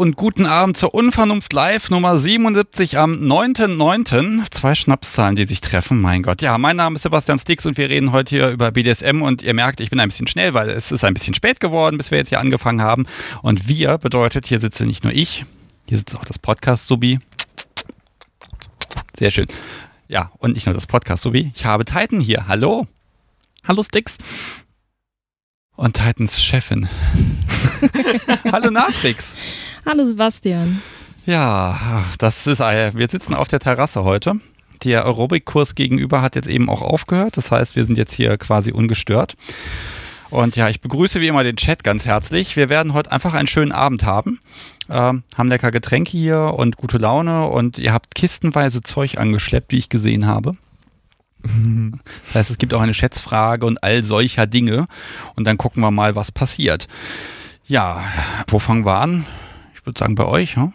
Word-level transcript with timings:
Und 0.00 0.16
guten 0.16 0.46
Abend 0.46 0.78
zur 0.78 0.94
Unvernunft 0.94 1.52
Live 1.52 1.90
Nummer 1.90 2.18
77 2.18 2.96
am 2.96 3.12
9.9. 3.12 4.50
Zwei 4.50 4.74
Schnapszahlen, 4.74 5.36
die 5.36 5.46
sich 5.46 5.60
treffen. 5.60 6.00
Mein 6.00 6.22
Gott. 6.22 6.40
Ja, 6.40 6.56
mein 6.56 6.76
Name 6.76 6.96
ist 6.96 7.02
Sebastian 7.02 7.38
Stix 7.38 7.66
und 7.66 7.76
wir 7.76 7.90
reden 7.90 8.10
heute 8.10 8.30
hier 8.30 8.48
über 8.48 8.70
BDSM 8.70 9.20
und 9.20 9.42
ihr 9.42 9.52
merkt, 9.52 9.78
ich 9.78 9.90
bin 9.90 10.00
ein 10.00 10.08
bisschen 10.08 10.26
schnell, 10.26 10.54
weil 10.54 10.70
es 10.70 10.90
ist 10.90 11.04
ein 11.04 11.12
bisschen 11.12 11.34
spät 11.34 11.60
geworden, 11.60 11.98
bis 11.98 12.10
wir 12.10 12.16
jetzt 12.16 12.30
hier 12.30 12.40
angefangen 12.40 12.80
haben. 12.80 13.04
Und 13.42 13.68
wir 13.68 13.98
bedeutet, 13.98 14.46
hier 14.46 14.58
sitze 14.58 14.86
nicht 14.86 15.04
nur 15.04 15.12
ich, 15.12 15.44
hier 15.86 15.98
sitzt 15.98 16.16
auch 16.16 16.24
das 16.24 16.38
Podcast-Subi. 16.38 17.18
Sehr 19.14 19.30
schön. 19.30 19.48
Ja, 20.08 20.32
und 20.38 20.54
nicht 20.54 20.64
nur 20.64 20.74
das 20.74 20.86
Podcast-Subi. 20.86 21.52
Ich 21.54 21.66
habe 21.66 21.84
Titan 21.84 22.20
hier. 22.20 22.48
Hallo. 22.48 22.86
Hallo 23.68 23.82
Stix. 23.82 24.16
Und 25.76 25.96
Titans 25.96 26.42
Chefin. 26.42 26.88
Hallo 28.50 28.70
Natrix. 28.70 29.34
Hallo 29.86 30.06
Sebastian. 30.06 30.82
Ja, 31.26 32.04
das 32.18 32.46
ist, 32.46 32.60
wir 32.60 33.08
sitzen 33.08 33.34
auf 33.34 33.48
der 33.48 33.60
Terrasse 33.60 34.04
heute. 34.04 34.34
Der 34.84 35.04
Aerobic-Kurs 35.04 35.74
gegenüber 35.74 36.22
hat 36.22 36.36
jetzt 36.36 36.48
eben 36.48 36.68
auch 36.68 36.82
aufgehört. 36.82 37.36
Das 37.36 37.50
heißt, 37.50 37.76
wir 37.76 37.84
sind 37.84 37.96
jetzt 37.96 38.14
hier 38.14 38.36
quasi 38.38 38.72
ungestört. 38.72 39.36
Und 40.30 40.56
ja, 40.56 40.68
ich 40.68 40.80
begrüße 40.80 41.20
wie 41.20 41.26
immer 41.26 41.44
den 41.44 41.56
Chat 41.56 41.82
ganz 41.82 42.06
herzlich. 42.06 42.56
Wir 42.56 42.68
werden 42.68 42.94
heute 42.94 43.10
einfach 43.10 43.34
einen 43.34 43.48
schönen 43.48 43.72
Abend 43.72 44.04
haben. 44.04 44.38
Ähm, 44.88 45.22
haben 45.36 45.48
lecker 45.48 45.70
Getränke 45.70 46.10
hier 46.10 46.54
und 46.56 46.76
gute 46.76 46.98
Laune 46.98 47.46
und 47.46 47.78
ihr 47.78 47.92
habt 47.92 48.14
kistenweise 48.14 48.82
Zeug 48.82 49.18
angeschleppt, 49.18 49.72
wie 49.72 49.78
ich 49.78 49.88
gesehen 49.88 50.26
habe. 50.26 50.52
Das 51.42 52.34
heißt, 52.34 52.50
es 52.50 52.58
gibt 52.58 52.74
auch 52.74 52.82
eine 52.82 52.94
Schätzfrage 52.94 53.64
und 53.64 53.82
all 53.82 54.04
solcher 54.04 54.46
Dinge. 54.46 54.86
Und 55.36 55.44
dann 55.44 55.56
gucken 55.56 55.82
wir 55.82 55.90
mal, 55.90 56.14
was 56.14 56.32
passiert. 56.32 56.86
Ja, 57.66 58.04
wo 58.48 58.58
fangen 58.58 58.84
wir 58.84 58.98
an? 58.98 59.24
Ich 59.80 59.86
würde 59.86 59.98
sagen, 59.98 60.14
bei 60.14 60.26
euch, 60.26 60.56
hm? 60.56 60.72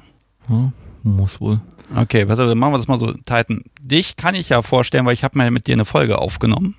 Ja, 0.49 0.71
muss 1.03 1.39
wohl. 1.39 1.61
Okay, 1.95 2.27
warte, 2.27 2.47
dann 2.47 2.57
machen 2.57 2.73
wir 2.73 2.77
das 2.77 2.87
mal 2.87 2.99
so. 2.99 3.13
Titan, 3.13 3.63
dich 3.79 4.15
kann 4.15 4.33
ich 4.33 4.49
ja 4.49 4.61
vorstellen, 4.61 5.05
weil 5.05 5.13
ich 5.13 5.23
habe 5.23 5.37
mal 5.37 5.51
mit 5.51 5.67
dir 5.67 5.73
eine 5.73 5.85
Folge 5.85 6.17
aufgenommen. 6.17 6.75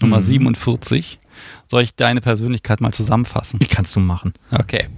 Nummer 0.00 0.18
mhm. 0.18 0.24
47. 0.24 1.18
Soll 1.66 1.82
ich 1.82 1.94
deine 1.94 2.20
Persönlichkeit 2.20 2.80
mal 2.80 2.92
zusammenfassen? 2.92 3.60
Wie 3.60 3.66
kannst 3.66 3.94
du 3.96 4.00
machen? 4.00 4.34
Okay. 4.50 4.88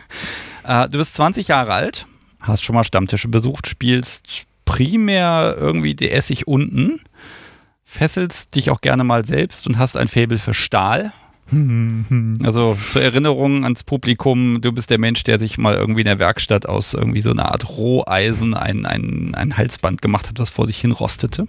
äh, 0.64 0.88
du 0.88 0.98
bist 0.98 1.14
20 1.14 1.48
Jahre 1.48 1.72
alt, 1.72 2.06
hast 2.40 2.62
schon 2.62 2.74
mal 2.74 2.84
Stammtische 2.84 3.28
besucht, 3.28 3.66
spielst 3.66 4.44
primär 4.64 5.56
irgendwie 5.58 5.94
DS 5.94 6.30
ich 6.30 6.46
unten 6.46 7.00
fesselst 7.92 8.54
dich 8.54 8.70
auch 8.70 8.80
gerne 8.80 9.04
mal 9.04 9.24
selbst 9.26 9.66
und 9.66 9.78
hast 9.78 9.96
ein 9.96 10.08
Faible 10.08 10.38
für 10.38 10.54
Stahl. 10.54 11.12
Also 12.42 12.76
zur 12.92 13.02
Erinnerung 13.02 13.64
ans 13.64 13.84
Publikum, 13.84 14.60
du 14.60 14.72
bist 14.72 14.90
der 14.90 14.98
Mensch, 14.98 15.22
der 15.24 15.38
sich 15.38 15.58
mal 15.58 15.74
irgendwie 15.74 16.00
in 16.00 16.06
der 16.06 16.18
Werkstatt 16.18 16.66
aus 16.66 16.94
irgendwie 16.94 17.20
so 17.20 17.30
einer 17.30 17.52
Art 17.52 17.68
Roheisen 17.68 18.54
ein, 18.54 18.86
ein, 18.86 19.34
ein 19.34 19.56
Halsband 19.56 20.02
gemacht 20.02 20.28
hat, 20.28 20.38
was 20.38 20.50
vor 20.50 20.66
sich 20.66 20.78
hin 20.80 20.92
rostete. 20.92 21.46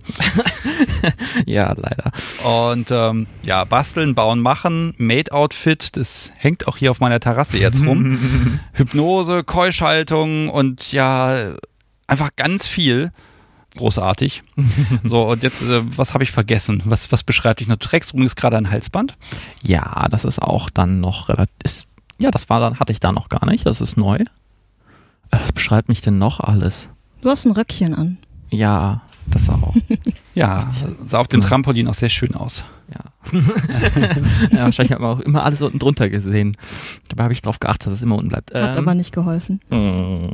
ja, 1.45 1.73
leider. 1.75 2.11
Und 2.43 2.91
ähm, 2.91 3.27
ja, 3.43 3.63
basteln, 3.63 4.15
bauen, 4.15 4.39
machen, 4.39 4.93
Made-Outfit, 4.97 5.95
das 5.97 6.31
hängt 6.37 6.67
auch 6.67 6.77
hier 6.77 6.91
auf 6.91 6.99
meiner 6.99 7.19
Terrasse 7.19 7.57
jetzt 7.57 7.85
rum. 7.85 8.59
Hypnose, 8.73 9.43
Keuschhaltung 9.43 10.49
und 10.49 10.91
ja, 10.91 11.53
einfach 12.07 12.29
ganz 12.35 12.67
viel 12.67 13.11
großartig. 13.75 14.43
so, 15.03 15.29
und 15.29 15.43
jetzt, 15.43 15.63
äh, 15.63 15.81
was 15.97 16.13
habe 16.13 16.23
ich 16.23 16.31
vergessen? 16.31 16.81
Was, 16.85 17.11
was 17.11 17.23
beschreibt 17.23 17.59
dich 17.59 17.67
noch? 17.67 17.77
Du 17.77 17.87
trägst 17.87 18.13
übrigens 18.13 18.35
gerade 18.35 18.57
ein 18.57 18.69
Halsband? 18.69 19.15
Ja, 19.61 20.07
das 20.09 20.25
ist 20.25 20.41
auch 20.41 20.69
dann 20.69 20.99
noch 20.99 21.29
relativ. 21.29 21.85
Ja, 22.19 22.31
das 22.31 22.49
war 22.49 22.59
dann, 22.59 22.79
hatte 22.79 22.91
ich 22.91 22.99
da 22.99 23.11
noch 23.11 23.29
gar 23.29 23.45
nicht. 23.45 23.65
Das 23.65 23.81
ist 23.81 23.97
neu. 23.97 24.19
Was 25.29 25.51
beschreibt 25.51 25.89
mich 25.89 26.01
denn 26.01 26.17
noch 26.19 26.39
alles? 26.39 26.89
Du 27.21 27.29
hast 27.29 27.45
ein 27.45 27.53
Röckchen 27.53 27.95
an. 27.95 28.17
Ja, 28.49 29.01
das 29.27 29.49
auch. 29.49 29.73
ja, 30.35 30.71
sah 31.05 31.19
auf 31.19 31.27
dem 31.27 31.41
Trampolin 31.41 31.87
auch 31.87 31.93
sehr 31.93 32.09
schön 32.09 32.35
aus. 32.35 32.65
Ja. 32.93 33.39
ja, 34.51 34.63
wahrscheinlich 34.65 34.91
hat 34.91 34.99
man 34.99 35.11
auch 35.11 35.19
immer 35.19 35.43
alles 35.43 35.61
unten 35.61 35.79
drunter 35.79 36.09
gesehen. 36.09 36.57
Dabei 37.09 37.23
habe 37.23 37.33
ich 37.33 37.41
darauf 37.41 37.59
geachtet, 37.59 37.87
dass 37.87 37.93
es 37.93 38.01
immer 38.01 38.15
unten 38.15 38.29
bleibt. 38.29 38.53
Hat 38.53 38.77
ähm, 38.77 38.83
aber 38.83 38.93
nicht 38.93 39.13
geholfen. 39.13 39.59
Hm. 39.69 40.29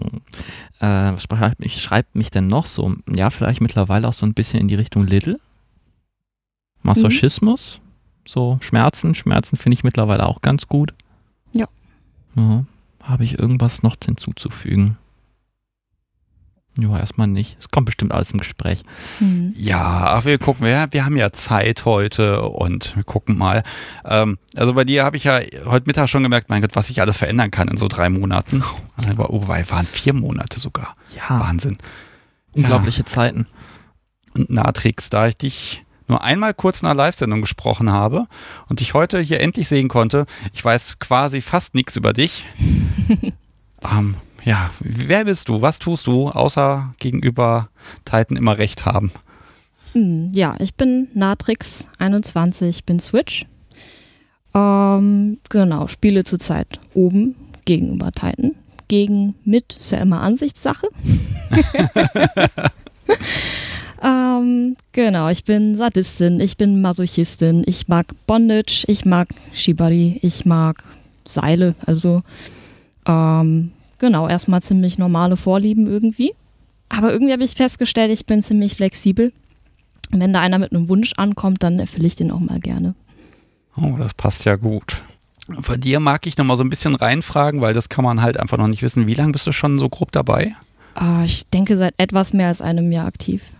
Äh, 0.80 1.14
was 1.14 1.24
schreibt 1.24 1.60
mich, 1.60 1.82
schreibt 1.82 2.16
mich 2.16 2.32
denn 2.32 2.48
noch 2.48 2.66
so? 2.66 2.96
Ja, 3.14 3.30
vielleicht 3.30 3.62
mittlerweile 3.62 4.08
auch 4.08 4.14
so 4.14 4.26
ein 4.26 4.34
bisschen 4.34 4.60
in 4.60 4.68
die 4.68 4.76
Richtung 4.76 5.06
Little. 5.06 5.40
Masochismus. 6.82 7.80
Mhm. 7.80 7.90
So 8.26 8.58
Schmerzen. 8.62 9.16
Schmerzen 9.16 9.58
finde 9.58 9.76
ich 9.76 9.84
mittlerweile 9.84 10.26
auch 10.26 10.42
ganz 10.42 10.68
gut. 10.68 10.94
Ja. 11.54 11.68
ja. 12.36 12.66
Habe 13.02 13.24
ich 13.24 13.40
irgendwas 13.40 13.84
noch 13.84 13.96
hinzuzufügen? 14.04 14.98
Ja, 16.82 16.98
erstmal 16.98 17.28
nicht. 17.28 17.58
Es 17.60 17.70
kommt 17.70 17.86
bestimmt 17.86 18.12
alles 18.12 18.32
im 18.32 18.40
Gespräch. 18.40 18.84
Mhm. 19.20 19.54
Ja, 19.56 20.24
wir 20.24 20.38
gucken, 20.38 20.66
wir, 20.66 20.88
wir 20.92 21.06
haben 21.06 21.18
ja 21.18 21.32
Zeit 21.32 21.86
heute 21.86 22.44
und 22.44 22.96
wir 22.96 23.04
gucken 23.04 23.38
mal. 23.38 23.64
Ähm, 24.06 24.38
also 24.56 24.74
bei 24.74 24.84
dir 24.84 25.04
habe 25.04 25.18
ich 25.18 25.26
ja 25.26 25.40
heute 25.66 25.88
Mittag 25.88 26.10
schon 26.10 26.24
gemerkt, 26.24 26.50
mein 26.50 26.62
Gott, 26.62 26.76
was 26.76 26.88
sich 26.88 27.02
alles 27.02 27.18
verändern 27.18 27.52
kann 27.52 27.68
in 27.68 27.78
so 27.78 27.88
drei 27.88 28.10
Monaten. 28.10 28.64
Aber 28.96 29.30
oh, 29.34 29.48
waren 29.48 29.86
vier 29.86 30.14
Monate 30.14 30.60
sogar. 30.60 30.96
Ja. 31.16 31.40
Wahnsinn. 31.40 31.78
Unglaubliche 32.56 33.02
ja. 33.02 33.06
Zeiten. 33.06 33.46
Und 34.34 34.50
Natrix, 34.50 35.10
da 35.10 35.28
ich 35.28 35.38
dich 35.38 35.84
nur 36.08 36.24
einmal 36.24 36.54
kurz 36.54 36.82
in 36.82 36.88
einer 36.88 36.96
Live-Sendung 36.96 37.42
gesprochen 37.42 37.92
habe 37.92 38.26
und 38.68 38.80
dich 38.80 38.94
heute 38.94 39.20
hier 39.20 39.42
endlich 39.42 39.70
sehen 39.70 39.88
konnte, 39.88 40.26
ich 40.54 40.66
weiß 40.66 41.00
quasi 41.00 41.40
fast 41.42 41.76
nichts 41.76 41.98
über 41.98 42.14
dich. 42.14 42.48
ähm, 43.92 44.16
ja, 44.44 44.70
wer 44.80 45.26
bist 45.26 45.50
du? 45.50 45.62
Was 45.62 45.80
tust 45.80 46.08
du, 46.08 46.30
außer 46.30 46.94
gegenüber 47.00 47.70
Titan 48.06 48.38
immer 48.38 48.58
recht 48.58 48.86
haben? 48.86 49.12
Hm, 49.94 50.32
ja, 50.34 50.56
ich 50.60 50.76
bin 50.76 51.08
Natrix 51.14 51.88
21, 51.98 52.86
bin 52.86 53.00
Switch. 53.00 53.46
Ähm, 54.54 55.40
genau, 55.50 55.88
spiele 55.88 56.24
zurzeit 56.24 56.80
oben 56.94 57.36
gegenüber 57.66 58.12
Titan. 58.12 58.56
Gegen 58.88 59.36
mit 59.44 59.76
ist 59.80 59.92
ja 59.92 60.00
immer 60.00 60.22
Ansichtssache. 60.22 60.88
ähm, 64.04 64.76
genau, 64.92 65.30
ich 65.30 65.44
bin 65.44 65.78
Sadistin, 65.78 66.40
ich 66.40 66.58
bin 66.58 66.82
Masochistin, 66.82 67.64
ich 67.68 67.88
mag 67.88 68.08
Bondage, 68.26 68.86
ich 68.88 69.06
mag 69.06 69.28
Shibari, 69.54 70.20
ich 70.24 70.46
mag 70.46 70.84
Seile, 71.28 71.76
also 71.86 72.24
ähm, 73.06 73.72
genau, 74.00 74.28
erstmal 74.28 74.62
ziemlich 74.62 74.98
normale 74.98 75.38
Vorlieben 75.38 75.88
irgendwie. 75.88 76.34
Aber 76.90 77.12
irgendwie 77.12 77.34
habe 77.34 77.44
ich 77.44 77.52
festgestellt, 77.52 78.12
ich 78.12 78.26
bin 78.26 78.42
ziemlich 78.42 78.76
flexibel. 78.76 79.32
Wenn 80.10 80.34
da 80.34 80.40
einer 80.40 80.58
mit 80.58 80.74
einem 80.74 80.90
Wunsch 80.90 81.14
ankommt, 81.18 81.62
dann 81.62 81.80
erfülle 81.80 82.08
ich 82.08 82.16
den 82.16 82.32
auch 82.32 82.40
mal 82.40 82.60
gerne. 82.60 82.96
Oh, 83.76 83.96
das 83.98 84.16
passt 84.16 84.46
ja 84.46 84.56
gut. 84.56 85.02
Bei 85.68 85.78
dir 85.78 86.00
mag 86.00 86.26
ich 86.28 86.38
noch 86.38 86.46
mal 86.46 86.58
so 86.58 86.64
ein 86.64 86.70
bisschen 86.70 86.96
reinfragen, 86.96 87.62
weil 87.62 87.74
das 87.74 87.90
kann 87.90 88.04
man 88.04 88.22
halt 88.22 88.38
einfach 88.38 88.58
noch 88.58 88.68
nicht 88.68 88.82
wissen. 88.82 89.08
Wie 89.08 89.14
lange 89.14 89.32
bist 89.32 89.48
du 89.48 89.52
schon 89.52 89.80
so 89.80 89.90
grob 89.90 90.12
dabei? 90.12 90.56
Ah, 90.96 91.24
ich 91.24 91.48
denke 91.50 91.78
seit 91.78 91.94
etwas 91.98 92.34
mehr 92.34 92.48
als 92.48 92.62
einem 92.62 92.92
Jahr 92.92 93.06
aktiv. 93.06 93.52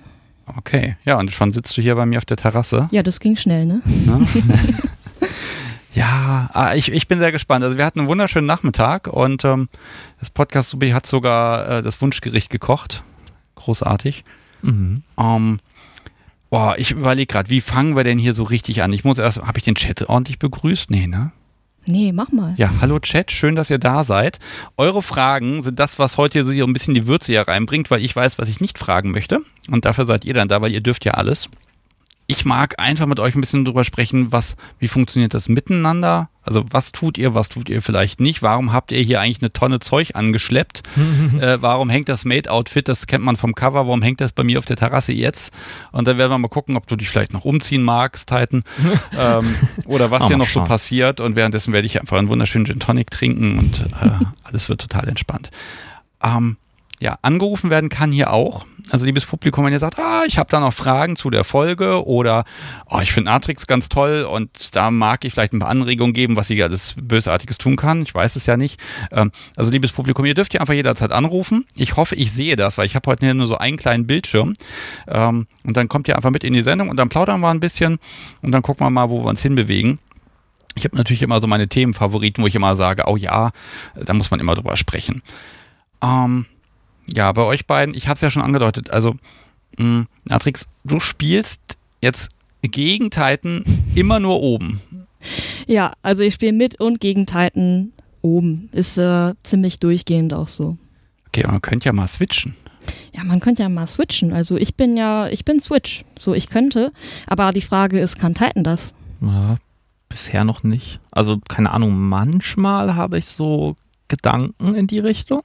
Okay, 0.58 0.98
ja, 1.06 1.20
und 1.20 1.32
schon 1.32 1.52
sitzt 1.52 1.78
du 1.78 1.82
hier 1.82 1.96
bei 1.96 2.06
mir 2.06 2.18
auf 2.18 2.26
der 2.26 2.38
Terrasse. 2.38 2.88
Ja, 2.92 3.04
das 3.04 3.20
ging 3.20 3.38
schnell, 3.38 3.66
ne? 3.66 3.82
Ja, 5.94 6.50
ah, 6.54 6.76
ich, 6.76 6.92
ich 6.92 7.08
bin 7.08 7.20
sehr 7.20 7.32
gespannt. 7.32 7.64
Also 7.64 7.78
wir 7.78 7.86
hatten 7.86 8.00
einen 8.00 8.08
wunderschönen 8.08 8.48
Nachmittag 8.48 9.08
und 9.08 9.44
ähm, 9.44 9.70
das 10.20 10.30
Podcast 10.30 10.70
Subi 10.70 10.92
hat 10.92 11.06
sogar 11.06 11.70
äh, 11.70 11.82
das 11.82 12.02
Wunschgericht 12.02 12.50
gekocht. 12.50 13.04
Großartig. 13.56 14.24
Mhm. 14.62 15.04
Ähm, 15.18 15.60
boah, 16.50 16.76
ich 16.78 16.92
überlege 16.92 17.28
gerade, 17.28 17.50
wie 17.50 17.62
fangen 17.62 17.96
wir 17.96 18.04
denn 18.04 18.20
hier 18.20 18.34
so 18.34 18.44
richtig 18.44 18.84
an? 18.84 18.94
Ich 18.94 19.04
muss 19.04 19.18
erst, 19.18 19.42
habe 19.42 19.58
ich 19.58 19.64
den 19.64 19.76
Chat 19.76 20.08
ordentlich 20.08 20.40
begrüßt? 20.40 20.92
Nee, 20.92 21.08
ne? 21.08 21.32
Nee, 21.88 22.12
mach 22.12 22.32
mal. 22.32 22.54
Ja, 22.58 22.70
hallo 22.82 23.00
Chat, 23.00 23.32
schön, 23.32 23.56
dass 23.56 23.72
ihr 23.72 23.80
da 23.80 24.04
seid. 24.04 24.38
Eure 24.78 25.02
Fragen 25.02 25.64
sind 25.64 25.80
das, 25.80 25.98
was 25.98 26.18
heute 26.18 26.46
so 26.46 26.52
ein 26.52 26.74
bisschen 26.74 26.94
die 26.94 27.08
Würze 27.08 27.32
hier 27.32 27.48
reinbringt, 27.48 27.90
weil 27.90 28.04
ich 28.04 28.16
weiß, 28.16 28.38
was 28.38 28.48
ich 28.48 28.62
nicht 28.62 28.78
fragen 28.78 29.10
möchte. 29.10 29.40
Und 29.72 29.86
dafür 29.86 30.06
seid 30.06 30.24
ihr 30.24 30.36
dann 30.36 30.48
da, 30.48 30.62
weil 30.62 30.72
ihr 30.72 30.82
dürft 30.82 31.06
ja 31.06 31.14
alles 31.14 31.50
ich 32.30 32.46
mag 32.46 32.76
einfach 32.78 33.08
mit 33.08 33.20
euch 33.20 33.34
ein 33.34 33.42
bisschen 33.42 33.66
drüber 33.66 33.84
sprechen, 33.84 34.32
was, 34.32 34.56
wie 34.78 34.88
funktioniert 34.88 35.34
das 35.34 35.50
miteinander? 35.50 36.30
Also 36.44 36.64
was 36.70 36.92
tut 36.92 37.18
ihr, 37.18 37.34
was 37.34 37.50
tut 37.50 37.70
ihr 37.70 37.82
vielleicht 37.82 38.20
nicht? 38.20 38.44
Warum 38.44 38.72
habt 38.72 38.92
ihr 38.92 39.02
hier 39.02 39.20
eigentlich 39.20 39.42
eine 39.42 39.52
Tonne 39.52 39.80
Zeug 39.80 40.12
angeschleppt? 40.14 40.84
äh, 41.40 41.58
warum 41.60 41.90
hängt 41.90 42.08
das 42.08 42.26
Made-Outfit, 42.26 42.88
das 42.88 43.08
kennt 43.08 43.26
man 43.26 43.36
vom 43.36 43.56
Cover, 43.56 43.88
warum 43.88 44.04
hängt 44.04 44.22
das 44.22 44.32
bei 44.32 44.44
mir 44.44 44.60
auf 44.60 44.66
der 44.66 44.76
Terrasse 44.76 45.12
jetzt? 45.12 45.52
Und 45.92 46.08
dann 46.08 46.20
werden 46.20 46.30
wir 46.30 46.38
mal 46.38 46.50
gucken, 46.50 46.78
ob 46.78 46.86
du 46.86 46.96
dich 46.98 47.10
vielleicht 47.10 47.34
noch 47.34 47.46
umziehen 47.46 47.82
magst, 47.82 48.30
Titan. 48.30 48.64
ähm, 49.20 49.56
oder 49.86 50.12
was 50.12 50.28
hier 50.28 50.38
noch 50.38 50.46
schauen. 50.46 50.66
so 50.66 50.70
passiert. 50.70 51.22
Und 51.22 51.36
währenddessen 51.36 51.74
werde 51.74 51.88
ich 51.88 52.00
einfach 52.00 52.20
einen 52.20 52.30
wunderschönen 52.30 52.68
Gin 52.68 52.80
Tonic 52.80 53.10
trinken 53.10 53.58
und 53.58 53.88
äh, 54.04 54.24
alles 54.44 54.70
wird 54.70 54.82
total 54.82 55.10
entspannt. 55.10 55.50
Ähm, 56.24 56.58
ja, 57.00 57.18
angerufen 57.22 57.70
werden 57.70 57.90
kann 57.90 58.12
hier 58.12 58.32
auch. 58.32 58.66
Also 58.92 59.06
liebes 59.06 59.26
Publikum, 59.26 59.66
wenn 59.66 59.72
ihr 59.72 59.80
sagt, 59.80 60.00
ah, 60.00 60.24
ich 60.26 60.38
habe 60.38 60.50
da 60.50 60.60
noch 60.60 60.74
Fragen 60.74 61.16
zu 61.16 61.30
der 61.30 61.44
Folge 61.44 62.06
oder 62.06 62.44
oh, 62.90 63.00
ich 63.02 63.12
finde 63.12 63.30
Matrix 63.32 63.68
ganz 63.68 63.88
toll 63.88 64.24
und 64.24 64.76
da 64.76 64.90
mag 64.90 65.24
ich 65.24 65.34
vielleicht 65.34 65.54
ein 65.54 65.60
paar 65.60 65.70
Anregungen 65.70 66.14
geben, 66.14 66.36
was 66.36 66.48
sie 66.48 66.62
alles 66.62 66.96
Bösartiges 67.00 67.58
tun 67.58 67.76
kann. 67.76 68.02
Ich 68.02 68.14
weiß 68.14 68.36
es 68.36 68.48
ja 68.48 68.58
nicht. 68.58 68.80
Ähm, 69.12 69.32
also 69.56 69.72
liebes 69.72 69.92
Publikum, 69.92 70.26
ihr 70.26 70.34
dürft 70.34 70.54
ja 70.54 70.62
einfach 70.62 70.74
jederzeit 70.74 71.12
anrufen. 71.12 71.66
Ich 71.76 71.96
hoffe, 71.98 72.16
ich 72.16 72.32
sehe 72.32 72.56
das, 72.56 72.78
weil 72.78 72.86
ich 72.86 72.96
habe 72.96 73.10
heute 73.10 73.34
nur 73.34 73.48
so 73.48 73.58
einen 73.58 73.78
kleinen 73.78 74.08
Bildschirm. 74.08 74.56
Ähm, 75.08 75.48
und 75.64 75.78
dann 75.78 75.88
kommt 75.88 76.08
ihr 76.08 76.16
einfach 76.16 76.32
mit 76.32 76.44
in 76.44 76.54
die 76.54 76.62
Sendung 76.64 76.90
und 76.90 76.98
dann 76.98 77.10
plaudern 77.10 77.42
wir 77.42 77.50
ein 77.50 77.60
bisschen 77.60 78.00
und 78.42 78.52
dann 78.52 78.64
gucken 78.64 78.86
wir 78.86 78.90
mal, 78.90 79.10
wo 79.10 79.24
wir 79.24 79.30
uns 79.30 79.42
hinbewegen. 79.42 80.00
Ich 80.76 80.86
habe 80.86 80.98
natürlich 80.98 81.22
immer 81.22 81.42
so 81.42 81.48
meine 81.48 81.68
Themenfavoriten, 81.68 82.44
wo 82.44 82.48
ich 82.48 82.56
immer 82.56 82.76
sage, 82.76 83.04
oh 83.08 83.18
ja, 83.18 83.52
da 83.96 84.14
muss 84.14 84.32
man 84.32 84.40
immer 84.40 84.56
drüber 84.56 84.78
sprechen. 84.78 85.22
Ähm, 86.02 86.46
ja, 87.14 87.32
bei 87.32 87.44
euch 87.44 87.66
beiden, 87.66 87.96
ich 87.96 88.08
habe 88.08 88.16
es 88.16 88.22
ja 88.22 88.30
schon 88.30 88.42
angedeutet, 88.42 88.90
also 88.90 89.16
mh, 89.78 90.06
Natrix, 90.26 90.68
du 90.84 91.00
spielst 91.00 91.78
jetzt 92.02 92.32
gegen 92.62 93.10
Titan 93.10 93.64
immer 93.96 94.20
nur 94.20 94.42
oben. 94.42 94.82
Ja, 95.68 95.94
also 96.02 96.24
ich 96.24 96.34
spiele 96.34 96.54
mit 96.54 96.80
und 96.80 97.00
gegen 97.00 97.26
Titan 97.26 97.92
oben. 98.22 98.70
Ist 98.72 98.98
äh, 98.98 99.34
ziemlich 99.44 99.80
durchgehend 99.80 100.34
auch 100.34 100.48
so. 100.48 100.78
Okay, 101.28 101.46
man 101.48 101.62
könnte 101.62 101.86
ja 101.88 101.94
mal 101.94 102.08
switchen. 102.08 102.56
Ja, 103.14 103.24
man 103.24 103.40
könnte 103.40 103.64
ja 103.64 103.70
mal 103.70 103.88
switchen. 103.88 104.34
Also 104.34 104.58
ich 104.58 104.76
bin 104.76 104.98
ja, 104.98 105.28
ich 105.28 105.46
bin 105.46 105.60
Switch. 105.60 106.04
So, 106.18 106.34
ich 106.34 106.50
könnte. 106.50 106.92
Aber 107.28 107.52
die 107.52 107.62
Frage 107.62 108.00
ist, 108.00 108.18
kann 108.18 108.34
Titan 108.34 108.64
das? 108.64 108.94
Ja, 109.22 109.58
bisher 110.08 110.44
noch 110.44 110.64
nicht. 110.64 111.00
Also, 111.12 111.40
keine 111.48 111.72
Ahnung, 111.72 111.98
manchmal 111.98 112.96
habe 112.96 113.18
ich 113.18 113.26
so 113.26 113.76
Gedanken 114.08 114.74
in 114.76 114.88
die 114.88 115.00
Richtung 115.00 115.44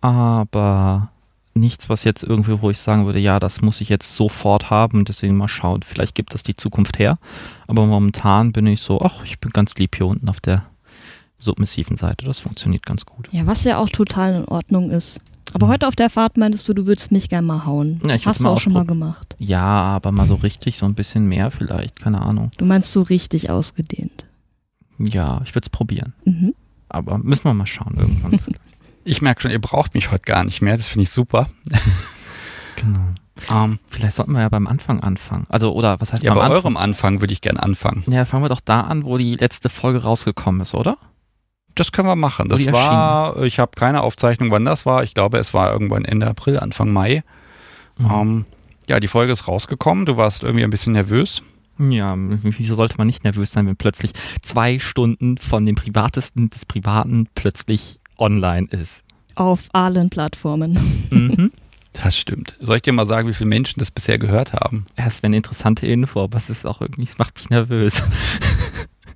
aber 0.00 1.10
nichts, 1.54 1.88
was 1.88 2.04
jetzt 2.04 2.22
irgendwie, 2.22 2.60
wo 2.62 2.70
ich 2.70 2.78
sagen 2.78 3.06
würde, 3.06 3.20
ja, 3.20 3.40
das 3.40 3.60
muss 3.60 3.80
ich 3.80 3.88
jetzt 3.88 4.14
sofort 4.14 4.70
haben, 4.70 5.04
deswegen 5.04 5.36
mal 5.36 5.48
schauen, 5.48 5.82
vielleicht 5.82 6.14
gibt 6.14 6.34
das 6.34 6.42
die 6.42 6.54
Zukunft 6.54 6.98
her. 6.98 7.18
Aber 7.66 7.86
momentan 7.86 8.52
bin 8.52 8.66
ich 8.66 8.80
so, 8.80 9.00
ach, 9.00 9.24
ich 9.24 9.38
bin 9.40 9.50
ganz 9.50 9.74
lieb 9.74 9.96
hier 9.96 10.06
unten 10.06 10.28
auf 10.28 10.40
der 10.40 10.64
submissiven 11.38 11.96
Seite, 11.96 12.24
das 12.24 12.40
funktioniert 12.40 12.84
ganz 12.84 13.06
gut. 13.06 13.28
Ja, 13.32 13.46
was 13.46 13.64
ja 13.64 13.78
auch 13.78 13.88
total 13.88 14.34
in 14.34 14.44
Ordnung 14.46 14.90
ist. 14.90 15.20
Aber 15.54 15.66
mhm. 15.66 15.70
heute 15.70 15.88
auf 15.88 15.96
der 15.96 16.10
Fahrt 16.10 16.36
meintest 16.36 16.68
du, 16.68 16.74
du 16.74 16.86
würdest 16.86 17.12
mich 17.12 17.28
gerne 17.28 17.46
mal 17.46 17.64
hauen. 17.64 18.00
Ja, 18.04 18.18
Hast 18.24 18.44
du 18.44 18.48
auch 18.48 18.60
schon 18.60 18.72
mal 18.72 18.84
gemacht. 18.84 19.36
Ja, 19.38 19.64
aber 19.64 20.12
mal 20.12 20.26
so 20.26 20.34
richtig, 20.34 20.78
so 20.78 20.86
ein 20.86 20.94
bisschen 20.94 21.26
mehr 21.26 21.50
vielleicht, 21.50 22.00
keine 22.00 22.22
Ahnung. 22.22 22.50
Du 22.58 22.64
meinst 22.64 22.92
so 22.92 23.02
richtig 23.02 23.50
ausgedehnt? 23.50 24.26
Ja, 24.98 25.40
ich 25.44 25.54
würde 25.54 25.66
es 25.66 25.70
probieren. 25.70 26.12
Mhm. 26.24 26.54
Aber 26.88 27.18
müssen 27.18 27.44
wir 27.44 27.54
mal 27.54 27.66
schauen 27.66 27.94
irgendwann. 27.96 28.38
Ich 29.08 29.22
merke 29.22 29.40
schon, 29.40 29.50
ihr 29.50 29.60
braucht 29.60 29.94
mich 29.94 30.10
heute 30.10 30.24
gar 30.24 30.44
nicht 30.44 30.60
mehr. 30.60 30.76
Das 30.76 30.86
finde 30.86 31.04
ich 31.04 31.10
super. 31.10 31.48
genau. 32.76 33.00
Um, 33.48 33.56
ähm, 33.56 33.78
Vielleicht 33.88 34.14
sollten 34.14 34.32
wir 34.32 34.40
ja 34.42 34.48
beim 34.50 34.66
Anfang 34.66 35.00
anfangen. 35.00 35.46
Also, 35.48 35.72
oder 35.72 35.98
was 36.00 36.12
heißt 36.12 36.22
Ja, 36.22 36.34
bei 36.34 36.42
Anfang? 36.42 36.56
eurem 36.56 36.76
Anfang 36.76 37.20
würde 37.20 37.32
ich 37.32 37.40
gerne 37.40 37.62
anfangen. 37.62 38.04
Ja, 38.08 38.26
fangen 38.26 38.44
wir 38.44 38.50
doch 38.50 38.60
da 38.60 38.82
an, 38.82 39.04
wo 39.04 39.16
die 39.16 39.36
letzte 39.36 39.70
Folge 39.70 40.02
rausgekommen 40.02 40.60
ist, 40.60 40.74
oder? 40.74 40.98
Das 41.74 41.92
können 41.92 42.06
wir 42.06 42.16
machen. 42.16 42.50
Das 42.50 42.66
war, 42.70 43.42
ich 43.44 43.58
habe 43.58 43.70
keine 43.76 44.02
Aufzeichnung, 44.02 44.50
wann 44.50 44.66
das 44.66 44.84
war. 44.84 45.04
Ich 45.04 45.14
glaube, 45.14 45.38
es 45.38 45.54
war 45.54 45.72
irgendwann 45.72 46.04
Ende 46.04 46.26
April, 46.26 46.58
Anfang 46.58 46.92
Mai. 46.92 47.22
Mhm. 47.96 48.04
Um, 48.04 48.12
ähm, 48.20 48.44
ja, 48.88 49.00
die 49.00 49.08
Folge 49.08 49.32
ist 49.32 49.48
rausgekommen. 49.48 50.04
Du 50.04 50.18
warst 50.18 50.42
irgendwie 50.42 50.64
ein 50.64 50.70
bisschen 50.70 50.92
nervös. 50.92 51.42
Ja, 51.78 52.14
wieso 52.18 52.74
sollte 52.74 52.96
man 52.98 53.06
nicht 53.06 53.24
nervös 53.24 53.52
sein, 53.52 53.66
wenn 53.66 53.76
plötzlich 53.76 54.12
zwei 54.42 54.80
Stunden 54.80 55.38
von 55.38 55.64
dem 55.64 55.76
Privatesten 55.76 56.50
des 56.50 56.66
Privaten 56.66 57.28
plötzlich 57.34 58.00
online 58.18 58.68
ist. 58.70 59.04
Auf 59.34 59.68
allen 59.72 60.10
Plattformen. 60.10 60.78
Mhm. 61.10 61.52
Das 62.04 62.16
stimmt. 62.16 62.56
Soll 62.60 62.76
ich 62.76 62.82
dir 62.82 62.92
mal 62.92 63.08
sagen, 63.08 63.28
wie 63.28 63.34
viele 63.34 63.48
Menschen 63.48 63.80
das 63.80 63.90
bisher 63.90 64.20
gehört 64.20 64.52
haben? 64.52 64.86
Ja, 64.96 65.06
das 65.06 65.22
wäre 65.22 65.28
eine 65.28 65.38
interessante 65.38 65.84
Info, 65.86 66.22
aber 66.22 66.38
es 66.38 66.48
ist 66.48 66.64
auch 66.64 66.80
irgendwie, 66.80 67.02
es 67.04 67.18
macht 67.18 67.34
mich 67.34 67.50
nervös. 67.50 68.04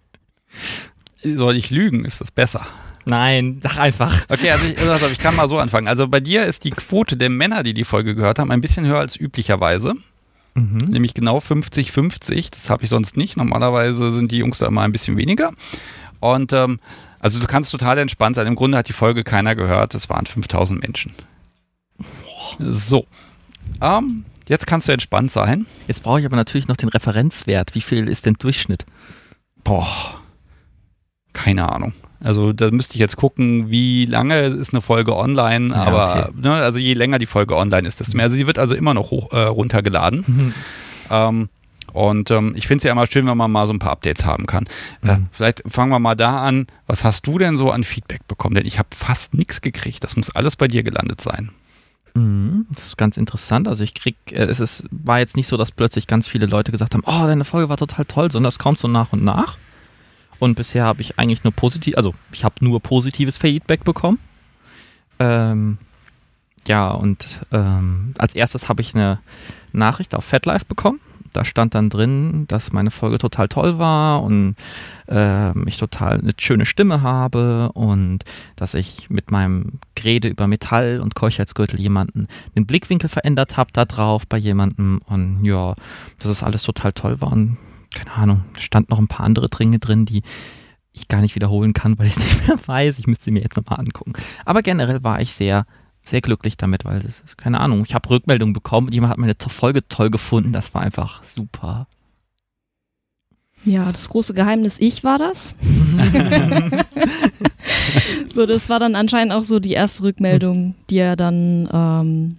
Soll 1.22 1.56
ich 1.56 1.70
lügen? 1.70 2.04
Ist 2.04 2.20
das 2.20 2.32
besser? 2.32 2.66
Nein, 3.04 3.60
sag 3.62 3.78
einfach. 3.78 4.25
Okay, 4.28 4.50
also 4.50 4.64
ich, 4.66 4.78
also 4.81 5.06
ich 5.06 5.19
kann 5.19 5.37
mal 5.37 5.48
so 5.48 5.58
anfangen. 5.58 5.87
Also 5.88 6.08
bei 6.08 6.20
dir 6.20 6.44
ist 6.44 6.64
die 6.64 6.70
Quote 6.70 7.16
der 7.16 7.31
Männer, 7.31 7.62
die 7.62 7.75
die 7.75 7.84
Folge 7.84 8.14
gehört 8.14 8.38
haben, 8.38 8.50
ein 8.50 8.60
bisschen 8.60 8.87
höher 8.87 8.98
als 8.98 9.16
üblicherweise. 9.16 9.94
Mhm. 10.55 10.78
Nämlich 10.88 11.14
genau 11.14 11.38
50-50. 11.38 12.50
Das 12.50 12.70
habe 12.70 12.84
ich 12.84 12.90
sonst 12.90 13.16
nicht. 13.16 13.37
Normalerweise 13.37 14.12
sind 14.12 14.32
die 14.32 14.38
Jungs 14.38 14.58
da 14.58 14.66
immer 14.66 14.82
ein 14.82 14.93
bisschen 14.93 15.16
weniger. 15.16 15.52
Und 16.20 16.52
ähm, 16.52 16.78
also 17.22 17.38
du 17.38 17.46
kannst 17.46 17.70
total 17.70 17.98
entspannt 17.98 18.36
sein. 18.36 18.48
Im 18.48 18.56
Grunde 18.56 18.76
hat 18.76 18.88
die 18.88 18.92
Folge 18.92 19.22
keiner 19.22 19.54
gehört. 19.54 19.94
Es 19.94 20.10
waren 20.10 20.26
5000 20.26 20.82
Menschen. 20.82 21.12
So. 22.58 23.06
Ähm, 23.80 24.24
jetzt 24.48 24.66
kannst 24.66 24.88
du 24.88 24.92
entspannt 24.92 25.30
sein. 25.30 25.66
Jetzt 25.86 26.02
brauche 26.02 26.19
ich 26.19 26.26
aber 26.26 26.34
natürlich 26.34 26.66
noch 26.66 26.76
den 26.76 26.88
Referenzwert. 26.88 27.76
Wie 27.76 27.80
viel 27.80 28.08
ist 28.08 28.26
denn 28.26 28.34
Durchschnitt? 28.34 28.84
Boah. 29.62 30.20
Keine 31.32 31.70
Ahnung. 31.70 31.92
Also 32.19 32.52
da 32.52 32.70
müsste 32.72 32.94
ich 32.94 33.00
jetzt 33.00 33.16
gucken, 33.16 33.70
wie 33.70 34.04
lange 34.04 34.40
ist 34.40 34.72
eine 34.72 34.80
Folge 34.80 35.16
online, 35.16 35.70
ja, 35.70 35.82
aber 35.82 36.28
okay. 36.28 36.40
ne, 36.40 36.54
also 36.54 36.78
je 36.78 36.94
länger 36.94 37.19
die 37.19 37.26
Folge 37.26 37.56
online 37.56 37.86
ist, 37.86 38.00
desto 38.00 38.16
mehr. 38.16 38.26
Also 38.26 38.36
sie 38.36 38.46
wird 38.46 38.58
also 38.58 38.74
immer 38.74 38.94
noch 38.94 39.10
hoch, 39.10 39.32
äh, 39.32 39.42
runtergeladen. 39.42 40.24
Mhm. 40.26 40.54
Ähm, 41.10 41.48
und 41.93 42.31
ähm, 42.31 42.55
ich 42.56 42.67
finde 42.67 42.79
es 42.79 42.85
ja 42.85 42.93
immer 42.93 43.06
schön, 43.06 43.27
wenn 43.27 43.37
man 43.37 43.50
mal 43.50 43.67
so 43.67 43.73
ein 43.73 43.79
paar 43.79 43.93
Updates 43.93 44.25
haben 44.25 44.47
kann. 44.47 44.65
Äh, 45.03 45.17
mhm. 45.17 45.25
Äh, 45.25 45.27
vielleicht 45.33 45.62
fangen 45.67 45.91
wir 45.91 45.99
mal 45.99 46.15
da 46.15 46.43
an. 46.43 46.67
Was 46.87 47.05
hast 47.05 47.27
du 47.27 47.39
denn 47.39 47.59
so 47.59 47.71
an 47.71 47.85
Feedback 47.85 48.27
bekommen? 48.29 48.55
Denn 48.55 48.67
ich 48.67 48.79
habe 48.79 48.89
fast 48.94 49.35
nichts 49.35 49.61
gekriegt. 49.61 50.03
Das 50.03 50.17
muss 50.17 50.35
alles 50.35 50.56
bei 50.56 50.69
dir 50.69 50.83
gelandet 50.83 51.21
sein. 51.21 51.50
Mhm, 52.15 52.67
das 52.71 52.89
ist 52.89 52.99
ganz 52.99 53.17
interessant. 53.17 53.69
Also 53.69 53.85
ich 53.85 53.94
krieg, 53.94 54.17
äh, 54.31 54.44
es 54.44 54.61
ist, 54.61 54.87
war 54.91 55.19
jetzt 55.19 55.37
nicht 55.37 55.47
so, 55.47 55.56
dass 55.56 55.73
plötzlich 55.73 56.06
ganz 56.06 56.29
viele 56.29 56.47
Leute 56.47 56.73
gesagt 56.73 56.94
haben, 56.94 57.05
oh, 57.06 57.27
deine 57.27 57.44
Folge 57.44 57.69
war 57.69 57.77
total 57.77 58.05
toll, 58.06 58.31
sondern 58.31 58.49
es 58.49 58.59
kommt 58.59 58.79
so 58.79 58.89
nach 58.89 59.12
und 59.12 59.23
nach. 59.23 59.56
Und 60.39 60.55
bisher 60.55 60.84
habe 60.84 61.03
ich 61.03 61.19
eigentlich 61.19 61.44
nur 61.44 61.53
positiv, 61.53 61.96
also 61.96 62.15
ich 62.32 62.44
habe 62.44 62.56
nur 62.61 62.81
positives 62.81 63.39
Feedback 63.39 63.84
bekommen. 63.84 64.19
Ähm, 65.19 65.79
ja, 66.67 66.91
und 66.91 67.41
ähm, 67.53 68.15
als 68.19 68.34
erstes 68.34 68.69
habe 68.69 68.81
ich 68.81 68.94
eine 68.94 69.20
Nachricht 69.72 70.15
auf 70.15 70.25
FatLife 70.25 70.65
bekommen 70.65 71.01
da 71.32 71.44
stand 71.44 71.74
dann 71.74 71.91
drin, 71.91 72.46
dass 72.48 72.72
meine 72.72 72.91
Folge 72.91 73.19
total 73.19 73.48
toll 73.48 73.79
war 73.79 74.22
und 74.22 74.56
äh, 75.08 75.58
ich 75.67 75.79
total 75.79 76.20
eine 76.20 76.32
schöne 76.39 76.67
Stimme 76.67 77.03
habe 77.03 77.72
und 77.72 78.20
dass 78.56 78.74
ich 78.74 79.10
mit 79.10 79.31
meinem 79.31 79.81
Gerede 79.94 80.29
über 80.29 80.46
Metall 80.46 81.01
und 81.01 81.15
Keuchheitsgürtel 81.15 81.81
jemanden 81.81 82.29
den 82.56 82.67
Blickwinkel 82.67 83.08
verändert 83.08 83.56
habe 83.56 83.70
da 83.72 83.84
drauf 83.84 84.27
bei 84.27 84.39
jemandem 84.39 85.01
und 85.06 85.44
ja, 85.44 85.74
dass 86.19 86.27
es 86.27 86.43
alles 86.43 86.62
total 86.62 86.93
toll 86.93 87.20
war 87.20 87.32
und 87.32 87.56
keine 87.94 88.12
Ahnung, 88.12 88.44
stand 88.58 88.91
noch 88.91 88.98
ein 88.98 89.08
paar 89.08 89.27
andere 89.27 89.48
Dinge 89.48 89.79
drin, 89.79 90.06
die 90.06 90.22
ich 90.93 91.08
gar 91.08 91.20
nicht 91.20 91.34
wiederholen 91.34 91.72
kann, 91.72 91.98
weil 91.98 92.06
ich 92.06 92.17
es 92.17 92.22
nicht 92.24 92.48
mehr 92.48 92.58
weiß. 92.67 92.98
Ich 92.98 93.06
müsste 93.06 93.24
sie 93.24 93.31
mir 93.31 93.43
jetzt 93.43 93.56
nochmal 93.56 93.81
angucken. 93.81 94.12
Aber 94.44 94.62
generell 94.62 95.03
war 95.03 95.20
ich 95.20 95.32
sehr 95.34 95.67
sehr 96.03 96.21
glücklich 96.21 96.56
damit, 96.56 96.85
weil 96.85 97.01
das 97.01 97.21
ist, 97.25 97.39
keine 97.39 97.61
Ahnung, 97.61 97.85
ich 97.87 97.94
habe 97.94 98.11
Rückmeldungen 98.11 98.53
bekommen, 98.53 98.93
jemand 98.93 99.13
hat 99.13 99.19
meine 99.19 99.35
Folge 99.49 99.87
toll 99.89 100.11
gefunden, 100.11 100.53
das 100.53 100.75
war 100.75 100.82
einfach 100.82 101.23
super. 101.25 101.87
Ja, 103.65 103.91
das 103.93 104.09
große 104.09 104.35
Geheimnis, 104.35 104.81
ich 104.81 105.05
war 105.05 105.19
das. 105.19 105.55
so, 108.35 108.47
das 108.47 108.69
war 108.69 108.81
dann 108.81 108.97
anscheinend 108.97 109.32
auch 109.32 109.44
so 109.44 109.61
die 109.61 109.73
erste 109.73 110.03
Rückmeldung, 110.03 110.75
die 110.91 110.99
er 110.99 111.15
dann 111.15 111.69
ähm, 111.73 112.39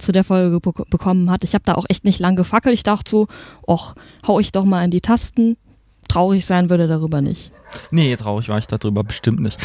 zu 0.00 0.10
der 0.10 0.24
Folge 0.24 0.58
be 0.58 0.72
bekommen 0.90 1.30
hat. 1.30 1.44
Ich 1.44 1.54
habe 1.54 1.64
da 1.64 1.74
auch 1.74 1.86
echt 1.88 2.04
nicht 2.04 2.18
lang 2.18 2.34
gefackelt. 2.34 2.74
Ich 2.74 2.82
dachte 2.82 3.08
so, 3.08 3.28
och, 3.66 3.94
hau 4.26 4.40
ich 4.40 4.50
doch 4.50 4.64
mal 4.64 4.84
in 4.84 4.90
die 4.90 5.00
Tasten. 5.00 5.56
Traurig 6.08 6.44
sein 6.44 6.70
würde 6.70 6.88
darüber 6.88 7.20
nicht. 7.20 7.52
Nee, 7.90 8.16
traurig 8.16 8.48
war 8.48 8.58
ich 8.58 8.66
darüber 8.66 9.04
bestimmt 9.04 9.40
nicht. 9.40 9.58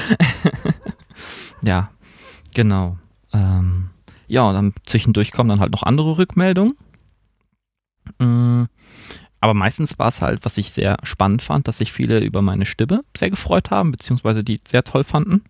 ja, 1.63 1.89
genau. 2.53 2.97
Ähm, 3.33 3.89
ja, 4.27 4.43
und 4.43 4.53
dann 4.53 4.73
zwischendurch 4.85 5.31
kommen 5.31 5.49
dann 5.49 5.59
halt 5.59 5.71
noch 5.71 5.83
andere 5.83 6.17
Rückmeldungen. 6.17 6.77
Ähm, 8.19 8.67
aber 9.39 9.53
meistens 9.53 9.99
war 9.99 10.07
es 10.07 10.21
halt, 10.21 10.45
was 10.45 10.57
ich 10.57 10.71
sehr 10.71 10.97
spannend 11.03 11.41
fand, 11.41 11.67
dass 11.67 11.79
sich 11.79 11.91
viele 11.91 12.19
über 12.19 12.41
meine 12.41 12.65
Stimme 12.65 13.03
sehr 13.15 13.29
gefreut 13.29 13.71
haben, 13.71 13.91
beziehungsweise 13.91 14.43
die 14.43 14.61
sehr 14.65 14.83
toll 14.83 15.03
fanden. 15.03 15.43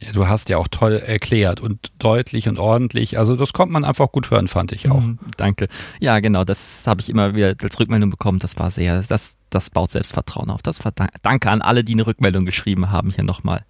Ja, 0.00 0.10
du 0.12 0.26
hast 0.26 0.48
ja 0.48 0.58
auch 0.58 0.66
toll 0.68 0.94
erklärt 0.94 1.60
und 1.60 1.92
deutlich 1.98 2.48
und 2.48 2.58
ordentlich. 2.58 3.18
Also 3.18 3.36
das 3.36 3.52
kommt 3.52 3.70
man 3.70 3.84
einfach 3.84 4.10
gut 4.10 4.30
hören, 4.30 4.48
fand 4.48 4.72
ich 4.72 4.90
auch. 4.90 5.00
Mhm, 5.00 5.18
danke. 5.36 5.68
Ja, 6.00 6.18
genau, 6.18 6.44
das 6.44 6.86
habe 6.86 7.00
ich 7.00 7.08
immer 7.08 7.34
wieder 7.34 7.54
als 7.62 7.78
Rückmeldung 7.78 8.10
bekommen. 8.10 8.40
Das 8.40 8.58
war 8.58 8.70
sehr, 8.70 9.00
das, 9.00 9.36
das 9.48 9.70
baut 9.70 9.92
Selbstvertrauen 9.92 10.50
auf. 10.50 10.62
Das 10.62 10.84
war, 10.84 10.92
danke 11.22 11.50
an 11.50 11.62
alle, 11.62 11.84
die 11.84 11.92
eine 11.92 12.06
Rückmeldung 12.06 12.44
geschrieben 12.44 12.90
haben 12.90 13.10
hier 13.10 13.24
nochmal. 13.24 13.64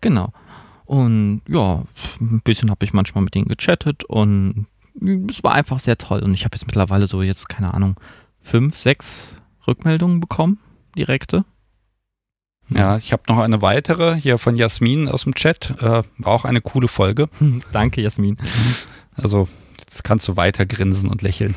Genau. 0.00 0.32
Und 0.92 1.40
ja, 1.48 1.84
ein 2.20 2.42
bisschen 2.44 2.68
habe 2.68 2.84
ich 2.84 2.92
manchmal 2.92 3.24
mit 3.24 3.34
denen 3.34 3.48
gechattet 3.48 4.04
und 4.04 4.66
es 5.00 5.42
war 5.42 5.54
einfach 5.54 5.78
sehr 5.78 5.96
toll. 5.96 6.22
Und 6.22 6.34
ich 6.34 6.44
habe 6.44 6.54
jetzt 6.54 6.66
mittlerweile 6.66 7.06
so 7.06 7.22
jetzt, 7.22 7.48
keine 7.48 7.72
Ahnung, 7.72 7.96
fünf, 8.42 8.76
sechs 8.76 9.34
Rückmeldungen 9.66 10.20
bekommen, 10.20 10.58
direkte. 10.94 11.46
Ja, 12.68 12.98
ich 12.98 13.14
habe 13.14 13.22
noch 13.26 13.38
eine 13.38 13.62
weitere 13.62 14.20
hier 14.20 14.36
von 14.36 14.54
Jasmin 14.54 15.08
aus 15.08 15.22
dem 15.22 15.34
Chat. 15.34 15.74
Äh, 15.80 16.02
auch 16.24 16.44
eine 16.44 16.60
coole 16.60 16.88
Folge. 16.88 17.30
Danke, 17.72 18.02
Jasmin. 18.02 18.36
Also, 19.14 19.48
jetzt 19.78 20.04
kannst 20.04 20.28
du 20.28 20.36
weiter 20.36 20.66
grinsen 20.66 21.08
und 21.08 21.22
lächeln. 21.22 21.54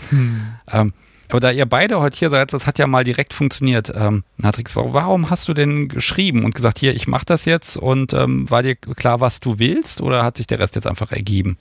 Ähm, 0.71 0.93
aber 1.29 1.39
da 1.39 1.51
ihr 1.51 1.65
beide 1.65 1.99
heute 1.99 2.17
hier 2.17 2.29
seid, 2.29 2.53
das 2.53 2.67
hat 2.67 2.79
ja 2.79 2.87
mal 2.87 3.03
direkt 3.03 3.33
funktioniert. 3.33 3.91
Ähm, 3.95 4.23
Natrix, 4.37 4.75
warum 4.75 5.29
hast 5.29 5.47
du 5.47 5.53
denn 5.53 5.87
geschrieben 5.87 6.45
und 6.45 6.55
gesagt, 6.55 6.79
hier, 6.79 6.95
ich 6.95 7.07
mache 7.07 7.25
das 7.25 7.45
jetzt 7.45 7.77
und 7.77 8.13
ähm, 8.13 8.49
war 8.49 8.63
dir 8.63 8.75
klar, 8.75 9.19
was 9.19 9.39
du 9.39 9.59
willst 9.59 10.01
oder 10.01 10.23
hat 10.23 10.37
sich 10.37 10.47
der 10.47 10.59
Rest 10.59 10.75
jetzt 10.75 10.87
einfach 10.87 11.11
ergeben? 11.11 11.57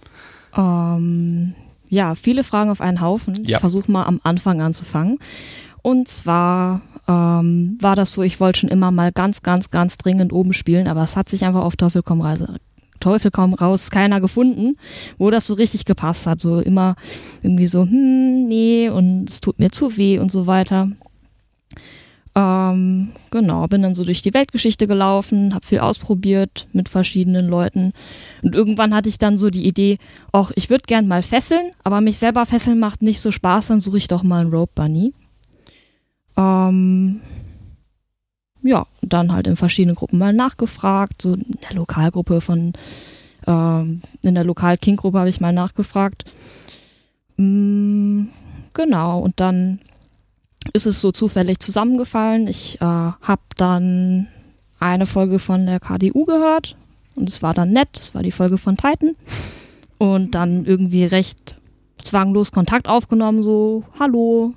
Ähm, 0.56 1.54
ja, 1.88 2.14
viele 2.14 2.44
Fragen 2.44 2.70
auf 2.70 2.80
einen 2.80 3.00
Haufen. 3.00 3.34
Ja. 3.42 3.56
Ich 3.56 3.60
versuche 3.60 3.90
mal 3.90 4.04
am 4.04 4.20
Anfang 4.22 4.60
anzufangen. 4.60 5.18
Und 5.82 6.08
zwar 6.08 6.80
ähm, 7.06 7.76
war 7.80 7.96
das 7.96 8.12
so, 8.12 8.22
ich 8.22 8.40
wollte 8.40 8.60
schon 8.60 8.70
immer 8.70 8.90
mal 8.90 9.12
ganz, 9.12 9.42
ganz, 9.42 9.70
ganz 9.70 9.98
dringend 9.98 10.32
oben 10.32 10.52
spielen, 10.52 10.88
aber 10.88 11.04
es 11.04 11.16
hat 11.16 11.28
sich 11.28 11.44
einfach 11.44 11.62
auf 11.62 11.76
Teufel 11.76 12.02
komm 12.02 12.22
raus, 12.22 12.38
Teufel 13.04 13.30
komm 13.30 13.54
raus 13.54 13.90
keiner 13.90 14.20
gefunden, 14.20 14.76
wo 15.18 15.30
das 15.30 15.46
so 15.46 15.54
richtig 15.54 15.84
gepasst 15.84 16.26
hat. 16.26 16.40
So 16.40 16.60
immer 16.60 16.96
irgendwie 17.42 17.66
so, 17.66 17.82
hm, 17.82 18.46
nee, 18.46 18.88
und 18.88 19.30
es 19.30 19.40
tut 19.40 19.58
mir 19.58 19.70
zu 19.70 19.96
weh 19.96 20.18
und 20.18 20.32
so 20.32 20.46
weiter. 20.46 20.88
Ähm, 22.36 23.12
genau, 23.30 23.66
bin 23.68 23.82
dann 23.82 23.94
so 23.94 24.02
durch 24.02 24.22
die 24.22 24.34
Weltgeschichte 24.34 24.88
gelaufen, 24.88 25.54
habe 25.54 25.66
viel 25.66 25.78
ausprobiert 25.78 26.66
mit 26.72 26.88
verschiedenen 26.88 27.46
Leuten. 27.46 27.92
Und 28.42 28.54
irgendwann 28.54 28.94
hatte 28.94 29.08
ich 29.08 29.18
dann 29.18 29.38
so 29.38 29.50
die 29.50 29.66
Idee, 29.66 29.98
ach, 30.32 30.50
ich 30.56 30.68
würde 30.68 30.84
gern 30.86 31.06
mal 31.06 31.22
fesseln, 31.22 31.70
aber 31.84 32.00
mich 32.00 32.18
selber 32.18 32.44
fesseln 32.46 32.80
macht 32.80 33.02
nicht 33.02 33.20
so 33.20 33.30
Spaß, 33.30 33.68
dann 33.68 33.80
suche 33.80 33.98
ich 33.98 34.08
doch 34.08 34.24
mal 34.24 34.40
einen 34.40 34.50
Rope 34.50 34.72
Bunny. 34.74 35.12
Ähm, 36.36 37.20
ja, 38.64 38.86
dann 39.02 39.32
halt 39.32 39.46
in 39.46 39.56
verschiedenen 39.56 39.94
Gruppen 39.94 40.18
mal 40.18 40.32
nachgefragt, 40.32 41.22
so 41.22 41.34
in 41.34 41.58
der 41.68 41.76
Lokalgruppe 41.76 42.40
von, 42.40 42.72
ähm, 43.46 44.00
in 44.22 44.34
der 44.34 44.44
Lokal-King-Gruppe 44.44 45.18
habe 45.18 45.28
ich 45.28 45.40
mal 45.40 45.52
nachgefragt. 45.52 46.24
Mm, 47.36 48.24
genau, 48.72 49.20
und 49.20 49.38
dann 49.38 49.80
ist 50.72 50.86
es 50.86 51.00
so 51.00 51.12
zufällig 51.12 51.60
zusammengefallen. 51.60 52.48
Ich 52.48 52.80
äh, 52.80 52.84
habe 52.84 53.42
dann 53.56 54.28
eine 54.80 55.06
Folge 55.06 55.38
von 55.38 55.66
der 55.66 55.78
KDU 55.78 56.24
gehört 56.24 56.74
und 57.14 57.28
es 57.28 57.42
war 57.42 57.52
dann 57.52 57.70
nett, 57.70 57.90
es 58.00 58.14
war 58.14 58.22
die 58.22 58.32
Folge 58.32 58.56
von 58.56 58.76
Titan 58.76 59.14
und 59.98 60.34
dann 60.34 60.64
irgendwie 60.64 61.04
recht 61.04 61.56
zwanglos 62.02 62.50
Kontakt 62.50 62.88
aufgenommen, 62.88 63.42
so, 63.42 63.84
hallo, 63.98 64.54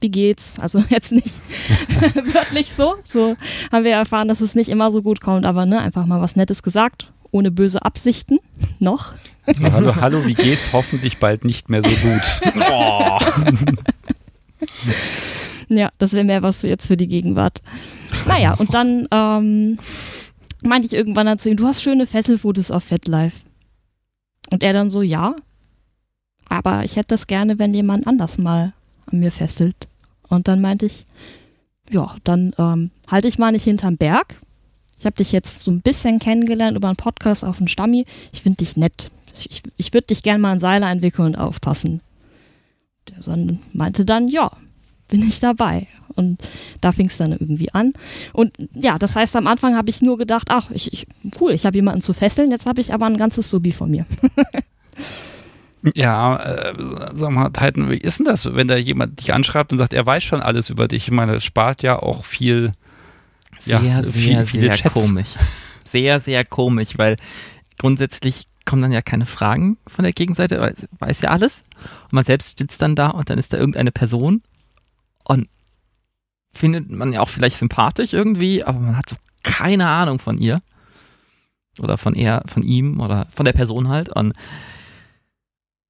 wie 0.00 0.10
geht's? 0.10 0.58
Also 0.58 0.82
jetzt 0.88 1.12
nicht 1.12 1.40
wörtlich 2.34 2.72
so, 2.72 2.96
so 3.04 3.36
haben 3.72 3.84
wir 3.84 3.92
erfahren, 3.92 4.28
dass 4.28 4.40
es 4.40 4.54
nicht 4.54 4.68
immer 4.68 4.90
so 4.92 5.02
gut 5.02 5.20
kommt, 5.20 5.46
aber 5.46 5.66
ne, 5.66 5.80
einfach 5.80 6.06
mal 6.06 6.20
was 6.20 6.36
Nettes 6.36 6.62
gesagt, 6.62 7.12
ohne 7.30 7.50
böse 7.50 7.84
Absichten, 7.84 8.38
noch. 8.78 9.14
So, 9.46 9.72
hallo, 9.72 9.94
hallo, 9.94 10.26
wie 10.26 10.34
geht's? 10.34 10.72
Hoffentlich 10.72 11.18
bald 11.18 11.44
nicht 11.44 11.68
mehr 11.68 11.80
so 11.80 11.88
gut. 11.88 12.54
Oh. 12.56 13.18
Ja, 15.68 15.90
das 15.98 16.12
wäre 16.12 16.24
mehr 16.24 16.42
was 16.42 16.62
jetzt 16.62 16.86
für 16.86 16.96
die 16.96 17.06
Gegenwart. 17.06 17.62
Naja, 18.26 18.54
und 18.54 18.74
dann 18.74 19.06
ähm, 19.12 19.78
meinte 20.64 20.86
ich 20.86 20.92
irgendwann 20.92 21.26
dann 21.26 21.38
zu 21.38 21.48
ihm, 21.48 21.56
du 21.56 21.66
hast 21.66 21.82
schöne 21.82 22.06
Fesselfotos 22.06 22.70
auf 22.70 22.84
FetLife. 22.84 23.44
Und 24.50 24.62
er 24.62 24.72
dann 24.72 24.90
so, 24.90 25.02
ja, 25.02 25.34
aber 26.48 26.84
ich 26.84 26.96
hätte 26.96 27.08
das 27.08 27.26
gerne, 27.26 27.58
wenn 27.58 27.74
jemand 27.74 28.06
anders 28.06 28.38
mal 28.38 28.72
mir 29.10 29.32
fesselt. 29.32 29.88
Und 30.28 30.48
dann 30.48 30.60
meinte 30.60 30.86
ich, 30.86 31.06
ja, 31.90 32.16
dann 32.24 32.52
ähm, 32.58 32.90
halte 33.08 33.28
ich 33.28 33.38
mal 33.38 33.52
nicht 33.52 33.64
hinterm 33.64 33.96
Berg. 33.96 34.40
Ich 34.98 35.06
habe 35.06 35.16
dich 35.16 35.32
jetzt 35.32 35.62
so 35.62 35.70
ein 35.70 35.82
bisschen 35.82 36.18
kennengelernt 36.18 36.76
über 36.76 36.88
einen 36.88 36.96
Podcast 36.96 37.44
auf 37.44 37.58
dem 37.58 37.68
Stammi. 37.68 38.06
Ich 38.32 38.42
finde 38.42 38.58
dich 38.58 38.76
nett. 38.76 39.10
Ich, 39.32 39.62
ich 39.76 39.92
würde 39.92 40.06
dich 40.08 40.22
gerne 40.22 40.38
mal 40.38 40.52
an 40.52 40.60
Seile 40.60 40.86
entwickeln 40.86 41.26
und 41.26 41.36
aufpassen. 41.36 42.00
Der 43.10 43.22
Sohn 43.22 43.60
meinte 43.72 44.04
dann, 44.04 44.28
ja, 44.28 44.50
bin 45.08 45.22
ich 45.22 45.38
dabei. 45.38 45.86
Und 46.14 46.40
da 46.80 46.92
fing 46.92 47.06
es 47.06 47.18
dann 47.18 47.32
irgendwie 47.32 47.72
an. 47.72 47.92
Und 48.32 48.54
ja, 48.74 48.98
das 48.98 49.14
heißt, 49.14 49.36
am 49.36 49.46
Anfang 49.46 49.76
habe 49.76 49.90
ich 49.90 50.00
nur 50.00 50.16
gedacht, 50.16 50.48
ach, 50.50 50.70
ich, 50.70 50.92
ich, 50.92 51.06
cool, 51.40 51.52
ich 51.52 51.66
habe 51.66 51.76
jemanden 51.76 52.00
zu 52.00 52.14
fesseln, 52.14 52.50
jetzt 52.50 52.66
habe 52.66 52.80
ich 52.80 52.94
aber 52.94 53.06
ein 53.06 53.18
ganzes 53.18 53.50
Subi 53.50 53.72
von 53.72 53.90
mir. 53.90 54.06
Ja, 55.94 56.36
äh, 56.36 56.74
sag 57.14 57.30
mal, 57.30 57.50
Titan, 57.50 57.90
wie 57.90 57.98
ist 57.98 58.18
denn 58.18 58.26
das, 58.26 58.52
wenn 58.54 58.68
da 58.68 58.76
jemand 58.76 59.20
dich 59.20 59.32
anschreibt 59.32 59.72
und 59.72 59.78
sagt, 59.78 59.92
er 59.92 60.04
weiß 60.04 60.24
schon 60.24 60.42
alles 60.42 60.70
über 60.70 60.88
dich? 60.88 61.04
Ich 61.08 61.12
meine, 61.12 61.34
das 61.34 61.44
spart 61.44 61.82
ja 61.82 61.98
auch 61.98 62.24
viel, 62.24 62.72
Sehr, 63.60 63.80
ja, 63.80 64.02
sehr, 64.02 64.12
viel, 64.12 64.46
viele 64.46 64.62
sehr 64.66 64.74
Chats. 64.74 64.94
komisch. 64.94 65.28
Sehr, 65.84 66.18
sehr 66.18 66.44
komisch, 66.44 66.98
weil 66.98 67.16
grundsätzlich 67.78 68.48
kommen 68.64 68.82
dann 68.82 68.90
ja 68.92 69.02
keine 69.02 69.26
Fragen 69.26 69.78
von 69.86 70.02
der 70.02 70.12
Gegenseite, 70.12 70.60
weil 70.60 70.74
weiß 70.98 71.20
ja 71.20 71.30
alles. 71.30 71.62
Und 72.04 72.14
man 72.14 72.24
selbst 72.24 72.58
sitzt 72.58 72.82
dann 72.82 72.96
da 72.96 73.08
und 73.08 73.30
dann 73.30 73.38
ist 73.38 73.52
da 73.52 73.58
irgendeine 73.58 73.92
Person 73.92 74.42
und 75.22 75.48
findet 76.52 76.90
man 76.90 77.12
ja 77.12 77.20
auch 77.20 77.28
vielleicht 77.28 77.58
sympathisch 77.58 78.12
irgendwie, 78.12 78.64
aber 78.64 78.80
man 78.80 78.96
hat 78.96 79.08
so 79.08 79.16
keine 79.44 79.86
Ahnung 79.86 80.18
von 80.18 80.38
ihr. 80.38 80.60
Oder 81.78 81.98
von 81.98 82.14
er, 82.14 82.42
von 82.46 82.62
ihm 82.62 83.00
oder 83.00 83.26
von 83.30 83.44
der 83.44 83.52
Person 83.52 83.88
halt. 83.88 84.08
Und 84.08 84.32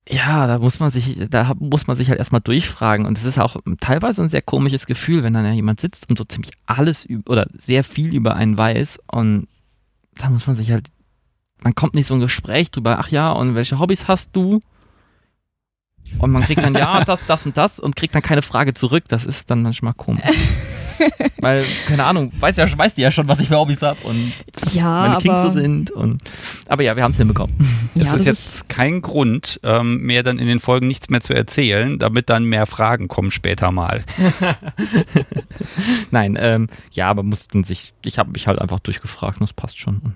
ja, 0.08 0.46
da 0.46 0.58
muss 0.58 0.78
man 0.78 0.90
sich, 0.90 1.18
da 1.30 1.52
muss 1.58 1.86
man 1.86 1.96
sich 1.96 2.08
halt 2.08 2.18
erstmal 2.18 2.40
durchfragen. 2.40 3.06
Und 3.06 3.18
es 3.18 3.24
ist 3.24 3.38
auch 3.38 3.56
teilweise 3.80 4.22
ein 4.22 4.28
sehr 4.28 4.42
komisches 4.42 4.86
Gefühl, 4.86 5.22
wenn 5.22 5.32
dann 5.32 5.44
ja 5.44 5.52
jemand 5.52 5.80
sitzt 5.80 6.08
und 6.08 6.16
so 6.16 6.24
ziemlich 6.24 6.52
alles 6.66 7.08
oder 7.26 7.46
sehr 7.56 7.82
viel 7.82 8.14
über 8.14 8.36
einen 8.36 8.56
weiß. 8.56 9.00
Und 9.10 9.48
da 10.14 10.30
muss 10.30 10.46
man 10.46 10.54
sich 10.54 10.70
halt, 10.70 10.88
man 11.62 11.74
kommt 11.74 11.94
nicht 11.94 12.06
so 12.06 12.14
ein 12.14 12.20
Gespräch 12.20 12.70
drüber, 12.70 12.98
ach 13.00 13.08
ja, 13.08 13.32
und 13.32 13.54
welche 13.56 13.80
Hobbys 13.80 14.06
hast 14.06 14.30
du? 14.34 14.60
Und 16.18 16.30
man 16.30 16.42
kriegt 16.42 16.62
dann 16.62 16.74
ja, 16.74 17.04
das, 17.04 17.26
das 17.26 17.44
und 17.44 17.56
das 17.56 17.80
und 17.80 17.96
kriegt 17.96 18.14
dann 18.14 18.22
keine 18.22 18.42
Frage 18.42 18.74
zurück. 18.74 19.04
Das 19.08 19.24
ist 19.24 19.50
dann 19.50 19.62
manchmal 19.62 19.94
komisch. 19.94 20.22
Weil, 21.40 21.64
keine 21.88 22.04
Ahnung, 22.04 22.32
weiß 22.38 22.56
ja, 22.56 22.78
weiß 22.78 22.94
die 22.94 23.02
ja 23.02 23.10
schon, 23.10 23.28
was 23.28 23.40
ich 23.40 23.48
für 23.48 23.56
Hobbys 23.56 23.82
habe 23.82 24.00
und 24.04 24.32
Ja, 24.72 24.90
meine 25.08 25.16
Kings 25.18 25.40
so 25.40 25.46
aber- 25.48 25.52
sind. 25.52 25.90
Und, 25.90 26.22
aber 26.68 26.82
ja, 26.82 26.96
wir 26.96 27.02
haben 27.02 27.10
es 27.12 27.16
hinbekommen. 27.16 27.54
Das 27.94 28.04
Ja, 28.08 28.10
ist 28.14 28.18
das 28.20 28.24
jetzt 28.26 28.68
kein 28.68 29.00
Grund, 29.02 29.60
ähm, 29.62 30.02
mehr 30.02 30.22
dann 30.22 30.38
in 30.38 30.46
den 30.46 30.60
Folgen 30.60 30.86
nichts 30.86 31.08
mehr 31.10 31.20
zu 31.20 31.34
erzählen, 31.34 31.98
damit 31.98 32.28
dann 32.30 32.44
mehr 32.44 32.66
Fragen 32.66 33.08
kommen 33.08 33.30
später 33.30 33.70
mal. 33.72 34.02
Nein, 36.10 36.36
ähm, 36.40 36.68
ja, 36.92 37.08
aber 37.08 37.22
mussten 37.22 37.64
sich, 37.64 37.92
ich 38.04 38.18
habe 38.18 38.30
mich 38.32 38.46
halt 38.46 38.60
einfach 38.60 38.80
durchgefragt 38.80 39.40
und 39.40 39.48
das 39.48 39.52
passt 39.52 39.78
schon. 39.80 40.14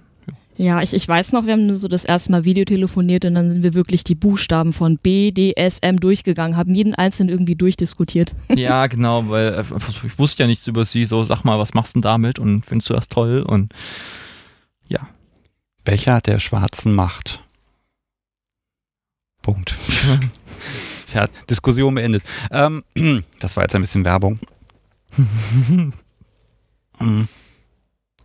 Ja, 0.61 0.83
ich, 0.83 0.93
ich 0.93 1.09
weiß 1.09 1.33
noch, 1.33 1.47
wir 1.47 1.55
haben 1.55 1.75
so 1.75 1.89
das 1.89 2.05
erste 2.05 2.33
Mal 2.33 2.45
Videotelefoniert 2.45 3.25
und 3.25 3.35
dann 3.35 3.51
sind 3.51 3.63
wir 3.63 3.73
wirklich 3.73 4.05
die 4.05 4.15
Buchstaben 4.15 4.75
von 4.75 4.99
B, 4.99 5.31
D, 5.31 5.55
S, 5.57 5.79
M 5.79 5.99
durchgegangen, 5.99 6.55
haben 6.55 6.75
jeden 6.75 6.95
einzelnen 6.95 7.31
irgendwie 7.31 7.55
durchdiskutiert. 7.55 8.35
Ja, 8.55 8.87
genau, 8.87 9.27
weil 9.31 9.55
äh, 9.55 9.65
ich 10.05 10.19
wusste 10.19 10.43
ja 10.43 10.47
nichts 10.47 10.67
über 10.67 10.85
sie, 10.85 11.07
so 11.07 11.25
sag 11.25 11.45
mal, 11.45 11.59
was 11.59 11.73
machst 11.73 11.97
du 11.97 12.01
denn 12.01 12.03
damit 12.03 12.39
und 12.39 12.67
findest 12.67 12.91
du 12.91 12.93
das 12.93 13.09
toll 13.09 13.41
und 13.41 13.73
ja. 14.87 15.09
Becher 15.85 16.21
der 16.21 16.41
schwarzen 16.41 16.93
Macht. 16.95 17.43
Punkt. 19.41 19.75
ja, 21.15 21.27
Diskussion 21.49 21.95
beendet. 21.95 22.23
Ähm, 22.51 22.85
das 23.41 23.57
war 23.57 23.65
jetzt 23.65 23.75
ein 23.75 23.81
bisschen 23.81 24.05
Werbung. 24.05 24.39
Mm. 27.03 27.23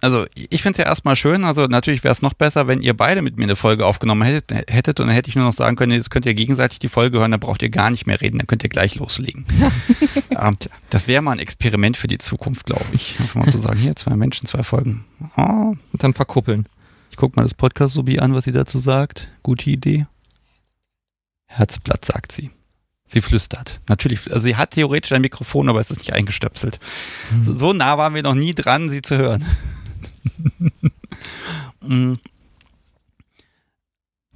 Also, 0.05 0.27
ich 0.35 0.61
finde 0.61 0.77
es 0.77 0.83
ja 0.83 0.85
erstmal 0.85 1.15
schön. 1.15 1.43
Also, 1.43 1.65
natürlich 1.65 2.03
wäre 2.03 2.11
es 2.11 2.21
noch 2.21 2.35
besser, 2.35 2.67
wenn 2.67 2.79
ihr 2.79 2.95
beide 2.95 3.23
mit 3.23 3.37
mir 3.37 3.45
eine 3.45 3.55
Folge 3.55 3.87
aufgenommen 3.87 4.21
hättet, 4.21 4.69
hättet 4.69 4.99
und 4.99 5.07
dann 5.07 5.15
hätte 5.15 5.29
ich 5.29 5.35
nur 5.35 5.45
noch 5.45 5.53
sagen 5.53 5.75
können, 5.75 5.93
jetzt 5.93 6.11
könnt 6.11 6.27
ihr 6.27 6.35
gegenseitig 6.35 6.77
die 6.77 6.89
Folge 6.89 7.17
hören, 7.17 7.31
dann 7.31 7.39
braucht 7.39 7.63
ihr 7.63 7.71
gar 7.71 7.89
nicht 7.89 8.05
mehr 8.05 8.21
reden, 8.21 8.37
dann 8.37 8.45
könnt 8.45 8.61
ihr 8.61 8.69
gleich 8.69 8.93
loslegen. 8.97 9.45
ähm, 10.29 10.55
das 10.91 11.07
wäre 11.07 11.23
mal 11.23 11.31
ein 11.31 11.39
Experiment 11.39 11.97
für 11.97 12.05
die 12.05 12.19
Zukunft, 12.19 12.67
glaube 12.67 12.85
ich. 12.91 13.15
Einfach 13.19 13.33
mal 13.33 13.51
zu 13.51 13.57
sagen, 13.57 13.79
hier, 13.79 13.95
zwei 13.95 14.15
Menschen, 14.15 14.45
zwei 14.45 14.61
Folgen. 14.61 15.05
Oh, 15.37 15.73
Und 15.91 16.03
dann 16.03 16.13
verkuppeln. 16.13 16.67
ich 17.09 17.17
guck 17.17 17.35
mal 17.35 17.41
das 17.41 17.55
Podcast-Subi 17.55 18.19
an, 18.19 18.35
was 18.35 18.43
sie 18.43 18.51
dazu 18.51 18.77
sagt. 18.77 19.29
Gute 19.41 19.71
Idee. 19.71 20.05
Herzblatt, 21.47 22.05
sagt 22.05 22.31
sie. 22.31 22.51
Sie 23.07 23.21
flüstert. 23.21 23.81
Natürlich, 23.87 24.31
also 24.31 24.41
sie 24.41 24.55
hat 24.55 24.71
theoretisch 24.71 25.13
ein 25.13 25.21
Mikrofon, 25.21 25.67
aber 25.67 25.79
es 25.79 25.89
ist 25.89 25.97
nicht 25.97 26.13
eingestöpselt. 26.13 26.79
So, 27.41 27.53
so 27.53 27.73
nah 27.73 27.97
waren 27.97 28.13
wir 28.13 28.21
noch 28.21 28.35
nie 28.35 28.53
dran, 28.53 28.89
sie 28.89 29.01
zu 29.01 29.17
hören. 29.17 29.43
Mm. 31.81 32.15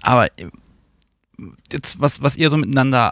aber 0.01 0.27
äh, 0.38 0.50
jetzt, 1.72 2.00
was, 2.00 2.22
was 2.22 2.36
ihr 2.36 2.50
so 2.50 2.58
miteinander, 2.58 3.12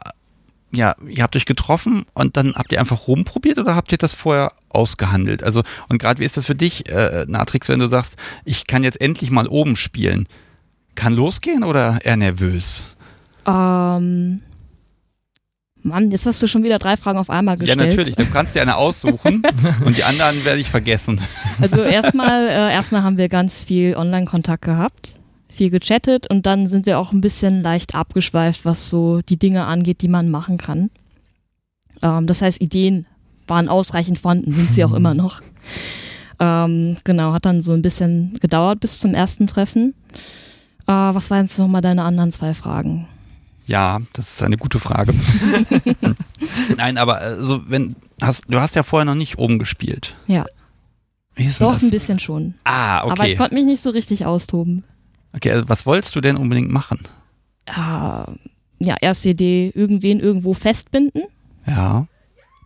ja, 0.71 0.95
ihr 1.07 1.23
habt 1.23 1.35
euch 1.35 1.45
getroffen 1.45 2.05
und 2.13 2.37
dann 2.37 2.53
habt 2.55 2.71
ihr 2.71 2.79
einfach 2.79 3.07
rumprobiert 3.07 3.57
oder 3.57 3.75
habt 3.75 3.91
ihr 3.91 3.97
das 3.97 4.13
vorher 4.13 4.51
ausgehandelt? 4.69 5.43
Also, 5.43 5.63
und 5.89 5.99
gerade 5.99 6.19
wie 6.19 6.25
ist 6.25 6.37
das 6.37 6.45
für 6.45 6.55
dich, 6.55 6.87
äh, 6.89 7.25
Natrix, 7.27 7.67
wenn 7.69 7.79
du 7.79 7.87
sagst, 7.87 8.17
ich 8.45 8.67
kann 8.67 8.83
jetzt 8.83 9.01
endlich 9.01 9.31
mal 9.31 9.47
oben 9.47 9.75
spielen? 9.75 10.27
Kann 10.95 11.13
losgehen 11.13 11.63
oder 11.63 11.99
eher 12.03 12.17
nervös? 12.17 12.85
Ähm, 13.45 14.41
Mann, 15.87 16.11
jetzt 16.11 16.25
hast 16.25 16.41
du 16.41 16.47
schon 16.47 16.63
wieder 16.63 16.79
drei 16.79 16.97
Fragen 16.97 17.17
auf 17.17 17.29
einmal 17.29 17.57
gestellt. 17.57 17.79
Ja, 17.79 17.87
natürlich. 17.87 18.15
Du 18.15 18.25
kannst 18.25 18.55
dir 18.55 18.61
eine 18.61 18.77
aussuchen 18.77 19.41
und 19.85 19.97
die 19.97 20.03
anderen 20.03 20.45
werde 20.45 20.59
ich 20.59 20.69
vergessen. 20.69 21.19
Also 21.61 21.81
erstmal, 21.81 22.47
äh, 22.47 22.73
erstmal 22.73 23.03
haben 23.03 23.17
wir 23.17 23.29
ganz 23.29 23.63
viel 23.63 23.95
Online-Kontakt 23.95 24.63
gehabt, 24.63 25.13
viel 25.49 25.69
gechattet 25.69 26.29
und 26.29 26.45
dann 26.45 26.67
sind 26.67 26.85
wir 26.85 26.99
auch 26.99 27.11
ein 27.11 27.21
bisschen 27.21 27.61
leicht 27.61 27.95
abgeschweift, 27.95 28.65
was 28.65 28.89
so 28.89 29.21
die 29.21 29.37
Dinge 29.37 29.65
angeht, 29.65 30.01
die 30.01 30.07
man 30.07 30.29
machen 30.29 30.57
kann. 30.57 30.89
Ähm, 32.01 32.27
das 32.27 32.41
heißt, 32.41 32.61
Ideen 32.61 33.05
waren 33.47 33.69
ausreichend 33.69 34.19
vorhanden, 34.19 34.53
sind 34.53 34.73
sie 34.73 34.83
auch 34.83 34.93
immer 34.93 35.13
noch. 35.13 35.41
Ähm, 36.39 36.97
genau, 37.03 37.33
hat 37.33 37.45
dann 37.45 37.61
so 37.61 37.73
ein 37.73 37.81
bisschen 37.81 38.37
gedauert 38.41 38.79
bis 38.79 38.99
zum 38.99 39.13
ersten 39.13 39.47
Treffen. 39.47 39.95
Äh, 40.85 40.91
was 40.91 41.31
waren 41.31 41.45
jetzt 41.45 41.57
nochmal 41.57 41.81
deine 41.81 42.03
anderen 42.03 42.31
zwei 42.31 42.53
Fragen? 42.53 43.07
Ja, 43.67 43.99
das 44.13 44.29
ist 44.29 44.43
eine 44.43 44.57
gute 44.57 44.79
Frage. 44.79 45.13
Nein, 46.77 46.97
aber 46.97 47.17
also 47.17 47.61
wenn 47.67 47.95
hast 48.21 48.45
du 48.47 48.59
hast 48.59 48.75
ja 48.75 48.83
vorher 48.83 49.05
noch 49.05 49.15
nicht 49.15 49.37
oben 49.37 49.59
gespielt. 49.59 50.15
Ja. 50.27 50.45
Doch, 51.59 51.79
ein 51.79 51.91
bisschen 51.91 52.19
schon. 52.19 52.55
Ah, 52.63 53.03
okay. 53.03 53.11
Aber 53.11 53.27
ich 53.27 53.37
konnte 53.37 53.53
mich 53.53 53.65
nicht 53.65 53.83
so 53.83 53.91
richtig 53.91 54.25
austoben. 54.25 54.83
okay, 55.33 55.51
also 55.51 55.69
was 55.69 55.85
wolltest 55.85 56.15
du 56.15 56.21
denn 56.21 56.35
unbedingt 56.35 56.71
machen? 56.71 56.99
Äh, 57.67 57.73
ja, 58.79 58.95
erste 59.01 59.29
Idee, 59.29 59.71
irgendwen 59.75 60.19
irgendwo 60.19 60.53
festbinden. 60.53 61.23
Ja. 61.67 62.07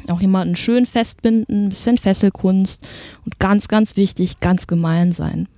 Auch 0.08 0.22
jemanden 0.22 0.56
schön 0.56 0.86
festbinden, 0.86 1.66
ein 1.66 1.70
bisschen 1.70 1.98
Fesselkunst 1.98 2.88
und 3.26 3.40
ganz, 3.40 3.68
ganz 3.68 3.98
wichtig, 3.98 4.40
ganz 4.40 4.68
gemein 4.68 5.12
sein. 5.12 5.48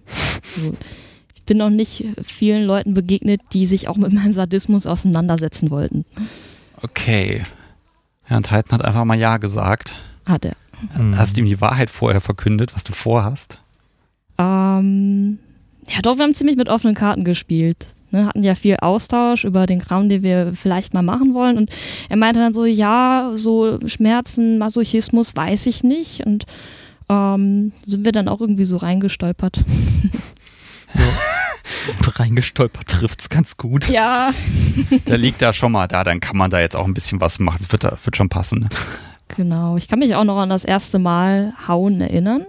So. 0.56 0.76
Ich 1.44 1.48
bin 1.48 1.58
noch 1.58 1.70
nicht 1.70 2.06
vielen 2.24 2.64
Leuten 2.64 2.94
begegnet, 2.94 3.42
die 3.52 3.66
sich 3.66 3.90
auch 3.90 3.98
mit 3.98 4.14
meinem 4.14 4.32
Sadismus 4.32 4.88
auseinandersetzen 4.88 5.72
wollten. 5.72 6.06
Okay. 6.82 7.44
Ja, 8.30 8.38
und 8.38 8.44
Titan 8.44 8.80
hat 8.80 8.86
einfach 8.86 9.04
mal 9.04 9.20
Ja 9.20 9.36
gesagt. 9.36 9.98
Hat 10.26 10.46
er. 10.46 10.56
Mhm. 10.98 11.18
Hast 11.18 11.36
du 11.36 11.42
ihm 11.42 11.46
die 11.46 11.60
Wahrheit 11.60 11.90
vorher 11.90 12.22
verkündet, 12.22 12.74
was 12.74 12.86
du 12.86 12.94
vorhast? 12.94 13.58
Ähm, 14.38 15.38
ja, 15.90 16.00
doch, 16.02 16.16
wir 16.16 16.24
haben 16.24 16.34
ziemlich 16.34 16.56
mit 16.56 16.70
offenen 16.70 16.96
Karten 16.96 17.26
gespielt. 17.26 17.88
Ne, 18.12 18.26
hatten 18.26 18.44
ja 18.46 18.56
viel 18.56 18.78
Austausch 18.78 19.44
über 19.44 19.66
den 19.66 19.80
Kram, 19.80 20.08
den 20.08 20.24
wir 20.24 20.54
vielleicht 20.56 20.94
mal 20.94 21.02
machen 21.02 21.34
wollen. 21.34 21.58
Und 21.58 21.76
er 22.08 22.16
meinte 22.16 22.40
dann 22.40 22.54
so, 22.54 22.64
ja, 22.64 23.32
so 23.34 23.80
Schmerzen, 23.86 24.60
Masochismus 24.60 25.36
weiß 25.36 25.66
ich 25.66 25.84
nicht. 25.84 26.26
Und 26.26 26.46
ähm, 27.10 27.74
sind 27.86 28.06
wir 28.06 28.14
dann 28.14 28.30
auch 28.30 28.40
irgendwie 28.40 28.64
so 28.64 28.78
reingestolpert. 28.78 29.58
Reingestolpert 32.16 32.88
trifft's 32.88 33.30
ganz 33.30 33.58
gut. 33.58 33.90
Ja, 33.90 34.32
Der 35.08 35.18
liegt 35.18 35.42
da 35.42 35.54
schon 35.54 35.72
mal 35.72 35.88
da, 35.88 36.04
dann 36.04 36.20
kann 36.20 36.38
man 36.38 36.50
da 36.52 36.60
jetzt 36.60 36.76
auch 36.76 36.86
ein 36.86 36.94
bisschen 36.94 37.20
was 37.22 37.40
machen. 37.40 37.58
Das 37.62 37.72
wird, 37.72 37.84
da- 37.84 37.98
wird 38.04 38.16
schon 38.16 38.30
passen. 38.30 38.60
ne? 38.62 38.70
genau. 39.36 39.78
Ich 39.78 39.88
kann 39.88 40.00
mich 40.00 40.16
auch 40.16 40.24
noch 40.24 40.38
an 40.38 40.50
das 40.50 40.64
erste 40.66 41.00
Mal 41.00 41.54
hauen 41.68 42.02
erinnern. 42.02 42.46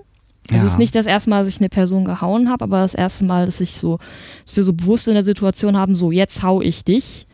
Also 0.51 0.57
Ja. 0.61 0.67
es 0.67 0.73
ist 0.73 0.79
nicht 0.79 0.95
das 0.95 1.07
erste 1.07 1.31
Mal, 1.31 1.39
dass 1.45 1.55
ich 1.55 1.61
eine 1.61 1.71
Person 1.71 2.05
gehauen 2.05 2.51
habe, 2.51 2.65
aber 2.65 2.79
das 2.81 2.95
erste 2.95 3.25
Mal, 3.25 3.47
dass 3.47 3.61
ich 3.61 3.73
so, 3.73 3.99
dass 4.45 4.55
wir 4.57 4.63
so 4.65 4.75
bewusst 4.75 5.09
in 5.09 5.15
der 5.15 5.25
Situation 5.25 5.77
haben, 5.77 5.97
so 5.97 6.13
jetzt 6.13 6.43
hau 6.43 6.61
ich 6.61 6.85
dich. 6.85 7.27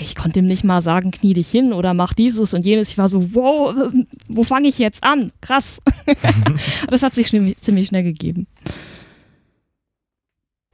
Ich 0.00 0.16
konnte 0.16 0.40
ihm 0.40 0.46
nicht 0.46 0.64
mal 0.64 0.80
sagen, 0.80 1.10
knie 1.12 1.34
dich 1.34 1.48
hin 1.50 1.72
oder 1.72 1.94
mach 1.94 2.14
dieses 2.14 2.52
und 2.54 2.64
jenes. 2.64 2.88
Ich 2.90 2.98
war 2.98 3.08
so, 3.08 3.32
wow, 3.34 3.72
äh, 3.76 4.04
wo 4.28 4.42
fange 4.42 4.66
ich 4.68 4.78
jetzt 4.78 5.04
an? 5.04 5.30
Krass. 5.40 5.80
das 6.90 7.02
hat 7.02 7.14
sich 7.14 7.28
ziemlich 7.28 7.86
schnell 7.88 8.02
gegeben. 8.02 8.46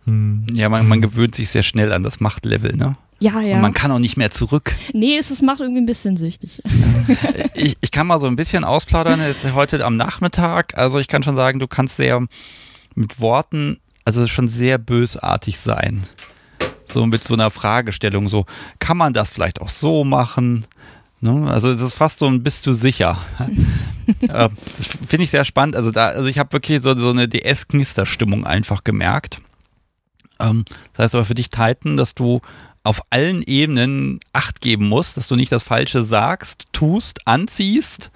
Hm. 0.04 0.46
Ja, 0.52 0.68
man, 0.68 0.88
man 0.88 1.00
gewöhnt 1.00 1.34
sich 1.34 1.50
sehr 1.50 1.62
schnell 1.62 1.92
an 1.92 2.02
das 2.02 2.20
Machtlevel, 2.20 2.76
ne? 2.76 2.96
Ja, 3.20 3.40
ja. 3.42 3.56
Und 3.56 3.60
man 3.60 3.74
kann 3.74 3.90
auch 3.92 3.98
nicht 3.98 4.16
mehr 4.16 4.30
zurück. 4.30 4.74
nee, 4.94 5.18
es, 5.18 5.30
es 5.30 5.42
macht 5.42 5.60
irgendwie 5.60 5.82
ein 5.82 5.86
bisschen 5.86 6.16
süchtig. 6.16 6.62
Ich, 7.54 7.76
ich 7.82 7.90
kann 7.90 8.06
mal 8.06 8.18
so 8.18 8.26
ein 8.26 8.36
bisschen 8.36 8.64
ausplaudern 8.64 9.20
jetzt 9.20 9.52
heute 9.52 9.84
am 9.84 9.96
Nachmittag. 9.96 10.78
Also 10.78 10.98
ich 10.98 11.08
kann 11.08 11.22
schon 11.22 11.36
sagen, 11.36 11.58
du 11.58 11.66
kannst 11.66 11.96
sehr 11.96 12.24
mit 12.94 13.20
Worten, 13.20 13.78
also 14.06 14.26
schon 14.26 14.48
sehr 14.48 14.78
bösartig 14.78 15.58
sein. 15.58 16.02
So 16.86 17.04
mit 17.04 17.22
so 17.22 17.34
einer 17.34 17.50
Fragestellung, 17.50 18.28
so 18.28 18.46
kann 18.78 18.96
man 18.96 19.12
das 19.12 19.28
vielleicht 19.28 19.60
auch 19.60 19.68
so 19.68 20.04
machen? 20.04 20.64
Ne? 21.20 21.50
Also 21.50 21.70
das 21.72 21.82
ist 21.82 21.94
fast 21.94 22.20
so 22.20 22.26
ein 22.26 22.42
bist 22.42 22.66
du 22.66 22.72
sicher. 22.72 23.18
Äh, 24.22 24.48
das 24.76 24.88
finde 25.08 25.22
ich 25.22 25.30
sehr 25.30 25.44
spannend. 25.44 25.76
Also 25.76 25.92
da, 25.92 26.08
also 26.08 26.26
ich 26.26 26.40
habe 26.40 26.52
wirklich 26.52 26.82
so, 26.82 26.98
so 26.98 27.10
eine 27.10 27.28
DS-Knisterstimmung 27.28 28.44
einfach 28.44 28.82
gemerkt. 28.82 29.38
Ähm, 30.40 30.64
das 30.94 31.05
heißt 31.07 31.14
aber 31.14 31.24
für 31.24 31.35
dich, 31.35 31.50
Titan, 31.50 31.96
dass 31.96 32.14
du 32.14 32.40
auf 32.83 33.03
allen 33.11 33.42
Ebenen 33.42 34.20
Acht 34.33 34.61
geben 34.62 34.88
musst, 34.88 35.16
dass 35.16 35.29
du 35.29 35.37
nicht 35.37 35.53
das 35.53 35.62
Falsche 35.62 36.03
sagst, 36.03 36.64
tust, 36.72 37.26
anziehst. 37.26 38.11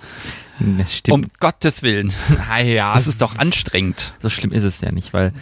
Das 0.78 0.94
stimmt. 0.96 1.14
Um 1.26 1.30
Gottes 1.40 1.82
Willen. 1.82 2.12
ah, 2.50 2.60
ja, 2.60 2.94
Das 2.94 3.06
ist 3.06 3.20
doch 3.20 3.38
anstrengend. 3.38 4.14
So 4.22 4.30
schlimm 4.30 4.52
ist 4.52 4.64
es 4.64 4.80
ja 4.80 4.90
nicht, 4.90 5.12
weil 5.12 5.32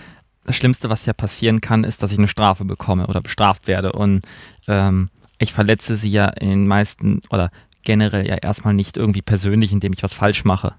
das 0.45 0.57
Schlimmste, 0.57 0.90
was 0.90 1.07
ja 1.07 1.12
passieren 1.12 1.61
kann, 1.61 1.85
ist, 1.85 2.03
dass 2.03 2.11
ich 2.11 2.18
eine 2.18 2.27
Strafe 2.29 2.64
bekomme 2.64 3.07
oder 3.07 3.21
bestraft 3.21 3.68
werde. 3.68 3.92
Und 3.92 4.23
ähm, 4.66 5.09
ich 5.38 5.53
verletze 5.53 5.95
sie 5.95 6.11
ja 6.11 6.27
in 6.29 6.51
den 6.51 6.66
meisten 6.66 7.23
oder 7.31 7.51
generell 7.85 8.27
ja 8.27 8.37
erstmal 8.37 8.75
nicht 8.75 8.97
irgendwie 8.97 9.23
persönlich, 9.23 9.71
indem 9.73 9.92
ich 9.92 10.03
was 10.03 10.14
falsch 10.14 10.45
mache. 10.45 10.75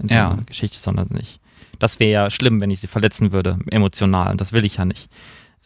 In 0.00 0.08
so 0.08 0.14
Ja. 0.14 0.30
einer 0.30 0.42
Geschichte, 0.44 0.78
sondern 0.78 1.08
nicht. 1.10 1.38
Das 1.78 2.00
wäre 2.00 2.10
ja 2.10 2.30
schlimm, 2.30 2.60
wenn 2.60 2.70
ich 2.70 2.80
sie 2.80 2.86
verletzen 2.86 3.32
würde, 3.32 3.58
emotional. 3.70 4.30
Und 4.30 4.40
das 4.40 4.52
will 4.52 4.64
ich 4.64 4.76
ja 4.76 4.84
nicht. 4.84 5.08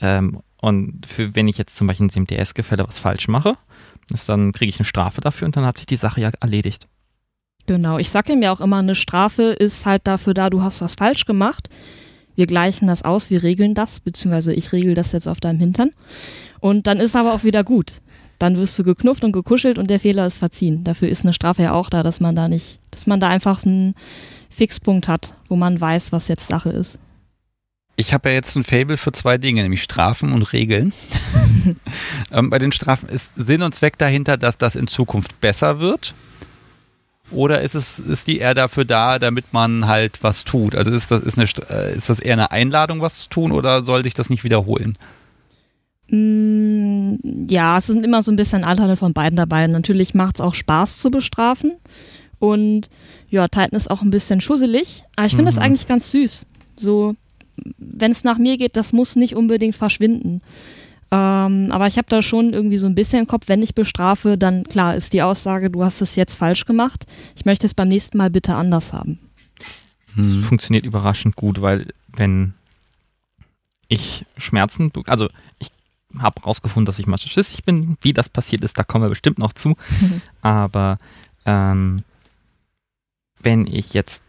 Ähm, 0.00 0.40
und 0.60 1.06
für, 1.06 1.34
wenn 1.34 1.48
ich 1.48 1.58
jetzt 1.58 1.76
zum 1.76 1.86
Beispiel 1.86 2.06
in 2.06 2.26
dem 2.26 2.26
DS-Gefälle 2.26 2.86
was 2.86 2.98
falsch 2.98 3.28
mache, 3.28 3.56
ist, 4.12 4.28
dann 4.28 4.52
kriege 4.52 4.68
ich 4.68 4.78
eine 4.78 4.84
Strafe 4.84 5.20
dafür 5.20 5.46
und 5.46 5.56
dann 5.56 5.66
hat 5.66 5.78
sich 5.78 5.86
die 5.86 5.96
Sache 5.96 6.20
ja 6.20 6.30
erledigt. 6.40 6.86
Genau, 7.66 7.98
ich 7.98 8.10
sage 8.10 8.32
ihm 8.32 8.42
ja 8.42 8.52
auch 8.52 8.60
immer, 8.60 8.78
eine 8.78 8.94
Strafe 8.94 9.42
ist 9.42 9.86
halt 9.86 10.02
dafür 10.04 10.34
da, 10.34 10.50
du 10.50 10.62
hast 10.62 10.80
was 10.80 10.96
falsch 10.96 11.24
gemacht. 11.24 11.68
Wir 12.34 12.46
gleichen 12.46 12.88
das 12.88 13.02
aus, 13.02 13.30
wir 13.30 13.42
regeln 13.42 13.74
das, 13.74 14.00
beziehungsweise 14.00 14.54
ich 14.54 14.72
regel 14.72 14.94
das 14.94 15.12
jetzt 15.12 15.28
auf 15.28 15.40
deinem 15.40 15.58
Hintern. 15.58 15.90
Und 16.60 16.86
dann 16.86 16.98
ist 16.98 17.14
aber 17.14 17.34
auch 17.34 17.44
wieder 17.44 17.62
gut. 17.62 17.94
Dann 18.38 18.56
wirst 18.56 18.78
du 18.78 18.82
geknufft 18.82 19.22
und 19.24 19.32
gekuschelt 19.32 19.78
und 19.78 19.90
der 19.90 20.00
Fehler 20.00 20.26
ist 20.26 20.38
verziehen. 20.38 20.82
Dafür 20.82 21.08
ist 21.08 21.24
eine 21.24 21.32
Strafe 21.32 21.62
ja 21.62 21.72
auch 21.72 21.90
da, 21.90 22.02
dass 22.02 22.20
man 22.20 22.34
da 22.34 22.48
nicht, 22.48 22.80
dass 22.90 23.06
man 23.06 23.20
da 23.20 23.28
einfach 23.28 23.64
einen 23.64 23.94
Fixpunkt 24.52 25.08
hat, 25.08 25.34
wo 25.48 25.56
man 25.56 25.80
weiß, 25.80 26.12
was 26.12 26.28
jetzt 26.28 26.46
Sache 26.46 26.70
ist. 26.70 26.98
Ich 27.96 28.14
habe 28.14 28.30
ja 28.30 28.34
jetzt 28.34 28.56
ein 28.56 28.64
Fable 28.64 28.96
für 28.96 29.12
zwei 29.12 29.38
Dinge, 29.38 29.62
nämlich 29.62 29.82
Strafen 29.82 30.32
und 30.32 30.52
Regeln. 30.52 30.92
ähm, 32.32 32.50
bei 32.50 32.58
den 32.58 32.72
Strafen 32.72 33.08
ist 33.08 33.32
Sinn 33.36 33.62
und 33.62 33.74
Zweck 33.74 33.98
dahinter, 33.98 34.36
dass 34.36 34.56
das 34.58 34.76
in 34.76 34.86
Zukunft 34.86 35.40
besser 35.40 35.78
wird. 35.78 36.14
Oder 37.30 37.60
ist 37.62 37.74
es 37.74 37.98
ist 37.98 38.26
die 38.26 38.38
eher 38.38 38.54
dafür 38.54 38.84
da, 38.84 39.18
damit 39.18 39.52
man 39.52 39.86
halt 39.86 40.22
was 40.22 40.44
tut? 40.44 40.74
Also 40.74 40.90
ist 40.90 41.10
das 41.10 41.20
ist 41.20 41.38
eine 41.38 41.48
äh, 41.70 41.94
ist 41.96 42.10
das 42.10 42.20
eher 42.20 42.34
eine 42.34 42.50
Einladung, 42.50 43.00
was 43.00 43.20
zu 43.20 43.28
tun, 43.30 43.52
oder 43.52 43.84
soll 43.84 44.02
sich 44.04 44.14
das 44.14 44.28
nicht 44.30 44.44
wiederholen? 44.44 44.98
Mm, 46.08 47.16
Ja, 47.48 47.78
es 47.78 47.86
sind 47.86 48.04
immer 48.04 48.22
so 48.22 48.30
ein 48.30 48.36
bisschen 48.36 48.64
Anteile 48.64 48.96
von 48.96 49.14
beiden 49.14 49.36
dabei. 49.36 49.66
Natürlich 49.66 50.14
macht 50.14 50.36
es 50.36 50.40
auch 50.40 50.54
Spaß 50.54 50.98
zu 50.98 51.10
bestrafen. 51.10 51.72
Und 52.38 52.90
ja, 53.32 53.48
Titan 53.48 53.70
ist 53.70 53.90
auch 53.90 54.02
ein 54.02 54.10
bisschen 54.10 54.40
schusselig. 54.40 55.02
Aber 55.16 55.26
ich 55.26 55.32
finde 55.34 55.46
das 55.50 55.56
Mhm. 55.56 55.62
eigentlich 55.62 55.88
ganz 55.88 56.10
süß. 56.12 56.46
So, 56.76 57.16
wenn 57.78 58.12
es 58.12 58.22
nach 58.24 58.38
mir 58.38 58.56
geht, 58.58 58.76
das 58.76 58.92
muss 58.92 59.16
nicht 59.16 59.34
unbedingt 59.34 59.74
verschwinden. 59.76 60.40
Ähm, 61.10 61.68
aber 61.70 61.86
ich 61.88 61.98
habe 61.98 62.06
da 62.08 62.22
schon 62.22 62.52
irgendwie 62.54 62.78
so 62.78 62.86
ein 62.86 62.94
bisschen 62.94 63.20
im 63.20 63.26
Kopf, 63.26 63.48
wenn 63.48 63.62
ich 63.62 63.74
bestrafe, 63.74 64.38
dann 64.38 64.64
klar 64.64 64.94
ist 64.94 65.12
die 65.12 65.22
Aussage, 65.22 65.68
du 65.70 65.84
hast 65.84 66.00
es 66.00 66.14
jetzt 66.16 66.36
falsch 66.36 66.64
gemacht. 66.64 67.04
Ich 67.36 67.44
möchte 67.44 67.66
es 67.66 67.74
beim 67.74 67.88
nächsten 67.88 68.16
Mal 68.16 68.30
bitte 68.30 68.54
anders 68.54 68.92
haben. 68.94 69.18
Es 70.16 70.26
Hm. 70.28 70.42
funktioniert 70.44 70.86
überraschend 70.86 71.36
gut, 71.36 71.60
weil 71.60 71.88
wenn 72.14 72.54
ich 73.88 74.24
Schmerzen, 74.38 74.90
also 75.06 75.28
ich 75.58 75.68
habe 76.18 76.42
rausgefunden, 76.42 76.86
dass 76.86 76.98
ich 76.98 77.06
masochistisch 77.06 77.62
bin. 77.62 77.96
Wie 78.02 78.12
das 78.12 78.28
passiert 78.28 78.64
ist, 78.64 78.78
da 78.78 78.84
kommen 78.84 79.04
wir 79.04 79.08
bestimmt 79.10 79.38
noch 79.38 79.52
zu. 79.52 79.74
Aber 80.42 80.98
ähm, 81.46 81.98
wenn 83.42 83.66
ich 83.66 83.94
jetzt 83.94 84.22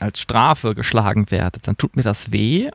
als 0.00 0.20
Strafe 0.20 0.74
geschlagen 0.74 1.30
werde, 1.30 1.60
dann 1.60 1.76
tut 1.76 1.96
mir 1.96 2.02
das 2.02 2.32
weh. 2.32 2.70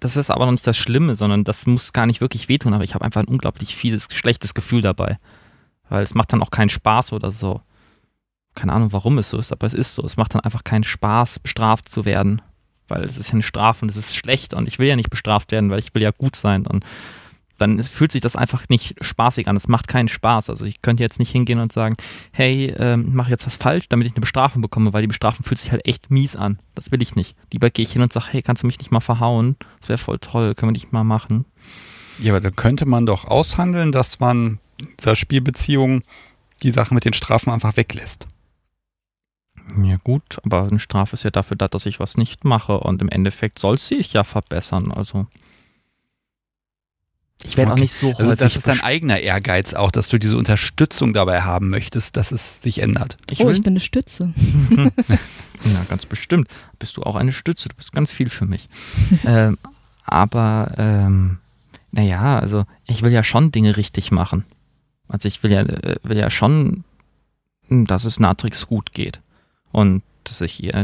Das 0.00 0.16
ist 0.16 0.30
aber 0.30 0.46
noch 0.46 0.52
nicht 0.52 0.66
das 0.66 0.76
Schlimme, 0.76 1.16
sondern 1.16 1.44
das 1.44 1.66
muss 1.66 1.92
gar 1.92 2.06
nicht 2.06 2.20
wirklich 2.20 2.48
wehtun, 2.48 2.74
aber 2.74 2.84
ich 2.84 2.94
habe 2.94 3.04
einfach 3.04 3.22
ein 3.22 3.28
unglaublich 3.28 3.74
fieses, 3.76 4.08
schlechtes 4.12 4.54
Gefühl 4.54 4.82
dabei. 4.82 5.18
Weil 5.88 6.02
es 6.02 6.14
macht 6.14 6.32
dann 6.32 6.42
auch 6.42 6.50
keinen 6.50 6.68
Spaß 6.68 7.12
oder 7.12 7.30
so. 7.30 7.60
Keine 8.54 8.72
Ahnung, 8.72 8.92
warum 8.92 9.18
es 9.18 9.30
so 9.30 9.38
ist, 9.38 9.52
aber 9.52 9.66
es 9.66 9.74
ist 9.74 9.94
so. 9.94 10.04
Es 10.04 10.16
macht 10.16 10.34
dann 10.34 10.42
einfach 10.42 10.64
keinen 10.64 10.84
Spaß, 10.84 11.40
bestraft 11.40 11.88
zu 11.88 12.04
werden. 12.04 12.40
Weil 12.86 13.04
es 13.04 13.16
ist 13.16 13.28
ja 13.28 13.34
eine 13.34 13.42
Strafe 13.42 13.84
und 13.84 13.88
es 13.88 13.96
ist 13.96 14.14
schlecht 14.14 14.54
und 14.54 14.68
ich 14.68 14.78
will 14.78 14.88
ja 14.88 14.96
nicht 14.96 15.10
bestraft 15.10 15.52
werden, 15.52 15.70
weil 15.70 15.78
ich 15.78 15.94
will 15.94 16.02
ja 16.02 16.10
gut 16.10 16.36
sein. 16.36 16.66
Und 16.66 16.84
dann 17.58 17.82
fühlt 17.82 18.12
sich 18.12 18.20
das 18.20 18.36
einfach 18.36 18.68
nicht 18.68 18.96
spaßig 19.04 19.46
an. 19.48 19.56
Es 19.56 19.68
macht 19.68 19.88
keinen 19.88 20.08
Spaß. 20.08 20.50
Also 20.50 20.64
ich 20.64 20.82
könnte 20.82 21.02
jetzt 21.02 21.18
nicht 21.18 21.30
hingehen 21.30 21.58
und 21.58 21.72
sagen, 21.72 21.96
hey, 22.32 22.74
ähm, 22.78 23.10
mach 23.12 23.28
jetzt 23.28 23.46
was 23.46 23.56
falsch, 23.56 23.88
damit 23.88 24.06
ich 24.06 24.12
eine 24.14 24.20
Bestrafung 24.20 24.62
bekomme, 24.62 24.92
weil 24.92 25.02
die 25.02 25.08
Bestrafung 25.08 25.44
fühlt 25.44 25.60
sich 25.60 25.70
halt 25.70 25.86
echt 25.86 26.10
mies 26.10 26.36
an. 26.36 26.58
Das 26.74 26.90
will 26.90 27.02
ich 27.02 27.14
nicht. 27.14 27.36
Lieber 27.52 27.70
gehe 27.70 27.84
ich 27.84 27.92
hin 27.92 28.02
und 28.02 28.12
sage, 28.12 28.26
hey, 28.30 28.42
kannst 28.42 28.62
du 28.62 28.66
mich 28.66 28.78
nicht 28.78 28.90
mal 28.90 29.00
verhauen? 29.00 29.56
Das 29.80 29.88
wäre 29.88 29.98
voll 29.98 30.18
toll, 30.18 30.54
können 30.54 30.70
wir 30.70 30.78
nicht 30.78 30.92
mal 30.92 31.04
machen. 31.04 31.44
Ja, 32.18 32.32
aber 32.32 32.40
da 32.40 32.50
könnte 32.50 32.86
man 32.86 33.06
doch 33.06 33.24
aushandeln, 33.24 33.92
dass 33.92 34.20
man 34.20 34.58
dieser 35.00 35.16
Spielbeziehung 35.16 36.02
die 36.62 36.70
Sache 36.70 36.94
mit 36.94 37.04
den 37.04 37.12
Strafen 37.12 37.50
einfach 37.50 37.76
weglässt. 37.76 38.26
Ja 39.82 39.96
gut, 40.02 40.38
aber 40.44 40.66
eine 40.68 40.78
Strafe 40.78 41.14
ist 41.14 41.24
ja 41.24 41.30
dafür 41.30 41.56
da, 41.56 41.68
dass 41.68 41.86
ich 41.86 41.98
was 41.98 42.16
nicht 42.16 42.44
mache 42.44 42.78
und 42.80 43.00
im 43.00 43.08
Endeffekt 43.08 43.58
soll 43.58 43.78
sie 43.78 43.96
ich 43.96 44.12
ja 44.12 44.24
verbessern. 44.24 44.92
Also 44.92 45.26
ich 47.42 47.56
werde 47.56 47.72
Okay. 47.72 47.80
auch 47.80 47.82
nicht 47.82 47.92
so 47.92 48.08
Also 48.08 48.24
häufig 48.24 48.38
das 48.38 48.56
ist 48.56 48.68
dein 48.68 48.80
eigener 48.80 49.20
Ehrgeiz 49.20 49.74
auch, 49.74 49.90
dass 49.90 50.08
du 50.08 50.18
diese 50.18 50.38
Unterstützung 50.38 51.12
dabei 51.12 51.42
haben 51.42 51.68
möchtest, 51.68 52.16
dass 52.16 52.30
es 52.32 52.62
sich 52.62 52.80
ändert. 52.80 53.16
ich 53.30 53.40
oh, 53.40 53.46
will, 53.46 53.54
ich 53.54 53.62
bin 53.62 53.72
eine 53.72 53.80
Stütze. 53.80 54.32
ja, 54.76 55.84
ganz 55.88 56.06
bestimmt. 56.06 56.48
Bist 56.78 56.96
du 56.96 57.02
auch 57.02 57.16
eine 57.16 57.32
Stütze, 57.32 57.68
du 57.68 57.76
bist 57.76 57.92
ganz 57.92 58.12
viel 58.12 58.30
für 58.30 58.46
mich. 58.46 58.68
ähm, 59.24 59.58
aber 60.04 60.74
ähm, 60.78 61.38
naja, 61.90 62.38
also 62.38 62.64
ich 62.86 63.02
will 63.02 63.12
ja 63.12 63.24
schon 63.24 63.52
Dinge 63.52 63.76
richtig 63.76 64.10
machen. 64.10 64.44
Also 65.08 65.28
ich 65.28 65.42
will 65.42 65.52
ja, 65.52 65.60
äh, 65.62 65.96
will 66.02 66.18
ja 66.18 66.30
schon, 66.30 66.84
dass 67.68 68.04
es 68.04 68.20
Natrix 68.20 68.66
gut 68.66 68.92
geht. 68.92 69.20
Und 69.72 70.02
dass 70.24 70.40
ich 70.40 70.62
ihr 70.62 70.74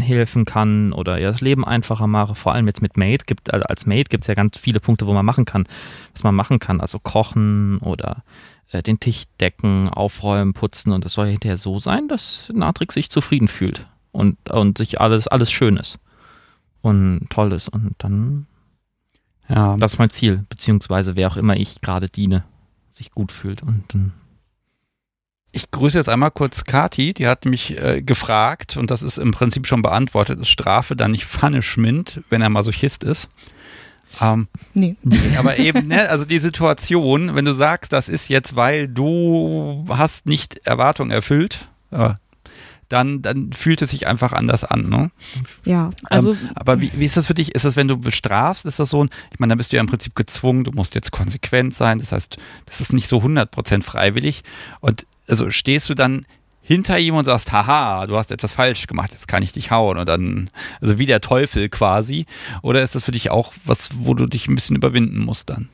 helfen 0.00 0.44
kann 0.44 0.92
oder 0.92 1.18
ihr 1.18 1.30
das 1.30 1.40
Leben 1.40 1.64
einfacher 1.64 2.06
mache. 2.06 2.34
Vor 2.34 2.52
allem 2.52 2.66
jetzt 2.66 2.82
mit 2.82 2.96
Maid 2.96 3.26
gibt, 3.26 3.52
also 3.52 3.64
als 3.66 3.86
Maid 3.86 4.10
gibt 4.10 4.24
es 4.24 4.28
ja 4.28 4.34
ganz 4.34 4.58
viele 4.58 4.80
Punkte, 4.80 5.06
wo 5.06 5.12
man 5.12 5.24
machen 5.24 5.44
kann, 5.44 5.64
was 6.12 6.22
man 6.22 6.34
machen 6.34 6.58
kann. 6.58 6.80
Also 6.80 6.98
kochen 6.98 7.78
oder 7.78 8.22
äh, 8.70 8.82
den 8.82 9.00
Tisch 9.00 9.24
decken, 9.40 9.88
aufräumen, 9.88 10.52
putzen 10.52 10.92
und 10.92 11.04
das 11.04 11.14
soll 11.14 11.26
ja 11.26 11.32
hinterher 11.32 11.56
so 11.56 11.78
sein, 11.78 12.08
dass 12.08 12.52
Natrix 12.54 12.94
sich 12.94 13.10
zufrieden 13.10 13.48
fühlt 13.48 13.86
und, 14.12 14.50
und 14.50 14.78
sich 14.78 15.00
alles, 15.00 15.28
alles 15.28 15.50
schön 15.52 15.76
ist 15.76 15.98
und 16.82 17.26
toll 17.30 17.52
ist. 17.52 17.68
Und 17.68 17.94
dann, 17.98 18.46
Ja, 19.48 19.76
das 19.76 19.94
ist 19.94 19.98
mein 19.98 20.10
Ziel, 20.10 20.44
beziehungsweise 20.48 21.16
wer 21.16 21.28
auch 21.28 21.36
immer 21.36 21.56
ich 21.56 21.80
gerade 21.80 22.08
diene, 22.08 22.44
sich 22.90 23.10
gut 23.10 23.32
fühlt 23.32 23.62
und 23.62 23.84
dann 23.88 24.12
ich 25.56 25.70
grüße 25.70 25.96
jetzt 25.96 26.08
einmal 26.08 26.30
kurz 26.30 26.64
Kati, 26.64 27.14
die 27.14 27.26
hat 27.26 27.46
mich 27.46 27.76
äh, 27.78 28.02
gefragt 28.02 28.76
und 28.76 28.90
das 28.90 29.02
ist 29.02 29.16
im 29.16 29.30
Prinzip 29.32 29.66
schon 29.66 29.82
beantwortet, 29.82 30.38
ist 30.38 30.48
Strafe 30.50 30.94
dann 30.94 31.12
nicht 31.12 31.30
Punishment, 31.40 32.20
wenn 32.28 32.42
er 32.42 32.50
Masochist 32.50 33.02
ist. 33.02 33.28
Ähm, 34.20 34.46
Nee. 34.74 34.96
aber 35.36 35.58
eben, 35.58 35.88
ne, 35.88 36.08
also 36.08 36.24
die 36.26 36.38
Situation, 36.38 37.34
wenn 37.34 37.44
du 37.44 37.52
sagst, 37.52 37.92
das 37.92 38.08
ist 38.08 38.28
jetzt, 38.28 38.54
weil 38.54 38.86
du 38.86 39.84
hast 39.88 40.26
nicht 40.26 40.58
Erwartungen 40.66 41.10
erfüllt, 41.10 41.68
äh, 41.90 42.10
dann, 42.88 43.20
dann 43.20 43.52
fühlt 43.52 43.82
es 43.82 43.90
sich 43.90 44.06
einfach 44.06 44.32
anders 44.32 44.64
an, 44.64 44.88
ne? 44.88 45.10
Ja, 45.64 45.90
also 46.04 46.32
Ähm, 46.34 46.50
aber 46.54 46.80
wie, 46.80 46.92
wie 46.94 47.04
ist 47.04 47.16
das 47.16 47.26
für 47.26 47.34
dich? 47.34 47.52
Ist 47.52 47.64
das, 47.64 47.74
wenn 47.74 47.88
du 47.88 47.96
bestrafst, 47.96 48.64
ist 48.64 48.78
das 48.78 48.90
so 48.90 49.02
ein, 49.02 49.10
ich 49.32 49.40
meine, 49.40 49.50
dann 49.50 49.58
bist 49.58 49.72
du 49.72 49.76
ja 49.76 49.80
im 49.80 49.88
Prinzip 49.88 50.14
gezwungen, 50.14 50.62
du 50.62 50.70
musst 50.70 50.94
jetzt 50.94 51.10
konsequent 51.10 51.74
sein, 51.74 51.98
das 51.98 52.12
heißt, 52.12 52.36
das 52.66 52.80
ist 52.80 52.92
nicht 52.92 53.08
so 53.08 53.18
100% 53.18 53.82
freiwillig 53.82 54.44
und 54.80 55.04
also 55.28 55.50
stehst 55.50 55.88
du 55.88 55.94
dann 55.94 56.24
hinter 56.60 56.98
ihm 56.98 57.14
und 57.14 57.26
sagst, 57.26 57.52
haha, 57.52 58.06
du 58.06 58.16
hast 58.16 58.32
etwas 58.32 58.52
falsch 58.52 58.86
gemacht, 58.88 59.12
jetzt 59.12 59.28
kann 59.28 59.42
ich 59.42 59.52
dich 59.52 59.70
hauen 59.70 59.98
und 59.98 60.08
dann, 60.08 60.50
also 60.80 60.98
wie 60.98 61.06
der 61.06 61.20
Teufel 61.20 61.68
quasi, 61.68 62.26
oder 62.62 62.82
ist 62.82 62.96
das 62.96 63.04
für 63.04 63.12
dich 63.12 63.30
auch 63.30 63.52
was, 63.64 63.90
wo 64.00 64.14
du 64.14 64.26
dich 64.26 64.48
ein 64.48 64.56
bisschen 64.56 64.74
überwinden 64.74 65.20
musst 65.20 65.48
dann? 65.48 65.68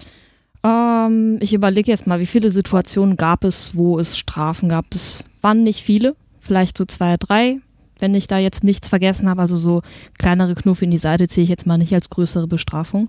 Ähm, 0.62 1.38
ich 1.40 1.54
überlege 1.54 1.90
jetzt 1.90 2.06
mal, 2.06 2.20
wie 2.20 2.26
viele 2.26 2.50
Situationen 2.50 3.16
gab 3.16 3.44
es, 3.44 3.74
wo 3.74 3.98
es 3.98 4.18
Strafen 4.18 4.68
gab. 4.68 4.84
Es 4.94 5.24
waren 5.40 5.62
nicht 5.62 5.82
viele, 5.82 6.14
vielleicht 6.40 6.76
so 6.76 6.84
zwei, 6.84 7.16
drei, 7.16 7.58
wenn 7.98 8.14
ich 8.14 8.26
da 8.26 8.38
jetzt 8.38 8.62
nichts 8.62 8.88
vergessen 8.88 9.28
habe. 9.28 9.42
Also 9.42 9.56
so 9.56 9.82
kleinere 10.18 10.54
Knuffe 10.54 10.84
in 10.84 10.90
die 10.90 10.98
Seite 10.98 11.26
zähle 11.26 11.44
ich 11.44 11.50
jetzt 11.50 11.66
mal 11.66 11.78
nicht 11.78 11.94
als 11.94 12.10
größere 12.10 12.46
Bestrafung. 12.46 13.08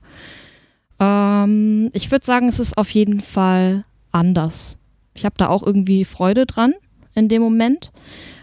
Ähm, 1.00 1.90
ich 1.94 2.12
würde 2.12 2.26
sagen, 2.26 2.48
es 2.48 2.60
ist 2.60 2.78
auf 2.78 2.90
jeden 2.90 3.20
Fall 3.20 3.86
anders. 4.12 4.78
Ich 5.14 5.26
habe 5.26 5.36
da 5.38 5.50
auch 5.50 5.64
irgendwie 5.64 6.06
Freude 6.06 6.46
dran 6.46 6.74
in 7.16 7.30
dem 7.30 7.42
Moment. 7.42 7.92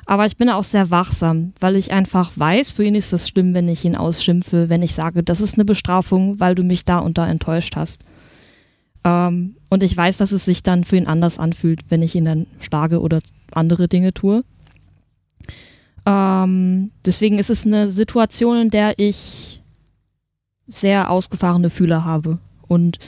Aber 0.07 0.27
ich 0.27 0.37
bin 0.37 0.49
auch 0.49 0.65
sehr 0.65 0.91
wachsam, 0.91 1.53
weil 1.61 1.77
ich 1.77 1.93
einfach 1.93 2.33
weiß, 2.35 2.73
für 2.73 2.83
ihn 2.85 2.97
ist 2.97 3.13
es 3.13 3.29
schlimm, 3.29 3.55
wenn 3.55 3.69
ich 3.69 3.85
ihn 3.85 3.97
ausschimpfe, 3.97 4.69
wenn 4.69 4.83
ich 4.83 4.93
sage, 4.93 5.23
das 5.23 5.41
ist 5.41 5.55
eine 5.55 5.65
Bestrafung, 5.65 6.41
weil 6.41 6.57
du 6.57 6.65
mich 6.65 6.85
da 6.85 6.99
und 6.99 7.17
da 7.17 7.29
enttäuscht 7.29 7.77
hast. 7.77 8.05
Ähm, 9.05 9.55
und 9.69 9.83
ich 9.83 9.97
weiß, 9.97 10.19
dass 10.19 10.33
es 10.33 10.45
sich 10.45 10.63
dann 10.65 10.83
für 10.83 10.97
ihn 10.97 11.07
anders 11.07 11.39
anfühlt, 11.39 11.83
wenn 11.91 12.03
ich 12.03 12.17
ihn 12.17 12.25
dann 12.25 12.47
schlage 12.59 13.01
oder 13.01 13.21
andere 13.53 13.87
Dinge 13.87 14.13
tue. 14.13 14.43
Ähm, 16.07 16.91
deswegen 17.05 17.39
ist 17.39 17.51
es 17.51 17.65
eine 17.65 17.89
Situation, 17.91 18.63
in 18.63 18.71
der 18.71 18.99
ich 18.99 19.63
sehr 20.67 21.11
ausgefahrene 21.11 21.71
Fühler 21.71 22.05
habe. 22.05 22.39
Und 22.67 22.99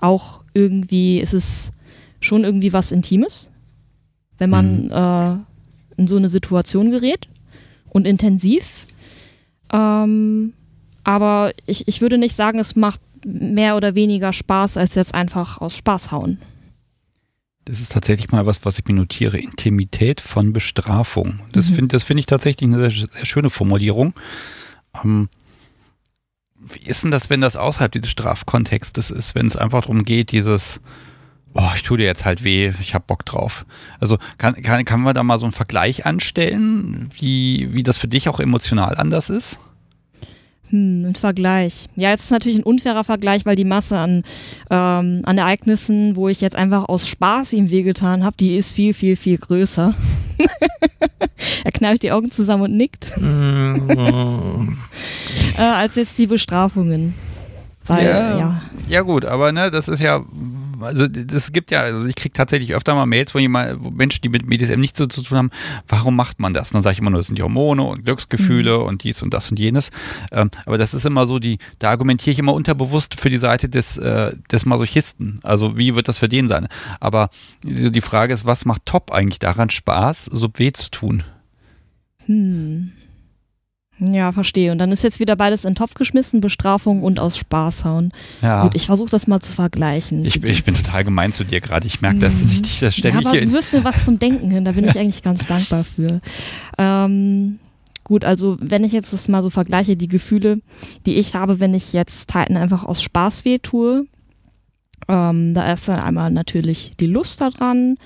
auch 0.00 0.42
irgendwie 0.54 1.18
ist 1.18 1.34
es 1.34 1.72
schon 2.20 2.44
irgendwie 2.44 2.72
was 2.72 2.92
Intimes, 2.92 3.50
wenn 4.38 4.50
man 4.50 4.90
äh, 4.90 6.00
in 6.00 6.06
so 6.08 6.16
eine 6.16 6.28
Situation 6.28 6.90
gerät 6.90 7.28
und 7.90 8.06
intensiv. 8.06 8.86
Ähm, 9.72 10.52
aber 11.04 11.52
ich, 11.66 11.88
ich 11.88 12.00
würde 12.00 12.18
nicht 12.18 12.34
sagen, 12.34 12.58
es 12.58 12.76
macht 12.76 13.00
mehr 13.24 13.76
oder 13.76 13.94
weniger 13.94 14.32
Spaß, 14.32 14.76
als 14.76 14.94
jetzt 14.94 15.14
einfach 15.14 15.60
aus 15.60 15.76
Spaß 15.76 16.12
hauen. 16.12 16.38
Das 17.64 17.80
ist 17.80 17.92
tatsächlich 17.92 18.30
mal 18.30 18.46
was, 18.46 18.64
was 18.64 18.78
ich 18.78 18.86
mir 18.86 18.94
notiere. 18.94 19.36
Intimität 19.38 20.20
von 20.20 20.52
Bestrafung. 20.52 21.40
Das 21.52 21.70
Mhm. 21.70 21.74
finde 21.74 21.96
das 21.96 22.02
finde 22.02 22.20
ich 22.20 22.26
tatsächlich 22.26 22.68
eine 22.70 22.90
sehr, 22.90 23.06
sehr 23.10 23.26
schöne 23.26 23.50
Formulierung. 23.50 24.14
Ähm, 25.04 25.28
wie 26.60 26.88
ist 26.88 27.04
denn 27.04 27.10
das, 27.10 27.28
wenn 27.30 27.40
das 27.40 27.56
außerhalb 27.56 27.92
dieses 27.92 28.10
Strafkontextes 28.10 29.10
ist, 29.10 29.34
wenn 29.34 29.46
es 29.46 29.56
einfach 29.56 29.82
darum 29.82 30.02
geht, 30.04 30.32
dieses, 30.32 30.80
oh, 31.54 31.70
ich 31.74 31.82
tue 31.82 31.98
dir 31.98 32.04
jetzt 32.04 32.24
halt 32.24 32.44
weh, 32.44 32.72
ich 32.80 32.94
hab 32.94 33.06
Bock 33.06 33.24
drauf. 33.24 33.66
Also 34.00 34.18
kann, 34.38 34.54
kann, 34.62 34.84
kann 34.84 35.00
man 35.00 35.14
da 35.14 35.22
mal 35.22 35.38
so 35.38 35.46
einen 35.46 35.52
Vergleich 35.52 36.06
anstellen, 36.06 37.08
wie, 37.18 37.72
wie 37.72 37.82
das 37.82 37.98
für 37.98 38.08
dich 38.08 38.28
auch 38.28 38.40
emotional 38.40 38.96
anders 38.96 39.30
ist? 39.30 39.58
Hm, 40.70 41.06
ein 41.06 41.14
Vergleich. 41.14 41.86
Ja, 41.96 42.10
jetzt 42.10 42.24
ist 42.24 42.30
natürlich 42.30 42.58
ein 42.58 42.64
unfairer 42.64 43.04
Vergleich, 43.04 43.46
weil 43.46 43.56
die 43.56 43.64
Masse 43.64 43.98
an, 43.98 44.22
ähm, 44.70 45.22
an 45.24 45.38
Ereignissen, 45.38 46.14
wo 46.14 46.28
ich 46.28 46.40
jetzt 46.40 46.56
einfach 46.56 46.88
aus 46.88 47.08
Spaß 47.08 47.54
ihm 47.54 47.70
wehgetan 47.70 48.22
habe, 48.22 48.36
die 48.38 48.56
ist 48.56 48.72
viel, 48.72 48.92
viel, 48.92 49.16
viel 49.16 49.38
größer. 49.38 49.94
er 51.64 51.72
knallt 51.72 52.02
die 52.02 52.12
Augen 52.12 52.30
zusammen 52.30 52.64
und 52.64 52.76
nickt, 52.76 53.12
äh, 55.56 55.62
als 55.62 55.94
jetzt 55.94 56.18
die 56.18 56.26
Bestrafungen. 56.26 57.14
Weil, 57.86 58.04
Ja. 58.06 58.38
ja. 58.38 58.62
Ja 58.88 59.02
gut, 59.02 59.24
aber 59.26 59.52
ne, 59.52 59.70
das 59.70 59.88
ist 59.88 60.00
ja, 60.00 60.22
also 60.80 61.06
das 61.08 61.52
gibt 61.52 61.70
ja, 61.70 61.80
also 61.80 62.06
ich 62.06 62.14
kriege 62.14 62.32
tatsächlich 62.32 62.74
öfter 62.74 62.94
mal 62.94 63.06
Mails, 63.06 63.34
wo 63.34 63.38
jemand, 63.38 63.96
Menschen, 63.96 64.22
die 64.22 64.28
mit 64.28 64.48
BDSM 64.48 64.80
nichts 64.80 64.98
so 64.98 65.06
zu 65.06 65.22
tun 65.22 65.38
haben, 65.38 65.50
warum 65.86 66.16
macht 66.16 66.40
man 66.40 66.54
das? 66.54 66.70
Und 66.70 66.74
dann 66.74 66.82
sage 66.82 66.94
ich 66.94 66.98
immer 67.00 67.10
nur, 67.10 67.20
das 67.20 67.26
sind 67.26 67.38
die 67.38 67.42
Hormone 67.42 67.82
und 67.82 68.04
Glücksgefühle 68.04 68.78
und 68.78 69.04
dies 69.04 69.22
und 69.22 69.34
das 69.34 69.50
und 69.50 69.58
jenes. 69.58 69.90
Ähm, 70.32 70.50
aber 70.66 70.78
das 70.78 70.94
ist 70.94 71.04
immer 71.04 71.26
so 71.26 71.38
die, 71.38 71.58
da 71.78 71.90
argumentiere 71.90 72.32
ich 72.32 72.38
immer 72.38 72.54
unterbewusst 72.54 73.20
für 73.20 73.30
die 73.30 73.38
Seite 73.38 73.68
des, 73.68 73.98
äh, 73.98 74.32
des 74.50 74.66
Masochisten. 74.66 75.40
Also 75.42 75.76
wie 75.76 75.94
wird 75.94 76.08
das 76.08 76.18
für 76.18 76.28
den 76.28 76.48
sein? 76.48 76.68
Aber 77.00 77.30
die 77.64 77.98
die 77.98 78.00
Frage 78.00 78.32
ist, 78.32 78.44
was 78.44 78.64
macht 78.64 78.86
Top 78.86 79.10
eigentlich 79.10 79.40
daran 79.40 79.70
Spaß, 79.70 80.26
so 80.26 80.48
weh 80.54 80.72
zu 80.72 80.90
tun? 80.90 81.24
Hm. 82.26 82.92
Ja, 84.00 84.30
verstehe. 84.30 84.70
Und 84.70 84.78
dann 84.78 84.92
ist 84.92 85.02
jetzt 85.02 85.18
wieder 85.18 85.34
beides 85.34 85.64
in 85.64 85.70
den 85.70 85.76
Topf 85.76 85.94
geschmissen, 85.94 86.40
Bestrafung 86.40 87.02
und 87.02 87.18
aus 87.18 87.36
Spaß 87.36 87.84
hauen. 87.84 88.12
Ja. 88.42 88.62
Gut, 88.62 88.74
ich 88.74 88.86
versuche 88.86 89.10
das 89.10 89.26
mal 89.26 89.40
zu 89.40 89.52
vergleichen. 89.52 90.24
ich, 90.24 90.42
ich 90.42 90.64
bin 90.64 90.74
total 90.74 91.04
gemein 91.04 91.32
zu 91.32 91.44
dir 91.44 91.60
gerade. 91.60 91.86
Ich 91.86 92.00
merke, 92.00 92.20
dass 92.20 92.40
ich 92.40 92.62
dich 92.62 92.80
das 92.80 92.96
ja, 92.96 93.00
ständig 93.00 93.26
aber 93.26 93.36
hier 93.36 93.46
du 93.46 93.52
wirst 93.52 93.72
mir 93.72 93.82
was 93.82 94.04
zum 94.04 94.18
Denken 94.18 94.50
hin, 94.50 94.64
da 94.64 94.72
bin 94.72 94.86
ich 94.86 94.98
eigentlich 94.98 95.22
ganz 95.22 95.46
dankbar 95.46 95.84
für. 95.84 96.20
Ähm, 96.78 97.58
gut, 98.04 98.24
also 98.24 98.56
wenn 98.60 98.84
ich 98.84 98.92
jetzt 98.92 99.12
das 99.12 99.28
mal 99.28 99.42
so 99.42 99.50
vergleiche, 99.50 99.96
die 99.96 100.08
Gefühle, 100.08 100.60
die 101.04 101.14
ich 101.14 101.34
habe, 101.34 101.58
wenn 101.58 101.74
ich 101.74 101.92
jetzt 101.92 102.28
Titan 102.28 102.56
einfach 102.56 102.84
aus 102.84 103.02
Spaß 103.02 103.44
weh 103.44 103.58
tue, 103.58 104.06
ähm, 105.08 105.54
da 105.54 105.72
ist 105.72 105.88
dann 105.88 106.00
einmal 106.00 106.30
natürlich 106.30 106.92
die 107.00 107.06
Lust 107.06 107.40
daran, 107.40 107.96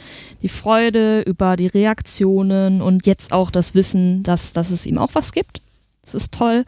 die 0.40 0.48
Freude 0.48 1.22
über 1.22 1.56
die 1.56 1.66
Reaktionen 1.66 2.80
und 2.80 3.06
jetzt 3.06 3.32
auch 3.32 3.50
das 3.50 3.74
Wissen, 3.74 4.22
dass, 4.22 4.52
dass 4.52 4.70
es 4.70 4.86
ihm 4.86 4.98
auch 4.98 5.10
was 5.14 5.32
gibt. 5.32 5.60
Das 6.04 6.14
ist 6.14 6.32
toll. 6.32 6.64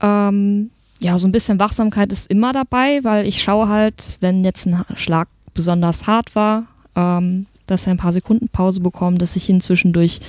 Ähm, 0.00 0.70
ja, 1.00 1.18
so 1.18 1.28
ein 1.28 1.32
bisschen 1.32 1.60
Wachsamkeit 1.60 2.12
ist 2.12 2.30
immer 2.30 2.52
dabei, 2.52 3.00
weil 3.02 3.26
ich 3.26 3.42
schaue 3.42 3.68
halt, 3.68 4.16
wenn 4.20 4.44
jetzt 4.44 4.66
ein 4.66 4.84
Schlag 4.96 5.28
besonders 5.54 6.06
hart 6.06 6.34
war, 6.34 6.64
ähm, 6.96 7.46
dass 7.66 7.86
er 7.86 7.94
ein 7.94 7.98
paar 7.98 8.12
Sekunden 8.12 8.48
Pause 8.48 8.80
bekommt, 8.80 9.22
dass 9.22 9.36
ich 9.36 9.48
ihn 9.48 9.60
zwischendurch 9.60 10.20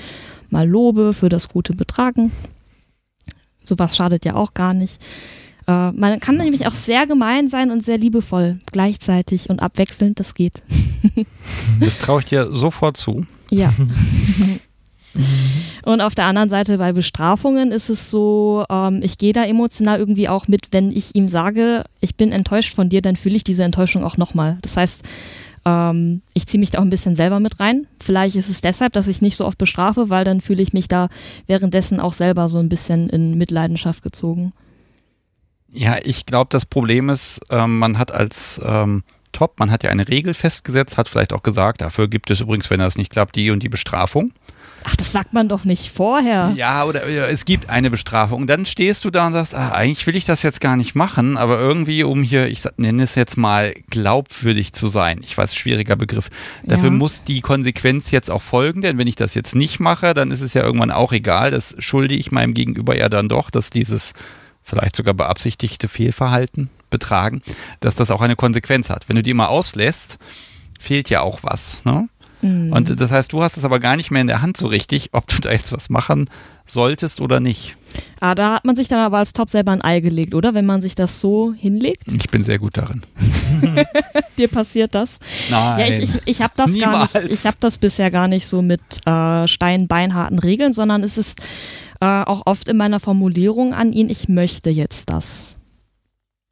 mal 0.50 0.68
lobe 0.68 1.14
für 1.14 1.30
das 1.30 1.50
gute 1.50 1.74
Betragen. 1.74 2.32
Sowas 3.64 3.96
schadet 3.96 4.26
ja 4.26 4.36
auch 4.36 4.54
gar 4.54 4.74
nicht. 4.74 5.02
Äh, 5.68 5.92
man 5.92 6.20
kann 6.20 6.38
nämlich 6.38 6.68
auch 6.68 6.74
sehr 6.74 7.06
gemein 7.08 7.48
sein 7.48 7.72
und 7.72 7.84
sehr 7.84 7.98
liebevoll 7.98 8.60
gleichzeitig 8.72 9.50
und 9.50 9.62
abwechselnd, 9.62 10.20
das 10.20 10.34
geht. 10.34 10.64
Das 11.80 11.98
traue 11.98 12.20
ich 12.20 12.26
dir 12.26 12.50
sofort 12.52 12.98
zu. 12.98 13.26
Ja. 13.50 13.74
Und 15.84 16.02
auf 16.02 16.16
der 16.16 16.26
anderen 16.26 16.50
Seite 16.50 16.78
bei 16.78 16.94
Bestrafungen 16.94 17.72
ist 17.72 17.90
es 17.90 18.12
so, 18.12 18.66
ähm, 18.70 19.02
ich 19.04 19.18
gehe 19.18 19.34
da 19.34 19.44
emotional 19.46 20.00
irgendwie 20.00 20.30
auch 20.30 20.48
mit, 20.48 20.68
wenn 20.72 20.92
ich 20.92 21.16
ihm 21.16 21.28
sage, 21.28 21.84
ich 22.00 22.16
bin 22.16 22.32
enttäuscht 22.32 22.76
von 22.76 22.90
dir, 22.90 23.02
dann 23.02 23.16
fühle 23.16 23.36
ich 23.36 23.44
diese 23.44 23.64
Enttäuschung 23.64 24.04
auch 24.04 24.18
nochmal. 24.18 24.58
Das 24.62 24.78
heißt, 24.78 25.04
Ähm, 25.66 26.22
ich 26.34 26.48
ziehe 26.48 26.60
mich 26.60 26.72
da 26.72 26.80
auch 26.80 26.84
ein 26.84 26.90
bisschen 26.90 27.18
selber 27.18 27.42
mit 27.42 27.60
rein. 27.60 27.86
Vielleicht 28.02 28.38
ist 28.38 28.50
es 28.50 28.62
deshalb, 28.62 28.94
dass 28.94 29.08
ich 29.08 29.22
nicht 29.22 29.36
so 29.36 29.46
oft 29.46 29.58
bestrafe, 29.58 30.10
weil 30.10 30.24
dann 30.24 30.40
fühle 30.40 30.64
ich 30.64 30.72
mich 30.72 30.88
da 30.88 31.10
währenddessen 31.48 32.00
auch 32.00 32.14
selber 32.14 32.48
so 32.48 32.60
ein 32.60 32.70
bisschen 32.70 33.10
in 33.10 33.38
Mitleidenschaft 33.38 34.02
gezogen. 34.02 34.54
Ja, 35.72 35.98
ich 36.02 36.26
glaube, 36.26 36.48
das 36.50 36.66
Problem 36.66 37.10
ist, 37.10 37.42
ähm, 37.50 37.78
man 37.78 37.98
hat 37.98 38.14
als 38.14 38.62
ähm, 38.64 39.04
Top, 39.40 39.58
man 39.58 39.72
hat 39.72 39.84
ja 39.84 39.90
eine 39.90 40.06
Regel 40.06 40.34
festgesetzt, 40.34 40.98
hat 40.98 41.08
vielleicht 41.08 41.32
auch 41.32 41.44
gesagt, 41.44 41.80
dafür 41.80 42.10
gibt 42.10 42.30
es 42.30 42.42
übrigens, 42.42 42.70
wenn 42.70 42.82
das 42.82 42.98
nicht 42.98 43.10
klappt, 43.10 43.38
die 43.38 43.52
und 43.52 43.64
die 43.64 43.70
Bestrafung. 43.70 44.34
Ach, 44.84 44.98
das 44.98 45.14
sagt 45.14 45.32
man 45.32 45.48
doch 45.48 45.64
nicht 45.64 45.94
vorher. 45.94 46.52
Ja, 46.58 46.84
oder 46.84 47.08
ja, 47.10 47.24
es 47.26 47.46
gibt 47.46 47.70
eine 47.70 47.90
Bestrafung. 47.90 48.42
Und 48.42 48.48
dann 48.48 48.66
stehst 48.66 49.06
du 49.06 49.10
da 49.12 49.28
und 49.28 49.32
sagst, 49.32 49.56
ah, 49.56 49.72
eigentlich 49.72 50.06
will 50.08 50.18
ich 50.18 50.26
das 50.26 50.44
jetzt 50.44 50.60
gar 50.60 50.76
nicht 50.76 50.94
machen, 50.94 51.38
aber 51.38 51.58
irgendwie, 51.58 52.04
um 52.04 52.22
hier, 52.22 52.48
ich 52.48 52.64
nenne 52.76 53.02
es 53.04 53.16
jetzt 53.16 53.38
mal, 53.38 53.74
glaubwürdig 53.90 54.74
zu 54.74 54.88
sein. 54.88 55.22
Ich 55.24 55.38
weiß, 55.38 55.56
schwieriger 55.56 55.96
Begriff. 55.96 56.28
Dafür 56.64 56.90
Ja. 56.90 56.96
muss 56.96 57.24
die 57.24 57.40
Konsequenz 57.40 58.12
jetzt 58.12 58.30
auch 58.32 58.42
folgen, 58.42 58.82
denn 58.82 58.98
wenn 58.98 59.08
ich 59.08 59.16
das 59.16 59.36
jetzt 59.36 59.56
nicht 59.56 59.80
mache, 59.80 60.14
dann 60.14 60.32
ist 60.32 60.42
es 60.42 60.54
ja 60.54 60.64
irgendwann 60.64 60.92
auch 60.92 61.14
egal. 61.14 61.52
Das 61.52 61.76
schulde 61.80 62.14
ich 62.16 62.34
meinem 62.34 62.54
Gegenüber 62.54 62.98
ja 62.98 63.08
dann 63.08 63.30
doch, 63.30 63.52
dass 63.52 63.70
dieses 63.70 64.12
vielleicht 64.64 64.98
sogar 64.98 65.14
beabsichtigte 65.14 65.88
Fehlverhalten, 65.88 66.70
Betragen, 66.90 67.42
dass 67.80 67.96
das 67.96 68.12
auch 68.12 68.22
eine 68.22 68.36
Konsequenz 68.36 68.90
hat. 68.90 69.08
Wenn 69.08 69.16
du 69.16 69.24
die 69.24 69.32
immer 69.32 69.50
auslässt, 69.50 70.18
fehlt 70.80 71.10
ja 71.10 71.22
auch 71.22 71.40
was. 71.44 71.86
Ne? 71.86 72.10
Mhm. 72.42 72.72
Und 72.72 73.00
das 73.00 73.12
heißt, 73.12 73.34
du 73.34 73.44
hast 73.44 73.58
es 73.58 73.66
aber 73.66 73.80
gar 73.80 73.96
nicht 73.96 74.12
mehr 74.12 74.22
in 74.22 74.28
der 74.28 74.42
Hand 74.42 74.58
so 74.58 74.68
richtig, 74.68 75.10
ob 75.12 75.28
du 75.28 75.38
da 75.42 75.52
jetzt 75.52 75.72
was 75.72 75.90
machen 75.90 76.30
solltest 76.66 77.20
oder 77.20 77.40
nicht. 77.40 77.76
Ah, 78.20 78.36
da 78.36 78.56
hat 78.56 78.66
man 78.66 78.76
sich 78.76 78.88
dann 78.88 79.00
aber 79.00 79.18
als 79.18 79.34
Top 79.34 79.50
selber 79.50 79.72
ein 79.72 79.82
Ei 79.82 80.00
gelegt, 80.02 80.36
oder? 80.36 80.54
Wenn 80.54 80.68
man 80.68 80.82
sich 80.82 80.94
das 80.94 81.20
so 81.20 81.54
hinlegt, 81.54 82.04
Ich 82.08 82.30
bin 82.30 82.44
sehr 82.44 82.60
gut 82.60 82.78
darin. 82.78 83.02
dir 84.38 84.48
passiert 84.48 84.94
das. 84.94 85.18
Nein. 85.50 85.80
Ja, 85.80 85.88
ich, 85.88 86.04
ich, 86.04 86.18
ich 86.26 86.42
habe 86.42 86.54
das 86.56 86.78
gar 86.78 86.92
Niemals. 86.92 87.14
nicht. 87.16 87.32
Ich 87.32 87.46
habe 87.46 87.58
das 87.60 87.80
bisher 87.80 88.12
gar 88.12 88.28
nicht 88.28 88.46
so 88.48 88.62
mit 88.62 88.82
äh, 89.06 89.48
steinbeinharten 89.48 90.38
Regeln, 90.38 90.72
sondern 90.72 91.04
es 91.04 91.18
ist 91.18 91.40
äh, 92.02 92.06
auch 92.06 92.44
oft 92.46 92.70
in 92.70 92.78
meiner 92.78 93.00
Formulierung 93.00 93.74
an 93.74 93.92
ihn, 93.92 94.10
ich 94.10 94.30
möchte 94.30 94.70
jetzt 94.70 95.10
das. 95.10 95.59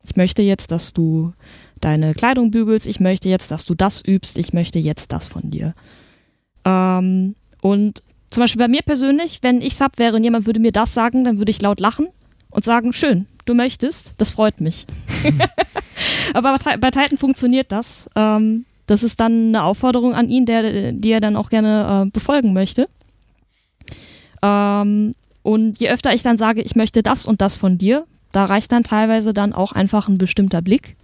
Ich 0.08 0.16
möchte 0.16 0.42
jetzt, 0.42 0.72
dass 0.72 0.94
du 0.94 1.34
deine 1.80 2.14
Kleidung 2.14 2.50
bügelst, 2.52 2.88
ich 2.88 3.00
möchte 3.00 3.30
jetzt, 3.30 3.52
dass 3.52 3.66
du 3.66 3.76
das 3.76 4.02
übst, 4.06 4.38
ich 4.38 4.54
möchte 4.54 4.80
jetzt 4.80 5.12
das 5.12 5.28
von 5.28 5.52
dir. 5.52 5.76
Ähm, 6.66 7.36
und 7.62 8.02
zum 8.30 8.42
Beispiel 8.42 8.60
bei 8.60 8.68
mir 8.68 8.82
persönlich, 8.82 9.40
wenn 9.42 9.62
ich 9.62 9.76
Sub 9.76 9.98
wäre 9.98 10.16
und 10.16 10.24
jemand 10.24 10.46
würde 10.46 10.60
mir 10.60 10.72
das 10.72 10.94
sagen, 10.94 11.24
dann 11.24 11.38
würde 11.38 11.52
ich 11.52 11.62
laut 11.62 11.80
lachen 11.80 12.08
und 12.50 12.66
sagen, 12.66 12.94
schön, 12.94 13.28
du 13.46 13.54
möchtest, 13.54 14.14
das 14.18 14.32
freut 14.32 14.62
mich. 14.62 14.86
Aber 16.34 16.58
bei, 16.80 16.92
Titan 16.92 17.18
funktioniert 17.18 17.72
das. 17.72 18.10
Ähm, 18.16 18.66
das 18.86 19.04
ist 19.04 19.20
dann 19.20 19.50
eine 19.50 19.64
Aufforderung 19.64 20.14
an 20.14 20.30
ihn, 20.30 20.46
der, 20.46 20.94
die 20.94 21.12
er 21.12 21.20
dann 21.20 21.36
auch 21.36 21.50
gerne 21.50 22.06
äh, 22.06 22.10
befolgen 22.10 22.54
möchte. 22.54 22.88
Ähm, 24.42 25.14
und 25.44 25.80
je 25.80 25.90
öfter 25.90 26.14
ich 26.14 26.24
dann 26.24 26.38
sage, 26.38 26.62
ich 26.62 26.76
möchte 26.76 27.04
das 27.04 27.26
und 27.26 27.42
das 27.42 27.56
von 27.56 27.78
dir, 27.78 28.06
da 28.32 28.46
reicht 28.46 28.72
dann 28.72 28.84
teilweise 28.84 29.34
dann 29.34 29.54
auch 29.54 29.72
einfach 29.72 30.08
ein 30.08 30.18
bestimmter 30.18 30.62
Blick, 30.62 30.96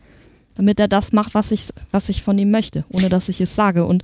damit 0.55 0.79
er 0.79 0.87
das 0.87 1.13
macht, 1.13 1.33
was 1.33 1.51
ich, 1.51 1.69
was 1.91 2.09
ich 2.09 2.21
von 2.21 2.37
ihm 2.37 2.51
möchte, 2.51 2.85
ohne 2.89 3.09
dass 3.09 3.29
ich 3.29 3.41
es 3.41 3.55
sage. 3.55 3.85
Und 3.85 4.03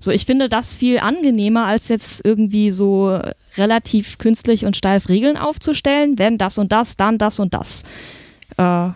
so, 0.00 0.10
ich 0.10 0.26
finde 0.26 0.48
das 0.48 0.74
viel 0.74 0.98
angenehmer, 0.98 1.66
als 1.66 1.88
jetzt 1.88 2.24
irgendwie 2.24 2.70
so 2.70 3.18
relativ 3.56 4.18
künstlich 4.18 4.66
und 4.66 4.76
steif 4.76 5.08
Regeln 5.08 5.36
aufzustellen, 5.36 6.18
wenn 6.18 6.38
das 6.38 6.58
und 6.58 6.72
das, 6.72 6.96
dann 6.96 7.18
das 7.18 7.38
und 7.38 7.54
das. 7.54 7.82
Äh, 8.58 8.90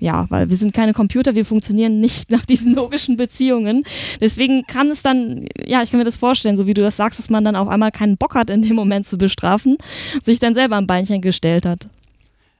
ja, 0.00 0.26
weil 0.28 0.48
wir 0.48 0.56
sind 0.56 0.72
keine 0.72 0.92
Computer, 0.92 1.34
wir 1.34 1.44
funktionieren 1.44 2.00
nicht 2.00 2.30
nach 2.30 2.44
diesen 2.46 2.74
logischen 2.74 3.16
Beziehungen. 3.16 3.84
Deswegen 4.20 4.64
kann 4.66 4.90
es 4.90 5.02
dann, 5.02 5.46
ja, 5.66 5.82
ich 5.82 5.90
kann 5.90 5.98
mir 5.98 6.04
das 6.04 6.16
vorstellen, 6.16 6.56
so 6.56 6.66
wie 6.66 6.74
du 6.74 6.82
das 6.82 6.96
sagst, 6.96 7.18
dass 7.18 7.30
man 7.30 7.44
dann 7.44 7.56
auf 7.56 7.68
einmal 7.68 7.90
keinen 7.90 8.16
Bock 8.16 8.34
hat, 8.34 8.50
in 8.50 8.62
dem 8.62 8.76
Moment 8.76 9.06
zu 9.06 9.18
bestrafen, 9.18 9.76
sich 10.22 10.38
dann 10.38 10.54
selber 10.54 10.76
ein 10.76 10.86
Beinchen 10.86 11.20
gestellt 11.20 11.66
hat. 11.66 11.88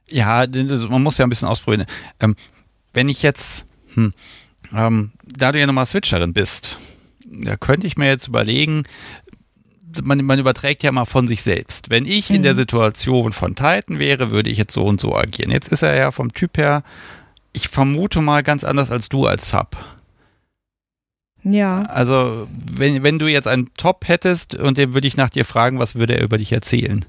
Ja, 0.09 0.45
man 0.89 1.03
muss 1.03 1.17
ja 1.17 1.25
ein 1.25 1.29
bisschen 1.29 1.47
ausprobieren. 1.47 1.85
Ähm, 2.19 2.35
wenn 2.93 3.09
ich 3.09 3.21
jetzt, 3.21 3.65
hm, 3.93 4.13
ähm, 4.75 5.11
da 5.23 5.51
du 5.51 5.59
ja 5.59 5.67
nochmal 5.67 5.85
Switcherin 5.85 6.33
bist, 6.33 6.77
da 7.25 7.55
könnte 7.57 7.85
ich 7.87 7.97
mir 7.97 8.07
jetzt 8.07 8.27
überlegen, 8.27 8.83
man, 10.03 10.23
man 10.23 10.39
überträgt 10.39 10.83
ja 10.83 10.91
mal 10.91 11.05
von 11.05 11.27
sich 11.27 11.41
selbst. 11.43 11.89
Wenn 11.89 12.05
ich 12.05 12.29
in 12.29 12.37
Mhm. 12.37 12.43
der 12.43 12.55
Situation 12.55 13.31
von 13.33 13.55
Titan 13.55 13.99
wäre, 13.99 14.31
würde 14.31 14.49
ich 14.49 14.57
jetzt 14.57 14.73
so 14.73 14.85
und 14.85 14.99
so 15.01 15.15
agieren. 15.15 15.51
Jetzt 15.51 15.71
ist 15.71 15.81
er 15.83 15.95
ja 15.95 16.11
vom 16.11 16.31
Typ 16.33 16.57
her, 16.57 16.83
ich 17.53 17.69
vermute 17.69 18.21
mal 18.21 18.43
ganz 18.43 18.63
anders 18.63 18.91
als 18.91 19.09
du 19.09 19.25
als 19.25 19.49
Sub. 19.49 19.75
Ja. 21.43 21.83
Also, 21.83 22.47
wenn, 22.77 23.01
wenn 23.03 23.17
du 23.17 23.27
jetzt 23.27 23.47
einen 23.47 23.73
Top 23.75 24.07
hättest 24.07 24.55
und 24.55 24.77
den 24.77 24.93
würde 24.93 25.07
ich 25.07 25.15
nach 25.17 25.29
dir 25.29 25.45
fragen, 25.45 25.79
was 25.79 25.95
würde 25.95 26.15
er 26.15 26.23
über 26.23 26.37
dich 26.37 26.51
erzählen? 26.51 27.05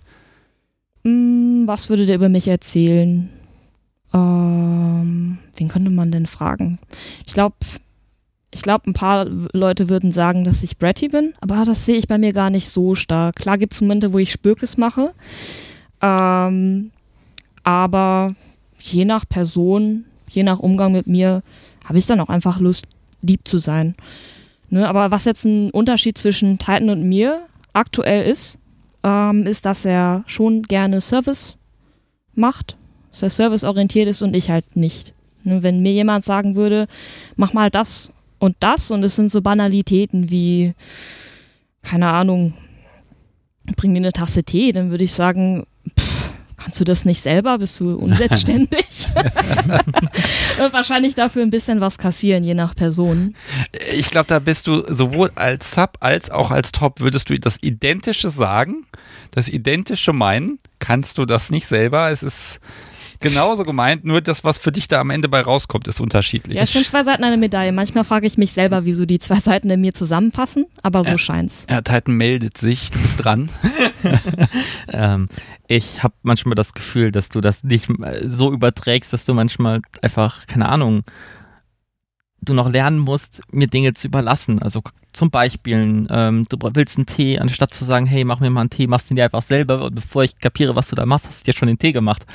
Hm, 1.04 1.66
was 1.66 1.88
würde 1.88 2.06
der 2.06 2.16
über 2.16 2.28
mich 2.28 2.48
erzählen? 2.48 3.30
Ähm, 4.12 5.38
wen 5.56 5.68
könnte 5.68 5.90
man 5.90 6.10
denn 6.10 6.26
fragen? 6.26 6.78
Ich 7.26 7.34
glaube, 7.34 7.56
ich 8.52 8.62
glaube, 8.62 8.90
ein 8.90 8.94
paar 8.94 9.26
Leute 9.52 9.88
würden 9.88 10.10
sagen, 10.10 10.44
dass 10.44 10.62
ich 10.62 10.78
Bratty 10.78 11.08
bin, 11.08 11.34
aber 11.40 11.64
das 11.64 11.86
sehe 11.86 11.96
ich 11.96 12.08
bei 12.08 12.18
mir 12.18 12.32
gar 12.32 12.50
nicht 12.50 12.68
so 12.68 12.94
stark. 12.94 13.36
Klar 13.36 13.58
gibt 13.58 13.74
es 13.74 13.80
Momente, 13.80 14.12
wo 14.12 14.18
ich 14.18 14.32
Spökes 14.32 14.76
mache, 14.76 15.12
ähm, 16.02 16.90
aber 17.62 18.34
je 18.80 19.04
nach 19.04 19.28
Person, 19.28 20.04
je 20.28 20.42
nach 20.42 20.58
Umgang 20.58 20.92
mit 20.92 21.06
mir, 21.06 21.42
habe 21.84 21.98
ich 21.98 22.06
dann 22.06 22.20
auch 22.20 22.28
einfach 22.28 22.58
Lust, 22.58 22.86
lieb 23.22 23.46
zu 23.46 23.58
sein. 23.58 23.94
Ne, 24.70 24.88
aber 24.88 25.10
was 25.10 25.24
jetzt 25.24 25.44
ein 25.44 25.70
Unterschied 25.70 26.16
zwischen 26.16 26.58
Titan 26.58 26.90
und 26.90 27.08
mir 27.08 27.42
aktuell 27.72 28.24
ist, 28.24 28.59
ähm, 29.02 29.46
ist, 29.46 29.66
dass 29.66 29.84
er 29.84 30.22
schon 30.26 30.62
gerne 30.62 31.00
Service 31.00 31.58
macht, 32.34 32.76
dass 33.10 33.22
er 33.22 33.30
serviceorientiert 33.30 34.08
ist 34.08 34.22
und 34.22 34.34
ich 34.34 34.50
halt 34.50 34.76
nicht. 34.76 35.14
Ne, 35.42 35.62
wenn 35.62 35.80
mir 35.80 35.92
jemand 35.92 36.24
sagen 36.24 36.54
würde, 36.54 36.86
mach 37.36 37.52
mal 37.52 37.70
das 37.70 38.12
und 38.38 38.56
das 38.60 38.90
und 38.90 39.02
es 39.04 39.16
sind 39.16 39.30
so 39.30 39.40
Banalitäten 39.40 40.30
wie, 40.30 40.74
keine 41.82 42.08
Ahnung, 42.08 42.54
bring 43.76 43.92
mir 43.92 43.98
eine 43.98 44.12
Tasse 44.12 44.42
Tee, 44.42 44.72
dann 44.72 44.90
würde 44.90 45.04
ich 45.04 45.12
sagen, 45.12 45.66
kannst 46.60 46.78
du 46.78 46.84
das 46.84 47.04
nicht 47.04 47.20
selber? 47.20 47.58
Bist 47.58 47.80
du 47.80 47.96
unselbstständig? 47.96 49.08
und 50.64 50.72
wahrscheinlich 50.72 51.14
dafür 51.14 51.42
ein 51.42 51.50
bisschen 51.50 51.80
was 51.80 51.98
kassieren, 51.98 52.44
je 52.44 52.54
nach 52.54 52.74
Person. 52.74 53.34
Ich 53.92 54.10
glaube, 54.10 54.26
da 54.26 54.38
bist 54.38 54.66
du 54.66 54.82
sowohl 54.86 55.30
als 55.34 55.72
Sub 55.72 55.96
als 56.00 56.30
auch 56.30 56.50
als 56.50 56.72
Top, 56.72 57.00
würdest 57.00 57.30
du 57.30 57.38
das 57.38 57.62
Identische 57.62 58.30
sagen, 58.30 58.84
das 59.30 59.48
Identische 59.48 60.12
meinen, 60.12 60.58
kannst 60.78 61.18
du 61.18 61.24
das 61.24 61.50
nicht 61.50 61.66
selber. 61.66 62.10
Es 62.10 62.22
ist 62.22 62.60
genauso 63.20 63.64
gemeint, 63.64 64.04
nur 64.04 64.20
das, 64.20 64.44
was 64.44 64.58
für 64.58 64.72
dich 64.72 64.88
da 64.88 65.00
am 65.00 65.10
Ende 65.10 65.28
bei 65.28 65.40
rauskommt, 65.40 65.86
ist 65.88 66.00
unterschiedlich. 66.00 66.56
Ja, 66.56 66.64
es 66.64 66.72
sind 66.72 66.86
zwei 66.86 67.04
Seiten 67.04 67.22
einer 67.22 67.36
Medaille. 67.36 67.72
Manchmal 67.72 68.04
frage 68.04 68.26
ich 68.26 68.38
mich 68.38 68.52
selber, 68.52 68.84
wieso 68.84 69.06
die 69.06 69.18
zwei 69.18 69.38
Seiten 69.40 69.70
in 69.70 69.80
mir 69.80 69.94
zusammenpassen, 69.94 70.66
aber 70.82 71.04
so 71.04 71.16
scheint's. 71.18 71.66
ja, 71.70 71.80
Titan 71.82 72.14
meldet 72.14 72.58
sich, 72.58 72.90
du 72.90 72.98
bist 73.00 73.24
dran. 73.24 73.50
Ähm, 74.92 75.26
ich 75.68 76.02
habe 76.02 76.14
manchmal 76.22 76.54
das 76.54 76.74
Gefühl, 76.74 77.12
dass 77.12 77.28
du 77.28 77.40
das 77.40 77.62
nicht 77.62 77.88
äh, 78.02 78.26
so 78.28 78.52
überträgst, 78.52 79.12
dass 79.12 79.24
du 79.24 79.34
manchmal 79.34 79.82
einfach, 80.02 80.46
keine 80.46 80.68
Ahnung, 80.68 81.04
du 82.40 82.54
noch 82.54 82.70
lernen 82.70 82.98
musst, 82.98 83.42
mir 83.52 83.66
Dinge 83.66 83.94
zu 83.94 84.08
überlassen. 84.08 84.60
Also 84.62 84.82
zum 85.12 85.30
Beispiel, 85.30 86.06
ähm, 86.10 86.46
du 86.48 86.56
willst 86.74 86.96
einen 86.98 87.06
Tee, 87.06 87.38
anstatt 87.38 87.74
zu 87.74 87.84
sagen, 87.84 88.06
hey, 88.06 88.24
mach 88.24 88.40
mir 88.40 88.50
mal 88.50 88.60
einen 88.62 88.70
Tee, 88.70 88.86
machst 88.86 89.10
du 89.10 89.14
ihn 89.14 89.16
dir 89.16 89.24
einfach 89.24 89.42
selber 89.42 89.84
und 89.84 89.94
bevor 89.94 90.24
ich 90.24 90.38
kapiere, 90.38 90.76
was 90.76 90.88
du 90.88 90.96
da 90.96 91.06
machst, 91.06 91.26
hast 91.28 91.46
du 91.46 91.50
dir 91.50 91.56
schon 91.58 91.68
den 91.68 91.78
Tee 91.78 91.92
gemacht. 91.92 92.26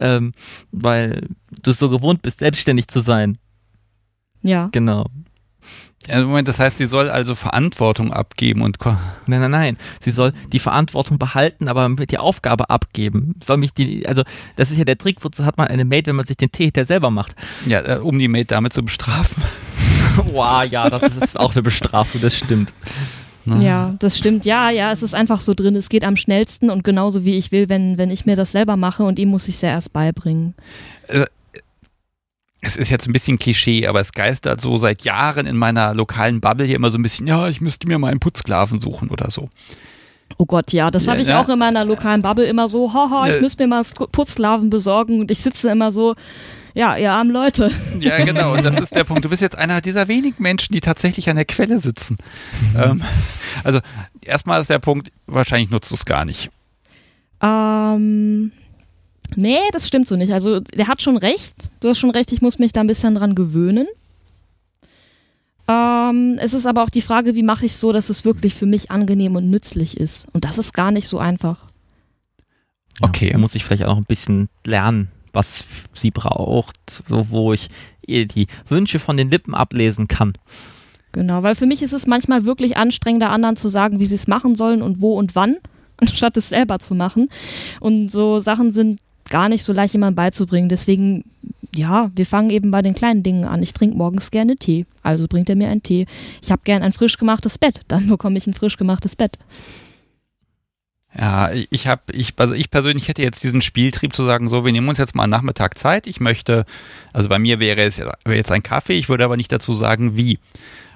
Ähm, 0.00 0.32
weil 0.70 1.26
du 1.62 1.72
so 1.72 1.90
gewohnt 1.90 2.22
bist, 2.22 2.38
selbstständig 2.40 2.88
zu 2.88 3.00
sein. 3.00 3.38
Ja. 4.42 4.68
Genau. 4.72 5.06
Ja, 6.06 6.18
Moment, 6.24 6.48
das 6.48 6.58
heißt, 6.58 6.78
sie 6.78 6.86
soll 6.86 7.10
also 7.10 7.34
Verantwortung 7.34 8.10
abgeben 8.14 8.62
und 8.62 8.78
ko- 8.78 8.96
Nein, 9.26 9.40
nein, 9.42 9.50
nein. 9.50 9.76
Sie 10.00 10.10
soll 10.10 10.32
die 10.50 10.58
Verantwortung 10.58 11.18
behalten, 11.18 11.68
aber 11.68 11.90
mit 11.90 12.10
die 12.10 12.16
Aufgabe 12.16 12.70
abgeben. 12.70 13.34
Soll 13.42 13.58
mich 13.58 13.74
die, 13.74 14.06
also 14.08 14.22
das 14.56 14.70
ist 14.70 14.78
ja 14.78 14.84
der 14.84 14.96
Trick, 14.96 15.22
wozu 15.22 15.44
hat 15.44 15.58
man 15.58 15.66
eine 15.66 15.84
Maid, 15.84 16.06
wenn 16.06 16.16
man 16.16 16.24
sich 16.24 16.38
den 16.38 16.50
Tee 16.50 16.64
hinterher 16.64 16.86
selber 16.86 17.10
macht. 17.10 17.34
ja, 17.66 17.80
äh, 17.96 17.98
um 17.98 18.18
die 18.18 18.28
Mate 18.28 18.46
damit 18.46 18.72
zu 18.72 18.82
bestrafen. 18.82 19.42
Wow, 20.32 20.64
ja, 20.64 20.88
das 20.90 21.16
ist, 21.16 21.38
auch 21.38 21.52
eine 21.52 21.62
Bestrafung, 21.62 22.20
das 22.20 22.36
stimmt. 22.36 22.72
Ja, 23.60 23.94
das 23.98 24.18
stimmt. 24.18 24.44
Ja, 24.44 24.70
ja, 24.70 24.92
es 24.92 25.02
ist 25.02 25.14
einfach 25.14 25.40
so 25.40 25.54
drin. 25.54 25.74
Es 25.74 25.88
geht 25.88 26.04
am 26.04 26.16
schnellsten 26.16 26.70
und 26.70 26.84
genauso 26.84 27.24
wie 27.24 27.36
ich 27.38 27.50
will, 27.52 27.68
wenn, 27.68 27.96
wenn 27.98 28.10
ich 28.10 28.26
mir 28.26 28.36
das 28.36 28.52
selber 28.52 28.76
mache 28.76 29.02
und 29.02 29.18
ihm 29.18 29.30
muss 29.30 29.48
ich 29.48 29.56
es 29.56 29.62
ja 29.62 29.70
erst 29.70 29.92
beibringen. 29.92 30.54
Es 32.60 32.76
ist 32.76 32.90
jetzt 32.90 33.08
ein 33.08 33.12
bisschen 33.12 33.38
Klischee, 33.38 33.86
aber 33.86 34.00
es 34.00 34.12
geistert 34.12 34.60
so 34.60 34.76
seit 34.76 35.02
Jahren 35.02 35.46
in 35.46 35.56
meiner 35.56 35.94
lokalen 35.94 36.40
Bubble 36.40 36.66
hier 36.66 36.76
immer 36.76 36.90
so 36.90 36.98
ein 36.98 37.02
bisschen, 37.02 37.26
ja, 37.26 37.48
ich 37.48 37.60
müsste 37.62 37.88
mir 37.88 37.98
mal 37.98 38.10
einen 38.10 38.20
Putzsklaven 38.20 38.80
suchen 38.80 39.08
oder 39.08 39.30
so. 39.30 39.48
Oh 40.36 40.44
Gott, 40.46 40.72
ja, 40.72 40.90
das 40.90 41.08
habe 41.08 41.20
ich 41.20 41.28
ja. 41.28 41.40
auch 41.40 41.48
in 41.48 41.58
meiner 41.58 41.84
lokalen 41.84 42.22
Bubble 42.22 42.44
immer 42.44 42.68
so, 42.68 42.92
haha, 42.92 43.26
ich 43.28 43.36
Ja. 43.36 43.40
müsste 43.40 43.62
mir 43.62 43.68
mal 43.68 43.84
Putzlaven 44.12 44.70
besorgen 44.70 45.20
und 45.20 45.30
ich 45.30 45.38
sitze 45.38 45.70
immer 45.70 45.90
so, 45.90 46.14
ja, 46.74 46.96
ihr 46.96 47.12
armen 47.12 47.30
Leute. 47.32 47.70
Ja, 48.00 48.24
genau. 48.24 48.54
Und 48.54 48.64
das 48.64 48.78
ist 48.80 48.94
der 48.94 49.04
Punkt. 49.04 49.24
Du 49.24 49.28
bist 49.28 49.42
jetzt 49.42 49.56
einer 49.58 49.80
dieser 49.80 50.08
wenigen 50.08 50.42
Menschen, 50.42 50.72
die 50.72 50.80
tatsächlich 50.80 51.28
an 51.28 51.36
der 51.36 51.44
Quelle 51.44 51.78
sitzen. 51.78 52.16
Ähm, 52.76 53.02
also 53.64 53.80
erstmal 54.24 54.60
ist 54.60 54.70
der 54.70 54.78
Punkt, 54.78 55.10
wahrscheinlich 55.26 55.70
nutzt 55.70 55.90
du 55.90 55.94
es 55.96 56.04
gar 56.04 56.24
nicht. 56.24 56.50
Ähm, 57.42 58.52
nee, 59.36 59.58
das 59.72 59.88
stimmt 59.88 60.08
so 60.08 60.16
nicht. 60.16 60.32
Also 60.32 60.60
der 60.60 60.88
hat 60.88 61.02
schon 61.02 61.16
recht. 61.16 61.70
Du 61.80 61.88
hast 61.88 61.98
schon 61.98 62.10
recht, 62.10 62.32
ich 62.32 62.42
muss 62.42 62.58
mich 62.58 62.72
da 62.72 62.80
ein 62.80 62.86
bisschen 62.86 63.14
dran 63.14 63.34
gewöhnen. 63.34 63.86
Ähm, 65.68 66.38
es 66.40 66.52
ist 66.54 66.66
aber 66.66 66.82
auch 66.82 66.90
die 66.90 67.02
Frage, 67.02 67.34
wie 67.34 67.42
mache 67.42 67.66
ich 67.66 67.72
es 67.72 67.80
so, 67.80 67.92
dass 67.92 68.10
es 68.10 68.24
wirklich 68.24 68.54
für 68.54 68.66
mich 68.66 68.90
angenehm 68.90 69.36
und 69.36 69.50
nützlich 69.50 69.96
ist. 69.98 70.26
Und 70.32 70.44
das 70.44 70.58
ist 70.58 70.72
gar 70.74 70.90
nicht 70.90 71.08
so 71.08 71.18
einfach. 71.18 71.58
Ja, 73.00 73.08
Okay. 73.08 73.30
da 73.32 73.38
muss 73.38 73.54
ich 73.54 73.64
vielleicht 73.64 73.84
auch 73.84 73.88
noch 73.94 73.96
ein 73.98 74.04
bisschen 74.04 74.48
lernen, 74.66 75.10
was 75.32 75.64
sie 75.94 76.10
braucht, 76.10 77.02
wo, 77.08 77.52
ich 77.52 77.68
ihr 78.06 78.26
die 78.26 78.46
Wünsche 78.68 78.98
von 78.98 79.16
den 79.16 79.30
Lippen 79.30 79.54
ablesen 79.54 80.08
kann. 80.08 80.32
Genau, 81.12 81.42
weil 81.42 81.54
für 81.54 81.66
mich 81.66 81.82
ist 81.82 81.92
es 81.92 82.06
manchmal 82.06 82.44
wirklich 82.44 82.76
anstrengender, 82.76 83.30
anderen 83.30 83.56
zu 83.56 83.68
sagen, 83.68 83.98
wie 83.98 84.06
sie 84.06 84.14
es 84.14 84.28
machen 84.28 84.54
sollen 84.54 84.82
und 84.82 85.00
wo 85.00 85.14
und 85.14 85.34
wann, 85.34 85.56
anstatt 85.96 86.36
es 86.36 86.50
selber 86.50 86.78
zu 86.78 86.94
machen. 86.94 87.28
Und 87.80 88.12
so 88.12 88.38
Sachen 88.38 88.72
sind 88.72 89.00
gar 89.28 89.48
nicht 89.48 89.64
so 89.64 89.72
leicht 89.72 89.94
jemandem 89.94 90.16
beizubringen. 90.16 90.68
Deswegen, 90.68 91.24
ja, 91.74 92.10
wir 92.14 92.26
fangen 92.26 92.50
eben 92.50 92.70
bei 92.70 92.82
den 92.82 92.94
kleinen 92.94 93.22
Dingen 93.22 93.44
an. 93.44 93.62
Ich 93.62 93.72
trinke 93.72 93.96
morgens 93.96 94.30
gerne 94.30 94.56
Tee, 94.56 94.86
also 95.02 95.26
bringt 95.28 95.48
er 95.48 95.56
mir 95.56 95.68
einen 95.68 95.82
Tee. 95.82 96.06
Ich 96.42 96.50
habe 96.50 96.62
gern 96.64 96.82
ein 96.82 96.92
frisch 96.92 97.16
gemachtes 97.16 97.58
Bett, 97.58 97.80
dann 97.88 98.06
bekomme 98.08 98.38
ich 98.38 98.46
ein 98.46 98.54
frisch 98.54 98.76
gemachtes 98.76 99.16
Bett. 99.16 99.38
Ja, 101.18 101.50
ich 101.70 101.88
habe, 101.88 102.02
ich, 102.12 102.34
also 102.36 102.54
ich 102.54 102.70
persönlich 102.70 103.08
hätte 103.08 103.22
jetzt 103.22 103.42
diesen 103.42 103.62
Spieltrieb 103.62 104.14
zu 104.14 104.22
sagen, 104.24 104.48
so, 104.48 104.64
wir 104.64 104.72
nehmen 104.72 104.88
uns 104.88 104.98
jetzt 104.98 105.16
mal 105.16 105.24
einen 105.24 105.30
Nachmittag 105.30 105.76
Zeit. 105.76 106.06
Ich 106.06 106.20
möchte, 106.20 106.64
also 107.12 107.28
bei 107.28 107.38
mir 107.38 107.58
wäre 107.58 107.82
es 107.82 107.98
wäre 107.98 108.36
jetzt 108.36 108.52
ein 108.52 108.62
Kaffee, 108.62 108.92
ich 108.92 109.08
würde 109.08 109.24
aber 109.24 109.36
nicht 109.36 109.50
dazu 109.50 109.74
sagen, 109.74 110.16
wie. 110.16 110.38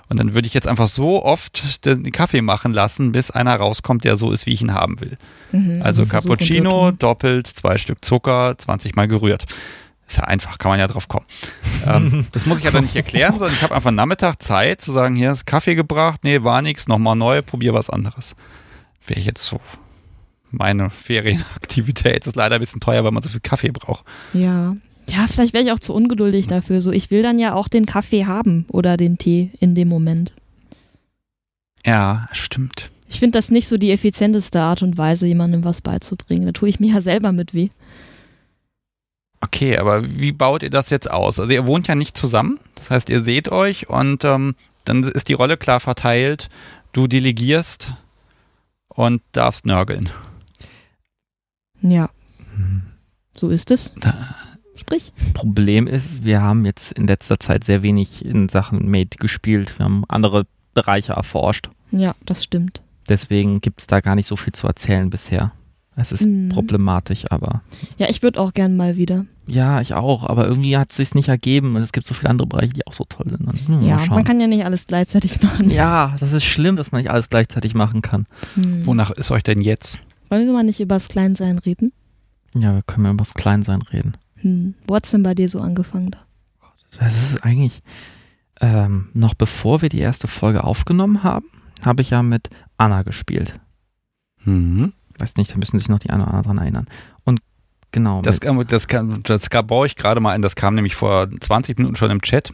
Und 0.09 0.21
dann 0.21 0.35
würde 0.35 0.47
ich 0.47 0.55
jetzt 0.55 0.69
einfach 0.69 0.87
so 0.87 1.25
oft 1.25 1.85
den 1.85 2.13
Kaffee 2.13 2.43
machen 2.43 2.73
lassen, 2.73 3.11
bis 3.11 3.31
einer 3.31 3.57
rauskommt, 3.57 4.05
der 4.05 4.17
so 4.17 4.31
ist, 4.31 4.47
wie 4.47 4.53
ich 4.53 4.61
ihn 4.61 4.75
haben 4.75 5.01
will. 5.01 5.17
Mhm, 5.51 5.81
Also 5.83 6.03
und 6.03 6.11
Cappuccino, 6.11 6.91
doppelt, 6.93 7.47
zwei 7.47 7.79
Stück 7.79 8.05
Zucker, 8.05 8.55
20 8.57 8.95
Mal 8.95 9.09
gerührt. 9.09 9.45
Ist 10.07 10.19
ja 10.19 10.25
einfach, 10.25 10.59
kann 10.59 10.71
man 10.71 10.79
ja 10.79 10.87
drauf 10.87 11.09
kommen. 11.09 11.25
ähm, 11.87 12.27
das 12.33 12.45
muss 12.47 12.59
ich 12.61 12.69
aber 12.69 12.83
nicht 12.83 12.95
erklären, 12.95 13.33
sondern 13.39 13.55
ich 13.57 13.63
habe 13.63 13.75
einfach 13.75 13.91
Nachmittag 13.91 14.43
Zeit 14.43 14.81
zu 14.83 14.93
sagen, 14.93 15.17
hier 15.17 15.33
ist 15.33 15.47
Kaffee 15.47 15.75
gebracht, 15.75 16.21
nee, 16.23 16.43
war 16.45 16.61
nix, 16.63 16.87
nochmal 16.87 17.17
neu, 17.17 17.41
probier 17.41 17.73
was 17.73 17.89
anderes. 17.89 18.37
Wäre 19.07 19.21
jetzt 19.21 19.45
so 19.45 19.59
meine 20.55 20.91
Ferienaktivität. 20.91 22.27
Ist 22.27 22.37
leider 22.37 22.57
ein 22.57 22.61
bisschen 22.61 22.81
teuer, 22.81 23.05
weil 23.05 23.13
man 23.13 23.23
so 23.23 23.29
viel 23.29 23.41
Kaffee 23.41 23.71
braucht. 23.71 24.05
Ja. 24.33 24.77
Ja, 25.09 25.27
vielleicht 25.29 25.53
wäre 25.53 25.63
ich 25.63 25.73
auch 25.73 25.79
zu 25.79 25.93
ungeduldig 25.93 26.47
dafür. 26.47 26.81
So, 26.81 26.91
ich 26.91 27.11
will 27.11 27.23
dann 27.23 27.39
ja 27.39 27.55
auch 27.55 27.69
den 27.69 27.85
Kaffee 27.85 28.25
haben 28.25 28.65
oder 28.69 28.97
den 28.97 29.19
Tee 29.19 29.51
in 29.61 29.75
dem 29.75 29.89
Moment. 29.89 30.33
Ja, 31.85 32.27
stimmt. 32.33 32.91
Ich 33.09 33.19
finde 33.19 33.39
das 33.39 33.51
nicht 33.51 33.69
so 33.69 33.77
die 33.77 33.91
effizienteste 33.91 34.61
Art 34.61 34.83
und 34.83 34.97
Weise, 34.97 35.27
jemandem 35.27 35.63
was 35.63 35.83
beizubringen. 35.83 36.47
Da 36.47 36.53
tue 36.53 36.69
ich 36.69 36.81
mir 36.81 36.95
ja 36.95 37.01
selber 37.01 37.33
mit 37.33 37.53
weh. 37.53 37.69
Okay, 39.41 39.77
aber 39.77 40.03
wie 40.19 40.33
baut 40.33 40.63
ihr 40.63 40.71
das 40.71 40.89
jetzt 40.89 41.11
aus? 41.11 41.39
Also 41.39 41.53
ihr 41.53 41.67
wohnt 41.67 41.87
ja 41.87 41.95
nicht 41.95 42.17
zusammen, 42.17 42.59
das 42.77 42.91
heißt, 42.91 43.11
ihr 43.11 43.21
seht 43.21 43.51
euch 43.51 43.91
und 43.91 44.25
ähm, 44.25 44.55
dann 44.85 45.03
ist 45.03 45.29
die 45.29 45.35
Rolle 45.35 45.59
klar 45.59 45.81
verteilt. 45.81 46.49
Du 46.93 47.07
delegierst 47.07 47.93
und 48.89 49.21
darfst 49.33 49.67
nörgeln. 49.67 50.09
Ja. 51.87 52.09
So 53.37 53.49
ist 53.51 53.71
es. 53.71 53.93
Sprich. 54.77 55.13
Problem 55.35 55.87
ist, 55.87 56.25
wir 56.25 56.41
haben 56.43 56.65
jetzt 56.65 56.93
in 56.93 57.07
letzter 57.07 57.39
Zeit 57.39 57.63
sehr 57.65 57.83
wenig 57.83 58.25
in 58.25 58.49
Sachen 58.49 58.91
Made 58.91 59.17
gespielt. 59.19 59.79
Wir 59.79 59.85
haben 59.85 60.05
andere 60.09 60.47
Bereiche 60.73 61.13
erforscht. 61.13 61.69
Ja, 61.91 62.15
das 62.27 62.43
stimmt. 62.43 62.83
Deswegen 63.09 63.61
gibt 63.61 63.81
es 63.83 63.87
da 63.87 64.01
gar 64.01 64.15
nicht 64.15 64.27
so 64.27 64.35
viel 64.37 64.53
zu 64.53 64.67
erzählen 64.67 65.11
bisher. 65.11 65.53
Es 65.97 66.11
ist 66.11 66.27
Mhm. 66.27 66.49
problematisch, 66.49 67.25
aber 67.31 67.63
Ja, 67.99 68.09
ich 68.09 68.23
würde 68.23 68.41
auch 68.41 68.53
gern 68.53 68.77
mal 68.77 68.97
wieder. 68.97 69.27
ja, 69.47 69.81
ich 69.81 69.95
auch. 69.95 70.25
Aber 70.29 70.49
irgendwie 70.49 70.77
hat 70.77 70.91
es 70.91 70.97
sich 70.97 71.15
nicht 71.15 71.29
ergeben 71.29 71.77
und 71.77 71.83
es 71.83 71.93
gibt 71.93 72.07
so 72.09 72.15
viele 72.15 72.31
andere 72.31 72.49
Bereiche, 72.49 72.73
die 72.73 72.85
auch 72.89 72.95
so 72.95 73.05
toll 73.05 73.27
sind. 73.29 73.47
Hm, 73.69 73.81
mal 73.81 73.87
Ja, 73.87 74.05
man 74.09 74.25
kann 74.25 74.41
ja 74.41 74.49
nicht 74.49 74.65
alles 74.65 74.87
gleichzeitig 74.87 75.41
machen. 75.43 75.71
ja, 75.71 76.17
das 76.19 76.33
ist 76.33 76.45
schlimm, 76.45 76.75
dass 76.75 76.91
man 76.91 77.01
nicht 77.03 77.11
alles 77.13 77.29
gleichzeitig 77.31 77.75
machen 77.75 78.03
kann. 78.03 78.27
Hm. 78.55 78.85
Wonach 78.87 79.13
ist 79.13 79.31
euch 79.31 79.45
denn 79.45 79.61
jetzt? 79.61 80.01
Wollen 80.31 80.47
wir 80.47 80.53
mal 80.53 80.65
nicht 80.65 80.81
über 80.81 80.97
das 80.97 81.09
Kleinsein 81.09 81.59
reden? 81.59 81.93
Ja, 82.55 82.75
wir 82.75 82.83
können 82.83 83.05
ja 83.07 83.13
über 83.13 83.25
das 83.25 83.35
Kleinsein 83.35 83.83
reden. 83.83 84.17
Hm. 84.37 84.75
Wo 84.87 84.95
hat's 84.95 85.11
denn 85.11 85.23
bei 85.23 85.35
dir 85.35 85.49
so 85.49 85.61
angefangen? 85.61 86.15
Das 86.99 87.15
ist 87.33 87.43
eigentlich, 87.45 87.83
ähm, 88.61 89.09
noch 89.15 89.35
bevor 89.35 89.83
wir 89.83 89.89
die 89.89 89.99
erste 89.99 90.29
Folge 90.29 90.63
aufgenommen 90.65 91.23
haben, 91.25 91.47
habe 91.85 92.03
ich 92.03 92.11
ja 92.11 92.23
mit 92.23 92.49
Anna 92.79 93.03
gespielt. 93.03 93.59
Mhm. 94.45 94.93
Weiß 95.19 95.37
nicht, 95.37 95.53
da 95.53 95.57
müssen 95.59 95.79
sich 95.79 95.89
noch 95.89 95.99
die 95.99 96.11
eine 96.11 96.23
oder 96.25 96.35
andere 96.35 96.47
dran 96.55 96.59
erinnern. 96.59 96.87
Und 97.25 97.41
genau. 97.93 98.21
Das, 98.23 98.41
kam- 98.41 98.65
das, 98.67 98.87
kam- 98.89 99.23
das 99.25 99.51
kam- 99.51 99.67
baue 99.67 99.87
ich 99.87 99.97
gerade 99.97 100.21
mal 100.21 100.33
ein, 100.33 100.43
das 100.43 100.55
kam 100.57 100.75
nämlich 100.75 100.95
vor 100.95 101.29
20 101.41 101.79
Minuten 101.79 101.97
schon 101.97 102.11
im 102.11 102.23
Chat. 102.23 102.51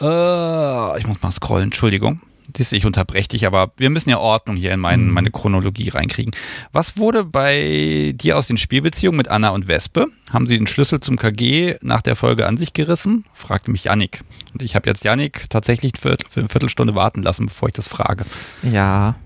Äh, 0.00 0.98
ich 0.98 1.06
muss 1.06 1.20
mal 1.22 1.32
scrollen, 1.32 1.64
Entschuldigung. 1.64 2.20
Ich 2.56 2.86
unterbreche 2.86 3.28
dich, 3.28 3.46
aber 3.46 3.72
wir 3.76 3.90
müssen 3.90 4.10
ja 4.10 4.18
Ordnung 4.18 4.56
hier 4.56 4.72
in 4.72 4.80
mein, 4.80 5.06
Mhm. 5.06 5.12
meine 5.12 5.30
Chronologie 5.30 5.88
reinkriegen. 5.90 6.32
Was 6.72 6.96
wurde 6.96 7.24
bei 7.24 8.12
dir 8.16 8.38
aus 8.38 8.46
den 8.46 8.56
Spielbeziehungen 8.56 9.16
mit 9.16 9.28
Anna 9.28 9.50
und 9.50 9.68
Wespe? 9.68 10.06
Haben 10.32 10.46
sie 10.46 10.56
den 10.56 10.66
Schlüssel 10.66 11.00
zum 11.00 11.16
KG 11.16 11.76
nach 11.82 12.00
der 12.02 12.16
Folge 12.16 12.46
an 12.46 12.56
sich 12.56 12.72
gerissen? 12.72 13.24
fragte 13.34 13.70
mich 13.70 13.84
Yannick. 13.84 14.20
Und 14.54 14.62
ich 14.62 14.74
habe 14.76 14.88
jetzt 14.88 15.04
Yannick 15.04 15.48
tatsächlich 15.50 15.92
für, 16.00 16.16
für 16.28 16.40
eine 16.40 16.48
Viertelstunde 16.48 16.94
warten 16.94 17.22
lassen, 17.22 17.46
bevor 17.46 17.68
ich 17.68 17.74
das 17.74 17.88
frage. 17.88 18.24
ja. 18.62 19.16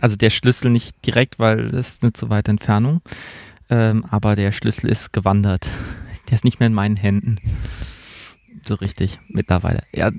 Also 0.00 0.14
der 0.14 0.30
Schlüssel 0.30 0.70
nicht 0.70 1.04
direkt, 1.04 1.40
weil 1.40 1.70
das 1.70 1.88
ist 1.94 2.02
eine 2.04 2.12
zu 2.12 2.30
weite 2.30 2.52
Entfernung. 2.52 3.00
Ähm, 3.68 4.04
aber 4.08 4.36
der 4.36 4.52
Schlüssel 4.52 4.88
ist 4.90 5.12
gewandert. 5.12 5.68
Der 6.30 6.36
ist 6.36 6.44
nicht 6.44 6.60
mehr 6.60 6.68
in 6.68 6.72
meinen 6.74 6.96
Händen. 6.96 7.38
So 8.62 8.76
richtig, 8.76 9.18
mittlerweile. 9.28 9.82
Ja, 9.92 10.12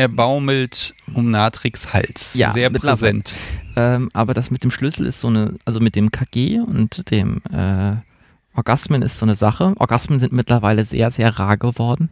Er 0.00 0.08
baumelt 0.08 0.94
um 1.12 1.30
Natrix 1.30 1.92
Hals. 1.92 2.32
Ja, 2.32 2.52
Sehr 2.52 2.70
präsent. 2.70 3.34
Ähm, 3.76 4.08
aber 4.14 4.32
das 4.32 4.50
mit 4.50 4.64
dem 4.64 4.70
Schlüssel 4.70 5.04
ist 5.04 5.20
so 5.20 5.28
eine, 5.28 5.56
also 5.66 5.78
mit 5.78 5.94
dem 5.94 6.10
KG 6.10 6.58
und 6.60 7.10
dem 7.10 7.42
äh, 7.52 7.96
Orgasmen 8.56 9.02
ist 9.02 9.18
so 9.18 9.26
eine 9.26 9.34
Sache. 9.34 9.74
Orgasmen 9.76 10.18
sind 10.18 10.32
mittlerweile 10.32 10.86
sehr, 10.86 11.10
sehr 11.10 11.38
rar 11.38 11.58
geworden. 11.58 12.08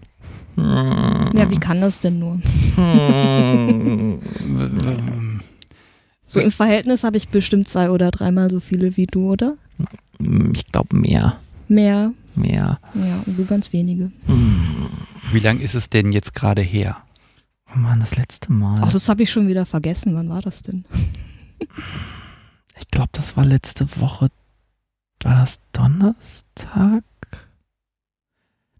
Ja, 0.57 1.47
wie 1.49 1.59
kann 1.59 1.81
das 1.81 2.01
denn 2.01 2.19
nur? 2.19 2.43
So 6.31 6.41
im 6.41 6.51
Verhältnis 6.53 7.05
habe 7.05 7.17
ich 7.17 7.31
bestimmt 7.31 7.71
zwei 7.71 7.89
oder 7.89 8.11
dreimal 8.11 8.51
so 8.51 8.61
viele 8.61 8.99
wie 8.99 9.07
du, 9.07 9.33
oder? 9.33 9.57
Ich 10.53 10.67
glaube 10.71 10.95
mehr, 10.95 11.39
Mehr. 11.69 12.13
mehr. 12.35 12.79
Ja, 12.93 13.23
und 13.25 13.39
du 13.39 13.47
ganz 13.47 13.73
wenige. 13.73 14.13
Wie 15.33 15.41
lang 15.41 15.59
ist 15.59 15.75
es 15.75 15.89
denn 15.89 16.13
jetzt 16.13 16.35
gerade 16.35 16.61
her? 16.61 16.99
Mann, 17.83 18.01
das 18.01 18.17
letzte 18.17 18.53
Mal. 18.53 18.81
Ach, 18.83 18.93
das 18.93 19.09
habe 19.09 19.23
ich 19.23 19.31
schon 19.31 19.49
wieder 19.49 19.67
vergessen. 19.67 20.15
Wann 20.15 20.29
war 20.29 20.43
das 20.43 20.63
denn? 20.63 20.85
ich 22.79 22.89
glaube, 22.91 23.11
das 23.13 23.37
war 23.37 23.45
letzte 23.45 24.01
Woche. 24.01 24.29
War 25.23 25.35
das 25.35 25.61
Donnerstag? 25.73 27.05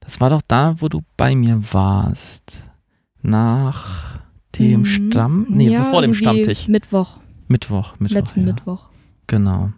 Das 0.01 0.21
war 0.21 0.31
doch 0.31 0.43
da, 0.47 0.81
wo 0.81 0.89
du 0.89 1.03
bei 1.17 1.35
mir 1.35 1.61
warst. 1.73 2.65
Nach 3.23 4.19
dem 4.59 4.81
Mhm. 4.81 4.85
Stamm. 4.85 5.47
Nee, 5.49 5.71
ja, 5.71 5.83
vor 5.85 6.03
dem 6.03 6.15
Stammtisch. 6.15 6.69
Mittwoch, 6.69 7.19
Mittwoch. 7.49 7.95
Mittwoch 7.99 8.15
letzten 8.17 8.41
ja. 8.41 8.47
Mittwoch. 8.47 8.89
Genau. 9.27 9.73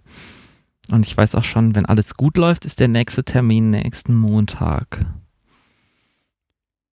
Und 0.91 1.07
ich 1.07 1.16
weiß 1.16 1.35
auch 1.35 1.45
schon, 1.45 1.75
wenn 1.77 1.87
alles 1.87 2.14
gut 2.14 2.37
läuft, 2.37 2.64
ist 2.64 2.81
der 2.81 2.89
nächste 2.89 3.25
Termin 3.25 3.71
nächsten 3.71 4.14
Montag. 4.14 5.05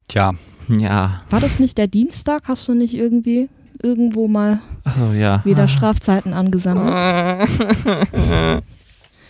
Tja, 0.08 0.32
Ja. 0.68 1.22
War 1.30 1.40
das 1.40 1.58
nicht 1.58 1.78
der 1.78 1.86
Dienstag? 1.86 2.42
Hast 2.48 2.66
du 2.68 2.74
nicht 2.74 2.94
irgendwie 2.94 3.48
irgendwo 3.82 4.26
mal 4.28 4.60
Also 4.84 5.12
ja. 5.12 5.44
wieder 5.44 5.68
Strafzeiten 5.68 6.32
angesammelt? 6.34 7.48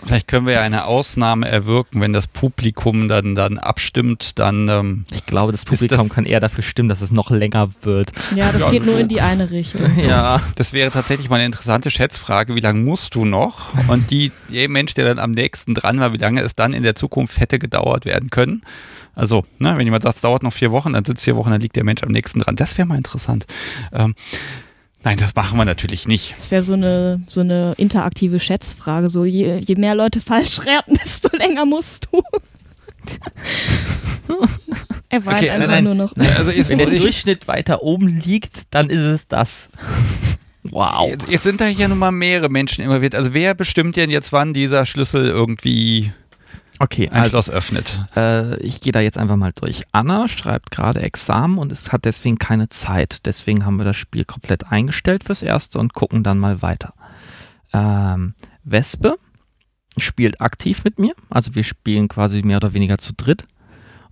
vielleicht 0.05 0.29
können 0.29 0.47
wir 0.47 0.55
ja 0.55 0.63
eine 0.63 0.85
Ausnahme 0.87 1.47
erwirken, 1.49 2.01
wenn 2.01 2.13
das 2.13 2.29
Publikum 2.29 3.09
dann, 3.09 3.35
dann 3.35 3.59
abstimmt, 3.59 4.39
dann 4.39 4.69
ähm, 4.69 5.05
Ich 5.11 5.27
glaube, 5.27 5.53
das 5.53 5.65
Publikum 5.65 5.99
das- 6.07 6.09
kann 6.15 6.25
eher 6.25 6.41
dafür 6.41 6.63
stimmen, 6.65 6.89
dass 6.89 7.01
es 7.03 7.11
noch 7.11 7.31
länger 7.31 7.69
wird. 7.83 8.13
Ja, 8.35 8.51
das 8.53 8.63
Ja. 8.63 8.71
geht 8.71 8.87
nur 8.87 8.99
in 8.99 9.09
die 9.09 9.21
eine 9.21 9.51
Richtung. 9.51 9.83
Ja. 10.09 10.41
das 10.55 10.73
wäre 10.73 10.91
tatsächlich 10.91 11.29
mal 11.29 11.37
eine 11.37 11.47
interessante 11.47 11.91
Schätzfrage, 11.91 12.55
wie 12.55 12.61
lange 12.61 12.81
musst 12.81 13.15
du 13.17 13.25
noch? 13.25 13.75
Und 13.89 14.11
die, 14.11 14.33
der 14.51 14.69
Mensch, 14.71 14.95
der 14.95 15.05
dann 15.07 15.19
am 15.19 15.33
nächsten 15.33 15.75
dran 15.75 16.01
war, 16.01 16.13
wie 16.13 16.19
lange 16.19 16.41
es 16.41 16.55
dann 16.55 16.73
in 16.73 16.83
der 16.85 16.95
Zukunft 16.95 17.39
hätte 17.41 17.59
gedauert 17.59 18.07
werden 18.07 18.31
können. 18.31 18.63
Also, 19.19 19.45
ne, 19.59 19.77
wenn 19.77 19.85
jemand 19.85 20.05
sagt, 20.05 20.15
es 20.15 20.23
dauert 20.23 20.45
noch 20.45 20.53
vier 20.53 20.71
Wochen, 20.71 20.93
dann 20.93 21.05
sind 21.05 21.19
es 21.19 21.25
vier 21.25 21.35
Wochen, 21.35 21.51
dann 21.51 21.61
liegt 21.61 21.75
der 21.75 21.83
Mensch 21.83 22.05
am 22.05 22.11
nächsten 22.11 22.39
dran. 22.39 22.55
Das 22.55 22.79
wäre 22.79 22.87
mal 22.87 22.97
interessant. 22.97 23.47
Ähm, 23.93 24.15
Nein, 25.03 25.17
das 25.17 25.35
machen 25.35 25.57
wir 25.57 25.65
natürlich 25.65 26.09
nicht. 26.09 26.35
Das 26.37 26.51
wäre 26.51 26.63
so 26.63 26.73
eine, 26.75 27.23
so 27.27 27.41
eine 27.41 27.75
interaktive 27.79 28.41
Schätzfrage. 28.41 29.09
So, 29.09 29.25
je, 29.25 29.59
je 29.59 29.77
mehr 29.77 29.95
Leute 29.95 30.21
falsch 30.21 30.61
raten, 30.67 30.95
desto 31.05 31.37
länger 31.37 31.65
musst 31.67 32.09
du. 32.11 32.21
er 35.09 35.25
war 35.25 35.37
Okay, 35.37 35.51
einfach 35.51 35.69
nein, 35.69 35.85
nur 35.85 35.95
noch. 35.95 36.17
Also 36.17 36.51
jetzt, 36.51 36.69
Wenn 36.69 36.79
der 36.79 36.93
ich, 36.93 37.01
Durchschnitt 37.01 37.49
weiter 37.49 37.83
oben 37.83 38.09
liegt, 38.09 38.75
dann 38.75 38.89
ist 38.91 39.03
es 39.03 39.29
das. 39.29 39.69
Wow. 40.71 41.09
jetzt, 41.09 41.31
jetzt 41.31 41.45
sind 41.45 41.63
da 41.63 41.65
hier 41.65 41.89
nun 41.89 41.99
mal 41.99 42.11
mehrere 42.11 42.51
Menschen 42.51 42.85
involviert. 42.85 43.15
Also 43.15 43.33
wer 43.33 43.55
bestimmt 43.55 43.97
denn 43.97 44.11
jetzt, 44.11 44.33
wann 44.33 44.53
dieser 44.53 44.85
Schlüssel 44.85 45.25
irgendwie 45.25 46.13
Okay, 46.81 47.09
ein 47.09 47.17
also 47.17 47.31
Schloss 47.31 47.51
öffnet? 47.51 48.01
äh, 48.17 48.57
ich 48.61 48.81
gehe 48.81 48.93
da 48.93 49.01
jetzt 49.01 49.19
einfach 49.19 49.37
mal 49.37 49.53
durch. 49.53 49.83
Anna 49.93 50.29
schreibt 50.29 50.71
gerade 50.71 51.03
Examen 51.03 51.59
und 51.59 51.73
es 51.73 51.93
hat 51.93 52.05
deswegen 52.05 52.39
keine 52.39 52.69
Zeit. 52.69 53.27
Deswegen 53.27 53.65
haben 53.65 53.79
wir 53.79 53.85
das 53.85 53.97
Spiel 53.97 54.25
komplett 54.25 54.71
eingestellt 54.71 55.25
fürs 55.25 55.43
Erste 55.43 55.79
und 55.79 55.95
gucken 55.95 56.23
dann 56.23 56.39
mal 56.39 56.63
weiter. 56.63 56.95
Ähm, 57.73 58.35
Wespe 58.65 59.17
spielt 59.97 60.41
aktiv 60.41 60.85
mit 60.85 60.99
mir, 60.99 61.13
also 61.29 61.55
wir 61.55 61.65
spielen 61.65 62.09
quasi 62.09 62.43
mehr 62.43 62.59
oder 62.59 62.73
weniger 62.73 62.99
zu 62.99 63.13
dritt. 63.15 63.45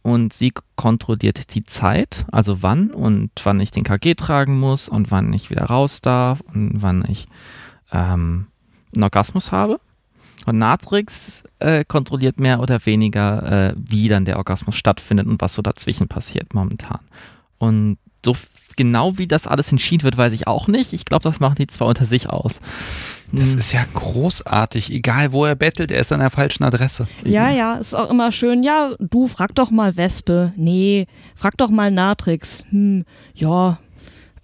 Und 0.02 0.32
sie 0.32 0.52
kontrolliert 0.76 1.54
die 1.56 1.64
Zeit, 1.64 2.26
also 2.30 2.62
wann 2.62 2.92
und 2.92 3.32
wann 3.42 3.58
ich 3.58 3.72
den 3.72 3.82
KG 3.82 4.14
tragen 4.14 4.56
muss 4.56 4.88
und 4.88 5.10
wann 5.10 5.32
ich 5.32 5.50
wieder 5.50 5.64
raus 5.64 6.00
darf 6.00 6.42
und 6.42 6.80
wann 6.80 7.04
ich 7.08 7.26
ähm, 7.90 8.46
einen 8.94 9.02
Orgasmus 9.02 9.50
habe. 9.50 9.80
Und 10.46 10.58
Natrix 10.58 11.42
äh, 11.58 11.84
kontrolliert 11.84 12.40
mehr 12.40 12.60
oder 12.60 12.84
weniger, 12.86 13.70
äh, 13.70 13.74
wie 13.76 14.08
dann 14.08 14.24
der 14.24 14.36
Orgasmus 14.38 14.76
stattfindet 14.76 15.26
und 15.26 15.40
was 15.40 15.54
so 15.54 15.62
dazwischen 15.62 16.08
passiert 16.08 16.54
momentan. 16.54 17.00
Und 17.58 17.98
so 18.24 18.34
genau 18.76 19.18
wie 19.18 19.26
das 19.26 19.46
alles 19.46 19.70
entschieden 19.72 20.02
wird, 20.04 20.16
weiß 20.16 20.32
ich 20.32 20.46
auch 20.46 20.68
nicht. 20.68 20.92
Ich 20.92 21.04
glaube, 21.04 21.22
das 21.22 21.40
machen 21.40 21.54
die 21.58 21.66
zwar 21.66 21.88
unter 21.88 22.04
sich 22.04 22.28
aus. 22.28 22.60
Das 23.32 23.52
Hm, 23.52 23.58
ist 23.58 23.72
ja 23.72 23.84
großartig. 23.94 24.92
Egal, 24.92 25.32
wo 25.32 25.44
er 25.44 25.54
bettelt, 25.54 25.90
er 25.90 26.00
ist 26.00 26.12
an 26.12 26.20
der 26.20 26.30
falschen 26.30 26.64
Adresse. 26.64 27.06
Ja, 27.24 27.50
ja, 27.50 27.74
ist 27.74 27.94
auch 27.94 28.10
immer 28.10 28.30
schön. 28.32 28.62
Ja, 28.62 28.90
du 28.98 29.26
frag 29.26 29.54
doch 29.54 29.70
mal 29.70 29.96
Wespe. 29.96 30.52
Nee, 30.56 31.06
frag 31.34 31.56
doch 31.56 31.70
mal 31.70 31.90
Natrix. 31.90 32.64
Hm, 32.70 33.04
ja. 33.34 33.78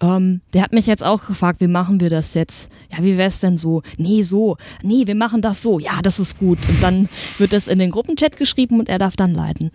Ähm, 0.03 0.41
der 0.53 0.63
hat 0.63 0.73
mich 0.73 0.85
jetzt 0.85 1.03
auch 1.03 1.25
gefragt, 1.25 1.61
wie 1.61 1.67
machen 1.67 2.01
wir 2.01 2.09
das 2.09 2.33
jetzt? 2.33 2.69
Ja, 2.91 3.01
wie 3.03 3.17
wär's 3.17 3.39
denn 3.39 3.57
so? 3.57 3.83
Nee, 3.97 4.23
so. 4.23 4.57
Nee, 4.81 5.07
wir 5.07 5.15
machen 5.15 5.41
das 5.41 5.63
so. 5.63 5.79
Ja, 5.79 6.01
das 6.03 6.19
ist 6.19 6.37
gut. 6.37 6.59
Und 6.67 6.83
dann 6.83 7.07
wird 7.37 7.53
das 7.53 7.69
in 7.69 7.79
den 7.79 7.89
Gruppenchat 7.89 8.35
geschrieben 8.35 8.79
und 8.79 8.89
er 8.89 8.97
darf 8.97 9.15
dann 9.15 9.33
leiten. 9.33 9.71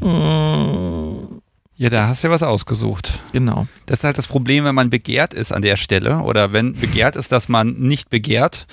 mm, 0.00 1.17
Ja, 1.80 1.90
da 1.90 2.08
hast 2.08 2.24
du 2.24 2.28
ja 2.28 2.34
was 2.34 2.42
ausgesucht. 2.42 3.20
Genau. 3.32 3.68
Das 3.86 4.00
ist 4.00 4.04
halt 4.04 4.18
das 4.18 4.26
Problem, 4.26 4.64
wenn 4.64 4.74
man 4.74 4.90
begehrt 4.90 5.32
ist 5.32 5.52
an 5.52 5.62
der 5.62 5.76
Stelle 5.76 6.18
oder 6.18 6.52
wenn 6.52 6.72
begehrt 6.72 7.14
ist, 7.14 7.30
dass 7.30 7.48
man 7.48 7.74
nicht 7.74 8.10
begehrt. 8.10 8.66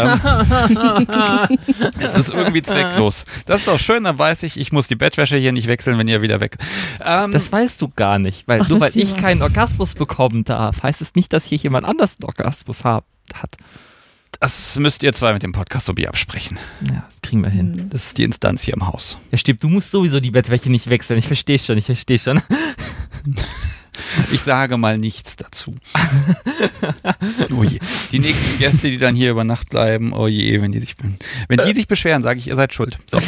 Ähm, 0.00 0.20
es 1.98 2.14
ist 2.14 2.32
irgendwie 2.32 2.62
zwecklos. 2.62 3.24
Das 3.46 3.62
ist 3.62 3.66
doch 3.66 3.80
schön, 3.80 4.04
dann 4.04 4.16
weiß 4.16 4.44
ich, 4.44 4.60
ich 4.60 4.70
muss 4.70 4.86
die 4.86 4.94
Bettwäsche 4.94 5.36
hier 5.38 5.50
nicht 5.50 5.66
wechseln, 5.66 5.98
wenn 5.98 6.06
ihr 6.06 6.22
wieder 6.22 6.38
weg. 6.38 6.56
Ähm, 7.04 7.32
Das 7.32 7.50
weißt 7.50 7.82
du 7.82 7.88
gar 7.88 8.20
nicht, 8.20 8.46
weil 8.46 8.60
Ach, 8.62 8.68
nur 8.68 8.80
weil 8.80 8.96
ich 8.96 9.16
keinen 9.16 9.42
Orgasmus 9.42 9.94
bekommen 9.94 10.44
darf, 10.44 10.84
heißt 10.84 11.02
es 11.02 11.16
nicht, 11.16 11.32
dass 11.32 11.44
hier 11.44 11.58
jemand 11.58 11.84
anders 11.84 12.18
einen 12.20 12.26
Orgasmus 12.26 12.84
hab, 12.84 13.04
hat. 13.34 13.56
Das 14.40 14.78
müsst 14.78 15.02
ihr 15.02 15.12
zwei 15.12 15.32
mit 15.32 15.42
dem 15.42 15.52
Podcast 15.52 15.86
sowie 15.86 16.06
absprechen. 16.06 16.58
Ja, 16.86 17.04
das 17.08 17.22
kriegen 17.22 17.42
wir 17.42 17.50
hin. 17.50 17.74
Hm. 17.78 17.90
Das 17.90 18.06
ist 18.06 18.18
die 18.18 18.24
Instanz 18.24 18.62
hier 18.64 18.74
im 18.74 18.86
Haus. 18.86 19.18
Ja, 19.30 19.38
stimmt, 19.38 19.62
du 19.62 19.68
musst 19.68 19.90
sowieso 19.90 20.20
die 20.20 20.30
Bettwäsche 20.30 20.70
nicht 20.70 20.88
wechseln. 20.88 21.18
Ich 21.18 21.26
verstehe 21.26 21.58
schon, 21.58 21.78
ich 21.78 21.86
verstehe 21.86 22.18
schon. 22.18 22.40
Ich 24.32 24.40
sage 24.40 24.76
mal 24.76 24.98
nichts 24.98 25.36
dazu. 25.36 25.74
oh 27.56 27.62
je. 27.62 27.78
Die 28.10 28.18
nächsten 28.18 28.58
Gäste, 28.58 28.90
die 28.90 28.98
dann 28.98 29.14
hier 29.14 29.30
über 29.30 29.44
Nacht 29.44 29.70
bleiben, 29.70 30.12
oh 30.12 30.26
je, 30.26 30.60
wenn 30.60 30.72
die 30.72 30.80
sich, 30.80 30.96
wenn 31.48 31.58
die 31.66 31.74
sich 31.74 31.88
beschweren, 31.88 32.22
sage 32.22 32.38
ich, 32.38 32.48
ihr 32.48 32.56
seid 32.56 32.72
schuld. 32.74 32.98
So. 33.10 33.18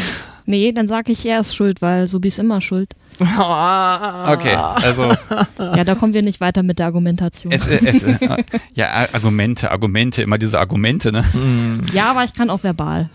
Nee, 0.47 0.73
dann 0.73 0.89
sag 0.89 1.09
ich, 1.09 1.25
er 1.27 1.41
ist 1.41 1.55
schuld, 1.55 1.81
weil 1.81 2.07
Subi 2.07 2.29
ist 2.29 2.39
immer 2.39 2.61
schuld. 2.61 2.93
Okay, 3.21 4.55
also 4.57 5.15
Ja, 5.59 5.85
da 5.85 5.95
kommen 5.95 6.15
wir 6.15 6.23
nicht 6.23 6.41
weiter 6.41 6.63
mit 6.63 6.79
der 6.79 6.87
Argumentation. 6.87 7.53
es, 7.53 7.67
äh, 7.67 7.87
es, 7.87 8.03
äh, 8.03 8.45
ja, 8.75 8.89
Argumente, 9.13 9.71
Argumente, 9.71 10.23
immer 10.23 10.39
diese 10.39 10.59
Argumente, 10.59 11.13
ne? 11.13 11.25
Ja, 11.93 12.11
aber 12.11 12.25
ich 12.25 12.33
kann 12.33 12.51
auch 12.51 12.63
verbal. 12.63 13.11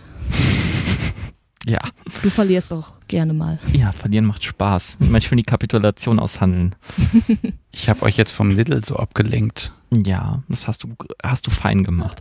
ja. 1.68 1.80
Du 2.24 2.30
verlierst 2.30 2.74
auch 2.74 2.94
gerne 3.08 3.34
mal. 3.34 3.60
Ja, 3.74 3.92
verlieren 3.92 4.26
macht 4.26 4.44
Spaß. 4.44 4.98
Manchmal 5.10 5.38
die 5.38 5.44
Kapitulation 5.44 6.20
aushandeln. 6.20 6.76
Ich 7.72 7.88
habe 7.88 8.02
euch 8.02 8.18
jetzt 8.18 8.32
vom 8.32 8.50
Lidl 8.50 8.84
so 8.84 8.96
abgelenkt. 8.96 9.72
Ja, 9.92 10.42
das 10.50 10.68
hast 10.68 10.84
du, 10.84 10.96
hast 11.24 11.46
du 11.46 11.52
fein 11.52 11.84
gemacht. 11.84 12.20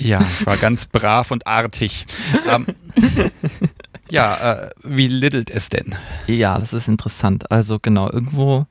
Ja, 0.00 0.20
ich 0.20 0.46
war 0.46 0.56
ganz 0.56 0.86
brav 0.86 1.32
und 1.32 1.48
artig. 1.48 2.06
Ähm, 2.48 2.64
ja, 4.10 4.52
äh, 4.52 4.70
wie 4.84 5.08
liddelt 5.08 5.50
es 5.50 5.68
denn? 5.68 5.94
Ja, 6.26 6.58
das 6.58 6.72
ist 6.72 6.88
interessant. 6.88 7.50
Also 7.50 7.78
genau, 7.80 8.10
irgendwo, 8.10 8.66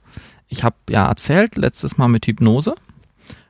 ich 0.47 0.63
habe 0.63 0.75
ja 0.89 1.07
erzählt, 1.07 1.57
letztes 1.57 1.97
Mal 1.97 2.07
mit 2.07 2.25
Hypnose. 2.25 2.75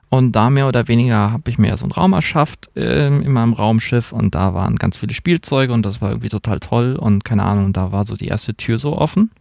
Und 0.10 0.34
da 0.34 0.50
mehr 0.50 0.68
oder 0.68 0.88
weniger 0.88 1.32
habe 1.32 1.50
ich 1.50 1.58
mir 1.58 1.76
so 1.78 1.86
einen 1.86 1.92
Raum 1.92 2.14
erschafft 2.14 2.70
ähm, 2.76 3.22
in 3.22 3.32
meinem 3.32 3.54
Raumschiff 3.54 4.12
und 4.14 4.36
da 4.36 4.54
waren 4.54 4.78
ganz 4.78 4.98
viele 4.98 5.14
Spielzeuge 5.14 5.74
und 5.74 5.86
das 5.86 6.00
war 6.00 6.10
irgendwie 6.10 6.30
total 6.30 6.60
toll 6.60 6.96
und 6.96 7.26
keine 7.26 7.44
Ahnung, 7.44 7.74
da 7.74 7.92
war 7.92 8.06
so 8.06 8.16
die 8.16 8.28
erste 8.28 8.56
Tür 8.56 8.78
so 8.78 8.98
offen, 8.98 9.32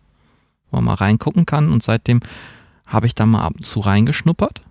wo 0.70 0.78
man 0.78 0.84
mal 0.84 0.94
reingucken 0.94 1.46
kann 1.46 1.70
und 1.70 1.82
seitdem 1.82 2.20
habe 2.86 3.06
ich 3.06 3.14
da 3.14 3.26
mal 3.26 3.42
ab 3.42 3.52
und 3.56 3.64
zu 3.64 3.80
reingeschnuppert 3.80 4.62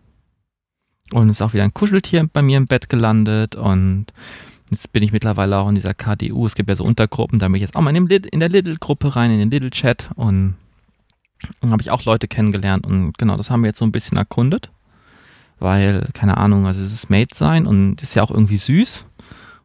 und 1.13 1.29
ist 1.29 1.41
auch 1.41 1.53
wieder 1.53 1.63
ein 1.63 1.73
Kuscheltier 1.73 2.27
bei 2.33 2.41
mir 2.41 2.57
im 2.57 2.67
Bett 2.67 2.89
gelandet 2.89 3.55
und 3.55 4.07
jetzt 4.73 4.91
bin 4.93 5.03
ich 5.03 5.11
mittlerweile 5.11 5.57
auch 5.57 5.69
in 5.69 5.75
dieser 5.75 5.93
KDU, 5.93 6.45
es 6.45 6.55
gibt 6.55 6.69
ja 6.69 6.75
so 6.75 6.83
Untergruppen, 6.83 7.39
da 7.39 7.47
bin 7.47 7.55
ich 7.55 7.61
jetzt 7.61 7.75
auch 7.75 7.81
mal 7.81 7.95
in, 7.95 8.07
in 8.07 8.39
der 8.39 8.49
Lidl-Gruppe 8.49 9.15
rein, 9.15 9.31
in 9.31 9.39
den 9.39 9.51
Lidl-Chat 9.51 10.09
und 10.15 10.55
habe 11.65 11.81
ich 11.81 11.91
auch 11.91 12.03
Leute 12.05 12.27
kennengelernt 12.27 12.85
und 12.85 13.17
genau, 13.17 13.37
das 13.37 13.49
haben 13.49 13.63
wir 13.63 13.67
jetzt 13.67 13.79
so 13.79 13.85
ein 13.85 13.91
bisschen 13.91 14.17
erkundet 14.17 14.71
weil, 15.63 16.03
keine 16.13 16.37
Ahnung, 16.37 16.67
also 16.67 16.83
es 16.83 16.93
ist 16.93 17.09
Mate 17.09 17.33
sein 17.33 17.65
und 17.65 18.01
ist 18.03 18.15
ja 18.15 18.21
auch 18.21 18.31
irgendwie 18.31 18.57
süß. 18.57 19.05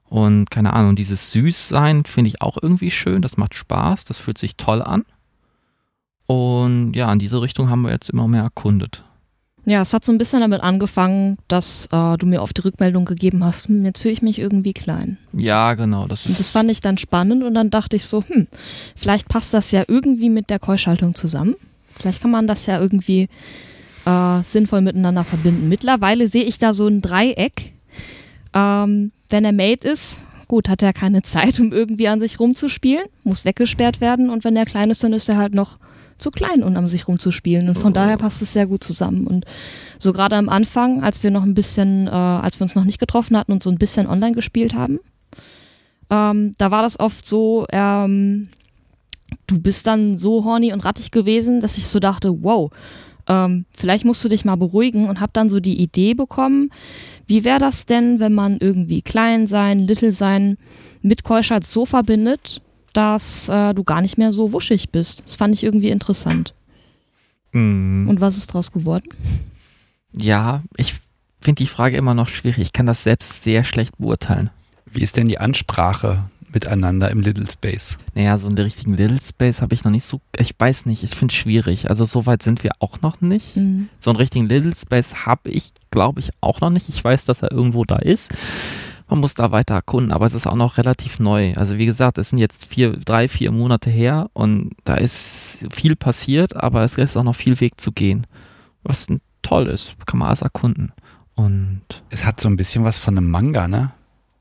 Und 0.04 0.50
keine 0.50 0.72
Ahnung, 0.72 0.96
dieses 0.96 1.32
Süßsein 1.32 2.04
finde 2.04 2.28
ich 2.28 2.40
auch 2.40 2.56
irgendwie 2.62 2.90
schön, 2.90 3.20
das 3.20 3.36
macht 3.36 3.54
Spaß, 3.54 4.06
das 4.06 4.16
fühlt 4.16 4.38
sich 4.38 4.56
toll 4.56 4.80
an. 4.80 5.04
Und 6.26 6.94
ja, 6.94 7.12
in 7.12 7.18
diese 7.18 7.42
Richtung 7.42 7.68
haben 7.68 7.82
wir 7.82 7.90
jetzt 7.90 8.10
immer 8.10 8.28
mehr 8.28 8.42
erkundet. 8.42 9.02
Ja, 9.68 9.82
es 9.82 9.92
hat 9.92 10.02
so 10.02 10.12
ein 10.12 10.18
bisschen 10.18 10.40
damit 10.40 10.62
angefangen, 10.62 11.36
dass 11.46 11.90
äh, 11.92 12.16
du 12.16 12.24
mir 12.24 12.40
oft 12.40 12.56
die 12.56 12.62
Rückmeldung 12.62 13.04
gegeben 13.04 13.44
hast, 13.44 13.68
hm, 13.68 13.84
jetzt 13.84 14.00
fühle 14.00 14.12
ich 14.14 14.22
mich 14.22 14.38
irgendwie 14.38 14.72
klein. 14.72 15.18
Ja, 15.34 15.74
genau, 15.74 16.06
das 16.06 16.24
Und 16.24 16.32
das 16.32 16.40
ist. 16.40 16.50
fand 16.52 16.70
ich 16.70 16.80
dann 16.80 16.96
spannend 16.96 17.42
und 17.44 17.52
dann 17.52 17.68
dachte 17.68 17.96
ich 17.96 18.06
so, 18.06 18.24
hm, 18.26 18.46
vielleicht 18.96 19.28
passt 19.28 19.52
das 19.52 19.70
ja 19.70 19.84
irgendwie 19.86 20.30
mit 20.30 20.48
der 20.48 20.58
Keuschaltung 20.58 21.14
zusammen. 21.14 21.54
Vielleicht 21.94 22.22
kann 22.22 22.30
man 22.30 22.46
das 22.46 22.64
ja 22.64 22.80
irgendwie 22.80 23.28
äh, 24.06 24.42
sinnvoll 24.42 24.80
miteinander 24.80 25.24
verbinden. 25.24 25.68
Mittlerweile 25.68 26.28
sehe 26.28 26.44
ich 26.44 26.58
da 26.58 26.72
so 26.72 26.86
ein 26.88 27.02
Dreieck. 27.02 27.74
Ähm, 28.54 29.12
wenn 29.28 29.44
er 29.44 29.52
Mate 29.52 29.86
ist, 29.86 30.24
gut, 30.46 30.70
hat 30.70 30.82
er 30.82 30.94
keine 30.94 31.20
Zeit, 31.34 31.60
um 31.60 31.72
irgendwie 31.72 32.08
an 32.08 32.20
sich 32.20 32.40
rumzuspielen, 32.40 33.04
muss 33.22 33.44
weggesperrt 33.44 34.00
werden 34.00 34.30
und 34.30 34.44
wenn 34.44 34.56
er 34.56 34.64
klein 34.64 34.88
ist, 34.90 35.04
dann 35.04 35.12
ist 35.12 35.28
er 35.28 35.36
halt 35.36 35.52
noch 35.54 35.76
zu 36.18 36.30
klein, 36.30 36.62
um 36.62 36.76
an 36.76 36.88
sich 36.88 37.08
rumzuspielen. 37.08 37.68
Und 37.68 37.78
von 37.78 37.92
daher 37.92 38.16
passt 38.16 38.42
es 38.42 38.52
sehr 38.52 38.66
gut 38.66 38.84
zusammen. 38.84 39.26
Und 39.26 39.44
so 39.98 40.12
gerade 40.12 40.36
am 40.36 40.48
Anfang, 40.48 41.02
als 41.02 41.22
wir 41.22 41.30
noch 41.30 41.42
ein 41.42 41.54
bisschen, 41.54 42.06
äh, 42.06 42.10
als 42.10 42.58
wir 42.58 42.64
uns 42.64 42.74
noch 42.74 42.84
nicht 42.84 43.00
getroffen 43.00 43.36
hatten 43.36 43.52
und 43.52 43.62
so 43.62 43.70
ein 43.70 43.78
bisschen 43.78 44.06
online 44.06 44.34
gespielt 44.34 44.74
haben, 44.74 44.98
ähm, 46.10 46.54
da 46.58 46.70
war 46.70 46.82
das 46.82 46.98
oft 46.98 47.26
so, 47.26 47.66
ähm, 47.70 48.48
du 49.46 49.60
bist 49.60 49.86
dann 49.86 50.18
so 50.18 50.44
horny 50.44 50.72
und 50.72 50.84
rattig 50.84 51.10
gewesen, 51.10 51.60
dass 51.60 51.78
ich 51.78 51.86
so 51.86 51.98
dachte, 51.98 52.42
wow, 52.42 52.70
ähm, 53.28 53.66
vielleicht 53.72 54.04
musst 54.04 54.24
du 54.24 54.28
dich 54.28 54.44
mal 54.44 54.56
beruhigen 54.56 55.08
und 55.08 55.20
hab 55.20 55.32
dann 55.34 55.50
so 55.50 55.60
die 55.60 55.80
Idee 55.80 56.14
bekommen, 56.14 56.70
wie 57.26 57.44
wäre 57.44 57.58
das 57.58 57.84
denn, 57.84 58.20
wenn 58.20 58.32
man 58.32 58.56
irgendwie 58.58 59.02
klein 59.02 59.46
sein, 59.46 59.80
little 59.80 60.12
sein 60.12 60.56
mit 61.02 61.24
Keuschheit 61.24 61.64
so 61.64 61.84
verbindet, 61.84 62.62
dass 62.98 63.48
äh, 63.48 63.74
du 63.74 63.84
gar 63.84 64.00
nicht 64.00 64.18
mehr 64.18 64.32
so 64.32 64.52
wuschig 64.52 64.90
bist. 64.90 65.22
Das 65.24 65.36
fand 65.36 65.54
ich 65.54 65.62
irgendwie 65.62 65.90
interessant. 65.90 66.52
Mm, 67.52 68.08
Und 68.08 68.20
was 68.20 68.36
ist 68.36 68.48
draus 68.52 68.72
geworden? 68.72 69.08
ja, 70.16 70.64
ich 70.76 70.96
finde 71.40 71.62
die 71.62 71.68
Frage 71.68 71.96
immer 71.96 72.14
noch 72.14 72.26
schwierig. 72.26 72.58
Ich 72.58 72.72
kann 72.72 72.86
das 72.86 73.04
selbst 73.04 73.44
sehr 73.44 73.62
schlecht 73.62 73.98
beurteilen. 73.98 74.50
Wie 74.92 75.02
ist 75.02 75.16
denn 75.16 75.28
die 75.28 75.38
Ansprache 75.38 76.24
miteinander 76.52 77.08
im 77.12 77.20
Little 77.20 77.48
Space? 77.48 77.98
Naja, 78.16 78.36
so 78.36 78.48
einen 78.48 78.58
richtigen 78.58 78.94
Little 78.94 79.20
Space 79.20 79.62
habe 79.62 79.74
ich 79.74 79.84
noch 79.84 79.92
nicht 79.92 80.04
so. 80.04 80.20
Ich 80.36 80.56
weiß 80.58 80.86
nicht, 80.86 81.04
ich 81.04 81.14
finde 81.14 81.32
es 81.32 81.38
schwierig. 81.38 81.90
Also 81.90 82.04
so 82.04 82.26
weit 82.26 82.42
sind 82.42 82.64
wir 82.64 82.72
auch 82.80 83.00
noch 83.00 83.20
nicht. 83.20 83.56
Mhm. 83.56 83.88
So 84.00 84.10
einen 84.10 84.16
richtigen 84.16 84.48
Little 84.48 84.74
Space 84.74 85.24
habe 85.24 85.50
ich, 85.50 85.70
glaube 85.92 86.18
ich, 86.18 86.30
auch 86.40 86.60
noch 86.60 86.70
nicht. 86.70 86.88
Ich 86.88 87.04
weiß, 87.04 87.26
dass 87.26 87.42
er 87.42 87.52
irgendwo 87.52 87.84
da 87.84 87.96
ist. 87.96 88.32
Man 89.08 89.20
muss 89.20 89.34
da 89.34 89.50
weiter 89.52 89.74
erkunden, 89.74 90.12
aber 90.12 90.26
es 90.26 90.34
ist 90.34 90.46
auch 90.46 90.54
noch 90.54 90.76
relativ 90.76 91.18
neu. 91.18 91.54
Also 91.54 91.78
wie 91.78 91.86
gesagt, 91.86 92.18
es 92.18 92.30
sind 92.30 92.38
jetzt 92.38 92.66
vier, 92.66 92.92
drei, 92.92 93.26
vier 93.28 93.50
Monate 93.52 93.88
her 93.90 94.28
und 94.34 94.72
da 94.84 94.94
ist 94.96 95.66
viel 95.70 95.96
passiert, 95.96 96.56
aber 96.56 96.84
es 96.84 96.96
ist 96.98 97.16
auch 97.16 97.22
noch 97.24 97.34
viel 97.36 97.58
Weg 97.60 97.80
zu 97.80 97.90
gehen. 97.92 98.26
Was 98.82 99.06
toll 99.42 99.66
ist, 99.66 99.94
kann 100.06 100.18
man 100.18 100.28
alles 100.28 100.42
erkunden. 100.42 100.92
Und 101.34 101.82
Es 102.10 102.24
hat 102.26 102.40
so 102.40 102.48
ein 102.48 102.56
bisschen 102.56 102.84
was 102.84 102.98
von 102.98 103.16
einem 103.16 103.30
Manga, 103.30 103.66
ne? 103.68 103.92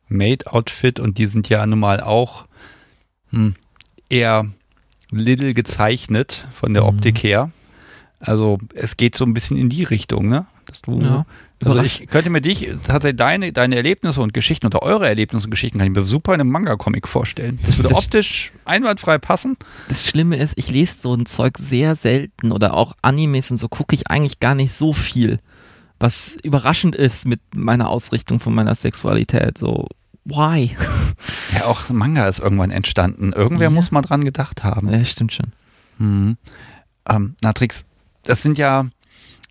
Maid-Outfit 0.09 0.99
und 0.99 1.17
die 1.17 1.25
sind 1.27 1.47
ja 1.49 1.65
nun 1.65 1.79
mal 1.79 2.01
auch 2.01 2.45
hm, 3.29 3.55
eher 4.09 4.47
little 5.11 5.53
gezeichnet 5.53 6.47
von 6.53 6.73
der 6.73 6.83
Mhm. 6.83 6.89
Optik 6.89 7.23
her. 7.23 7.51
Also 8.19 8.57
es 8.73 8.97
geht 8.97 9.15
so 9.15 9.25
ein 9.25 9.33
bisschen 9.33 9.57
in 9.57 9.69
die 9.69 9.83
Richtung, 9.83 10.27
ne? 10.27 10.45
Dass 10.65 10.81
du, 10.81 10.99
Ja. 11.01 11.25
Also 11.65 11.81
ich 11.81 12.07
könnte 12.07 12.29
mir 12.29 12.41
dich, 12.41 12.67
tatsächlich 12.85 13.17
deine, 13.17 13.51
deine 13.53 13.75
Erlebnisse 13.75 14.21
und 14.21 14.33
Geschichten 14.33 14.65
oder 14.67 14.83
eure 14.83 15.07
Erlebnisse 15.07 15.47
und 15.47 15.51
Geschichten 15.51 15.79
kann 15.79 15.87
ich 15.87 15.95
mir 15.95 16.03
super 16.03 16.33
in 16.35 16.41
einem 16.41 16.51
Manga-Comic 16.51 17.07
vorstellen. 17.07 17.57
Das 17.65 17.77
würde 17.79 17.89
Das- 17.89 17.97
optisch 17.97 18.51
einwandfrei 18.65 19.17
passen. 19.17 19.57
das 19.87 20.05
Schlimme 20.07 20.37
ist, 20.37 20.53
ich 20.55 20.69
lese 20.69 20.97
so 21.01 21.13
ein 21.15 21.25
Zeug 21.25 21.57
sehr 21.57 21.95
selten 21.95 22.51
oder 22.51 22.73
auch 22.75 22.95
Animes 23.01 23.49
und 23.51 23.57
so 23.57 23.67
gucke 23.69 23.95
ich 23.95 24.09
eigentlich 24.11 24.39
gar 24.39 24.53
nicht 24.55 24.71
so 24.73 24.93
viel, 24.93 25.39
was 25.99 26.37
überraschend 26.43 26.95
ist 26.95 27.25
mit 27.25 27.39
meiner 27.55 27.89
Ausrichtung 27.89 28.39
von 28.39 28.53
meiner 28.53 28.75
Sexualität. 28.75 29.57
So, 29.57 29.87
why? 30.25 30.75
Ja, 31.57 31.65
auch 31.65 31.89
Manga 31.89 32.27
ist 32.27 32.39
irgendwann 32.39 32.69
entstanden. 32.71 33.31
Irgendwer 33.33 33.69
Ja. 33.69 33.73
muss 33.73 33.89
mal 33.91 34.01
dran 34.01 34.23
gedacht 34.25 34.63
haben. 34.63 34.91
Ja, 34.91 35.03
stimmt 35.05 35.33
schon. 35.33 35.53
Mhm. 35.97 36.37
Ähm, 37.09 37.35
Natrix, 37.41 37.85
das 38.23 38.43
sind 38.43 38.57
ja, 38.59 38.85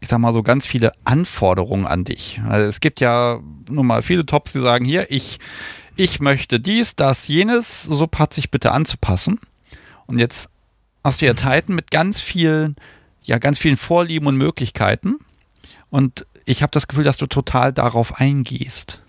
ich 0.00 0.08
sag 0.08 0.18
mal 0.18 0.34
so 0.34 0.42
ganz 0.42 0.66
viele 0.66 0.92
Anforderungen 1.04 1.86
an 1.86 2.04
dich. 2.04 2.40
Also 2.48 2.68
es 2.68 2.80
gibt 2.80 3.00
ja 3.00 3.40
nun 3.70 3.86
mal 3.86 4.02
viele 4.02 4.26
Tops, 4.26 4.52
die 4.52 4.60
sagen, 4.60 4.84
hier, 4.84 5.10
ich, 5.10 5.38
ich 5.96 6.20
möchte 6.20 6.60
dies, 6.60 6.96
das, 6.96 7.28
jenes, 7.28 7.82
so 7.82 8.08
sich 8.30 8.50
bitte 8.50 8.72
anzupassen. 8.72 9.38
Und 10.06 10.18
jetzt 10.18 10.50
hast 11.02 11.20
du 11.20 11.26
ja 11.26 11.34
Titan 11.34 11.74
mit 11.74 11.90
ganz 11.90 12.20
vielen, 12.20 12.76
ja, 13.22 13.38
ganz 13.38 13.58
vielen 13.58 13.76
Vorlieben 13.76 14.26
und 14.26 14.36
Möglichkeiten. 14.36 15.16
Und 15.88 16.26
ich 16.44 16.62
habe 16.62 16.70
das 16.72 16.88
Gefühl, 16.88 17.04
dass 17.04 17.16
du 17.16 17.26
total 17.26 17.72
darauf 17.72 18.20
eingehst. 18.20 19.00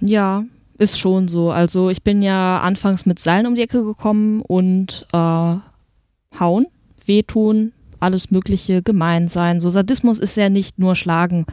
Ja, 0.00 0.44
ist 0.78 0.98
schon 0.98 1.28
so. 1.28 1.50
Also 1.50 1.90
ich 1.90 2.02
bin 2.02 2.22
ja 2.22 2.60
anfangs 2.60 3.04
mit 3.04 3.18
Seilen 3.18 3.46
um 3.46 3.54
die 3.54 3.62
Ecke 3.62 3.84
gekommen 3.84 4.40
und 4.40 5.06
äh, 5.12 5.16
hauen, 5.16 6.66
wehtun, 7.04 7.72
alles 8.00 8.30
Mögliche, 8.30 8.82
gemein 8.82 9.28
sein. 9.28 9.60
So 9.60 9.70
Sadismus 9.70 10.18
ist 10.18 10.36
ja 10.36 10.48
nicht 10.48 10.78
nur 10.78 10.96
Schlagen. 10.96 11.46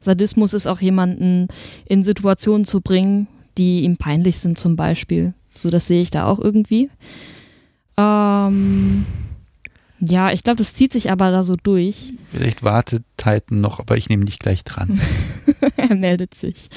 Sadismus 0.00 0.52
ist 0.52 0.66
auch 0.66 0.80
jemanden 0.80 1.48
in 1.86 2.02
Situationen 2.02 2.64
zu 2.64 2.80
bringen, 2.80 3.26
die 3.56 3.84
ihm 3.84 3.96
peinlich 3.96 4.38
sind 4.38 4.58
zum 4.58 4.76
Beispiel. 4.76 5.34
So, 5.56 5.70
das 5.70 5.86
sehe 5.86 6.02
ich 6.02 6.10
da 6.10 6.26
auch 6.26 6.38
irgendwie. 6.38 6.90
Ähm, 7.96 9.06
ja, 10.00 10.32
ich 10.32 10.42
glaube, 10.42 10.56
das 10.56 10.74
zieht 10.74 10.92
sich 10.92 11.10
aber 11.10 11.30
da 11.30 11.42
so 11.42 11.56
durch. 11.56 12.14
Vielleicht 12.30 12.62
wartet 12.62 13.04
Titan 13.16 13.60
noch, 13.60 13.80
aber 13.80 13.96
ich 13.96 14.08
nehme 14.08 14.24
dich 14.24 14.38
gleich 14.38 14.64
dran. 14.64 15.00
er 15.76 15.94
meldet 15.94 16.34
sich. 16.34 16.68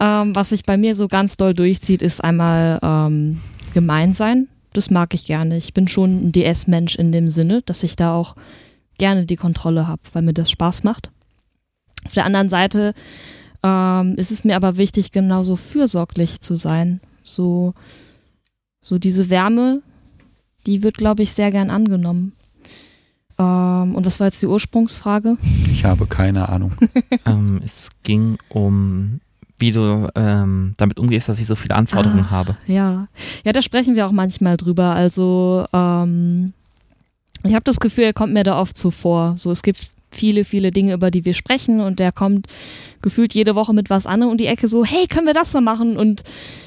Ähm, 0.00 0.34
was 0.34 0.50
sich 0.50 0.62
bei 0.64 0.76
mir 0.76 0.94
so 0.94 1.08
ganz 1.08 1.36
doll 1.36 1.54
durchzieht, 1.54 2.02
ist 2.02 2.22
einmal 2.24 2.78
ähm, 2.82 3.40
gemein 3.74 4.14
sein. 4.14 4.48
Das 4.72 4.90
mag 4.90 5.14
ich 5.14 5.26
gerne. 5.26 5.56
Ich 5.56 5.74
bin 5.74 5.88
schon 5.88 6.28
ein 6.28 6.32
DS-Mensch 6.32 6.96
in 6.96 7.12
dem 7.12 7.30
Sinne, 7.30 7.62
dass 7.62 7.82
ich 7.82 7.96
da 7.96 8.14
auch 8.14 8.36
gerne 8.98 9.26
die 9.26 9.36
Kontrolle 9.36 9.86
habe, 9.86 10.02
weil 10.12 10.22
mir 10.22 10.34
das 10.34 10.50
Spaß 10.50 10.84
macht. 10.84 11.10
Auf 12.04 12.14
der 12.14 12.24
anderen 12.24 12.48
Seite 12.48 12.94
ähm, 13.62 14.14
ist 14.16 14.30
es 14.30 14.44
mir 14.44 14.56
aber 14.56 14.76
wichtig, 14.76 15.10
genauso 15.10 15.56
fürsorglich 15.56 16.40
zu 16.40 16.56
sein. 16.56 17.00
So, 17.24 17.74
so 18.82 18.98
diese 18.98 19.30
Wärme, 19.30 19.82
die 20.66 20.82
wird, 20.82 20.96
glaube 20.96 21.22
ich, 21.22 21.32
sehr 21.32 21.50
gern 21.50 21.70
angenommen. 21.70 22.32
Ähm, 23.38 23.94
und 23.94 24.04
was 24.04 24.20
war 24.20 24.26
jetzt 24.26 24.42
die 24.42 24.46
Ursprungsfrage? 24.46 25.36
Ich 25.72 25.84
habe 25.84 26.06
keine 26.06 26.48
Ahnung. 26.48 26.72
ähm, 27.26 27.60
es 27.64 27.90
ging 28.02 28.38
um, 28.48 29.20
wie 29.58 29.72
du 29.72 30.08
ähm, 30.14 30.74
damit 30.76 30.98
umgehst, 30.98 31.28
dass 31.28 31.38
ich 31.38 31.46
so 31.46 31.54
viele 31.56 31.74
Anforderungen 31.74 32.26
Ah. 32.28 32.30
habe. 32.30 32.56
Ja, 32.66 33.08
ja, 33.44 33.52
da 33.52 33.60
sprechen 33.62 33.96
wir 33.96 34.06
auch 34.06 34.12
manchmal 34.12 34.56
drüber. 34.56 34.94
Also 34.94 35.66
ähm, 35.72 36.52
ich 37.44 37.54
habe 37.54 37.64
das 37.64 37.80
Gefühl, 37.80 38.04
er 38.04 38.12
kommt 38.12 38.32
mir 38.32 38.44
da 38.44 38.58
oft 38.60 38.76
zuvor. 38.76 39.34
So, 39.36 39.50
es 39.50 39.62
gibt 39.62 39.78
viele, 40.10 40.44
viele 40.44 40.70
Dinge, 40.70 40.94
über 40.94 41.10
die 41.10 41.24
wir 41.24 41.34
sprechen 41.34 41.80
und 41.80 41.98
der 41.98 42.12
kommt 42.12 42.46
gefühlt 43.02 43.34
jede 43.34 43.54
Woche 43.54 43.74
mit 43.74 43.90
was 43.90 44.06
anderem 44.06 44.32
um 44.32 44.38
die 44.38 44.46
Ecke 44.46 44.66
so, 44.66 44.84
hey, 44.84 45.06
können 45.06 45.26
wir 45.26 45.34
das 45.34 45.52
mal 45.54 45.60
machen? 45.60 45.96
Und 45.98 46.22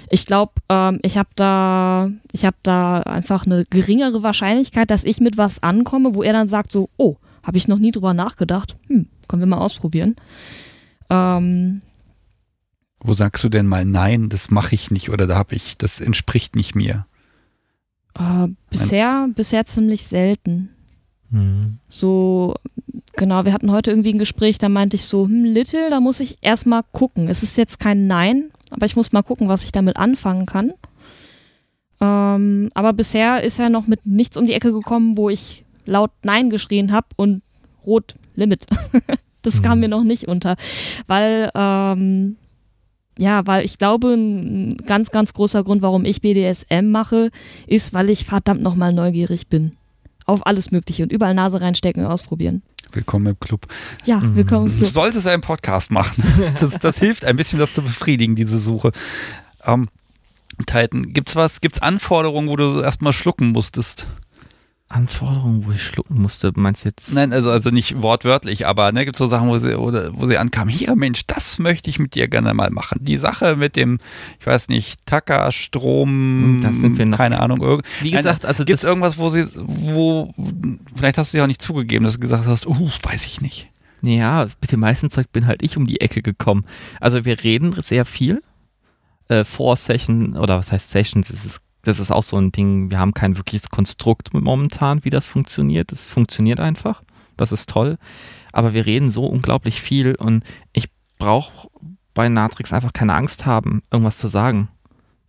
ich 0.10 0.26
glaube, 0.26 0.52
ähm, 0.70 1.00
ich 1.02 1.18
habe 1.18 1.30
da, 1.36 2.10
ich 2.34 2.46
habe 2.46 2.58
da 2.62 3.00
einfach 3.02 3.46
eine 3.46 3.66
geringere 3.70 4.22
Wahrscheinlichkeit, 4.22 4.92
dass 4.92 5.04
ich 5.04 5.20
mit 5.22 5.38
was 5.38 5.64
ankomme, 5.64 6.14
wo 6.14 6.22
er 6.24 6.34
dann 6.34 6.48
sagt 6.48 6.72
so, 6.72 6.89
oh, 6.98 7.16
habe 7.44 7.58
ich 7.58 7.68
noch 7.68 7.80
nie 7.80 7.92
drüber 7.92 8.14
nachgedacht. 8.14 8.76
Hm, 8.88 9.08
können 9.28 9.42
wir 9.42 9.48
mal 9.48 9.58
ausprobieren. 9.58 10.16
Ähm, 11.10 11.82
Wo 13.04 13.14
sagst 13.14 13.43
du 13.43 13.49
denn 13.49 13.68
mal 13.68 13.84
nein, 13.86 14.30
das 14.30 14.52
mache 14.52 14.76
ich 14.76 14.91
nicht 14.91 15.10
oder 15.10 15.26
da 15.28 15.36
habe 15.36 15.56
ich, 15.56 15.78
das 15.78 15.99
entspricht 16.02 16.56
nicht 16.56 16.76
mir? 16.76 17.06
äh, 18.20 18.47
bisher, 18.70 19.28
bisher 19.36 19.66
ziemlich 19.66 20.06
selten. 20.06 20.70
Mhm. 21.30 21.78
So, 21.89 22.56
genau, 23.16 23.45
wir 23.45 23.54
hatten 23.54 23.72
heute 23.72 23.89
irgendwie 23.91 24.14
ein 24.14 24.20
Gespräch, 24.20 24.58
da 24.58 24.68
meinte 24.70 24.97
ich 24.97 25.06
so, 25.06 25.26
hm, 25.26 25.45
Little, 25.45 25.89
da 25.89 25.99
muss 26.02 26.20
ich 26.20 26.38
erstmal 26.41 26.84
gucken. 26.91 27.28
Es 27.30 27.41
ist 27.41 27.58
jetzt 27.58 27.80
kein 27.80 28.06
Nein, 28.08 28.52
aber 28.70 28.86
ich 28.86 28.95
muss 28.97 29.14
mal 29.14 29.24
gucken, 29.24 29.47
was 29.47 29.64
ich 29.64 29.72
damit 29.72 29.95
anfangen 29.97 30.45
kann. 30.45 30.74
Ähm, 32.02 32.70
aber 32.74 32.93
bisher 32.93 33.43
ist 33.43 33.60
er 33.60 33.70
noch 33.70 33.88
mit 33.88 34.06
nichts 34.06 34.38
um 34.38 34.45
die 34.45 34.54
Ecke 34.54 34.72
gekommen, 34.74 35.18
wo 35.18 35.30
ich 35.30 35.64
laut 35.86 36.12
Nein 36.24 36.49
geschrien 36.49 36.91
habe 36.91 37.08
und 37.16 37.41
rot 37.86 38.16
Limit. 38.36 38.66
das 39.41 39.62
kam 39.62 39.78
Mhm. 39.78 39.80
mir 39.82 39.89
noch 39.89 40.04
nicht 40.04 40.28
unter. 40.28 40.56
Weil, 41.08 41.49
ähm, 41.56 42.38
ja, 43.22 43.45
weil 43.45 43.63
ich 43.63 43.78
glaube, 43.78 44.13
ein 44.13 44.78
ganz, 44.88 45.11
ganz 45.11 45.34
großer 45.34 45.63
Grund, 45.63 45.82
warum 45.84 46.05
ich 46.05 46.22
BDSM 46.22 46.89
mache, 46.89 47.30
ist, 47.67 47.93
weil 47.93 48.09
ich 48.09 48.26
verdammt 48.26 48.61
nochmal 48.63 48.93
neugierig 48.93 49.47
bin. 49.47 49.72
Auf 50.26 50.45
alles 50.47 50.72
Mögliche 50.72 51.03
und 51.03 51.11
überall 51.11 51.34
Nase 51.36 51.61
reinstecken 51.61 52.03
und 52.05 52.11
ausprobieren. 52.11 52.63
Willkommen 52.93 53.28
im 53.28 53.39
Club. 53.39 53.67
Ja, 54.05 54.19
Mhm. 54.19 54.36
willkommen. 54.36 54.80
Du 54.80 54.86
solltest 54.86 55.28
einen 55.28 55.41
Podcast 55.41 55.91
machen. 55.91 56.24
Das, 56.59 56.80
das 56.80 56.97
hilft 56.99 57.24
ein 57.26 57.36
bisschen, 57.36 57.59
das 57.59 57.74
zu 57.74 57.82
befriedigen, 57.84 58.36
diese 58.36 58.59
Suche. 58.59 58.91
Ähm, 59.65 59.88
Titan, 60.65 61.13
gibt's 61.13 61.36
was, 61.36 61.61
gibt's 61.61 61.82
Anforderungen, 61.82 62.49
wo 62.49 62.55
du 62.55 62.67
so 62.69 62.82
erstmal 62.82 63.13
schlucken 63.13 63.51
musstest? 63.51 64.07
Anforderungen, 64.92 65.66
wo 65.66 65.72
ich 65.72 65.82
schlucken 65.84 66.22
musste, 66.22 66.52
meinst 66.56 66.84
du 66.84 66.89
jetzt? 66.89 67.14
Nein, 67.14 67.34
also, 67.34 67.50
also 67.52 67.70
nicht 67.72 68.02
wortwörtlich, 68.02 68.68
aber 68.68 68.92
ne, 68.92 69.06
gibt's 69.06 69.20
so 69.20 69.28
Sachen, 69.28 69.48
wo 69.50 69.58
sie, 69.58 69.78
oder, 69.78 70.12
wo 70.14 70.28
sie 70.28 70.38
ankamen, 70.38 70.74
hier 70.74 70.96
Mensch, 70.96 71.26
das 71.28 71.60
möchte 71.60 71.89
ich 71.89 72.00
mit 72.00 72.16
dir 72.16 72.28
gerne 72.28 72.54
mal 72.54 72.70
machen. 72.70 73.00
Die 73.02 73.18
Sache 73.18 73.56
mit 73.56 73.76
dem, 73.76 74.00
ich 74.39 74.46
weiß 74.48 74.70
nicht, 74.70 75.06
Tacker, 75.06 75.52
Strom, 75.52 76.10
Hm, 76.10 76.62
Das 76.62 76.78
sind 76.78 76.98
wir 76.98 77.06
noch- 77.06 77.18
keine 77.18 77.39
Ahnung, 77.39 77.62
irgend, 77.62 77.86
Wie 78.02 78.12
gesagt, 78.12 78.46
also 78.46 78.66
Gibt 78.66 78.80
es 78.80 78.84
irgendwas, 78.84 79.18
wo 79.18 79.30
sie, 79.30 79.46
wo, 79.56 80.34
vielleicht 80.96 81.18
hast 81.18 81.34
du 81.34 81.38
ja 81.38 81.44
auch 81.44 81.48
nicht 81.48 81.62
zugegeben, 81.62 82.06
dass 82.06 82.16
du 82.16 82.20
gesagt 82.20 82.46
hast, 82.46 82.68
uh, 82.68 82.89
weiß 83.04 83.26
ich 83.26 83.42
nicht. 83.42 83.70
ja, 84.04 84.46
mit 84.62 84.72
dem 84.72 84.80
meisten 84.82 85.10
Zeug 85.10 85.32
bin 85.32 85.48
halt 85.48 85.62
ich 85.64 85.78
um 85.78 85.86
die 85.88 86.02
Ecke 86.02 86.22
gekommen. 86.22 86.66
Also 87.00 87.24
wir 87.26 87.44
reden 87.44 87.74
sehr 87.82 88.04
viel. 88.06 88.42
Äh, 89.28 89.46
vor 89.46 89.78
Session, 89.78 90.36
oder 90.36 90.58
was 90.58 90.72
heißt 90.74 90.92
Sessions, 90.92 91.32
ist 91.32 91.46
es, 91.46 91.62
das 91.84 92.00
ist 92.00 92.12
auch 92.12 92.24
so 92.24 92.38
ein 92.38 92.52
Ding, 92.52 92.92
wir 92.92 93.00
haben 93.00 93.14
kein 93.14 93.38
wirkliches 93.38 93.70
Konstrukt 93.70 94.34
momentan, 94.34 95.04
wie 95.04 95.10
das 95.10 95.28
funktioniert. 95.28 95.92
Es 95.92 96.10
funktioniert 96.10 96.60
einfach. 96.60 97.04
Das 97.38 97.52
ist 97.52 97.70
toll. 97.70 97.98
Aber 98.54 98.74
wir 98.74 98.86
reden 98.86 99.12
so 99.12 99.26
unglaublich 99.26 99.82
viel 99.82 100.16
und 100.16 100.44
ich 100.74 100.90
brauche 101.18 101.70
bei 102.14 102.30
Natrix 102.30 102.74
einfach 102.74 102.94
keine 102.94 103.16
Angst 103.16 103.46
haben, 103.46 103.82
irgendwas 103.92 104.18
zu 104.18 104.28
sagen. 104.28 104.70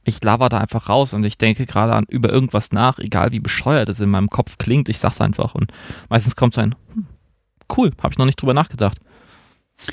Ich 0.05 0.23
laber 0.23 0.49
da 0.49 0.59
einfach 0.59 0.89
raus 0.89 1.15
und 1.15 1.23
ich 1.25 1.39
denke 1.39 1.65
gerade 1.65 1.95
an 1.95 2.05
über 2.09 2.31
irgendwas 2.31 2.73
nach, 2.73 2.99
egal 2.99 3.31
wie 3.31 3.39
bescheuert 3.39 3.89
es 3.89 4.01
in 4.01 4.11
meinem 4.11 4.31
Kopf 4.31 4.59
klingt, 4.59 4.89
ich 4.89 4.99
sag's 4.99 5.21
einfach 5.21 5.55
und 5.55 5.73
meistens 6.09 6.35
kommt 6.35 6.55
so 6.55 6.61
ein 6.61 6.75
hm, 6.93 7.07
cool, 7.77 7.93
habe 8.03 8.13
ich 8.13 8.19
noch 8.19 8.27
nicht 8.27 8.41
drüber 8.41 8.55
nachgedacht. 8.55 8.99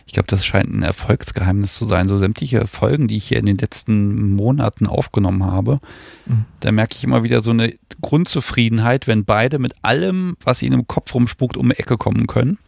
Ich 0.06 0.14
glaube, 0.14 0.28
das 0.28 0.46
scheint 0.46 0.68
ein 0.68 0.84
Erfolgsgeheimnis 0.84 1.76
zu 1.76 1.86
sein. 1.86 2.08
So 2.10 2.18
sämtliche 2.18 2.68
Folgen, 2.68 3.08
die 3.08 3.18
ich 3.18 3.28
hier 3.28 3.40
in 3.40 3.46
den 3.46 3.58
letzten 3.58 4.36
Monaten 4.36 4.88
aufgenommen 4.88 5.44
habe, 5.46 5.78
Mhm. 6.26 6.46
da 6.60 6.72
merke 6.72 6.96
ich 6.96 7.04
immer 7.04 7.24
wieder 7.24 7.42
so 7.42 7.52
eine 7.52 7.74
Grundzufriedenheit, 8.02 9.08
wenn 9.08 9.26
beide 9.26 9.60
mit 9.60 9.74
allem, 9.84 10.36
was 10.44 10.62
ihnen 10.62 10.80
im 10.82 10.88
Kopf 10.88 11.14
rumspukt, 11.14 11.58
um 11.58 11.70
die 11.70 11.80
Ecke 11.80 11.98
kommen 11.98 12.28
können. 12.28 12.60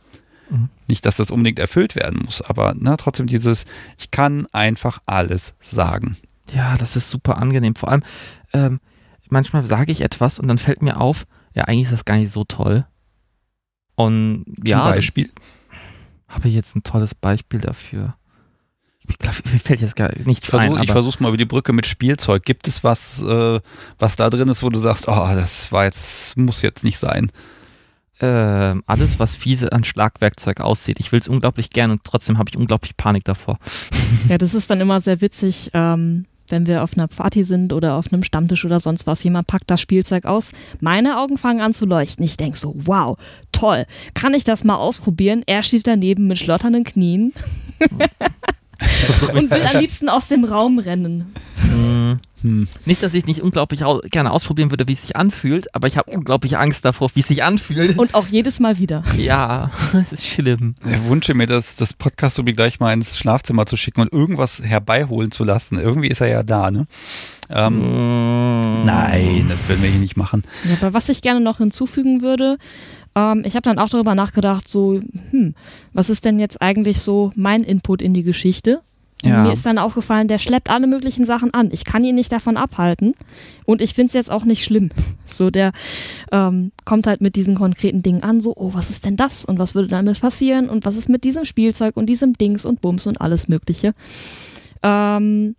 Mhm. 0.49 0.69
Nicht, 0.87 1.05
dass 1.05 1.17
das 1.17 1.31
unbedingt 1.31 1.59
erfüllt 1.59 1.95
werden 1.95 2.21
muss, 2.25 2.41
aber 2.41 2.73
ne, 2.73 2.95
trotzdem 2.97 3.27
dieses, 3.27 3.65
ich 3.97 4.11
kann 4.11 4.47
einfach 4.51 4.99
alles 5.05 5.53
sagen. 5.59 6.17
Ja, 6.53 6.75
das 6.77 6.95
ist 6.95 7.09
super 7.09 7.37
angenehm. 7.37 7.75
Vor 7.75 7.89
allem, 7.89 8.03
ähm, 8.53 8.79
manchmal 9.29 9.65
sage 9.65 9.91
ich 9.91 10.01
etwas 10.01 10.39
und 10.39 10.47
dann 10.47 10.57
fällt 10.57 10.81
mir 10.81 10.99
auf, 10.99 11.25
ja, 11.53 11.65
eigentlich 11.65 11.85
ist 11.85 11.93
das 11.93 12.05
gar 12.05 12.17
nicht 12.17 12.31
so 12.31 12.43
toll. 12.43 12.85
Und 13.95 14.45
Zum 14.57 14.65
ja, 14.65 14.83
Beispiel. 14.83 15.29
Habe 16.31 16.47
ich 16.47 16.53
jetzt 16.55 16.75
ein 16.75 16.83
tolles 16.83 17.13
Beispiel 17.13 17.59
dafür. 17.59 18.15
Ich 19.07 19.17
glaube, 19.17 19.37
mir 19.51 19.59
fällt 19.59 19.81
jetzt 19.81 19.95
gar 19.95 20.11
nichts 20.25 20.43
Ich 20.45 20.49
versuche 20.49 20.77
ein. 20.77 20.83
ich 20.83 20.89
Aber 20.89 21.01
versuch's 21.01 21.19
mal 21.19 21.27
über 21.29 21.37
die 21.37 21.45
Brücke 21.45 21.73
mit 21.73 21.85
Spielzeug. 21.85 22.43
Gibt 22.43 22.67
es 22.67 22.83
was, 22.83 23.21
äh, 23.21 23.59
was 23.99 24.15
da 24.15 24.29
drin 24.29 24.47
ist, 24.47 24.63
wo 24.63 24.69
du 24.69 24.79
sagst, 24.79 25.07
oh, 25.07 25.29
das 25.33 25.71
war 25.71 25.85
jetzt, 25.85 26.37
muss 26.37 26.61
jetzt 26.61 26.83
nicht 26.83 26.97
sein? 26.97 27.31
Äh, 28.19 28.75
alles, 28.85 29.19
was 29.19 29.35
fiese 29.35 29.71
an 29.71 29.83
Schlagwerkzeug 29.83 30.61
aussieht. 30.61 30.99
Ich 30.99 31.11
will 31.11 31.19
es 31.19 31.27
unglaublich 31.27 31.71
gern 31.71 31.89
und 31.91 32.03
trotzdem 32.03 32.37
habe 32.37 32.49
ich 32.49 32.57
unglaublich 32.57 32.95
Panik 32.95 33.23
davor. 33.25 33.57
Ja, 34.29 34.37
das 34.37 34.53
ist 34.53 34.69
dann 34.69 34.79
immer 34.79 35.01
sehr 35.01 35.21
witzig, 35.21 35.71
ähm, 35.73 36.25
wenn 36.51 36.67
wir 36.67 36.83
auf 36.83 36.97
einer 36.97 37.07
Party 37.07 37.43
sind 37.43 37.73
oder 37.73 37.95
auf 37.95 38.11
einem 38.11 38.23
Stammtisch 38.23 38.65
oder 38.65 38.79
sonst 38.79 39.07
was. 39.07 39.23
Jemand 39.23 39.47
packt 39.47 39.69
das 39.71 39.81
Spielzeug 39.81 40.25
aus. 40.25 40.51
Meine 40.79 41.19
Augen 41.19 41.37
fangen 41.37 41.61
an 41.61 41.73
zu 41.73 41.85
leuchten. 41.85 42.23
Ich 42.23 42.37
denke 42.37 42.57
so, 42.57 42.75
wow, 42.77 43.17
toll. 43.51 43.85
Kann 44.13 44.33
ich 44.33 44.43
das 44.43 44.63
mal 44.63 44.75
ausprobieren? 44.75 45.43
Er 45.45 45.63
steht 45.63 45.87
daneben 45.87 46.27
mit 46.27 46.37
schlotternden 46.37 46.83
Knien 46.83 47.33
und 49.33 49.51
will 49.51 49.63
am 49.63 49.79
liebsten 49.79 50.09
aus 50.09 50.27
dem 50.27 50.43
Raum 50.43 50.79
rennen. 50.79 51.33
Hm. 51.55 52.17
Hm. 52.41 52.67
Nicht, 52.85 53.03
dass 53.03 53.13
ich 53.13 53.25
nicht 53.25 53.41
unglaublich 53.41 53.83
au 53.83 53.99
gerne 54.09 54.31
ausprobieren 54.31 54.71
würde, 54.71 54.87
wie 54.87 54.93
es 54.93 55.01
sich 55.01 55.15
anfühlt, 55.15 55.73
aber 55.75 55.87
ich 55.87 55.97
habe 55.97 56.11
unglaublich 56.11 56.57
Angst 56.57 56.85
davor, 56.85 57.09
wie 57.13 57.19
es 57.19 57.27
sich 57.27 57.43
anfühlt. 57.43 57.97
Und 57.97 58.13
auch 58.15 58.27
jedes 58.27 58.59
Mal 58.59 58.79
wieder. 58.79 59.03
Ja, 59.17 59.71
das 59.93 60.11
ist 60.11 60.27
schlimm. 60.27 60.75
Ich 60.85 61.09
wünsche 61.09 61.33
mir, 61.33 61.45
das, 61.45 61.75
das 61.75 61.93
Podcast-Subi 61.93 62.53
gleich 62.53 62.79
mal 62.79 62.93
ins 62.93 63.17
Schlafzimmer 63.17 63.65
zu 63.65 63.77
schicken 63.77 64.01
und 64.01 64.11
irgendwas 64.11 64.61
herbeiholen 64.61 65.31
zu 65.31 65.43
lassen. 65.43 65.79
Irgendwie 65.79 66.07
ist 66.07 66.21
er 66.21 66.27
ja 66.27 66.43
da, 66.43 66.71
ne? 66.71 66.85
Ähm, 67.49 68.59
mm. 68.59 68.85
Nein, 68.85 69.45
das 69.49 69.67
werden 69.67 69.83
wir 69.83 69.89
hier 69.89 69.99
nicht 69.99 70.17
machen. 70.17 70.43
Ja, 70.69 70.77
aber 70.81 70.93
was 70.93 71.09
ich 71.09 71.21
gerne 71.21 71.41
noch 71.41 71.57
hinzufügen 71.57 72.21
würde, 72.21 72.57
ähm, 73.15 73.43
ich 73.45 73.55
habe 73.55 73.63
dann 73.63 73.79
auch 73.79 73.89
darüber 73.89 74.15
nachgedacht, 74.15 74.67
so, 74.67 74.99
hm, 75.31 75.53
was 75.93 76.09
ist 76.09 76.25
denn 76.25 76.39
jetzt 76.39 76.61
eigentlich 76.61 77.01
so 77.01 77.31
mein 77.35 77.63
Input 77.63 78.01
in 78.01 78.13
die 78.13 78.23
Geschichte? 78.23 78.81
Ja. 79.23 79.43
Mir 79.43 79.53
ist 79.53 79.65
dann 79.65 79.77
aufgefallen, 79.77 80.27
der 80.27 80.39
schleppt 80.39 80.69
alle 80.69 80.87
möglichen 80.87 81.25
Sachen 81.25 81.53
an. 81.53 81.69
Ich 81.71 81.85
kann 81.85 82.03
ihn 82.03 82.15
nicht 82.15 82.31
davon 82.31 82.57
abhalten. 82.57 83.13
Und 83.65 83.81
ich 83.81 83.93
finde 83.93 84.07
es 84.07 84.13
jetzt 84.13 84.31
auch 84.31 84.45
nicht 84.45 84.63
schlimm. 84.63 84.89
So, 85.23 85.49
der 85.49 85.71
ähm, 86.33 86.73
kommt 86.83 87.07
halt 87.07 87.21
mit 87.21 87.37
diesen 87.37 87.55
konkreten 87.55 88.03
Dingen 88.03 88.21
an, 88.21 88.41
so, 88.41 88.53
oh, 88.57 88.71
was 88.73 88.89
ist 88.89 89.05
denn 89.05 89.15
das? 89.15 89.45
Und 89.45 89.59
was 89.59 89.75
würde 89.75 89.87
damit 89.87 90.19
passieren? 90.19 90.67
Und 90.67 90.83
was 90.83 90.97
ist 90.97 91.07
mit 91.07 91.23
diesem 91.23 91.45
Spielzeug 91.45 91.95
und 91.95 92.07
diesem 92.07 92.33
Dings 92.33 92.65
und 92.65 92.81
Bums 92.81 93.07
und 93.07 93.21
alles 93.21 93.47
Mögliche? 93.47 93.93
Ähm, 94.83 95.55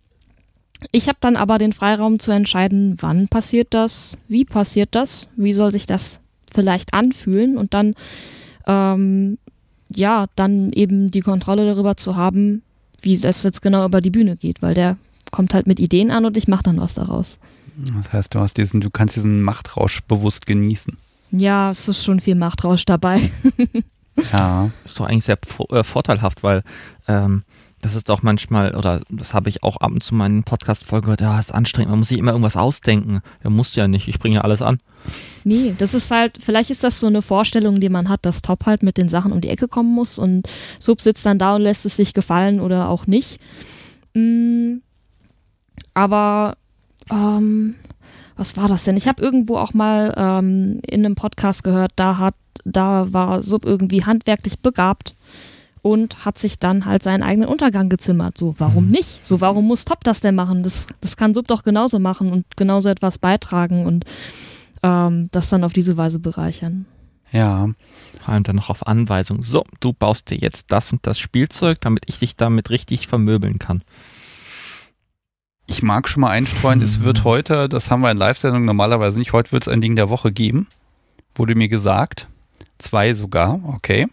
ich 0.91 1.07
habe 1.07 1.17
dann 1.21 1.35
aber 1.35 1.57
den 1.57 1.73
Freiraum 1.73 2.19
zu 2.19 2.31
entscheiden, 2.31 2.97
wann 2.99 3.29
passiert 3.29 3.73
das, 3.73 4.17
wie 4.27 4.45
passiert 4.45 4.89
das, 4.91 5.29
wie 5.35 5.53
soll 5.53 5.71
sich 5.71 5.87
das 5.87 6.19
vielleicht 6.53 6.93
anfühlen 6.93 7.57
und 7.57 7.73
dann, 7.73 7.95
ähm, 8.67 9.39
ja, 9.89 10.27
dann 10.35 10.71
eben 10.71 11.09
die 11.09 11.21
Kontrolle 11.21 11.65
darüber 11.65 11.97
zu 11.97 12.15
haben, 12.15 12.61
wie 13.03 13.13
es 13.13 13.43
jetzt 13.43 13.61
genau 13.61 13.85
über 13.85 14.01
die 14.01 14.09
Bühne 14.09 14.35
geht, 14.35 14.61
weil 14.61 14.73
der 14.73 14.97
kommt 15.31 15.53
halt 15.53 15.67
mit 15.67 15.79
Ideen 15.79 16.11
an 16.11 16.25
und 16.25 16.37
ich 16.37 16.47
mache 16.47 16.63
dann 16.63 16.79
was 16.79 16.95
daraus. 16.95 17.39
Das 17.75 18.13
heißt, 18.13 18.35
du 18.35 18.39
hast 18.39 18.57
diesen, 18.57 18.81
du 18.81 18.89
kannst 18.89 19.15
diesen 19.15 19.41
Machtrausch 19.41 20.01
bewusst 20.03 20.45
genießen. 20.45 20.95
Ja, 21.31 21.71
es 21.71 21.87
ist 21.87 22.03
schon 22.03 22.19
viel 22.19 22.35
Machtrausch 22.35 22.85
dabei. 22.85 23.31
ja. 24.31 24.69
Ist 24.85 24.99
doch 24.99 25.07
eigentlich 25.07 25.25
sehr 25.25 25.39
äh, 25.71 25.83
vorteilhaft, 25.83 26.43
weil 26.43 26.63
ähm, 27.07 27.43
das 27.83 27.95
ist 27.95 28.07
doch 28.07 28.23
manchmal, 28.23 28.75
oder 28.75 29.01
das 29.09 29.33
habe 29.33 29.49
ich 29.49 29.61
auch 29.61 29.75
ab 29.77 29.91
und 29.91 30.01
zu 30.01 30.15
meinen 30.15 30.43
Podcast-Folgen 30.43 31.05
gehört, 31.05 31.19
ja, 31.19 31.37
ist 31.37 31.53
anstrengend, 31.53 31.89
man 31.89 31.99
muss 31.99 32.07
sich 32.07 32.17
immer 32.17 32.31
irgendwas 32.31 32.55
ausdenken. 32.55 33.19
Ja, 33.43 33.49
musst 33.49 33.75
ja 33.75 33.89
nicht, 33.89 34.07
ich 34.07 34.19
bringe 34.19 34.35
ja 34.35 34.41
alles 34.41 34.61
an. 34.61 34.79
Nee, 35.43 35.75
das 35.77 35.93
ist 35.93 36.09
halt, 36.09 36.37
vielleicht 36.41 36.69
ist 36.69 36.85
das 36.85 37.01
so 37.01 37.07
eine 37.07 37.21
Vorstellung, 37.21 37.81
die 37.81 37.89
man 37.89 38.07
hat, 38.07 38.25
dass 38.25 38.41
Top 38.41 38.65
halt 38.65 38.83
mit 38.83 38.97
den 38.97 39.09
Sachen 39.09 39.33
um 39.33 39.41
die 39.41 39.49
Ecke 39.49 39.67
kommen 39.67 39.93
muss 39.93 40.17
und 40.17 40.47
Sub 40.79 41.01
sitzt 41.01 41.25
dann 41.25 41.37
da 41.37 41.55
und 41.55 41.61
lässt 41.63 41.85
es 41.85 41.97
sich 41.97 42.13
gefallen 42.13 42.61
oder 42.61 42.87
auch 42.87 43.05
nicht. 43.05 43.41
Mhm. 44.13 44.81
Aber, 45.93 46.55
ähm, 47.11 47.75
was 48.37 48.55
war 48.55 48.69
das 48.69 48.85
denn? 48.85 48.95
Ich 48.95 49.09
habe 49.09 49.21
irgendwo 49.21 49.57
auch 49.57 49.73
mal 49.73 50.13
ähm, 50.15 50.79
in 50.87 51.05
einem 51.05 51.15
Podcast 51.15 51.65
gehört, 51.65 51.91
da 51.97 52.17
hat, 52.17 52.35
da 52.63 53.11
war 53.11 53.43
Sub 53.43 53.65
irgendwie 53.65 54.05
handwerklich 54.05 54.59
begabt 54.59 55.15
und 55.83 56.25
hat 56.25 56.39
sich 56.39 56.57
dann 56.57 56.85
halt 56.85 57.03
seinen 57.03 57.21
eigenen 57.21 57.49
Untergang 57.49 57.89
gezimmert. 57.89 58.37
So, 58.37 58.55
warum 58.57 58.85
mhm. 58.85 58.91
nicht? 58.91 59.27
So, 59.27 59.41
warum 59.41 59.67
muss 59.67 59.85
Top 59.85 60.03
das 60.03 60.21
denn 60.21 60.33
machen? 60.33 60.63
Das, 60.63 60.87
das 61.01 61.17
kann 61.17 61.35
Sub 61.35 61.47
doch 61.47 61.61
genauso 61.61 61.99
machen 61.99 62.31
und 62.31 62.45
genauso 62.55 62.89
etwas 62.89 63.19
beitragen 63.19 63.85
und 63.85 64.05
ähm, 64.81 65.27
das 65.31 65.49
dann 65.49 65.63
auf 65.63 65.73
diese 65.73 65.97
Weise 65.97 66.19
bereichern. 66.19 66.85
Ja. 67.33 67.67
Vor 68.23 68.33
allem 68.33 68.43
dann 68.43 68.55
noch 68.55 68.69
auf 68.69 68.87
Anweisung. 68.87 69.43
So, 69.43 69.65
du 69.81 69.91
baust 69.91 70.29
dir 70.29 70.37
jetzt 70.37 70.71
das 70.71 70.93
und 70.93 71.05
das 71.05 71.19
Spielzeug, 71.19 71.81
damit 71.81 72.05
ich 72.07 72.19
dich 72.19 72.37
damit 72.37 72.69
richtig 72.69 73.07
vermöbeln 73.07 73.59
kann. 73.59 73.83
Ich 75.67 75.83
mag 75.83 76.07
schon 76.07 76.21
mal 76.21 76.29
einstreuen, 76.29 76.79
mhm. 76.79 76.85
es 76.85 77.03
wird 77.03 77.19
mhm. 77.19 77.23
heute, 77.25 77.67
das 77.67 77.91
haben 77.91 78.01
wir 78.01 78.11
in 78.11 78.17
Live-Sendung 78.17 78.63
normalerweise 78.63 79.19
nicht, 79.19 79.33
heute 79.33 79.51
wird 79.51 79.67
es 79.67 79.73
ein 79.73 79.81
Ding 79.81 79.97
der 79.97 80.09
Woche 80.09 80.31
geben. 80.31 80.67
Wurde 81.35 81.55
mir 81.55 81.67
gesagt. 81.67 82.27
Zwei 82.77 83.13
sogar, 83.13 83.59
okay. 83.67 84.07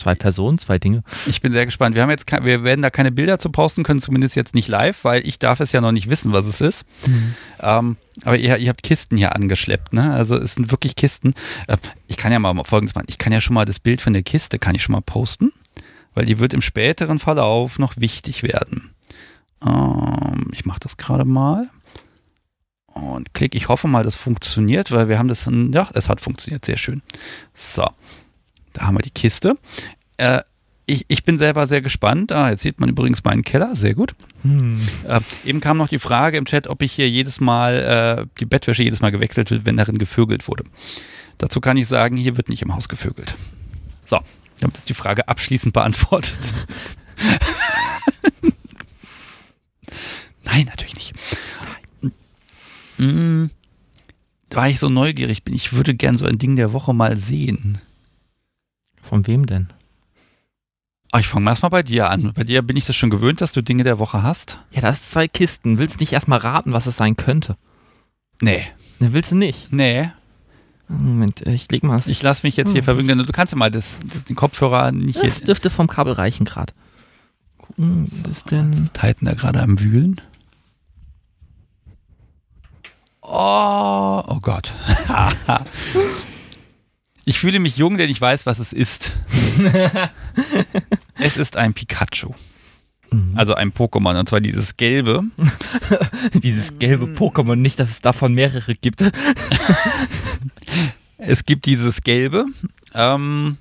Zwei 0.00 0.14
Personen, 0.14 0.56
zwei 0.56 0.78
Dinge. 0.78 1.02
Ich 1.26 1.42
bin 1.42 1.52
sehr 1.52 1.66
gespannt. 1.66 1.94
Wir 1.94 2.00
haben 2.00 2.08
jetzt, 2.08 2.24
wir 2.30 2.64
werden 2.64 2.80
da 2.80 2.88
keine 2.88 3.12
Bilder 3.12 3.38
zu 3.38 3.50
posten 3.50 3.82
können, 3.82 4.00
zumindest 4.00 4.34
jetzt 4.34 4.54
nicht 4.54 4.66
live, 4.66 5.04
weil 5.04 5.26
ich 5.28 5.38
darf 5.38 5.60
es 5.60 5.72
ja 5.72 5.82
noch 5.82 5.92
nicht 5.92 6.08
wissen, 6.08 6.32
was 6.32 6.46
es 6.46 6.62
ist. 6.62 6.86
Mhm. 7.06 7.34
Ähm, 7.60 7.96
aber 8.24 8.38
ihr, 8.38 8.56
ihr, 8.56 8.70
habt 8.70 8.82
Kisten 8.82 9.18
hier 9.18 9.36
angeschleppt, 9.36 9.92
ne? 9.92 10.14
Also 10.14 10.36
es 10.36 10.54
sind 10.54 10.70
wirklich 10.70 10.96
Kisten. 10.96 11.34
Äh, 11.68 11.76
ich 12.06 12.16
kann 12.16 12.32
ja 12.32 12.38
mal 12.38 12.54
Folgendes 12.64 12.94
machen. 12.94 13.08
Ich 13.10 13.18
kann 13.18 13.30
ja 13.30 13.42
schon 13.42 13.52
mal 13.52 13.66
das 13.66 13.78
Bild 13.78 14.00
von 14.00 14.14
der 14.14 14.22
Kiste, 14.22 14.58
kann 14.58 14.74
ich 14.74 14.82
schon 14.82 14.94
mal 14.94 15.02
posten, 15.02 15.52
weil 16.14 16.24
die 16.24 16.38
wird 16.38 16.54
im 16.54 16.62
späteren 16.62 17.18
Verlauf 17.18 17.78
noch 17.78 17.98
wichtig 17.98 18.42
werden. 18.42 18.94
Ähm, 19.62 20.48
ich 20.52 20.64
mache 20.64 20.80
das 20.80 20.96
gerade 20.96 21.26
mal 21.26 21.68
und 22.86 23.34
klick. 23.34 23.54
Ich 23.54 23.68
hoffe 23.68 23.86
mal, 23.86 24.02
das 24.02 24.14
funktioniert, 24.14 24.92
weil 24.92 25.10
wir 25.10 25.18
haben 25.18 25.28
das, 25.28 25.46
ja, 25.46 25.88
es 25.92 26.08
hat 26.08 26.22
funktioniert, 26.22 26.64
sehr 26.64 26.78
schön. 26.78 27.02
So, 27.52 27.86
da 28.72 28.86
haben 28.86 28.96
wir 28.96 29.02
die 29.02 29.10
Kiste. 29.10 29.54
Äh, 30.16 30.40
ich, 30.86 31.04
ich, 31.08 31.22
bin 31.22 31.38
selber 31.38 31.68
sehr 31.68 31.82
gespannt. 31.82 32.32
Ah, 32.32 32.50
jetzt 32.50 32.62
sieht 32.62 32.80
man 32.80 32.88
übrigens 32.88 33.22
meinen 33.22 33.44
Keller, 33.44 33.76
sehr 33.76 33.94
gut. 33.94 34.14
Hm. 34.42 34.80
Äh, 35.06 35.20
eben 35.44 35.60
kam 35.60 35.76
noch 35.76 35.86
die 35.86 36.00
Frage 36.00 36.36
im 36.36 36.46
Chat, 36.46 36.66
ob 36.66 36.82
ich 36.82 36.92
hier 36.92 37.08
jedes 37.08 37.40
Mal, 37.40 38.26
äh, 38.26 38.26
die 38.40 38.46
Bettwäsche 38.46 38.82
jedes 38.82 39.00
Mal 39.00 39.10
gewechselt 39.10 39.50
wird, 39.52 39.66
wenn 39.66 39.76
darin 39.76 39.98
gevögelt 39.98 40.48
wurde. 40.48 40.64
Dazu 41.38 41.60
kann 41.60 41.76
ich 41.76 41.86
sagen, 41.86 42.16
hier 42.16 42.36
wird 42.36 42.48
nicht 42.48 42.62
im 42.62 42.74
Haus 42.74 42.88
gevögelt. 42.88 43.36
So, 44.04 44.18
damit 44.58 44.76
ist 44.76 44.88
die 44.88 44.94
Frage 44.94 45.28
abschließend 45.28 45.72
beantwortet. 45.72 46.54
Nein, 50.44 50.64
natürlich 50.66 50.96
nicht. 50.96 51.14
Nein. 52.98 53.50
Da 54.48 54.66
ich 54.66 54.80
so 54.80 54.88
neugierig 54.88 55.44
bin, 55.44 55.54
ich 55.54 55.72
würde 55.72 55.94
gern 55.94 56.18
so 56.18 56.26
ein 56.26 56.36
Ding 56.36 56.56
der 56.56 56.72
Woche 56.72 56.92
mal 56.92 57.16
sehen. 57.16 57.80
Von 59.10 59.26
wem 59.26 59.44
denn? 59.44 59.66
Ah, 61.10 61.18
ich 61.18 61.26
fange 61.26 61.50
erstmal 61.50 61.70
bei 61.70 61.82
dir 61.82 62.10
an. 62.10 62.32
Bei 62.32 62.44
dir 62.44 62.62
bin 62.62 62.76
ich 62.76 62.86
das 62.86 62.94
schon 62.94 63.10
gewöhnt, 63.10 63.40
dass 63.40 63.50
du 63.50 63.60
Dinge 63.60 63.82
der 63.82 63.98
Woche 63.98 64.22
hast. 64.22 64.60
Ja, 64.70 64.80
das 64.82 65.00
ist 65.00 65.10
zwei 65.10 65.26
Kisten. 65.26 65.78
Willst 65.78 65.96
du 65.96 65.98
nicht 65.98 66.12
erstmal 66.12 66.38
raten, 66.38 66.72
was 66.72 66.86
es 66.86 66.96
sein 66.96 67.16
könnte? 67.16 67.56
Nee. 68.40 68.62
Ne, 69.00 69.12
willst 69.12 69.32
du 69.32 69.34
nicht? 69.34 69.72
Nee. 69.72 70.12
Moment, 70.86 71.40
ich 71.44 71.68
leg 71.72 71.82
mal. 71.82 72.00
Ich 72.06 72.22
lass 72.22 72.44
mich 72.44 72.56
jetzt 72.56 72.70
hier 72.70 72.82
oh. 72.82 72.84
verwirren. 72.84 73.18
Du 73.18 73.32
kannst 73.32 73.52
ja 73.52 73.58
mal 73.58 73.72
das, 73.72 73.98
das, 74.12 74.26
den 74.26 74.36
Kopfhörer 74.36 74.92
nicht. 74.92 75.20
Das 75.20 75.40
dürfte 75.40 75.70
vom 75.70 75.88
Kabel 75.88 76.12
reichen 76.12 76.44
gerade. 76.44 76.72
Gucken, 77.58 78.04
was 78.04 78.22
so, 78.22 78.30
ist 78.30 78.50
denn? 78.52 78.70
Ist 78.70 78.94
Titan 78.94 79.26
da 79.26 79.34
gerade 79.34 79.60
am 79.60 79.80
Wühlen? 79.80 80.20
Oh, 83.22 84.22
oh 84.24 84.38
Gott. 84.40 84.72
Ich 87.30 87.38
fühle 87.38 87.60
mich 87.60 87.76
jung, 87.76 87.96
denn 87.96 88.10
ich 88.10 88.20
weiß, 88.20 88.44
was 88.44 88.58
es 88.58 88.72
ist. 88.72 89.12
es 91.16 91.36
ist 91.36 91.56
ein 91.56 91.74
Pikachu. 91.74 92.34
Mhm. 93.12 93.34
Also 93.36 93.54
ein 93.54 93.70
Pokémon, 93.70 94.18
und 94.18 94.28
zwar 94.28 94.40
dieses 94.40 94.76
gelbe. 94.76 95.22
dieses 96.34 96.80
gelbe 96.80 97.06
Pokémon, 97.06 97.54
nicht, 97.54 97.78
dass 97.78 97.88
es 97.88 98.00
davon 98.00 98.34
mehrere 98.34 98.74
gibt. 98.74 99.02
es 101.18 101.44
gibt 101.44 101.66
dieses 101.66 102.02
gelbe. 102.02 102.46
Ähm, 102.94 103.58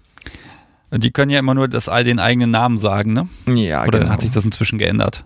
die 0.92 1.12
können 1.12 1.30
ja 1.30 1.38
immer 1.38 1.54
nur 1.54 1.68
das, 1.68 1.86
den 1.86 2.18
eigenen 2.18 2.50
Namen 2.50 2.80
sagen, 2.80 3.14
ne? 3.14 3.30
Ja, 3.46 3.86
Oder 3.86 4.00
genau. 4.00 4.12
hat 4.12 4.24
sich 4.24 4.32
das 4.32 4.46
inzwischen 4.46 4.80
geändert? 4.80 5.26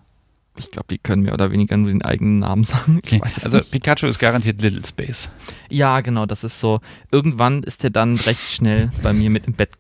Ich 0.56 0.70
glaube, 0.70 0.88
die 0.90 1.00
können 1.00 1.24
mehr 1.24 1.34
oder 1.34 1.52
weniger 1.52 1.76
den 1.76 2.04
eigenen 2.04 2.40
Namen 2.40 2.64
sagen. 2.64 2.98
Okay. 2.98 3.22
also 3.24 3.58
nicht. 3.58 3.72
Pikachu 3.72 4.08
ist 4.08 4.20
garantiert 4.20 4.62
Little 4.62 4.86
Space. 4.86 5.30
Ja, 5.70 6.02
genau, 6.02 6.26
das 6.26 6.44
ist 6.44 6.60
so. 6.60 6.80
Irgendwann 7.12 7.64
ist 7.64 7.84
er 7.84 7.90
dann 7.90 8.16
recht 8.16 8.42
schnell 8.42 8.92
bei 9.02 9.14
mir 9.14 9.30
mit 9.30 9.48
im 9.48 9.54
Bett. 9.54 9.72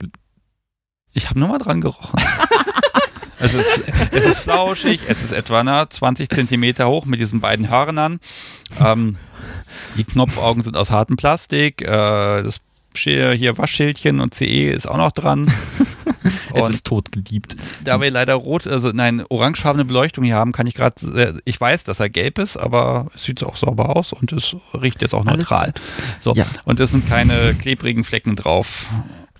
Ich 1.13 1.29
habe 1.29 1.39
nur 1.39 1.49
mal 1.49 1.59
dran 1.59 1.81
gerochen. 1.81 2.19
es, 3.39 3.53
ist, 3.53 3.71
es 4.11 4.25
ist 4.25 4.39
flauschig, 4.39 5.01
es 5.07 5.23
ist 5.23 5.31
etwa 5.31 5.63
na, 5.63 5.87
20 5.87 6.29
Zentimeter 6.29 6.87
hoch 6.87 7.05
mit 7.05 7.19
diesen 7.19 7.39
beiden 7.39 7.69
Hörnern. 7.69 8.19
Ähm, 8.79 9.17
die 9.97 10.03
Knopfaugen 10.03 10.63
sind 10.63 10.75
aus 10.75 10.89
hartem 10.89 11.17
Plastik. 11.17 11.83
Äh, 11.83 12.43
das 12.43 12.61
hier 12.97 13.57
Waschschildchen 13.57 14.19
und 14.19 14.33
CE 14.33 14.69
ist 14.69 14.87
auch 14.87 14.97
noch 14.97 15.11
dran. 15.11 15.51
es 16.53 16.69
ist 16.69 16.87
totgeliebt. 16.87 17.55
Da 17.83 17.99
wir 18.01 18.11
leider 18.11 18.35
rot, 18.35 18.67
also 18.67 18.91
nein, 18.91 19.23
orangefarbene 19.29 19.85
Beleuchtung 19.85 20.23
hier 20.23 20.35
haben, 20.35 20.51
kann 20.51 20.67
ich 20.67 20.75
gerade, 20.75 21.41
ich 21.45 21.59
weiß, 21.59 21.83
dass 21.83 21.99
er 21.99 22.09
gelb 22.09 22.39
ist, 22.39 22.57
aber 22.57 23.07
es 23.15 23.23
sieht 23.23 23.43
auch 23.43 23.55
sauber 23.55 23.95
aus 23.95 24.13
und 24.13 24.31
es 24.31 24.55
riecht 24.73 25.01
jetzt 25.01 25.13
auch 25.13 25.23
neutral. 25.23 25.73
So, 26.19 26.33
ja. 26.33 26.45
und 26.65 26.79
es 26.79 26.91
sind 26.91 27.07
keine 27.07 27.53
klebrigen 27.55 28.03
Flecken 28.03 28.35
drauf. 28.35 28.87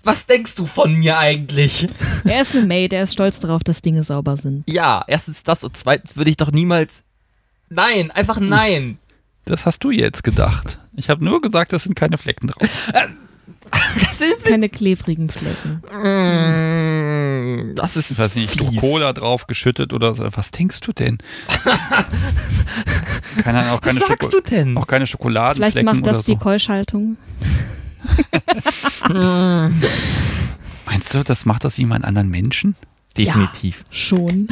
Was 0.04 0.26
denkst 0.26 0.54
du 0.56 0.66
von 0.66 0.94
mir 0.94 1.18
eigentlich? 1.18 1.86
Er 2.24 2.42
ist 2.42 2.54
eine 2.54 2.66
Maid, 2.66 2.92
er 2.92 3.04
ist 3.04 3.14
stolz 3.14 3.40
darauf, 3.40 3.64
dass 3.64 3.80
Dinge 3.80 4.02
sauber 4.02 4.36
sind. 4.36 4.64
Ja, 4.66 5.02
erstens 5.06 5.42
das 5.42 5.64
und 5.64 5.76
zweitens 5.76 6.16
würde 6.16 6.30
ich 6.30 6.36
doch 6.36 6.52
niemals. 6.52 7.02
Nein, 7.70 8.10
einfach 8.10 8.38
nein. 8.38 8.98
Das 9.46 9.66
hast 9.66 9.82
du 9.84 9.90
jetzt 9.90 10.22
gedacht. 10.22 10.78
Ich 10.94 11.10
habe 11.10 11.24
nur 11.24 11.40
gesagt, 11.40 11.72
es 11.72 11.84
sind 11.84 11.94
keine 11.94 12.18
Flecken 12.18 12.48
drauf. 12.48 12.92
Das 13.70 14.20
ist. 14.20 14.44
Keine 14.44 14.68
klebrigen 14.68 15.28
Flecken. 15.28 15.82
Mm, 15.92 17.74
Das 17.76 17.96
ist. 17.96 18.10
Ich 18.10 18.18
weiß 18.18 18.34
nicht, 18.36 18.50
fies. 18.60 18.80
Cola 18.80 19.12
drauf 19.12 19.46
geschüttet 19.46 19.92
oder 19.92 20.14
so. 20.14 20.28
Was 20.32 20.50
denkst 20.50 20.80
du 20.80 20.92
denn? 20.92 21.18
keine 23.42 23.60
Ahnung, 23.60 23.72
auch 23.72 23.80
keine, 23.80 24.00
Was 24.00 24.08
sagst 24.08 24.24
Schoko 24.32 24.40
du 24.40 24.50
denn? 24.50 24.76
auch 24.76 24.86
keine 24.86 25.06
Vielleicht 25.06 25.12
Schokoladenflecken 25.12 25.84
macht 25.84 25.98
oder 26.02 26.12
das 26.12 26.26
so. 26.26 26.32
die 26.32 26.38
Keuschhaltung. 26.38 27.16
Meinst 30.86 31.14
du, 31.14 31.22
das 31.24 31.46
macht 31.46 31.64
ihm 31.78 31.92
einen 31.92 32.04
anderen 32.04 32.28
Menschen? 32.28 32.76
Definitiv. 33.16 33.84
Schon. 33.90 34.48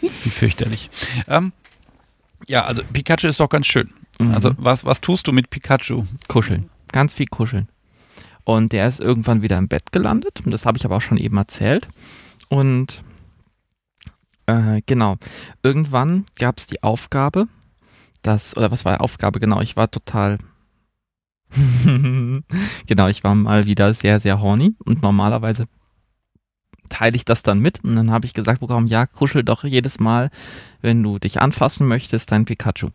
Wie 0.00 0.08
fürchterlich. 0.30 0.90
Ähm, 1.28 1.52
ja, 2.46 2.64
also 2.64 2.82
Pikachu 2.92 3.28
ist 3.28 3.40
doch 3.40 3.48
ganz 3.48 3.66
schön. 3.66 3.88
Mhm. 4.20 4.32
Also 4.34 4.52
was, 4.58 4.84
was 4.84 5.00
tust 5.00 5.26
du 5.26 5.32
mit 5.32 5.50
Pikachu? 5.50 6.04
Kuscheln. 6.28 6.68
Ganz 6.94 7.14
viel 7.14 7.26
kuscheln. 7.26 7.68
Und 8.44 8.72
der 8.72 8.86
ist 8.86 9.00
irgendwann 9.00 9.42
wieder 9.42 9.58
im 9.58 9.66
Bett 9.66 9.90
gelandet. 9.90 10.42
Und 10.44 10.52
das 10.52 10.64
habe 10.64 10.78
ich 10.78 10.84
aber 10.84 10.94
auch 10.94 11.02
schon 11.02 11.18
eben 11.18 11.36
erzählt. 11.36 11.88
Und 12.48 13.02
äh, 14.46 14.80
genau. 14.86 15.16
Irgendwann 15.64 16.24
gab 16.38 16.56
es 16.56 16.68
die 16.68 16.84
Aufgabe, 16.84 17.48
dass, 18.22 18.56
oder 18.56 18.70
was 18.70 18.84
war 18.84 18.94
die 18.94 19.00
Aufgabe? 19.00 19.40
Genau, 19.40 19.60
ich 19.60 19.76
war 19.76 19.90
total. 19.90 20.38
genau, 22.86 23.08
ich 23.08 23.24
war 23.24 23.34
mal 23.34 23.66
wieder 23.66 23.92
sehr, 23.92 24.20
sehr 24.20 24.40
horny. 24.40 24.76
Und 24.84 25.02
normalerweise 25.02 25.66
teile 26.90 27.16
ich 27.16 27.24
das 27.24 27.42
dann 27.42 27.58
mit. 27.58 27.82
Und 27.82 27.96
dann 27.96 28.12
habe 28.12 28.26
ich 28.26 28.34
gesagt 28.34 28.60
bekommen, 28.60 28.86
ja, 28.86 29.06
kuschel 29.06 29.42
doch 29.42 29.64
jedes 29.64 29.98
Mal, 29.98 30.30
wenn 30.80 31.02
du 31.02 31.18
dich 31.18 31.40
anfassen 31.40 31.88
möchtest, 31.88 32.30
dein 32.30 32.44
Pikachu. 32.44 32.90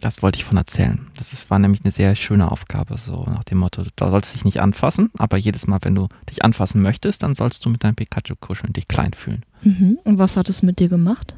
Das 0.00 0.22
wollte 0.22 0.38
ich 0.38 0.44
von 0.44 0.56
erzählen. 0.56 1.06
Das 1.16 1.32
ist, 1.32 1.50
war 1.50 1.58
nämlich 1.58 1.82
eine 1.84 1.90
sehr 1.90 2.14
schöne 2.16 2.50
Aufgabe, 2.52 2.96
so 2.98 3.24
nach 3.24 3.44
dem 3.44 3.58
Motto, 3.58 3.82
da 3.96 4.10
sollst 4.10 4.30
du 4.32 4.36
dich 4.36 4.44
nicht 4.44 4.60
anfassen, 4.60 5.10
aber 5.18 5.36
jedes 5.36 5.66
Mal, 5.66 5.78
wenn 5.82 5.94
du 5.94 6.08
dich 6.28 6.44
anfassen 6.44 6.80
möchtest, 6.82 7.22
dann 7.22 7.34
sollst 7.34 7.64
du 7.64 7.70
mit 7.70 7.82
deinem 7.84 7.96
Pikachu 7.96 8.34
kuscheln, 8.38 8.72
dich 8.72 8.88
klein 8.88 9.12
fühlen. 9.12 9.44
Mhm. 9.62 9.98
Und 10.04 10.18
was 10.18 10.36
hat 10.36 10.48
es 10.48 10.62
mit 10.62 10.78
dir 10.78 10.88
gemacht? 10.88 11.34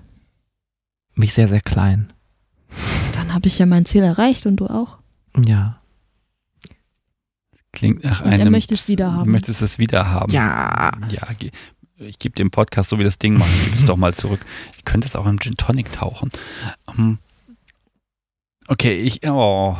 Mich 1.14 1.34
sehr, 1.34 1.48
sehr 1.48 1.60
klein. 1.60 2.08
Dann 3.14 3.34
habe 3.34 3.48
ich 3.48 3.58
ja 3.58 3.66
mein 3.66 3.84
Ziel 3.86 4.02
erreicht 4.02 4.46
und 4.46 4.56
du 4.56 4.66
auch. 4.66 4.98
Ja. 5.44 5.78
Klingt 7.72 8.04
nach 8.04 8.20
Und 8.24 8.32
er 8.32 8.40
einem. 8.40 8.52
möchte 8.52 8.74
es 8.74 8.88
wieder 8.88 9.12
haben. 9.12 9.24
Du 9.24 9.30
möchtest 9.30 9.62
es 9.62 9.78
wieder 9.78 10.08
haben. 10.10 10.32
Ja. 10.32 10.92
Ja, 11.10 11.26
ich 11.98 12.18
gebe 12.18 12.34
dem 12.34 12.50
Podcast, 12.50 12.90
so 12.90 12.98
wie 12.98 13.04
das 13.04 13.18
Ding 13.18 13.34
macht, 13.38 13.50
ich 13.50 13.64
gebe 13.64 13.76
es 13.76 13.84
doch 13.86 13.96
mal 13.96 14.12
zurück. 14.14 14.40
Ich 14.76 14.84
könnte 14.84 15.06
es 15.08 15.16
auch 15.16 15.26
im 15.26 15.38
Gin 15.40 15.56
Tonic 15.56 15.92
tauchen. 15.92 16.30
Ähm, 16.98 17.18
okay, 18.68 18.94
ich, 18.94 19.26
oh. 19.26 19.76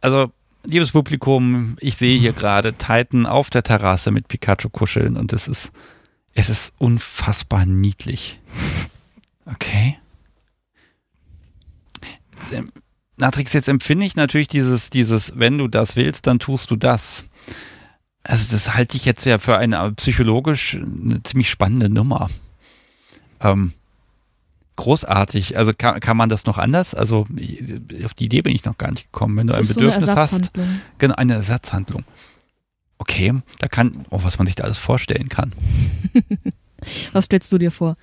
Also, 0.00 0.32
liebes 0.64 0.92
Publikum, 0.92 1.76
ich 1.80 1.96
sehe 1.96 2.18
hier 2.18 2.32
gerade 2.32 2.74
Titan 2.74 3.26
auf 3.26 3.50
der 3.50 3.62
Terrasse 3.62 4.10
mit 4.10 4.28
Pikachu 4.28 4.68
kuscheln 4.70 5.16
und 5.16 5.32
es 5.32 5.48
ist, 5.48 5.72
es 6.34 6.48
ist 6.48 6.74
unfassbar 6.78 7.66
niedlich. 7.66 8.40
Okay. 9.50 9.98
Jetzt, 12.36 12.52
ähm, 12.52 12.70
Natrix, 13.16 13.54
jetzt 13.54 13.68
empfinde 13.68 14.04
ich 14.04 14.14
natürlich 14.14 14.48
dieses, 14.48 14.90
dieses, 14.90 15.38
wenn 15.38 15.56
du 15.56 15.68
das 15.68 15.96
willst, 15.96 16.26
dann 16.26 16.38
tust 16.38 16.70
du 16.70 16.76
das. 16.76 17.24
Also 18.22 18.52
das 18.52 18.74
halte 18.74 18.96
ich 18.96 19.06
jetzt 19.06 19.24
ja 19.24 19.38
für 19.38 19.56
eine 19.56 19.90
psychologisch 19.92 20.74
eine 20.74 21.22
ziemlich 21.22 21.48
spannende 21.48 21.88
Nummer. 21.88 22.28
Ähm, 23.40 23.72
großartig. 24.78 25.58
Also 25.58 25.72
kann, 25.76 26.00
kann 26.00 26.16
man 26.16 26.28
das 26.28 26.46
noch 26.46 26.56
anders? 26.56 26.94
Also 26.94 27.26
auf 28.04 28.14
die 28.14 28.24
Idee 28.24 28.42
bin 28.42 28.54
ich 28.54 28.64
noch 28.64 28.78
gar 28.78 28.90
nicht 28.90 29.12
gekommen. 29.12 29.36
Wenn 29.36 29.48
du 29.48 29.50
Das 29.50 29.58
ein 29.58 29.62
ist 29.62 29.74
so 29.74 29.80
eine 29.80 29.90
Bedürfnis 29.90 30.16
hast, 30.16 30.52
genau, 30.98 31.14
eine 31.16 31.34
Ersatzhandlung. 31.34 32.04
Okay, 32.96 33.34
da 33.58 33.68
kann, 33.68 34.06
oh, 34.10 34.20
was 34.22 34.38
man 34.38 34.46
sich 34.46 34.56
da 34.56 34.64
alles 34.64 34.78
vorstellen 34.78 35.28
kann. 35.28 35.52
Was 37.12 37.24
stellst 37.24 37.50
du 37.50 37.58
dir 37.58 37.72
vor? 37.72 37.96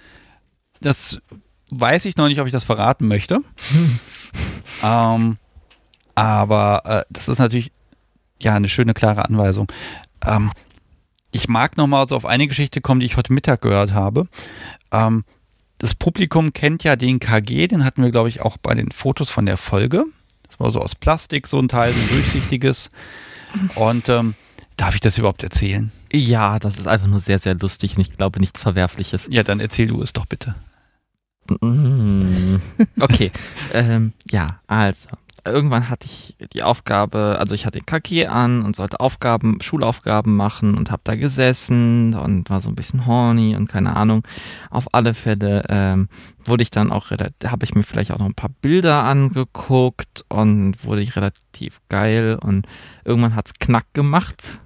Das 0.82 1.22
weiß 1.72 2.04
ich 2.06 2.18
noch 2.18 2.28
nicht, 2.28 2.42
ob 2.42 2.46
ich 2.46 2.52
das 2.52 2.66
verraten 2.66 3.08
möchte. 3.08 3.40
ähm, 4.84 5.38
aber 6.14 6.82
äh, 6.84 7.04
das 7.10 7.30
ist 7.30 7.40
natürlich 7.40 7.72
ja 8.42 8.54
eine 8.54 8.68
schöne, 8.68 8.94
klare 8.94 9.24
Anweisung. 9.24 9.72
Ähm, 10.26 10.52
ich 11.32 11.48
mag 11.48 11.78
nochmal 11.78 12.06
so 12.10 12.18
auf 12.18 12.26
eine 12.26 12.48
Geschichte 12.48 12.82
kommen, 12.82 13.00
die 13.00 13.06
ich 13.06 13.16
heute 13.16 13.32
Mittag 13.32 13.62
gehört 13.62 13.94
habe. 13.94 14.24
Ähm, 14.92 15.24
das 15.86 15.94
Publikum 15.94 16.52
kennt 16.52 16.84
ja 16.84 16.96
den 16.96 17.20
KG, 17.20 17.68
den 17.68 17.86
hatten 17.86 18.02
wir, 18.02 18.10
glaube 18.10 18.28
ich, 18.28 18.42
auch 18.42 18.58
bei 18.58 18.74
den 18.74 18.90
Fotos 18.90 19.30
von 19.30 19.46
der 19.46 19.56
Folge. 19.56 20.04
Das 20.50 20.60
war 20.60 20.72
so 20.72 20.82
aus 20.82 20.96
Plastik, 20.96 21.46
so 21.46 21.60
ein 21.60 21.68
Teil, 21.68 21.94
so 21.94 22.00
ein 22.00 22.10
durchsichtiges. 22.10 22.90
Und 23.76 24.10
ähm, 24.10 24.34
darf 24.78 24.96
ich 24.96 25.02
das 25.02 25.20
überhaupt 25.20 25.44
erzählen? 25.44 25.92
Ja, 26.12 26.58
das 26.58 26.80
ist 26.80 26.88
einfach 26.88 27.06
nur 27.06 27.20
sehr, 27.20 27.38
sehr 27.38 27.54
lustig 27.54 27.98
und 27.98 28.02
ich 28.02 28.18
glaube 28.18 28.40
nichts 28.40 28.64
Verwerfliches. 28.64 29.28
Ja, 29.30 29.44
dann 29.44 29.60
erzähl 29.60 29.86
du 29.86 30.02
es 30.02 30.12
doch 30.12 30.26
bitte. 30.26 30.56
Mm, 31.62 32.56
Okay, 33.00 33.32
ähm, 33.76 34.14
ja, 34.32 34.60
also. 34.66 35.10
Irgendwann 35.46 35.90
hatte 35.90 36.08
ich 36.08 36.36
die 36.54 36.64
Aufgabe, 36.64 37.38
also 37.40 37.54
ich 37.54 37.66
hatte 37.66 37.78
den 37.78 37.86
KG 37.86 38.26
an 38.26 38.64
und 38.64 38.76
sollte 38.76 39.00
Aufgaben, 39.00 39.62
Schulaufgaben 39.62 40.36
machen 40.36 40.76
und 40.76 40.92
habe 40.92 41.02
da 41.04 41.16
gesessen 41.16 42.16
und 42.16 42.50
war 42.50 42.62
so 42.62 42.70
ein 42.70 42.76
bisschen 42.76 43.06
horny 43.06 43.56
und 43.56 43.68
keine 43.68 43.96
Ahnung. 43.96 44.24
Auf 44.72 44.94
alle 44.94 45.14
Fälle 45.14 45.64
ähm, 45.70 46.10
wurde 46.44 46.64
ich 46.64 46.72
dann 46.72 46.92
auch, 46.92 47.12
habe 47.12 47.64
ich 47.64 47.76
mir 47.76 47.84
vielleicht 47.84 48.12
auch 48.12 48.20
noch 48.20 48.26
ein 48.26 48.34
paar 48.34 48.52
Bilder 48.62 49.04
angeguckt 49.04 50.26
und 50.30 50.84
wurde 50.84 51.02
ich 51.02 51.16
relativ 51.16 51.80
geil 51.90 52.40
und 52.42 52.68
irgendwann 53.04 53.36
hat's 53.36 53.54
knack 53.54 53.86
gemacht 53.94 54.60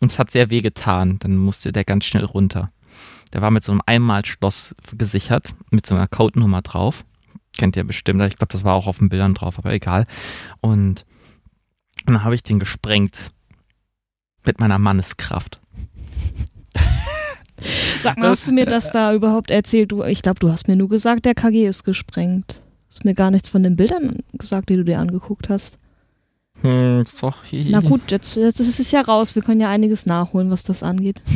und 0.00 0.12
es 0.12 0.18
hat 0.18 0.30
sehr 0.30 0.50
weh 0.50 0.60
getan. 0.60 1.18
Dann 1.20 1.36
musste 1.36 1.72
der 1.72 1.84
ganz 1.84 2.04
schnell 2.04 2.24
runter. 2.24 2.70
Der 3.32 3.42
war 3.42 3.50
mit 3.50 3.64
so 3.64 3.72
einem 3.72 3.82
Einmalschloss 3.86 4.74
gesichert, 4.96 5.54
mit 5.70 5.86
so 5.86 5.94
einer 5.94 6.06
Codenummer 6.06 6.62
drauf. 6.62 7.04
Kennt 7.58 7.76
ihr 7.76 7.84
bestimmt. 7.84 8.22
Ich 8.22 8.36
glaube, 8.36 8.52
das 8.52 8.64
war 8.64 8.74
auch 8.74 8.86
auf 8.86 8.98
den 8.98 9.08
Bildern 9.08 9.34
drauf, 9.34 9.58
aber 9.58 9.72
egal. 9.72 10.06
Und 10.60 11.04
dann 12.06 12.24
habe 12.24 12.34
ich 12.34 12.42
den 12.42 12.58
gesprengt. 12.58 13.30
Mit 14.44 14.60
meiner 14.60 14.78
Manneskraft. 14.78 15.60
Sag 18.00 18.16
mal, 18.18 18.28
hast 18.28 18.46
du 18.46 18.52
mir 18.52 18.66
das 18.66 18.92
da 18.92 19.12
überhaupt 19.12 19.50
erzählt? 19.50 19.90
Du, 19.90 20.04
ich 20.04 20.22
glaube, 20.22 20.38
du 20.38 20.50
hast 20.50 20.68
mir 20.68 20.76
nur 20.76 20.88
gesagt, 20.88 21.24
der 21.24 21.34
KG 21.34 21.66
ist 21.66 21.82
gesprengt. 21.82 22.62
Hast 22.88 23.04
mir 23.04 23.14
gar 23.14 23.32
nichts 23.32 23.48
von 23.48 23.64
den 23.64 23.74
Bildern 23.74 24.20
gesagt, 24.34 24.68
die 24.68 24.76
du 24.76 24.84
dir 24.84 25.00
angeguckt 25.00 25.48
hast. 25.48 25.78
Hm, 26.62 27.04
doch. 27.20 27.36
Na 27.52 27.80
gut, 27.80 28.10
jetzt, 28.10 28.36
jetzt 28.36 28.60
ist 28.60 28.80
es 28.80 28.90
ja 28.90 29.02
raus. 29.02 29.34
Wir 29.34 29.42
können 29.42 29.60
ja 29.60 29.68
einiges 29.68 30.06
nachholen, 30.06 30.50
was 30.50 30.64
das 30.64 30.82
angeht. 30.82 31.22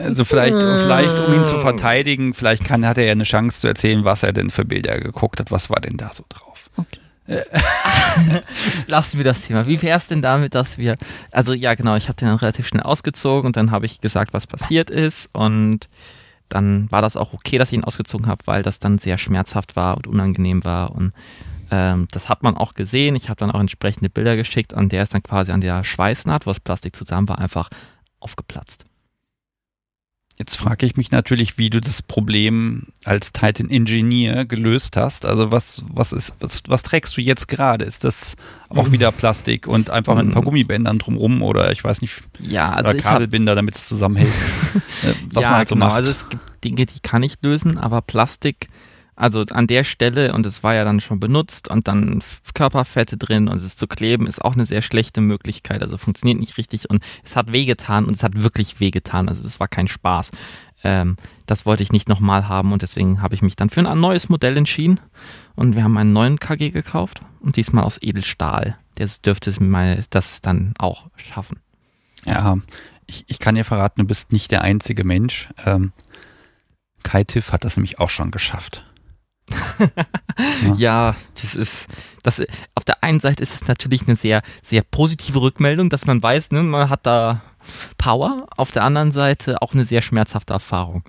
Also 0.00 0.24
vielleicht, 0.24 0.58
vielleicht 0.58 1.28
um 1.28 1.34
ihn 1.34 1.44
zu 1.44 1.60
verteidigen, 1.60 2.34
vielleicht 2.34 2.64
kann, 2.64 2.84
hat 2.84 2.98
er 2.98 3.04
ja 3.04 3.12
eine 3.12 3.22
Chance 3.22 3.60
zu 3.60 3.68
erzählen, 3.68 4.04
was 4.04 4.24
er 4.24 4.32
denn 4.32 4.50
für 4.50 4.64
Bilder 4.64 4.98
geguckt 4.98 5.38
hat. 5.38 5.52
Was 5.52 5.70
war 5.70 5.80
denn 5.80 5.96
da 5.96 6.08
so 6.08 6.24
drauf? 6.28 6.68
Okay. 6.76 6.98
Lassen 8.88 9.18
wir 9.18 9.24
das 9.24 9.42
Thema. 9.42 9.66
Wie 9.66 9.80
wäre 9.82 9.98
es 9.98 10.08
denn 10.08 10.22
damit, 10.22 10.54
dass 10.54 10.78
wir. 10.78 10.96
Also, 11.30 11.52
ja, 11.52 11.74
genau, 11.74 11.94
ich 11.94 12.08
habe 12.08 12.16
den 12.16 12.28
dann 12.28 12.38
relativ 12.38 12.66
schnell 12.66 12.82
ausgezogen 12.82 13.46
und 13.46 13.56
dann 13.56 13.70
habe 13.70 13.86
ich 13.86 14.00
gesagt, 14.00 14.32
was 14.32 14.46
passiert 14.46 14.90
ist. 14.90 15.28
Und 15.32 15.86
dann 16.48 16.90
war 16.90 17.02
das 17.02 17.16
auch 17.16 17.34
okay, 17.34 17.58
dass 17.58 17.70
ich 17.70 17.78
ihn 17.78 17.84
ausgezogen 17.84 18.26
habe, 18.26 18.46
weil 18.46 18.62
das 18.62 18.78
dann 18.78 18.98
sehr 18.98 19.18
schmerzhaft 19.18 19.76
war 19.76 19.96
und 19.96 20.06
unangenehm 20.06 20.64
war. 20.64 20.94
Und 20.94 21.12
ähm, 21.70 22.08
das 22.10 22.28
hat 22.28 22.42
man 22.42 22.56
auch 22.56 22.74
gesehen. 22.74 23.16
Ich 23.16 23.28
habe 23.28 23.38
dann 23.38 23.50
auch 23.50 23.60
entsprechende 23.60 24.10
Bilder 24.10 24.36
geschickt 24.36 24.72
und 24.72 24.92
der 24.92 25.02
ist 25.02 25.14
dann 25.14 25.22
quasi 25.22 25.52
an 25.52 25.60
der 25.60 25.84
Schweißnaht, 25.84 26.46
wo 26.46 26.50
das 26.50 26.60
Plastik 26.60 26.94
zusammen 26.96 27.28
war, 27.28 27.38
einfach 27.38 27.70
aufgeplatzt. 28.20 28.84
Jetzt 30.38 30.54
frage 30.54 30.86
ich 30.86 30.96
mich 30.96 31.10
natürlich, 31.10 31.58
wie 31.58 31.68
du 31.68 31.80
das 31.80 32.00
Problem 32.00 32.84
als 33.04 33.32
Titan 33.32 33.70
Engineer 33.70 34.44
gelöst 34.44 34.96
hast. 34.96 35.26
Also 35.26 35.50
was, 35.50 35.82
was 35.92 36.12
ist, 36.12 36.34
was, 36.38 36.62
was 36.68 36.84
trägst 36.84 37.16
du 37.16 37.20
jetzt 37.20 37.48
gerade? 37.48 37.84
Ist 37.84 38.04
das 38.04 38.36
auch 38.68 38.92
wieder 38.92 39.10
Plastik 39.10 39.66
und 39.66 39.90
einfach 39.90 40.14
mit 40.14 40.26
ein 40.26 40.30
paar 40.30 40.42
Gummibändern 40.42 41.00
drumrum 41.00 41.42
oder 41.42 41.72
ich 41.72 41.82
weiß 41.82 42.02
nicht, 42.02 42.22
Ja, 42.38 42.70
also 42.70 42.90
oder 42.90 42.98
Kabelbinder, 43.00 43.56
damit 43.56 43.74
es 43.74 43.88
zusammenhält? 43.88 44.32
Äh, 45.02 45.14
was 45.32 45.44
ja, 45.44 45.50
man 45.50 45.58
halt 45.58 45.68
so 45.68 45.74
genau. 45.76 45.86
macht. 45.86 45.96
Also 45.96 46.10
es 46.10 46.28
gibt 46.28 46.42
Dinge, 46.64 46.84
die 46.84 46.98
kann 47.00 47.22
ich 47.22 47.36
lösen, 47.40 47.78
aber 47.78 48.02
Plastik, 48.02 48.68
also 49.18 49.42
an 49.50 49.66
der 49.66 49.82
Stelle, 49.82 50.32
und 50.32 50.46
es 50.46 50.62
war 50.62 50.74
ja 50.74 50.84
dann 50.84 51.00
schon 51.00 51.18
benutzt 51.18 51.68
und 51.68 51.88
dann 51.88 52.22
Körperfette 52.54 53.16
drin 53.16 53.48
und 53.48 53.56
es 53.56 53.76
zu 53.76 53.88
kleben, 53.88 54.28
ist 54.28 54.44
auch 54.44 54.54
eine 54.54 54.64
sehr 54.64 54.80
schlechte 54.80 55.20
Möglichkeit. 55.20 55.82
Also 55.82 55.98
funktioniert 55.98 56.38
nicht 56.38 56.56
richtig 56.56 56.88
und 56.88 57.02
es 57.24 57.34
hat 57.34 57.50
wehgetan 57.50 58.04
und 58.04 58.14
es 58.14 58.22
hat 58.22 58.40
wirklich 58.40 58.78
wehgetan. 58.78 59.28
Also 59.28 59.44
es 59.44 59.58
war 59.58 59.66
kein 59.66 59.88
Spaß. 59.88 60.30
Ähm, 60.84 61.16
das 61.46 61.66
wollte 61.66 61.82
ich 61.82 61.90
nicht 61.90 62.08
nochmal 62.08 62.46
haben 62.46 62.72
und 62.72 62.82
deswegen 62.82 63.20
habe 63.20 63.34
ich 63.34 63.42
mich 63.42 63.56
dann 63.56 63.70
für 63.70 63.80
ein 63.80 64.00
neues 64.00 64.28
Modell 64.28 64.56
entschieden 64.56 65.00
und 65.56 65.74
wir 65.74 65.82
haben 65.82 65.98
einen 65.98 66.12
neuen 66.12 66.38
KG 66.38 66.70
gekauft 66.70 67.20
und 67.40 67.56
diesmal 67.56 67.82
aus 67.82 67.98
Edelstahl. 68.00 68.76
der 68.98 69.20
dürfte 69.20 69.50
das 70.10 70.42
dann 70.42 70.74
auch 70.78 71.10
schaffen. 71.16 71.58
Ja, 72.24 72.58
ich, 73.06 73.24
ich 73.26 73.40
kann 73.40 73.56
dir 73.56 73.64
verraten, 73.64 74.02
du 74.02 74.06
bist 74.06 74.30
nicht 74.30 74.52
der 74.52 74.62
einzige 74.62 75.02
Mensch. 75.02 75.48
Ähm, 75.66 75.92
Kai 77.02 77.24
Tiff 77.24 77.50
hat 77.50 77.64
das 77.64 77.76
nämlich 77.76 77.98
auch 77.98 78.10
schon 78.10 78.30
geschafft. 78.30 78.84
Ja. 80.64 80.74
ja. 80.76 81.16
das 81.34 81.54
ist, 81.54 81.88
das, 82.22 82.42
auf 82.74 82.84
der 82.84 83.02
einen 83.02 83.20
Seite 83.20 83.42
ist 83.42 83.54
es 83.54 83.68
natürlich 83.68 84.06
eine 84.06 84.16
sehr, 84.16 84.42
sehr 84.62 84.82
positive 84.82 85.40
Rückmeldung, 85.40 85.90
dass 85.90 86.06
man 86.06 86.22
weiß, 86.22 86.52
ne, 86.52 86.62
man 86.62 86.90
hat 86.90 87.06
da 87.06 87.42
Power. 87.98 88.46
Auf 88.56 88.70
der 88.70 88.84
anderen 88.84 89.12
Seite 89.12 89.60
auch 89.62 89.74
eine 89.74 89.84
sehr 89.84 90.02
schmerzhafte 90.02 90.52
Erfahrung. 90.52 91.02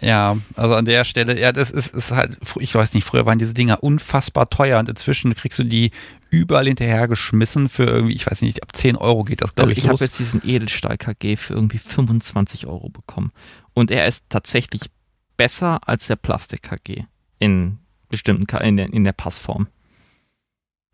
Ja, 0.00 0.36
also 0.56 0.74
an 0.74 0.84
der 0.84 1.04
Stelle, 1.04 1.38
ja, 1.40 1.52
das 1.52 1.70
ist, 1.70 1.94
ist 1.94 2.10
halt, 2.10 2.36
ich 2.58 2.74
weiß 2.74 2.92
nicht, 2.94 3.04
früher 3.04 3.26
waren 3.26 3.38
diese 3.38 3.54
Dinger 3.54 3.82
unfassbar 3.82 4.50
teuer 4.50 4.78
und 4.78 4.88
inzwischen 4.88 5.34
kriegst 5.34 5.58
du 5.58 5.64
die 5.64 5.92
überall 6.30 6.66
hinterhergeschmissen 6.66 7.68
für 7.68 7.84
irgendwie, 7.84 8.14
ich 8.14 8.26
weiß 8.26 8.42
nicht, 8.42 8.62
ab 8.62 8.74
10 8.74 8.96
Euro 8.96 9.22
geht 9.22 9.40
das, 9.40 9.54
glaube 9.54 9.70
also 9.70 9.78
ich. 9.78 9.84
Ich 9.84 9.88
habe 9.88 10.04
jetzt 10.04 10.18
diesen 10.18 10.42
Edelstahl 10.44 10.98
KG 10.98 11.36
für 11.36 11.54
irgendwie 11.54 11.78
25 11.78 12.66
Euro 12.66 12.90
bekommen. 12.90 13.32
Und 13.72 13.90
er 13.90 14.06
ist 14.06 14.26
tatsächlich 14.28 14.82
besser 15.36 15.80
als 15.86 16.06
der 16.06 16.16
Plastik 16.16 16.62
KG 16.62 17.04
in 17.44 17.78
bestimmten, 18.08 18.56
in 18.56 18.76
der, 18.76 18.92
in 18.92 19.04
der 19.04 19.12
Passform. 19.12 19.68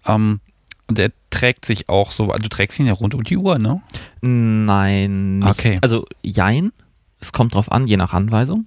Ähm, 0.07 0.41
und 0.89 0.99
der 0.99 1.13
trägt 1.31 1.65
sich 1.65 1.89
auch 1.89 2.11
so, 2.11 2.33
also 2.33 2.43
du 2.43 2.49
trägst 2.49 2.79
ihn 2.81 2.87
ja 2.87 2.93
rund 2.93 3.15
um 3.15 3.23
die 3.23 3.37
Uhr, 3.37 3.59
ne? 3.59 3.81
Nein. 4.21 5.39
Nicht. 5.39 5.49
Okay. 5.49 5.79
Also 5.81 6.05
jein. 6.23 6.73
Es 7.21 7.33
kommt 7.33 7.55
drauf 7.55 7.71
an, 7.71 7.87
je 7.87 7.97
nach 7.97 8.13
Anweisung. 8.15 8.67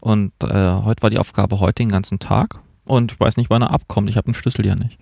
Und 0.00 0.32
äh, 0.42 0.48
heute 0.48 1.02
war 1.02 1.10
die 1.10 1.18
Aufgabe 1.18 1.60
heute 1.60 1.82
den 1.82 1.90
ganzen 1.90 2.18
Tag. 2.18 2.60
Und 2.84 3.12
ich 3.12 3.20
weiß 3.20 3.36
nicht, 3.36 3.50
wann 3.50 3.62
er 3.62 3.70
abkommt. 3.70 4.08
Ich 4.08 4.16
habe 4.16 4.24
den 4.24 4.34
Schlüssel 4.34 4.66
ja 4.66 4.74
nicht. 4.74 4.98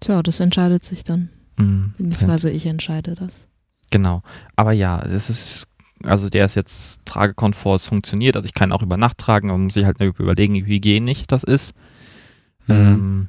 Tja, 0.00 0.22
das 0.22 0.40
entscheidet 0.40 0.84
sich 0.84 1.02
dann. 1.02 1.30
Mhm. 1.56 1.94
Beziehungsweise 1.96 2.50
ich 2.50 2.66
entscheide 2.66 3.14
das. 3.14 3.48
Genau. 3.90 4.22
Aber 4.54 4.72
ja, 4.72 5.00
es 5.00 5.30
ist, 5.30 5.66
also 6.02 6.28
der 6.28 6.44
ist 6.44 6.54
jetzt 6.54 7.00
tragekonfort, 7.04 7.76
es 7.76 7.86
funktioniert. 7.86 8.36
Also 8.36 8.46
ich 8.46 8.54
kann 8.54 8.72
auch 8.72 8.82
über 8.82 8.96
Nacht 8.96 9.18
tragen, 9.18 9.48
man 9.48 9.64
muss 9.64 9.74
sich 9.74 9.84
halt 9.84 10.00
überlegen, 10.00 10.54
wie 10.54 10.64
hygienisch 10.64 11.24
das 11.26 11.42
ist. 11.42 11.72
Mhm. 12.66 12.74
Ähm, 12.74 13.28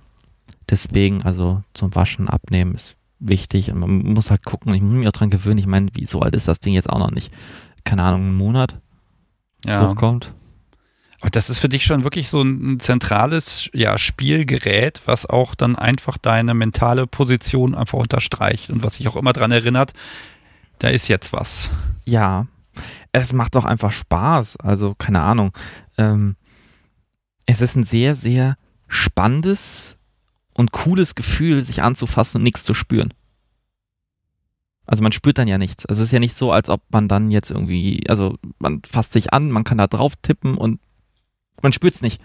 deswegen, 0.70 1.24
also 1.24 1.64
zum 1.74 1.96
Waschen, 1.96 2.28
Abnehmen 2.28 2.76
ist 2.76 2.98
wichtig. 3.20 3.72
Und 3.72 3.80
man 3.80 4.14
muss 4.14 4.30
halt 4.30 4.46
gucken, 4.46 4.74
ich 4.74 4.82
muss 4.82 4.96
mich 4.96 5.08
auch 5.08 5.14
dran 5.14 5.30
gewöhnen. 5.30 5.60
Ich 5.60 5.68
meine, 5.68 5.88
wie 5.94 6.06
so 6.06 6.22
alt 6.22 6.36
ist 6.36 6.48
das 6.48 6.60
Ding 6.60 6.74
jetzt 6.74 6.90
auch 6.90 7.00
noch 7.00 7.12
nicht? 7.12 7.32
Keine 7.84 8.04
Ahnung, 8.04 8.22
einen 8.22 8.36
Monat? 8.36 8.80
Ja. 9.66 9.88
Hochkommt. 9.90 10.34
Aber 11.20 11.32
das 11.32 11.50
ist 11.50 11.58
für 11.58 11.70
dich 11.70 11.84
schon 11.84 12.04
wirklich 12.04 12.30
so 12.30 12.42
ein 12.42 12.80
zentrales 12.80 13.72
ja, 13.74 13.98
Spielgerät, 13.98 15.02
was 15.06 15.28
auch 15.28 15.56
dann 15.56 15.76
einfach 15.76 16.18
deine 16.20 16.54
mentale 16.54 17.08
Position 17.08 17.74
einfach 17.74 17.98
unterstreicht 17.98 18.70
und 18.70 18.84
was 18.84 18.96
sich 18.98 19.08
auch 19.08 19.16
immer 19.16 19.34
daran 19.34 19.52
erinnert, 19.52 19.94
da 20.78 20.90
ist 20.90 21.08
jetzt 21.08 21.34
was. 21.34 21.72
Ja, 22.06 22.46
es 23.12 23.34
macht 23.34 23.56
auch 23.56 23.66
einfach 23.66 23.92
Spaß. 23.92 24.58
Also 24.58 24.96
keine 24.98 25.22
Ahnung. 25.22 25.52
Ähm, 25.98 26.36
es 27.46 27.62
ist 27.62 27.76
ein 27.76 27.84
sehr, 27.84 28.16
sehr 28.16 28.58
spannendes 28.88 29.98
und 30.54 30.72
cooles 30.72 31.16
Gefühl, 31.16 31.62
sich 31.62 31.84
anzufassen 31.84 32.40
und 32.40 32.44
nichts 32.44 32.64
zu 32.64 32.74
spüren. 32.74 33.14
Also 34.86 35.04
man 35.04 35.12
spürt 35.12 35.38
dann 35.38 35.48
ja 35.48 35.58
nichts. 35.58 35.86
Also 35.86 36.02
es 36.02 36.08
ist 36.08 36.14
ja 36.14 36.20
nicht 36.20 36.34
so, 36.34 36.52
als 36.52 36.70
ob 36.70 36.82
man 36.90 37.08
dann 37.08 37.30
jetzt 37.30 37.52
irgendwie, 37.52 38.10
also 38.10 38.38
man 38.58 38.82
fasst 38.90 39.12
sich 39.12 39.34
an, 39.34 39.52
man 39.52 39.66
kann 39.66 39.78
da 39.78 39.88
drauf 39.88 40.14
tippen 40.22 40.58
und 40.58 40.80
man 41.62 41.74
spürt 41.74 41.96
es 41.96 42.02
nicht. 42.02 42.22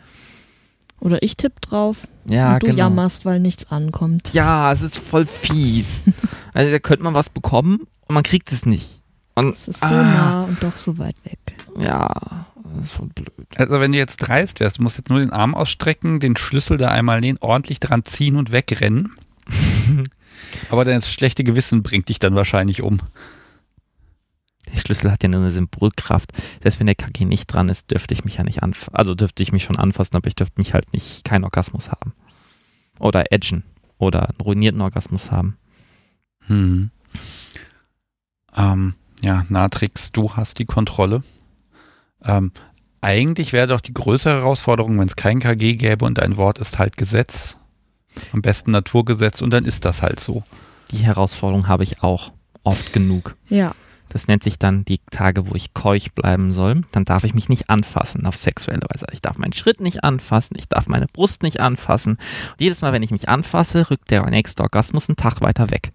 Oder 1.01 1.20
ich 1.24 1.37
tippe 1.37 1.61
drauf 1.61 2.07
ja, 2.26 2.55
und 2.55 2.62
du 2.62 2.66
genau. 2.68 2.78
jammerst, 2.78 3.24
weil 3.24 3.41
nichts 3.41 3.72
ankommt. 3.72 4.33
Ja, 4.35 4.70
es 4.70 4.83
ist 4.83 4.99
voll 4.99 5.26
fies. 5.26 6.03
also 6.55 6.70
da 6.70 6.78
könnte 6.78 7.03
man 7.03 7.14
was 7.14 7.28
bekommen 7.28 7.80
und 8.07 8.14
man 8.14 8.22
kriegt 8.22 8.53
es 8.53 8.64
nicht. 8.64 9.01
Und, 9.35 9.55
es 9.55 9.68
ist 9.68 9.80
so 9.80 9.87
ah, 9.87 10.03
nah 10.03 10.45
und 10.45 10.62
doch 10.62 10.76
so 10.76 10.99
weit 10.99 11.16
weg. 11.24 11.39
Ja, 11.78 12.09
das 12.76 12.87
ist 12.87 12.93
voll 12.93 13.09
blöd. 13.14 13.47
Also 13.57 13.80
wenn 13.80 13.93
du 13.93 13.99
jetzt 13.99 14.18
dreist 14.18 14.61
wärst, 14.61 14.78
du 14.78 14.83
musst 14.83 14.99
jetzt 14.99 15.11
nur 15.11 15.20
den 15.20 15.33
Arm 15.33 15.55
ausstrecken, 15.55 16.20
den 16.20 16.37
Schlüssel 16.37 16.76
da 16.76 16.89
einmal 16.89 17.20
nehmen, 17.20 17.39
ordentlich 17.41 17.80
dran 17.80 18.05
ziehen 18.05 18.37
und 18.37 18.53
wegrennen. 18.53 19.16
Aber 20.70 20.85
dein 20.85 21.01
schlechte 21.01 21.45
Gewissen 21.45 21.83
bringt 21.83 22.09
dich 22.09 22.18
dann 22.18 22.35
wahrscheinlich 22.35 22.83
um. 22.83 22.99
Der 24.72 24.78
Schlüssel 24.78 25.11
hat 25.11 25.22
ja 25.22 25.28
nur 25.28 25.41
eine 25.41 25.51
Symbolkraft. 25.51 26.33
Selbst 26.62 26.78
wenn 26.78 26.87
der 26.87 26.95
Kaki 26.95 27.24
nicht 27.24 27.47
dran 27.47 27.68
ist, 27.68 27.91
dürfte 27.91 28.14
ich 28.14 28.24
mich 28.24 28.37
ja 28.37 28.45
nicht 28.45 28.62
anfassen. 28.62 28.95
Also 28.95 29.14
dürfte 29.14 29.43
ich 29.43 29.53
mich 29.53 29.64
schon 29.64 29.76
anfassen, 29.76 30.16
aber 30.16 30.28
ich 30.28 30.35
dürfte 30.35 30.61
mich 30.61 30.72
halt 30.74 30.93
nicht 30.93 31.24
keinen 31.24 31.45
Orgasmus 31.45 31.91
haben. 31.91 32.12
Oder 32.99 33.33
edgen. 33.33 33.64
Oder 33.99 34.28
einen 34.28 34.41
ruinierten 34.41 34.80
Orgasmus 34.80 35.30
haben. 35.30 35.57
Hm. 36.47 36.91
Ähm, 38.57 38.95
ja, 39.23 39.47
Natrix, 39.49 40.12
du 40.12 40.35
hast 40.35 40.59
die 40.59 40.64
Kontrolle. 40.64 41.23
Ähm, 42.25 42.53
eigentlich 43.01 43.53
wäre 43.53 43.66
doch 43.66 43.81
die 43.81 43.95
größere 43.95 44.35
Herausforderung, 44.35 44.99
wenn 44.99 45.09
es 45.09 45.16
kein 45.16 45.41
KG 45.41 45.75
gäbe 45.77 46.05
und 46.05 46.20
ein 46.20 46.37
Wort 46.37 46.59
ist 46.59 46.79
halt 46.79 46.97
Gesetz. 46.97 47.59
Am 48.33 48.43
besten 48.43 48.70
Naturgesetz 48.73 49.41
und 49.41 49.51
dann 49.51 49.64
ist 49.64 49.85
das 49.85 50.03
halt 50.03 50.20
so. 50.20 50.43
Die 50.91 50.99
Herausforderung 50.99 51.68
habe 51.68 51.85
ich 51.85 52.03
auch 52.03 52.33
oft 52.62 52.93
genug. 52.93 53.37
Ja. 53.49 53.75
Das 54.11 54.29
nennt 54.29 54.43
sich 54.43 54.59
dann 54.59 54.85
die 54.85 55.01
Tage, 55.11 55.49
wo 55.49 55.55
ich 55.55 55.73
keuch 55.73 56.12
bleiben 56.12 56.53
soll. 56.53 56.83
Dann 56.93 57.07
darf 57.07 57.25
ich 57.25 57.33
mich 57.33 57.49
nicht 57.49 57.70
anfassen 57.70 58.27
auf 58.27 58.37
sexuelle 58.37 58.83
Weise. 58.91 59.07
Ich 59.12 59.23
darf 59.23 59.39
meinen 59.39 59.55
Schritt 59.55 59.81
nicht 59.81 60.05
anfassen, 60.05 60.55
ich 60.59 60.68
darf 60.68 60.87
meine 60.87 61.07
Brust 61.07 61.43
nicht 61.43 61.61
anfassen. 61.61 62.12
Und 62.12 62.61
jedes 62.61 62.83
Mal, 62.83 62.93
wenn 62.93 63.03
ich 63.03 63.11
mich 63.11 63.31
anfasse, 63.31 63.91
rückt 63.91 64.11
der 64.11 64.29
nächste 64.29 64.62
Orgasmus 64.62 65.09
einen 65.09 65.16
Tag 65.16 65.41
weiter 65.41 65.70
weg. 65.70 65.93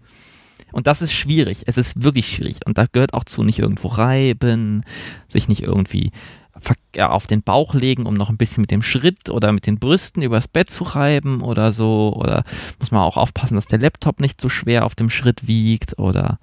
Und 0.72 0.86
das 0.86 1.02
ist 1.02 1.12
schwierig. 1.12 1.64
Es 1.66 1.78
ist 1.78 2.02
wirklich 2.02 2.28
schwierig. 2.28 2.60
Und 2.66 2.78
da 2.78 2.86
gehört 2.90 3.14
auch 3.14 3.24
zu 3.24 3.42
nicht 3.42 3.58
irgendwo 3.58 3.88
reiben, 3.88 4.82
sich 5.26 5.48
nicht 5.48 5.62
irgendwie 5.62 6.10
auf 6.98 7.26
den 7.26 7.42
Bauch 7.42 7.74
legen, 7.74 8.06
um 8.06 8.14
noch 8.14 8.30
ein 8.30 8.36
bisschen 8.36 8.62
mit 8.62 8.70
dem 8.70 8.82
Schritt 8.82 9.30
oder 9.30 9.52
mit 9.52 9.66
den 9.66 9.78
Brüsten 9.78 10.22
übers 10.22 10.48
Bett 10.48 10.70
zu 10.70 10.84
reiben 10.84 11.40
oder 11.40 11.72
so. 11.72 12.12
Oder 12.14 12.42
muss 12.78 12.90
man 12.90 13.02
auch 13.02 13.16
aufpassen, 13.16 13.54
dass 13.54 13.66
der 13.66 13.78
Laptop 13.78 14.20
nicht 14.20 14.40
so 14.40 14.48
schwer 14.48 14.84
auf 14.84 14.94
dem 14.94 15.10
Schritt 15.10 15.46
wiegt 15.46 15.98
oder 15.98 16.38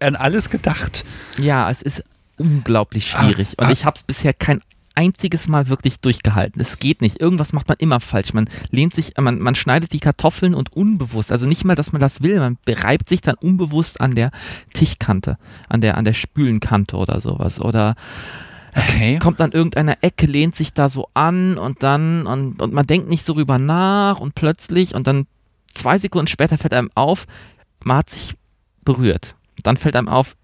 an 0.00 0.16
alles 0.16 0.50
gedacht. 0.50 1.04
Ja, 1.38 1.70
es 1.70 1.82
ist 1.82 2.02
unglaublich 2.38 3.06
schwierig. 3.10 3.54
Ah, 3.56 3.64
und 3.64 3.68
ah. 3.68 3.72
ich 3.72 3.84
habe 3.84 3.96
es 3.96 4.02
bisher 4.02 4.32
kein 4.32 4.60
einziges 4.94 5.48
Mal 5.48 5.68
wirklich 5.68 6.00
durchgehalten. 6.00 6.60
Es 6.60 6.78
geht 6.78 7.00
nicht. 7.00 7.20
Irgendwas 7.20 7.52
macht 7.52 7.68
man 7.68 7.76
immer 7.78 8.00
falsch. 8.00 8.32
Man 8.32 8.48
lehnt 8.70 8.94
sich, 8.94 9.14
man, 9.18 9.38
man 9.38 9.54
schneidet 9.54 9.92
die 9.92 10.00
Kartoffeln 10.00 10.54
und 10.54 10.72
unbewusst, 10.72 11.32
also 11.32 11.46
nicht 11.46 11.64
mal, 11.64 11.74
dass 11.74 11.92
man 11.92 12.00
das 12.00 12.22
will, 12.22 12.38
man 12.38 12.58
bereibt 12.64 13.08
sich 13.08 13.20
dann 13.20 13.34
unbewusst 13.34 14.00
an 14.00 14.14
der 14.14 14.30
Tischkante, 14.72 15.38
an 15.68 15.80
der, 15.80 15.98
an 15.98 16.04
der 16.04 16.12
Spülenkante 16.12 16.96
oder 16.96 17.20
sowas. 17.20 17.60
Oder 17.60 17.96
okay. 18.76 19.18
kommt 19.18 19.40
an 19.40 19.52
irgendeiner 19.52 19.98
Ecke, 20.00 20.26
lehnt 20.26 20.54
sich 20.54 20.72
da 20.72 20.88
so 20.88 21.08
an 21.14 21.58
und 21.58 21.82
dann, 21.82 22.26
und, 22.26 22.62
und 22.62 22.72
man 22.72 22.86
denkt 22.86 23.08
nicht 23.08 23.26
so 23.26 23.34
rüber 23.34 23.58
nach 23.58 24.20
und 24.20 24.34
plötzlich 24.34 24.94
und 24.94 25.06
dann 25.06 25.26
zwei 25.66 25.98
Sekunden 25.98 26.28
später 26.28 26.58
fällt 26.58 26.74
einem 26.74 26.90
auf, 26.94 27.26
man 27.82 27.98
hat 27.98 28.10
sich 28.10 28.34
berührt. 28.84 29.34
Dann 29.62 29.76
fällt 29.76 29.96
einem 29.96 30.08
auf, 30.08 30.36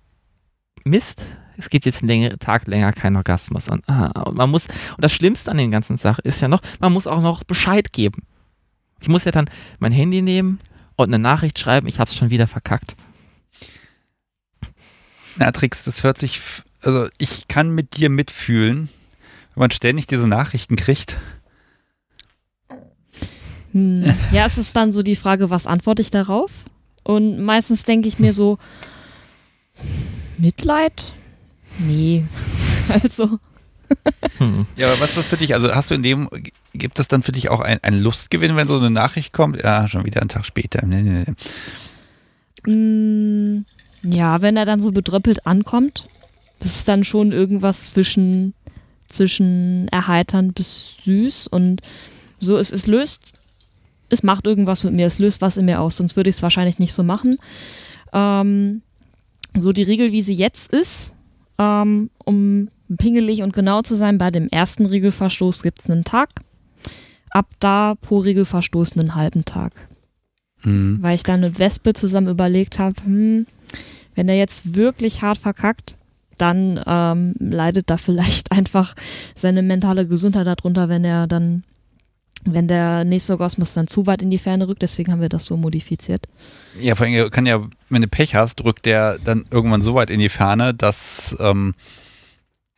Mist, 0.85 1.27
es 1.61 1.71
gibt 1.71 1.87
jetzt 1.87 2.03
einen 2.03 2.39
Tag 2.39 2.67
länger 2.67 2.93
keinen 2.93 3.17
Orgasmus. 3.17 3.69
Und, 3.69 3.89
ah, 3.89 4.23
und 4.23 4.37
man 4.37 4.51
muss, 4.51 4.67
und 4.67 5.05
das 5.05 5.13
Schlimmste 5.13 5.51
an 5.51 5.59
den 5.59 5.71
ganzen 5.71 5.97
Sache 5.97 6.23
ist 6.23 6.41
ja 6.41 6.49
noch, 6.49 6.61
man 6.81 6.93
muss 6.93 7.07
auch 7.07 7.21
noch 7.21 7.45
Bescheid 7.45 7.93
geben. 7.93 8.23
Ich 9.01 9.09
muss 9.09 9.25
ja 9.25 9.31
dann 9.31 9.49
mein 9.79 9.93
Handy 9.93 10.23
nehmen 10.23 10.59
und 10.97 11.09
eine 11.09 11.19
Nachricht 11.19 11.59
schreiben, 11.59 11.87
ich 11.87 11.99
habe 11.99 12.09
es 12.09 12.17
schon 12.17 12.31
wieder 12.31 12.47
verkackt. 12.47 12.97
Natrix, 15.37 15.85
das 15.85 16.03
hört 16.03 16.19
sich, 16.19 16.41
also 16.83 17.09
ich 17.19 17.49
kann 17.49 17.71
mit 17.71 17.97
dir 17.97 18.11
mitfühlen, 18.11 18.89
wenn 19.55 19.61
man 19.61 19.71
ständig 19.71 20.07
diese 20.07 20.29
Nachrichten 20.29 20.77
kriegt. 20.77 21.19
Hm. 23.73 24.05
Ja, 24.33 24.47
es 24.47 24.59
ist 24.59 24.75
dann 24.77 24.93
so 24.93 25.03
die 25.03 25.17
Frage, 25.17 25.51
was 25.51 25.67
antworte 25.67 26.03
ich 26.03 26.11
darauf? 26.11 26.53
Und 27.05 27.41
meistens 27.41 27.85
denke 27.85 28.09
ich 28.09 28.19
mir 28.19 28.33
so, 28.33 28.59
Mitleid? 30.39 31.13
Nee. 31.87 32.25
also. 33.03 33.39
Ja, 34.77 34.87
aber 34.87 35.01
was 35.01 35.11
ist 35.11 35.19
das 35.19 35.27
für 35.27 35.37
dich? 35.37 35.55
Also 35.55 35.75
hast 35.75 35.91
du 35.91 35.97
in 35.97 36.03
dem, 36.03 36.29
gibt 36.75 37.01
es 37.01 37.09
dann 37.09 37.23
für 37.23 37.33
dich 37.33 37.49
auch 37.49 37.61
einen 37.61 38.01
Lustgewinn, 38.01 38.55
wenn 38.55 38.69
so 38.69 38.77
eine 38.77 38.91
Nachricht 38.91 39.33
kommt? 39.33 39.63
Ja, 39.63 39.89
schon 39.89 40.05
wieder 40.05 40.21
einen 40.21 40.29
Tag 40.29 40.45
später. 40.45 40.87
Nee, 40.87 41.03
nee, 41.03 41.25
nee. 41.27 42.73
Mm, 42.73 43.65
ja, 44.03 44.43
wenn 44.43 44.57
er 44.57 44.65
dann 44.65 44.81
so 44.81 44.93
bedröppelt 44.93 45.47
ankommt, 45.47 46.09
das 46.61 46.77
ist 46.77 46.89
dann 46.89 47.03
schon 47.03 47.33
irgendwas 47.33 47.91
zwischen, 47.91 48.55
zwischen 49.09 49.89
erheiternd 49.89 50.55
bis 50.55 50.97
süß 51.05 51.49
und 51.49 51.81
so, 52.39 52.57
es, 52.59 52.71
es 52.71 52.87
löst 52.87 53.23
es 54.11 54.23
macht 54.23 54.47
irgendwas 54.47 54.85
mit 54.85 54.93
mir, 54.93 55.07
es 55.07 55.19
löst 55.19 55.41
was 55.41 55.57
in 55.57 55.65
mir 55.65 55.81
aus, 55.81 55.97
sonst 55.97 56.17
würde 56.17 56.29
ich 56.29 56.37
es 56.37 56.43
wahrscheinlich 56.43 56.79
nicht 56.79 56.93
so 56.93 57.03
machen. 57.03 57.39
Ähm, 58.13 58.83
so 59.59 59.73
die 59.73 59.85
Regel, 59.85 60.13
wie 60.13 60.23
sie 60.23 60.35
jetzt 60.35 60.71
ist, 60.73 61.13
ähm, 61.61 62.11
um 62.25 62.69
pingelig 62.97 63.43
und 63.43 63.53
genau 63.53 63.83
zu 63.83 63.95
sein, 63.95 64.19
bei 64.19 64.31
dem 64.31 64.49
ersten 64.49 64.87
Regelverstoß 64.87 65.63
gibt 65.63 65.81
es 65.81 65.91
einen 65.91 66.05
Tag. 66.05 66.31
Ab 67.31 67.49
da 67.61 67.95
pro 68.01 68.19
Regelverstoß 68.19 68.97
einen 68.97 69.15
halben 69.15 69.45
Tag. 69.45 69.73
mhm. 70.65 70.99
weil 71.01 71.15
ich 71.15 71.23
dann 71.23 71.41
mit 71.41 71.59
Wespe 71.59 71.93
zusammen 71.95 72.29
überlegt 72.29 72.79
habe, 72.79 72.97
hm, 73.05 73.47
wenn 74.15 74.29
er 74.29 74.37
jetzt 74.37 74.75
wirklich 74.75 75.23
hart 75.23 75.39
verkackt, 75.39 75.97
dann 76.39 76.81
ähm, 76.87 77.35
leidet 77.39 77.91
da 77.91 77.97
vielleicht 77.99 78.53
einfach 78.53 78.95
seine 79.35 79.63
mentale 79.63 80.07
Gesundheit 80.07 80.47
darunter, 80.47 80.89
wenn 80.89 81.05
er 81.05 81.27
dann, 81.27 81.63
wenn 82.45 82.69
der 82.69 83.05
nächste 83.05 83.33
Orgasmus 83.33 83.75
dann 83.75 83.87
zu 83.87 84.07
weit 84.07 84.23
in 84.23 84.31
die 84.31 84.39
Ferne 84.39 84.69
rückt. 84.69 84.83
Deswegen 84.83 85.13
haben 85.13 85.21
wir 85.21 85.29
das 85.29 85.45
so 85.45 85.57
modifiziert. 85.57 86.27
Ja, 86.81 86.95
vor 86.95 87.07
allem 87.07 87.31
kann 87.31 87.47
ja, 87.47 87.61
wenn 87.89 88.03
du 88.03 88.09
Pech 88.09 88.35
hast, 88.35 88.57
drückt 88.57 88.87
der 88.87 89.19
dann 89.19 89.45
irgendwann 89.51 89.83
so 89.83 89.95
weit 89.95 90.11
in 90.11 90.21
die 90.21 90.29
Ferne, 90.29 90.75
dass 90.75 91.37
ähm, 91.41 91.75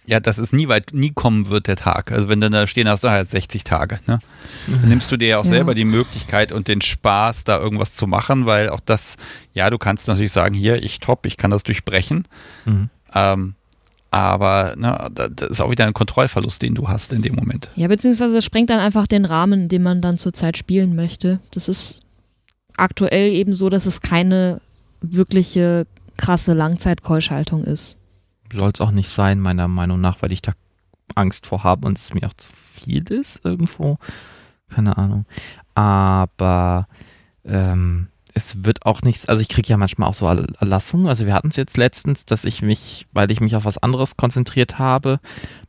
ja, 0.06 0.20
dass 0.20 0.38
es 0.38 0.52
nie 0.52 0.68
weit, 0.68 0.92
nie 0.92 1.12
kommen 1.12 1.48
wird, 1.48 1.68
der 1.68 1.76
Tag. 1.76 2.10
Also 2.10 2.28
wenn 2.28 2.40
du 2.40 2.50
da 2.50 2.66
stehen 2.66 2.88
hast, 2.88 3.04
du 3.04 3.10
halt 3.10 3.30
60 3.30 3.64
Tage. 3.64 4.00
Ne? 4.06 4.18
Dann 4.66 4.88
nimmst 4.88 5.12
du 5.12 5.16
dir 5.16 5.28
ja 5.28 5.38
auch 5.38 5.44
ja. 5.44 5.50
selber 5.50 5.74
die 5.74 5.84
Möglichkeit 5.84 6.50
und 6.50 6.66
den 6.68 6.80
Spaß, 6.80 7.44
da 7.44 7.58
irgendwas 7.58 7.94
zu 7.94 8.06
machen, 8.06 8.46
weil 8.46 8.68
auch 8.68 8.80
das, 8.80 9.16
ja, 9.52 9.70
du 9.70 9.78
kannst 9.78 10.08
natürlich 10.08 10.32
sagen, 10.32 10.54
hier, 10.54 10.82
ich 10.82 10.98
top, 10.98 11.26
ich 11.26 11.36
kann 11.36 11.52
das 11.52 11.62
durchbrechen. 11.62 12.26
Mhm. 12.64 12.90
Ähm, 13.14 13.54
aber 14.12 14.74
ne, 14.76 15.10
das 15.14 15.48
ist 15.48 15.60
auch 15.62 15.70
wieder 15.70 15.86
ein 15.86 15.94
Kontrollverlust, 15.94 16.60
den 16.60 16.74
du 16.74 16.86
hast 16.86 17.14
in 17.14 17.22
dem 17.22 17.34
Moment. 17.34 17.70
Ja, 17.76 17.88
beziehungsweise 17.88 18.36
es 18.36 18.44
sprengt 18.44 18.68
dann 18.68 18.78
einfach 18.78 19.06
den 19.06 19.24
Rahmen, 19.24 19.68
den 19.68 19.82
man 19.82 20.02
dann 20.02 20.18
zurzeit 20.18 20.58
spielen 20.58 20.94
möchte. 20.94 21.40
Das 21.50 21.66
ist 21.66 22.02
aktuell 22.76 23.32
eben 23.32 23.54
so, 23.54 23.70
dass 23.70 23.86
es 23.86 24.02
keine 24.02 24.60
wirkliche 25.00 25.86
krasse 26.18 26.52
Langzeitkeuschhaltung 26.52 27.64
ist. 27.64 27.96
Soll 28.52 28.70
es 28.74 28.82
auch 28.82 28.90
nicht 28.90 29.08
sein, 29.08 29.40
meiner 29.40 29.66
Meinung 29.66 30.02
nach, 30.02 30.20
weil 30.20 30.32
ich 30.32 30.42
da 30.42 30.52
Angst 31.14 31.46
vor 31.46 31.64
habe 31.64 31.86
und 31.86 31.98
es 31.98 32.12
mir 32.12 32.28
auch 32.28 32.34
zu 32.34 32.52
viel 32.52 33.10
ist 33.10 33.40
irgendwo. 33.44 33.96
Keine 34.68 34.98
Ahnung. 34.98 35.24
Aber 35.74 36.86
ähm, 37.46 38.08
es 38.42 38.64
wird 38.64 38.84
auch 38.84 39.02
nichts, 39.02 39.26
also 39.26 39.40
ich 39.40 39.48
kriege 39.48 39.68
ja 39.68 39.76
manchmal 39.76 40.08
auch 40.08 40.14
so 40.14 40.26
Erlassungen. 40.26 41.08
Also 41.08 41.26
wir 41.26 41.34
hatten 41.34 41.48
es 41.48 41.56
jetzt 41.56 41.76
letztens, 41.76 42.24
dass 42.24 42.44
ich 42.44 42.62
mich, 42.62 43.06
weil 43.12 43.30
ich 43.30 43.40
mich 43.40 43.56
auf 43.56 43.64
was 43.64 43.78
anderes 43.78 44.16
konzentriert 44.16 44.78
habe, 44.78 45.20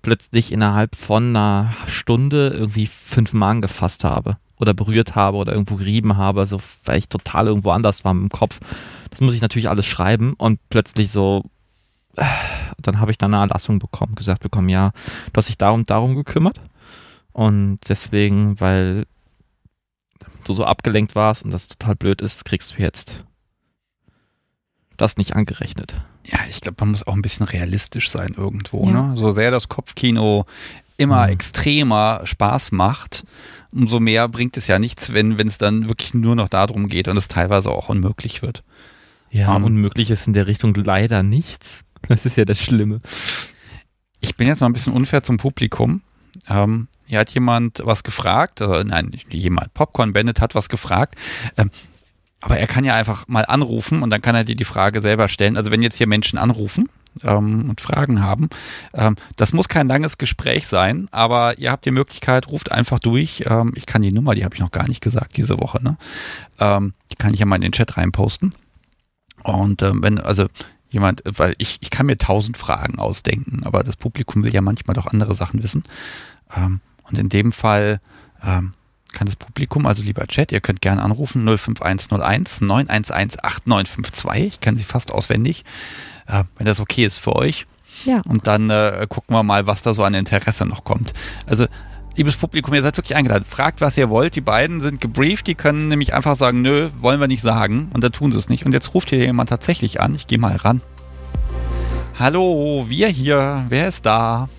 plötzlich 0.01 0.51
innerhalb 0.51 0.95
von 0.95 1.29
einer 1.29 1.73
Stunde 1.87 2.49
irgendwie 2.49 2.87
fünf 2.87 3.33
Magen 3.33 3.61
gefasst 3.61 4.03
habe 4.03 4.37
oder 4.59 4.73
berührt 4.73 5.15
habe 5.15 5.37
oder 5.37 5.53
irgendwo 5.53 5.75
gerieben 5.75 6.17
habe, 6.17 6.41
also 6.41 6.59
weil 6.85 6.97
ich 6.97 7.09
total 7.09 7.47
irgendwo 7.47 7.71
anders 7.71 8.03
war 8.03 8.11
im 8.11 8.29
Kopf. 8.29 8.59
Das 9.09 9.21
muss 9.21 9.35
ich 9.35 9.41
natürlich 9.41 9.69
alles 9.69 9.85
schreiben 9.85 10.33
und 10.33 10.59
plötzlich 10.69 11.11
so, 11.11 11.43
dann 12.15 12.99
habe 12.99 13.11
ich 13.11 13.17
dann 13.17 13.33
eine 13.33 13.43
Erlassung 13.43 13.79
bekommen, 13.79 14.15
gesagt 14.15 14.43
bekommen, 14.43 14.69
ja, 14.69 14.91
du 15.31 15.37
hast 15.37 15.49
dich 15.49 15.57
darum, 15.57 15.85
darum 15.85 16.15
gekümmert. 16.15 16.59
Und 17.31 17.79
deswegen, 17.89 18.59
weil 18.59 19.05
du 20.45 20.53
so 20.53 20.65
abgelenkt 20.65 21.15
warst 21.15 21.43
und 21.43 21.51
das 21.51 21.67
total 21.67 21.95
blöd 21.95 22.21
ist, 22.21 22.45
kriegst 22.45 22.73
du 22.73 22.81
jetzt 22.81 23.23
das 24.97 25.17
nicht 25.17 25.35
angerechnet. 25.35 25.95
Ja, 26.25 26.39
ich 26.49 26.61
glaube, 26.61 26.77
man 26.81 26.91
muss 26.91 27.05
auch 27.05 27.13
ein 27.13 27.21
bisschen 27.21 27.45
realistisch 27.45 28.09
sein 28.09 28.35
irgendwo. 28.37 28.85
Ja. 28.85 29.07
Ne? 29.07 29.17
So 29.17 29.31
sehr 29.31 29.51
das 29.51 29.69
Kopfkino 29.69 30.45
immer 30.97 31.25
mhm. 31.25 31.33
extremer 31.33 32.21
Spaß 32.23 32.71
macht, 32.71 33.25
umso 33.71 33.99
mehr 33.99 34.27
bringt 34.27 34.57
es 34.57 34.67
ja 34.67 34.79
nichts, 34.79 35.13
wenn 35.13 35.39
es 35.39 35.57
dann 35.57 35.87
wirklich 35.87 36.13
nur 36.13 36.35
noch 36.35 36.49
darum 36.49 36.87
geht 36.87 37.07
und 37.07 37.17
es 37.17 37.27
teilweise 37.27 37.71
auch 37.71 37.89
unmöglich 37.89 38.41
wird. 38.41 38.63
Ja, 39.31 39.49
um, 39.49 39.57
ähm, 39.57 39.63
unmöglich 39.65 40.11
ist 40.11 40.27
in 40.27 40.33
der 40.33 40.47
Richtung 40.47 40.73
leider 40.75 41.23
nichts. 41.23 41.83
Das 42.09 42.25
ist 42.25 42.35
ja 42.35 42.43
das 42.43 42.61
Schlimme. 42.61 42.99
Ich 44.19 44.35
bin 44.35 44.45
jetzt 44.45 44.59
noch 44.59 44.67
ein 44.67 44.73
bisschen 44.73 44.91
unfair 44.91 45.23
zum 45.23 45.37
Publikum. 45.37 46.01
Ähm, 46.49 46.89
hier 47.13 47.19
hat 47.19 47.29
jemand 47.29 47.83
was 47.85 48.01
gefragt, 48.01 48.59
oder 48.59 48.83
nein, 48.83 49.11
jemand, 49.29 49.71
Popcorn 49.75 50.13
Bennett 50.13 50.41
hat 50.41 50.55
was 50.55 50.67
gefragt. 50.67 51.15
Ähm, 51.57 51.69
aber 52.41 52.57
er 52.57 52.65
kann 52.65 52.83
ja 52.83 52.95
einfach 52.95 53.27
mal 53.27 53.45
anrufen 53.45 54.01
und 54.01 54.09
dann 54.09 54.21
kann 54.21 54.33
er 54.33 54.43
dir 54.43 54.55
die 54.55 54.63
Frage 54.63 54.99
selber 54.99 55.29
stellen. 55.29 55.55
Also 55.55 55.69
wenn 55.69 55.83
jetzt 55.83 55.97
hier 55.97 56.07
Menschen 56.07 56.39
anrufen 56.39 56.89
ähm, 57.23 57.69
und 57.69 57.81
Fragen 57.81 58.23
haben, 58.23 58.49
ähm, 58.95 59.15
das 59.35 59.53
muss 59.53 59.69
kein 59.69 59.87
langes 59.87 60.17
Gespräch 60.17 60.65
sein, 60.65 61.07
aber 61.11 61.59
ihr 61.59 61.69
habt 61.69 61.85
die 61.85 61.91
Möglichkeit, 61.91 62.47
ruft 62.47 62.71
einfach 62.71 62.97
durch. 62.97 63.43
Ähm, 63.45 63.73
ich 63.75 63.85
kann 63.85 64.01
die 64.01 64.11
Nummer, 64.11 64.33
die 64.33 64.43
habe 64.43 64.55
ich 64.55 64.61
noch 64.61 64.71
gar 64.71 64.87
nicht 64.87 65.01
gesagt 65.01 65.37
diese 65.37 65.59
Woche. 65.59 65.83
Ne? 65.83 65.97
Ähm, 66.59 66.93
die 67.11 67.15
kann 67.15 67.35
ich 67.35 67.41
ja 67.41 67.45
mal 67.45 67.57
in 67.57 67.61
den 67.61 67.73
Chat 67.73 67.95
reinposten. 67.95 68.55
Und 69.43 69.83
ähm, 69.83 70.01
wenn, 70.01 70.17
also 70.19 70.47
jemand, 70.89 71.21
weil 71.25 71.53
ich, 71.59 71.77
ich 71.81 71.91
kann 71.91 72.07
mir 72.07 72.17
tausend 72.17 72.57
Fragen 72.57 72.97
ausdenken, 72.97 73.61
aber 73.65 73.83
das 73.83 73.97
Publikum 73.97 74.43
will 74.43 74.53
ja 74.53 74.61
manchmal 74.61 74.95
doch 74.95 75.05
andere 75.05 75.35
Sachen 75.35 75.61
wissen. 75.61 75.83
Und 77.03 77.17
in 77.17 77.29
dem 77.29 77.51
Fall 77.51 77.99
ähm, 78.43 78.73
kann 79.11 79.27
das 79.27 79.35
Publikum, 79.35 79.85
also 79.85 80.03
lieber 80.03 80.25
Chat, 80.27 80.51
ihr 80.51 80.61
könnt 80.61 80.81
gerne 80.81 81.01
anrufen 81.01 81.45
05101 81.45 82.61
911 82.61 83.37
8952. 83.43 84.47
Ich 84.47 84.59
kenne 84.59 84.77
sie 84.77 84.83
fast 84.83 85.11
auswendig, 85.11 85.63
äh, 86.27 86.43
wenn 86.57 86.65
das 86.65 86.79
okay 86.79 87.05
ist 87.05 87.19
für 87.19 87.35
euch. 87.35 87.65
Ja. 88.05 88.21
Und 88.25 88.47
dann 88.47 88.69
äh, 88.69 89.05
gucken 89.07 89.35
wir 89.35 89.43
mal, 89.43 89.67
was 89.67 89.81
da 89.81 89.93
so 89.93 90.03
an 90.03 90.13
Interesse 90.13 90.65
noch 90.65 90.83
kommt. 90.83 91.13
Also 91.45 91.67
liebes 92.15 92.35
Publikum, 92.35 92.73
ihr 92.73 92.81
seid 92.81 92.97
wirklich 92.97 93.15
eingeladen. 93.15 93.45
Fragt, 93.45 93.81
was 93.81 93.97
ihr 93.97 94.09
wollt. 94.09 94.35
Die 94.35 94.41
beiden 94.41 94.79
sind 94.79 94.99
gebrieft. 94.99 95.47
Die 95.47 95.55
können 95.55 95.87
nämlich 95.87 96.13
einfach 96.13 96.35
sagen, 96.35 96.61
nö, 96.61 96.89
wollen 96.99 97.19
wir 97.19 97.27
nicht 97.27 97.41
sagen. 97.41 97.89
Und 97.93 98.03
da 98.03 98.09
tun 98.09 98.31
sie 98.31 98.39
es 98.39 98.49
nicht. 98.49 98.65
Und 98.65 98.73
jetzt 98.73 98.93
ruft 98.93 99.09
hier 99.09 99.19
jemand 99.19 99.49
tatsächlich 99.49 100.01
an. 100.01 100.15
Ich 100.15 100.27
gehe 100.27 100.39
mal 100.39 100.55
ran. 100.55 100.81
Hallo, 102.19 102.85
wir 102.89 103.07
hier. 103.07 103.65
Wer 103.69 103.87
ist 103.87 104.05
da? 104.05 104.49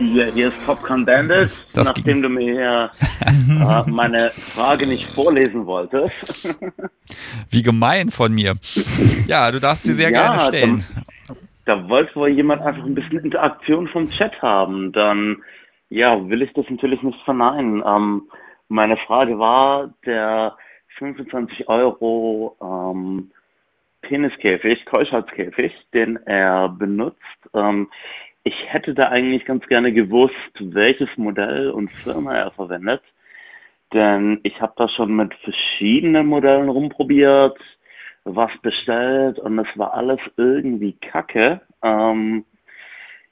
Ja, 0.00 0.26
hier 0.26 0.48
ist 0.48 0.64
Popcorn 0.64 1.04
Bandit, 1.04 1.50
das 1.74 1.88
nachdem 1.88 2.22
du 2.22 2.28
mir 2.28 2.90
äh, 3.26 3.90
meine 3.90 4.30
Frage 4.30 4.86
nicht 4.86 5.06
vorlesen 5.06 5.66
wolltest. 5.66 6.14
Wie 7.50 7.62
gemein 7.62 8.10
von 8.10 8.32
mir. 8.32 8.54
Ja, 9.26 9.50
du 9.50 9.58
darfst 9.58 9.84
sie 9.84 9.94
sehr 9.94 10.12
ja, 10.12 10.36
gerne 10.36 10.40
stellen. 10.42 10.84
Da, 11.64 11.74
da 11.76 11.88
wollte 11.88 12.14
wohl 12.14 12.28
jemand 12.28 12.62
einfach 12.62 12.84
ein 12.84 12.94
bisschen 12.94 13.24
Interaktion 13.24 13.88
vom 13.88 14.08
Chat 14.08 14.40
haben. 14.40 14.92
Dann 14.92 15.42
ja, 15.88 16.28
will 16.28 16.42
ich 16.42 16.52
das 16.52 16.66
natürlich 16.70 17.02
nicht 17.02 17.20
verneinen. 17.24 17.82
Ähm, 17.84 18.22
meine 18.68 18.98
Frage 18.98 19.38
war, 19.38 19.92
der 20.06 20.56
25 20.98 21.68
Euro 21.68 22.56
ähm, 22.62 23.32
Peniskäfig, 24.02 24.86
Keuschheitskäfig, 24.86 25.72
den 25.92 26.18
er 26.24 26.68
benutzt, 26.68 27.18
ähm, 27.52 27.88
ich 28.48 28.72
hätte 28.72 28.94
da 28.94 29.08
eigentlich 29.10 29.44
ganz 29.44 29.66
gerne 29.66 29.92
gewusst, 29.92 30.34
welches 30.58 31.14
Modell 31.18 31.70
und 31.70 31.90
Firma 31.90 32.34
er 32.34 32.50
verwendet. 32.52 33.02
Denn 33.92 34.40
ich 34.42 34.58
habe 34.62 34.72
da 34.76 34.88
schon 34.88 35.14
mit 35.14 35.34
verschiedenen 35.34 36.26
Modellen 36.26 36.70
rumprobiert, 36.70 37.58
was 38.24 38.50
bestellt 38.62 39.38
und 39.38 39.58
es 39.58 39.68
war 39.76 39.92
alles 39.92 40.20
irgendwie 40.38 40.94
kacke. 40.94 41.60
Ähm, 41.82 42.46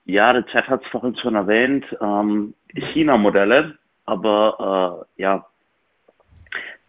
ja, 0.04 0.34
der 0.34 0.44
Chat 0.44 0.68
hat 0.68 0.84
es 0.84 0.90
vorhin 0.90 1.16
schon 1.16 1.34
erwähnt, 1.34 1.84
ähm, 2.02 2.52
China-Modelle, 2.74 3.78
aber 4.04 5.06
äh, 5.16 5.22
ja, 5.22 5.46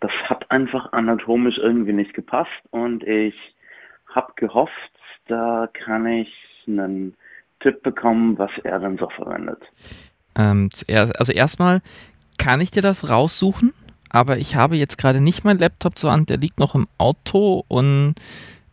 das 0.01 0.11
hat 0.25 0.51
einfach 0.51 0.91
anatomisch 0.91 1.57
irgendwie 1.57 1.93
nicht 1.93 2.13
gepasst 2.13 2.61
und 2.71 3.03
ich 3.05 3.55
habe 4.13 4.33
gehofft, 4.35 4.91
da 5.27 5.69
kann 5.71 6.05
ich 6.07 6.33
einen 6.67 7.15
Tipp 7.59 7.81
bekommen, 7.83 8.37
was 8.37 8.51
er 8.63 8.79
dann 8.79 8.97
so 8.97 9.09
verwendet. 9.09 9.59
Ähm, 10.35 10.69
also 10.87 11.31
erstmal 11.31 11.81
kann 12.37 12.61
ich 12.61 12.71
dir 12.71 12.81
das 12.81 13.09
raussuchen, 13.09 13.73
aber 14.09 14.37
ich 14.37 14.55
habe 14.55 14.77
jetzt 14.77 14.97
gerade 14.97 15.21
nicht 15.21 15.43
meinen 15.43 15.59
Laptop 15.59 15.97
so 15.97 16.09
an, 16.09 16.25
der 16.25 16.37
liegt 16.37 16.59
noch 16.59 16.75
im 16.75 16.87
Auto 16.97 17.63
und 17.67 18.15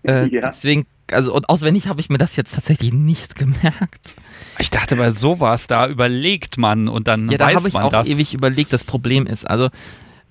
äh, 0.07 0.29
ja. 0.29 0.41
deswegen 0.41 0.87
also 1.13 1.35
und 1.35 1.49
auswendig 1.49 1.89
habe 1.89 2.01
ich 2.01 2.09
mir 2.09 2.19
das 2.19 2.37
jetzt 2.37 2.55
tatsächlich 2.55 2.93
nicht 2.93 3.37
gemerkt. 3.37 4.17
Ich 4.59 4.71
dachte 4.71 4.97
bei 4.97 5.11
sowas, 5.11 5.67
da 5.67 5.89
überlegt 5.89 6.59
man 6.59 6.89
und 6.89 7.09
dann 7.09 7.29
ja, 7.31 7.39
da 7.39 7.47
weiß 7.47 7.67
ich 7.67 7.75
man 7.75 7.85
auch 7.85 7.91
das. 7.91 8.09
ewig 8.09 8.35
überlegt. 8.35 8.73
Das 8.73 8.85
Problem 8.85 9.27
ist, 9.27 9.49
also 9.49 9.69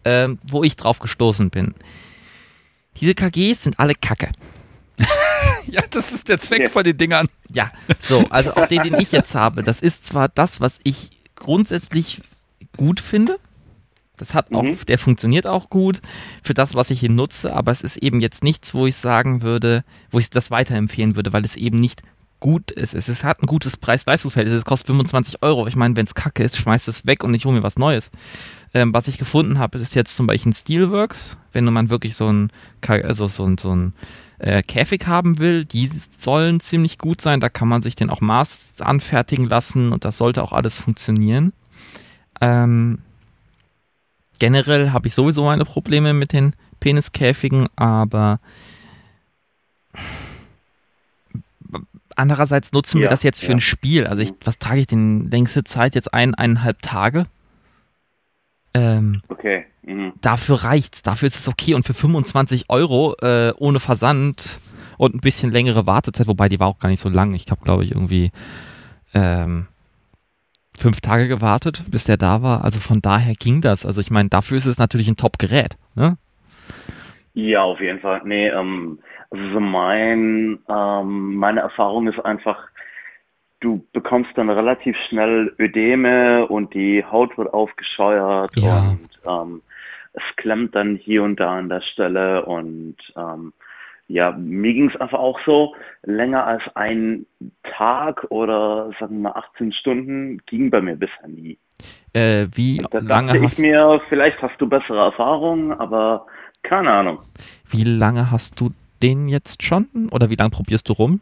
äh, 0.03 0.29
wo 0.43 0.63
ich 0.63 0.75
drauf 0.75 0.99
gestoßen 0.99 1.49
bin. 1.49 1.73
Diese 2.97 3.15
KGs 3.15 3.63
sind 3.63 3.79
alle 3.79 3.95
Kacke. 3.95 4.29
ja, 5.67 5.81
das 5.89 6.11
ist 6.11 6.29
der 6.29 6.39
Zweck 6.39 6.61
ja. 6.61 6.69
von 6.69 6.83
den 6.83 6.97
Dingern. 6.97 7.27
Ja, 7.51 7.71
so, 7.99 8.25
also 8.29 8.55
auch 8.55 8.67
den, 8.67 8.83
den 8.83 8.99
ich 8.99 9.11
jetzt 9.11 9.35
habe, 9.35 9.63
das 9.63 9.79
ist 9.79 10.07
zwar 10.07 10.29
das, 10.29 10.61
was 10.61 10.79
ich 10.83 11.09
grundsätzlich 11.35 12.21
gut 12.77 12.99
finde, 12.99 13.37
das 14.17 14.33
hat 14.33 14.53
auch, 14.53 14.63
mhm. 14.63 14.77
der 14.87 14.99
funktioniert 14.99 15.47
auch 15.47 15.69
gut 15.69 16.01
für 16.43 16.53
das, 16.53 16.75
was 16.75 16.91
ich 16.91 16.99
hier 16.99 17.09
nutze, 17.09 17.53
aber 17.53 17.71
es 17.71 17.81
ist 17.81 17.97
eben 17.97 18.21
jetzt 18.21 18.43
nichts, 18.43 18.73
wo 18.73 18.85
ich 18.85 18.95
sagen 18.95 19.41
würde, 19.41 19.83
wo 20.11 20.19
ich 20.19 20.29
das 20.29 20.51
weiterempfehlen 20.51 21.15
würde, 21.15 21.33
weil 21.33 21.43
es 21.43 21.55
eben 21.55 21.79
nicht 21.79 22.03
gut 22.39 22.71
ist. 22.71 22.93
Es 22.93 23.09
ist, 23.09 23.23
hat 23.23 23.41
ein 23.41 23.47
gutes 23.47 23.77
Preis-Leistungsverhältnis. 23.77 24.59
Es 24.59 24.65
kostet 24.65 24.87
25 24.87 25.41
Euro. 25.41 25.65
Ich 25.65 25.77
meine, 25.77 25.95
wenn 25.95 26.05
es 26.05 26.13
kacke 26.13 26.43
ist, 26.43 26.57
schmeißt 26.57 26.89
es 26.89 27.05
weg 27.05 27.23
und 27.23 27.33
ich 27.33 27.45
hole 27.45 27.55
mir 27.55 27.63
was 27.63 27.79
Neues. 27.79 28.11
Ähm, 28.73 28.93
was 28.93 29.07
ich 29.07 29.17
gefunden 29.17 29.59
habe, 29.59 29.77
ist 29.77 29.95
jetzt 29.95 30.15
zum 30.15 30.27
Beispiel 30.27 30.51
ein 30.51 30.53
Steelworks. 30.53 31.37
Wenn 31.53 31.63
man 31.65 31.89
wirklich 31.89 32.15
so 32.15 32.27
ein, 32.27 32.51
also 32.85 33.27
so 33.27 33.45
ein, 33.45 33.57
so 33.57 33.73
ein 33.73 33.93
äh, 34.43 34.61
Käfig 34.61 35.07
haben 35.07 35.39
will, 35.39 35.63
die 35.63 35.87
sollen 35.87 36.59
ziemlich 36.59 36.97
gut 36.97 37.21
sein. 37.21 37.39
Da 37.39 37.47
kann 37.47 37.69
man 37.69 37.81
sich 37.81 37.95
den 37.95 38.09
auch 38.09 38.19
Maß 38.19 38.81
anfertigen 38.81 39.45
lassen 39.45 39.93
und 39.93 40.03
das 40.03 40.17
sollte 40.17 40.43
auch 40.43 40.51
alles 40.51 40.79
funktionieren. 40.79 41.53
Ähm, 42.41 42.99
generell 44.39 44.91
habe 44.91 45.07
ich 45.07 45.15
sowieso 45.15 45.45
meine 45.45 45.63
Probleme 45.63 46.13
mit 46.13 46.33
den 46.33 46.55
Peniskäfigen, 46.81 47.67
aber 47.77 48.41
andererseits 52.17 52.73
nutzen 52.73 52.99
wir 52.99 53.05
Ja, 53.05 53.11
das 53.11 53.23
jetzt 53.23 53.39
für 53.39 53.51
ja. 53.51 53.55
ein 53.55 53.61
Spiel. 53.61 54.07
Also 54.07 54.21
ich, 54.21 54.33
was 54.43 54.59
trage 54.59 54.81
ich 54.81 54.87
denn 54.87 55.31
längste 55.31 55.63
Zeit 55.63 55.95
jetzt 55.95 56.13
ein, 56.13 56.35
eineinhalb 56.35 56.81
Tage? 56.81 57.27
Ähm, 58.73 59.21
Okay. 59.29 59.65
Mhm. 59.83 60.13
dafür 60.21 60.63
reicht's, 60.63 61.01
dafür 61.03 61.27
ist 61.27 61.35
es 61.35 61.47
okay 61.47 61.73
und 61.73 61.85
für 61.85 61.93
25 61.93 62.65
Euro 62.69 63.15
äh, 63.21 63.53
ohne 63.57 63.79
Versand 63.79 64.59
und 64.97 65.13
ein 65.13 65.19
bisschen 65.19 65.51
längere 65.51 65.85
Wartezeit, 65.85 66.27
wobei 66.27 66.49
die 66.49 66.59
war 66.59 66.67
auch 66.67 66.79
gar 66.79 66.89
nicht 66.89 66.99
so 67.01 67.09
lang. 67.09 67.33
Ich 67.33 67.45
habe, 67.51 67.63
glaube 67.63 67.83
ich, 67.83 67.91
irgendwie 67.91 68.31
ähm, 69.13 69.67
fünf 70.77 71.01
Tage 71.01 71.27
gewartet, 71.27 71.83
bis 71.91 72.05
der 72.05 72.17
da 72.17 72.41
war. 72.41 72.63
Also 72.63 72.79
von 72.79 73.01
daher 73.01 73.33
ging 73.35 73.61
das. 73.61 73.85
Also 73.85 74.01
ich 74.01 74.09
meine, 74.11 74.29
dafür 74.29 74.57
ist 74.57 74.65
es 74.65 74.77
natürlich 74.79 75.07
ein 75.07 75.17
Top-Gerät. 75.17 75.75
Ne? 75.95 76.17
Ja, 77.33 77.63
auf 77.63 77.79
jeden 77.79 77.99
Fall. 77.99 78.21
Nee, 78.25 78.47
ähm, 78.49 78.99
also 79.29 79.43
so 79.53 79.59
mein, 79.59 80.59
ähm, 80.69 81.35
meine 81.35 81.61
Erfahrung 81.61 82.07
ist 82.07 82.19
einfach, 82.19 82.57
du 83.63 83.83
bekommst 83.93 84.31
dann 84.35 84.49
relativ 84.49 84.95
schnell 85.09 85.53
Ödeme 85.57 86.45
und 86.47 86.73
die 86.73 87.03
Haut 87.03 87.37
wird 87.37 87.53
aufgescheuert 87.53 88.51
Ja. 88.57 88.89
und 88.89 89.09
ähm, 89.27 89.61
es 90.13 90.21
klemmt 90.35 90.75
dann 90.75 90.95
hier 90.97 91.23
und 91.23 91.39
da 91.39 91.57
an 91.57 91.69
der 91.69 91.81
Stelle 91.81 92.45
und 92.45 92.97
ähm, 93.15 93.53
ja, 94.07 94.31
mir 94.31 94.73
ging 94.73 94.89
es 94.89 94.99
einfach 94.99 95.17
auch 95.19 95.39
so, 95.45 95.73
länger 96.03 96.45
als 96.45 96.61
ein 96.75 97.25
Tag 97.63 98.25
oder 98.29 98.91
sagen 98.99 99.15
wir 99.15 99.29
mal 99.29 99.31
18 99.31 99.71
Stunden 99.71 100.41
ging 100.45 100.69
bei 100.69 100.81
mir 100.81 100.95
bisher 100.97 101.27
nie. 101.27 101.57
Äh, 102.13 102.47
wie 102.53 102.85
Da 102.91 102.99
lange 102.99 103.27
dachte 103.27 103.37
ich 103.39 103.43
hast 103.45 103.59
mir, 103.59 104.01
vielleicht 104.09 104.41
hast 104.41 104.59
du 104.59 104.67
bessere 104.67 104.99
Erfahrungen, 104.99 105.71
aber 105.71 106.27
keine 106.63 106.91
Ahnung. 106.93 107.19
wie 107.69 107.83
lange 107.85 108.29
hast 108.29 108.59
du 108.61 108.71
den 109.01 109.27
jetzt 109.29 109.63
schon? 109.63 109.87
Oder 110.11 110.29
wie 110.29 110.35
lange 110.35 110.51
probierst 110.51 110.87
du 110.89 110.93
rum? 110.93 111.21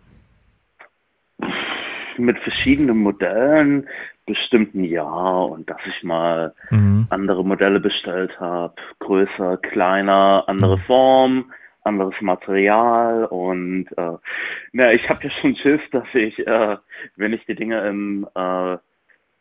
Mit 2.22 2.40
verschiedenen 2.40 2.98
Modellen 2.98 3.88
bestimmt 4.26 4.76
ein 4.76 4.84
Jahr 4.84 5.50
und 5.50 5.70
dass 5.70 5.80
ich 5.86 6.04
mal 6.04 6.54
Mhm. 6.70 7.08
andere 7.10 7.44
Modelle 7.44 7.80
bestellt 7.80 8.40
habe, 8.40 8.76
größer, 9.00 9.58
kleiner, 9.58 10.44
andere 10.48 10.78
Mhm. 10.78 10.82
Form, 10.82 11.54
anderes 11.84 12.14
Material 12.22 13.26
und 13.26 13.88
äh, 13.98 14.18
na, 14.72 14.94
ich 14.94 15.10
habe 15.10 15.24
ja 15.24 15.30
schon 15.32 15.56
Schiss, 15.56 15.82
dass 15.92 16.06
ich, 16.14 16.38
äh, 16.46 16.78
wenn 17.16 17.34
ich 17.34 17.46
die 17.46 17.56
Dinge 17.56 17.82
im, 17.88 18.28
äh, 18.36 18.78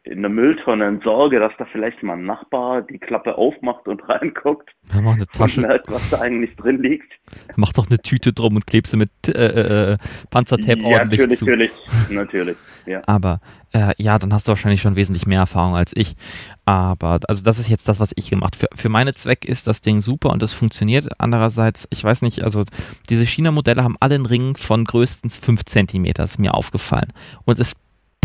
in 0.05 0.23
der 0.23 0.31
Mülltonne 0.31 0.87
entsorge, 0.87 1.39
dass 1.41 1.53
da 1.59 1.67
vielleicht 1.67 2.03
mal 2.03 2.15
ein 2.15 2.25
Nachbar 2.25 2.81
die 2.81 2.99
Klappe 2.99 3.37
aufmacht 3.37 3.87
und 3.87 4.09
reinguckt 4.09 4.71
Wir 4.91 5.03
machen 5.03 5.15
eine 5.15 5.23
und 5.23 5.33
Tasche. 5.33 5.61
merkt, 5.61 5.91
was 5.91 6.09
da 6.09 6.21
eigentlich 6.21 6.57
drin 6.57 6.83
liegt. 6.83 7.13
Mach 7.57 7.73
doch 7.73 7.89
eine 7.89 7.99
Tüte 7.99 8.33
drum 8.33 8.57
und 8.57 8.67
kleb 8.67 8.87
sie 8.87 8.97
mit 8.97 9.11
äh, 9.29 9.93
äh, 9.93 9.99
Panzertape 10.31 10.81
ja, 10.81 10.99
ordentlich 10.99 11.21
natürlich, 11.21 11.39
zu. 11.39 11.45
natürlich, 11.45 11.71
natürlich, 12.09 12.57
ja. 12.87 13.03
Aber 13.07 13.41
äh, 13.73 13.93
ja, 13.99 14.19
dann 14.19 14.33
hast 14.33 14.49
du 14.49 14.51
wahrscheinlich 14.51 14.81
schon 14.81 14.97
wesentlich 14.97 15.27
mehr 15.27 15.41
Erfahrung 15.41 15.77
als 15.77 15.93
ich. 15.95 16.17
Aber 16.65 17.21
also 17.29 17.45
das 17.45 17.59
ist 17.59 17.69
jetzt 17.69 17.87
das, 17.87 18.01
was 18.01 18.13
ich 18.17 18.31
gemacht. 18.31 18.57
Für, 18.57 18.69
für 18.75 18.89
meine 18.89 19.13
Zwecke 19.13 19.49
ist 19.49 19.67
das 19.67 19.83
Ding 19.83 20.01
super 20.01 20.31
und 20.31 20.43
es 20.43 20.55
funktioniert. 20.55 21.09
Andererseits, 21.19 21.87
ich 21.91 22.03
weiß 22.03 22.23
nicht, 22.23 22.43
also 22.43 22.65
diese 23.11 23.27
China-Modelle 23.27 23.85
haben 23.85 23.97
alle 24.01 24.15
einen 24.15 24.27
Ring 24.27 24.57
von 24.57 24.85
größtens 24.85 25.39
5 25.39 25.67
Zentimeter, 25.67 26.25
ist 26.25 26.39
mir 26.39 26.55
aufgefallen. 26.55 27.09
Und 27.45 27.59
es 27.59 27.77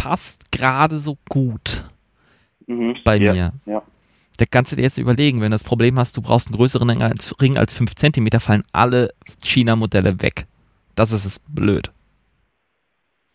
passt 0.06 0.52
gerade 0.52 1.00
so 1.00 1.18
gut 1.28 1.84
Mhm. 2.68 2.96
bei 3.04 3.16
ja, 3.18 3.34
mir. 3.34 3.54
Ja. 3.66 3.82
Da 4.38 4.46
kannst 4.50 4.72
du 4.72 4.76
dir 4.76 4.84
jetzt 4.84 4.98
überlegen, 4.98 5.40
wenn 5.42 5.52
du 5.52 5.56
das 5.56 5.64
Problem 5.64 5.98
hast, 5.98 6.18
du 6.18 6.22
brauchst 6.22 6.48
einen 6.48 6.58
größeren 6.58 6.90
Ring 6.90 7.02
als, 7.02 7.34
Ring 7.42 7.58
als 7.58 7.74
5 7.74 7.96
Zentimeter, 7.96 8.40
fallen 8.40 8.64
alle 8.72 9.14
China-Modelle 9.42 10.22
weg. 10.22 10.46
Das 10.94 11.12
ist 11.12 11.26
es 11.26 11.40
blöd. 11.40 11.92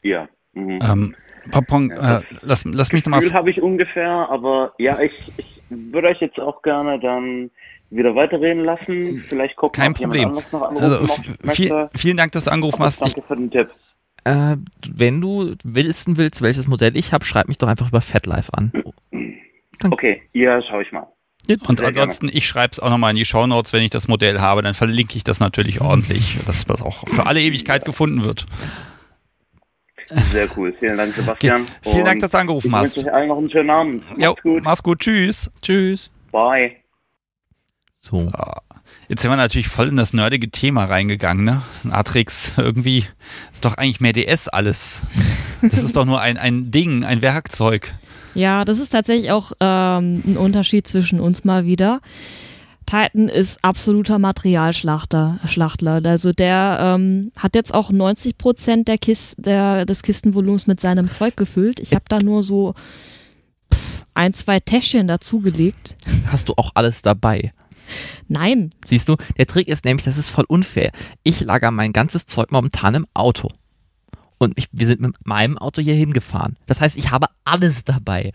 Ja. 0.03 0.29
Mhm. 0.53 0.79
Ähm, 0.83 1.15
Papong, 1.51 1.91
äh, 1.91 2.21
lass, 2.43 2.65
lass 2.65 2.93
mich 2.93 3.05
nochmal. 3.05 3.21
Gefühl 3.21 3.35
habe 3.35 3.51
ich 3.51 3.61
ungefähr, 3.63 4.29
aber 4.31 4.75
ja, 4.79 5.01
ich, 5.01 5.13
ich 5.39 5.63
würde 5.71 6.09
euch 6.09 6.21
jetzt 6.21 6.39
auch 6.39 6.63
gerne 6.63 7.01
dann 7.01 7.51
wieder 7.91 8.15
weiterreden 8.15 8.65
lassen. 8.65 9.25
Vielleicht 9.29 9.57
gucken, 9.57 9.83
Kein 9.83 9.95
Problem. 9.95 10.33
noch 10.33 10.53
anrufen 10.63 11.37
Also, 11.41 11.53
viel, 11.53 11.89
vielen 11.97 12.17
Dank, 12.17 12.33
dass 12.33 12.45
du 12.45 12.53
angerufen 12.53 12.77
Aber 12.77 12.87
hast. 12.87 13.03
Ich, 13.03 13.15
danke 13.15 13.27
für 13.27 13.37
den 13.37 13.51
Tipp. 13.51 13.71
Äh, 14.25 14.57
wenn 14.89 15.21
du 15.21 15.55
wissen 15.65 16.17
willst, 16.17 16.43
welches 16.43 16.67
Modell 16.67 16.97
ich 16.97 17.13
habe, 17.13 17.25
schreib 17.25 17.49
mich 17.49 17.59
doch 17.59 17.69
einfach 17.69 17.89
über 17.89 18.01
FatLife 18.01 18.53
an. 18.55 18.73
Okay, 19.83 20.23
ja, 20.33 20.61
schau 20.61 20.81
ich 20.81 20.93
mal. 20.93 21.07
und 21.67 21.79
sehr 21.79 21.89
ansonsten, 21.89 22.29
ich 22.31 22.47
schreibe 22.47 22.73
es 22.73 22.81
auch 22.81 22.91
nochmal 22.91 23.11
in 23.11 23.17
die 23.17 23.25
Shownotes, 23.25 23.73
wenn 23.73 23.83
ich 23.83 23.91
das 23.91 24.09
Modell 24.09 24.41
habe, 24.41 24.63
dann 24.63 24.75
verlinke 24.75 25.17
ich 25.17 25.25
das 25.25 25.41
natürlich 25.41 25.81
ordentlich, 25.81 26.37
dass 26.47 26.67
das 26.67 26.83
auch 26.83 27.09
für 27.09 27.27
alle 27.27 27.41
Ewigkeit 27.41 27.85
gefunden 27.85 28.23
wird. 28.23 28.47
Sehr 30.33 30.49
cool. 30.57 30.75
Vielen 30.79 30.97
Dank, 30.97 31.15
Sebastian. 31.15 31.67
Vielen 31.83 32.05
Dank, 32.05 32.21
dass 32.21 32.33
du 32.33 32.39
angerufen 32.39 32.69
ich 32.69 32.75
hast. 32.75 32.97
wünsche 32.97 33.09
euch 33.09 33.15
allen 33.15 33.29
noch 33.29 33.39
einen 33.39 33.51
schönen 33.51 33.71
Abend. 33.71 34.05
Jo, 34.17 34.31
Macht's 34.31 34.43
gut. 34.43 34.63
mach's 34.65 34.83
gut, 34.83 35.01
tschüss. 35.01 35.51
Tschüss. 35.63 36.11
Bye. 36.33 36.77
So. 38.01 38.31
Jetzt 39.11 39.23
sind 39.23 39.33
wir 39.33 39.37
natürlich 39.37 39.67
voll 39.67 39.89
in 39.89 39.97
das 39.97 40.13
nerdige 40.13 40.53
Thema 40.53 40.85
reingegangen, 40.85 41.45
ne? 41.45 41.63
Atrix, 41.91 42.53
irgendwie 42.57 43.05
ist 43.53 43.65
doch 43.65 43.75
eigentlich 43.75 44.01
mehr 44.01 44.13
DS 44.13 44.47
alles. 44.47 45.03
Das 45.63 45.83
ist 45.83 45.97
doch 45.97 46.05
nur 46.05 46.21
ein, 46.21 46.39
ein 46.39 46.71
Ding, 46.71 47.03
ein 47.03 47.21
Werkzeug. 47.21 47.93
Ja, 48.37 48.65
das 48.65 48.79
ist 48.79 48.91
tatsächlich 48.91 49.33
auch 49.33 49.51
ähm, 49.59 50.23
ein 50.25 50.37
Unterschied 50.37 50.87
zwischen 50.87 51.19
uns 51.19 51.43
mal 51.43 51.65
wieder. 51.65 52.01
Titan 52.87 53.29
ist 53.29 53.65
absoluter 53.65 54.21
Materialschlachter, 54.21 55.41
Schlachtler. 55.45 56.01
Also 56.05 56.31
der 56.31 56.79
ähm, 56.81 57.33
hat 57.37 57.57
jetzt 57.57 57.75
auch 57.75 57.91
90 57.91 58.39
Prozent 58.39 58.87
der 58.87 58.99
Kis 58.99 59.35
der, 59.37 59.87
des 59.87 60.03
Kistenvolumens 60.03 60.69
mit 60.69 60.79
seinem 60.79 61.11
Zeug 61.11 61.37
gefüllt. 61.37 61.81
Ich 61.81 61.95
habe 61.95 62.05
da 62.09 62.21
nur 62.21 62.45
so 62.45 62.75
pff, 63.75 64.05
ein, 64.15 64.35
zwei 64.35 64.61
Täschchen 64.61 65.09
dazugelegt. 65.09 65.97
Hast 66.31 66.49
du 66.49 66.55
auch 66.57 66.71
alles 66.75 67.03
dabei? 67.03 67.53
Nein, 68.29 68.71
Siehst 68.85 69.09
du, 69.09 69.17
der 69.37 69.47
Trick 69.47 69.69
ist 69.69 69.85
nämlich, 69.85 70.05
das 70.05 70.17
ist 70.17 70.29
voll 70.29 70.45
unfair. 70.49 70.91
Ich 71.23 71.41
lager 71.41 71.71
mein 71.71 71.93
ganzes 71.93 72.27
Zeug 72.27 72.51
momentan 72.51 72.95
im 72.95 73.07
Auto. 73.15 73.51
Und 74.39 74.55
ich, 74.57 74.69
wir 74.73 74.87
sind 74.87 75.03
mit 75.03 75.15
meinem 75.27 75.59
Auto 75.59 75.83
hier 75.83 75.95
hingefahren. 75.95 76.57
Das 76.67 76.81
heißt, 76.81 76.97
ich 76.97 77.11
habe 77.11 77.27
alles 77.45 77.85
dabei. 77.85 78.33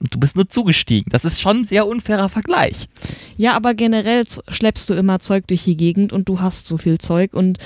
Und 0.00 0.12
du 0.12 0.18
bist 0.18 0.34
nur 0.34 0.48
zugestiegen. 0.48 1.10
Das 1.12 1.24
ist 1.24 1.40
schon 1.40 1.58
ein 1.58 1.64
sehr 1.64 1.86
unfairer 1.86 2.28
Vergleich. 2.28 2.88
ja, 3.36 3.54
aber 3.54 3.74
generell 3.74 4.24
schleppst 4.48 4.90
du 4.90 4.94
immer 4.94 5.20
Zeug 5.20 5.46
durch 5.46 5.62
die 5.62 5.76
Gegend 5.76 6.12
und 6.12 6.28
du 6.28 6.40
hast 6.40 6.66
so 6.66 6.76
viel 6.76 6.98
Zeug 6.98 7.34
und 7.34 7.58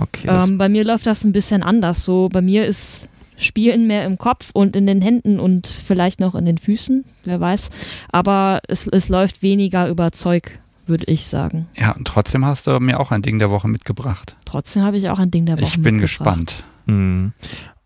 okay. 0.00 0.28
Ähm, 0.30 0.56
bei 0.56 0.70
mir 0.70 0.84
läuft 0.84 1.06
das 1.06 1.24
ein 1.24 1.32
bisschen 1.32 1.62
anders. 1.62 2.06
So, 2.06 2.30
bei 2.30 2.40
mir 2.40 2.64
ist 2.64 3.10
Spielen 3.38 3.86
mehr 3.86 4.06
im 4.06 4.16
Kopf 4.16 4.50
und 4.54 4.76
in 4.76 4.86
den 4.86 5.02
Händen 5.02 5.38
und 5.38 5.66
vielleicht 5.66 6.20
noch 6.20 6.34
in 6.34 6.46
den 6.46 6.56
Füßen, 6.56 7.04
wer 7.24 7.38
weiß. 7.38 7.68
Aber 8.10 8.60
es, 8.66 8.86
es 8.86 9.10
läuft 9.10 9.42
weniger 9.42 9.88
über 9.88 10.12
Zeug, 10.12 10.58
würde 10.86 11.04
ich 11.06 11.26
sagen. 11.26 11.68
Ja, 11.76 11.92
und 11.92 12.06
trotzdem 12.06 12.44
hast 12.44 12.66
du 12.66 12.78
mir 12.80 13.00
auch 13.00 13.10
ein 13.12 13.22
Ding 13.22 13.38
der 13.38 13.50
Woche 13.50 13.68
mitgebracht. 13.68 14.36
Trotzdem 14.44 14.82
habe 14.82 14.96
ich 14.96 15.08
auch 15.10 15.18
ein 15.18 15.30
Ding 15.30 15.46
der 15.46 15.56
Woche 15.56 15.64
Ich 15.64 15.74
bin 15.82 15.96
mitgebracht. 15.96 16.00
gespannt. 16.02 16.64
Hm. 16.86 17.32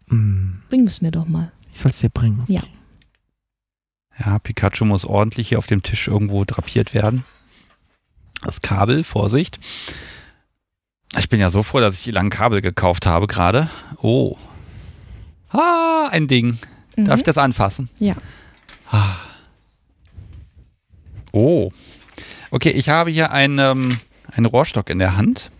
Hm. 0.08 0.62
Bring 0.68 0.86
es 0.86 1.00
mir 1.00 1.10
doch 1.10 1.26
mal. 1.26 1.50
Ich 1.72 1.80
soll 1.80 1.90
es 1.92 2.00
dir 2.00 2.10
bringen. 2.10 2.44
Ja. 2.48 2.60
Ja, 4.24 4.38
Pikachu 4.38 4.84
muss 4.84 5.04
ordentlich 5.04 5.48
hier 5.48 5.58
auf 5.58 5.66
dem 5.66 5.82
Tisch 5.82 6.08
irgendwo 6.08 6.44
drapiert 6.44 6.92
werden. 6.94 7.24
Das 8.42 8.60
Kabel, 8.60 9.04
Vorsicht. 9.04 9.58
Ich 11.18 11.28
bin 11.28 11.40
ja 11.40 11.50
so 11.50 11.62
froh, 11.62 11.80
dass 11.80 11.94
ich 11.96 12.04
die 12.04 12.10
langen 12.10 12.30
Kabel 12.30 12.60
gekauft 12.60 13.06
habe 13.06 13.26
gerade. 13.26 13.70
Oh. 13.98 14.36
Ah, 15.50 16.08
ein 16.10 16.28
Ding. 16.28 16.58
Darf 16.96 17.20
ich 17.20 17.22
Mhm. 17.24 17.26
das 17.26 17.38
anfassen? 17.38 17.88
Ja. 17.98 18.14
Ah. 18.90 19.16
Oh. 21.32 21.72
Okay, 22.50 22.70
ich 22.70 22.88
habe 22.88 23.10
hier 23.10 23.30
einen, 23.32 23.58
ähm, 23.58 23.98
einen 24.32 24.46
Rohrstock 24.46 24.90
in 24.90 24.98
der 24.98 25.16
Hand. 25.16 25.50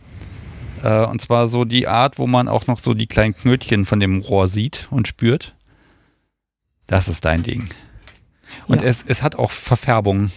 Äh, 0.83 1.05
und 1.07 1.21
zwar 1.21 1.49
so 1.49 1.65
die 1.65 1.87
Art, 1.87 2.19
wo 2.19 2.27
man 2.27 2.49
auch 2.49 2.67
noch 2.67 2.81
so 2.81 2.95
die 2.95 3.07
kleinen 3.07 3.37
Knötchen 3.37 3.85
von 3.87 4.01
dem 4.01 4.21
Rohr 4.21 4.49
sieht 4.49 4.89
und 4.91 5.07
spürt. 5.09 5.55
Das 6.87 7.09
ist 7.09 7.25
dein 7.25 7.43
Ding. 7.43 7.69
Und 8.67 8.83
Ja. 8.83 8.89
es, 8.89 9.05
es 9.07 9.23
hat 9.23 9.37
auch 9.37 9.51
Verfärbungen. 9.51 10.33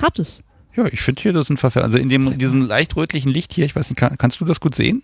Hat 0.00 0.18
es. 0.18 0.42
Ja, 0.76 0.84
ich 0.86 1.00
finde 1.00 1.22
hier, 1.22 1.32
das 1.32 1.46
sind 1.46 1.58
Verfärbungen. 1.58 1.94
Also 1.94 2.02
in 2.02 2.08
dem, 2.10 2.38
diesem 2.38 2.60
leicht 2.60 2.94
rötlichen 2.96 3.32
Licht 3.32 3.52
hier, 3.52 3.64
ich 3.64 3.74
weiß 3.74 3.88
nicht, 3.90 3.98
kann, 3.98 4.16
kannst 4.18 4.40
du 4.40 4.44
das 4.44 4.60
gut 4.60 4.74
sehen? 4.74 5.02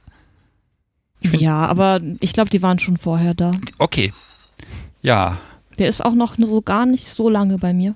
Ja, 1.23 1.67
aber 1.67 2.01
ich 2.21 2.33
glaube, 2.33 2.51
die 2.51 2.63
waren 2.63 2.79
schon 2.79 2.97
vorher 2.97 3.33
da. 3.35 3.53
Okay. 3.79 4.13
Ja, 5.03 5.39
Der 5.79 5.89
ist 5.89 6.05
auch 6.05 6.15
noch 6.15 6.35
so 6.37 6.61
gar 6.63 6.85
nicht 6.85 7.07
so 7.07 7.29
lange 7.31 7.59
bei 7.59 7.73
mir. 7.73 7.95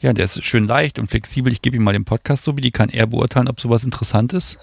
Ja, 0.00 0.12
der 0.12 0.26
ist 0.26 0.44
schön 0.44 0.66
leicht 0.66 0.98
und 0.98 1.10
flexibel. 1.10 1.52
Ich 1.52 1.62
gebe 1.62 1.76
ihm 1.76 1.82
mal 1.82 1.92
den 1.92 2.04
Podcast 2.04 2.44
so, 2.44 2.56
wie 2.56 2.60
die 2.60 2.70
kann 2.70 2.88
er 2.88 3.06
beurteilen, 3.06 3.48
ob 3.48 3.60
sowas 3.60 3.82
interessant 3.84 4.32
ist. 4.32 4.58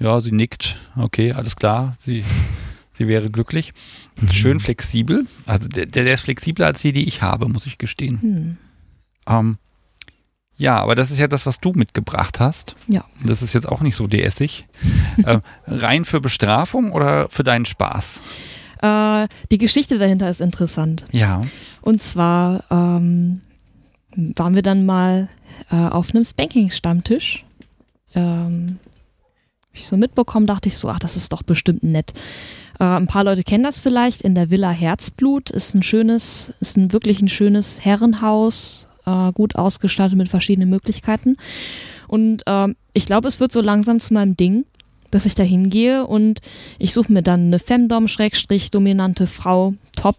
Ja, 0.00 0.20
sie 0.20 0.32
nickt. 0.32 0.76
Okay, 0.96 1.32
alles 1.32 1.56
klar. 1.56 1.96
Sie, 2.00 2.24
sie 2.92 3.06
wäre 3.08 3.30
glücklich. 3.30 3.72
Mhm. 4.20 4.32
Schön 4.32 4.60
flexibel. 4.60 5.26
Also 5.46 5.68
der, 5.68 5.86
der 5.86 6.12
ist 6.12 6.22
flexibler 6.22 6.66
als 6.66 6.80
die, 6.82 6.92
die 6.92 7.06
ich 7.06 7.22
habe, 7.22 7.48
muss 7.48 7.66
ich 7.66 7.78
gestehen. 7.78 8.20
Hm. 8.20 8.56
Ähm, 9.28 9.58
Ja, 10.56 10.78
aber 10.78 10.96
das 10.96 11.12
ist 11.12 11.18
ja 11.18 11.28
das, 11.28 11.46
was 11.46 11.60
du 11.60 11.72
mitgebracht 11.72 12.40
hast. 12.40 12.74
Ja. 12.88 13.04
Das 13.22 13.42
ist 13.42 13.52
jetzt 13.54 13.68
auch 13.68 13.80
nicht 13.80 13.94
so 13.94 14.08
DS-ig. 14.08 14.66
äh, 15.24 15.38
rein 15.66 16.04
für 16.04 16.20
Bestrafung 16.20 16.90
oder 16.90 17.28
für 17.28 17.44
deinen 17.44 17.66
Spaß? 17.66 18.20
Äh, 18.82 19.28
die 19.52 19.58
Geschichte 19.58 19.98
dahinter 19.98 20.28
ist 20.28 20.40
interessant. 20.40 21.06
Ja. 21.12 21.40
Und 21.80 22.02
zwar 22.02 22.64
ähm, 22.70 23.42
waren 24.18 24.54
wir 24.54 24.62
dann 24.62 24.84
mal 24.84 25.28
äh, 25.70 25.76
auf 25.76 26.14
einem 26.14 26.24
Spanking-Stammtisch. 26.24 27.44
Ähm, 28.14 28.78
ich 29.72 29.86
so 29.86 29.96
mitbekommen, 29.96 30.46
dachte 30.46 30.68
ich 30.68 30.76
so, 30.76 30.88
ach, 30.88 30.98
das 30.98 31.16
ist 31.16 31.32
doch 31.32 31.42
bestimmt 31.42 31.84
nett. 31.84 32.12
Äh, 32.80 32.84
ein 32.84 33.06
paar 33.06 33.24
Leute 33.24 33.44
kennen 33.44 33.64
das 33.64 33.78
vielleicht. 33.78 34.22
In 34.22 34.34
der 34.34 34.50
Villa 34.50 34.70
Herzblut 34.70 35.50
ist 35.50 35.74
ein 35.74 35.82
schönes, 35.82 36.52
ist 36.60 36.76
ein 36.76 36.92
wirklich 36.92 37.20
ein 37.22 37.28
schönes 37.28 37.84
Herrenhaus, 37.84 38.88
äh, 39.06 39.32
gut 39.32 39.54
ausgestattet 39.54 40.18
mit 40.18 40.28
verschiedenen 40.28 40.68
Möglichkeiten. 40.68 41.36
Und 42.08 42.42
ähm, 42.46 42.74
ich 42.92 43.06
glaube, 43.06 43.28
es 43.28 43.38
wird 43.38 43.52
so 43.52 43.60
langsam 43.60 44.00
zu 44.00 44.14
meinem 44.14 44.36
Ding, 44.36 44.64
dass 45.12 45.26
ich 45.26 45.36
da 45.36 45.44
hingehe 45.44 46.06
und 46.06 46.40
ich 46.78 46.92
suche 46.92 47.12
mir 47.12 47.22
dann 47.22 47.46
eine 47.46 47.58
Femdom, 47.58 48.08
Schrägstrich, 48.08 48.70
dominante 48.70 49.26
Frau, 49.26 49.74
top. 49.96 50.16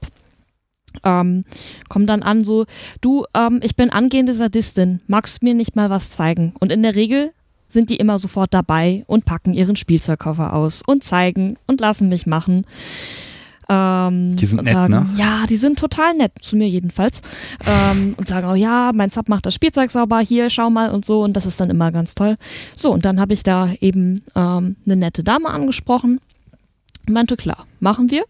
Ähm, 1.03 1.43
komm 1.87 2.07
dann 2.07 2.23
an 2.23 2.43
so, 2.43 2.65
du, 3.01 3.25
ähm, 3.33 3.59
ich 3.63 3.75
bin 3.75 3.89
angehende 3.89 4.33
Sadistin, 4.33 5.01
magst 5.07 5.41
du 5.41 5.45
mir 5.45 5.53
nicht 5.53 5.75
mal 5.75 5.89
was 5.89 6.11
zeigen? 6.11 6.53
Und 6.59 6.71
in 6.71 6.83
der 6.83 6.95
Regel 6.95 7.31
sind 7.67 7.89
die 7.89 7.97
immer 7.97 8.17
sofort 8.17 8.53
dabei 8.53 9.03
und 9.07 9.25
packen 9.25 9.53
ihren 9.53 9.75
Spielzeugkoffer 9.75 10.53
aus 10.53 10.81
und 10.85 11.03
zeigen 11.03 11.57
und 11.67 11.79
lassen 11.79 12.09
mich 12.09 12.25
machen. 12.25 12.65
Ähm, 13.69 14.35
Die 14.35 14.47
sind 14.47 14.63
nett, 14.63 14.73
sagen, 14.73 14.93
ne? 14.93 15.09
Ja, 15.15 15.45
die 15.47 15.55
sind 15.55 15.77
total 15.77 16.15
nett, 16.15 16.31
zu 16.41 16.55
mir 16.55 16.67
jedenfalls. 16.67 17.21
Ähm, 17.67 18.15
und 18.17 18.27
sagen, 18.27 18.49
oh 18.49 18.55
ja, 18.55 18.91
mein 18.95 19.11
Sub 19.11 19.29
macht 19.29 19.45
das 19.45 19.53
Spielzeug 19.53 19.91
sauber, 19.91 20.19
hier, 20.19 20.49
schau 20.49 20.71
mal 20.71 20.89
und 20.89 21.05
so. 21.05 21.21
Und 21.21 21.33
das 21.33 21.45
ist 21.45 21.61
dann 21.61 21.69
immer 21.69 21.91
ganz 21.91 22.15
toll. 22.15 22.37
So, 22.75 22.91
und 22.91 23.05
dann 23.05 23.19
habe 23.19 23.33
ich 23.33 23.43
da 23.43 23.71
eben 23.79 24.21
ähm, 24.35 24.75
eine 24.85 24.95
nette 24.95 25.23
Dame 25.23 25.49
angesprochen. 25.49 26.19
Meinte, 27.07 27.37
klar, 27.37 27.67
machen 27.79 28.09
wir. 28.09 28.23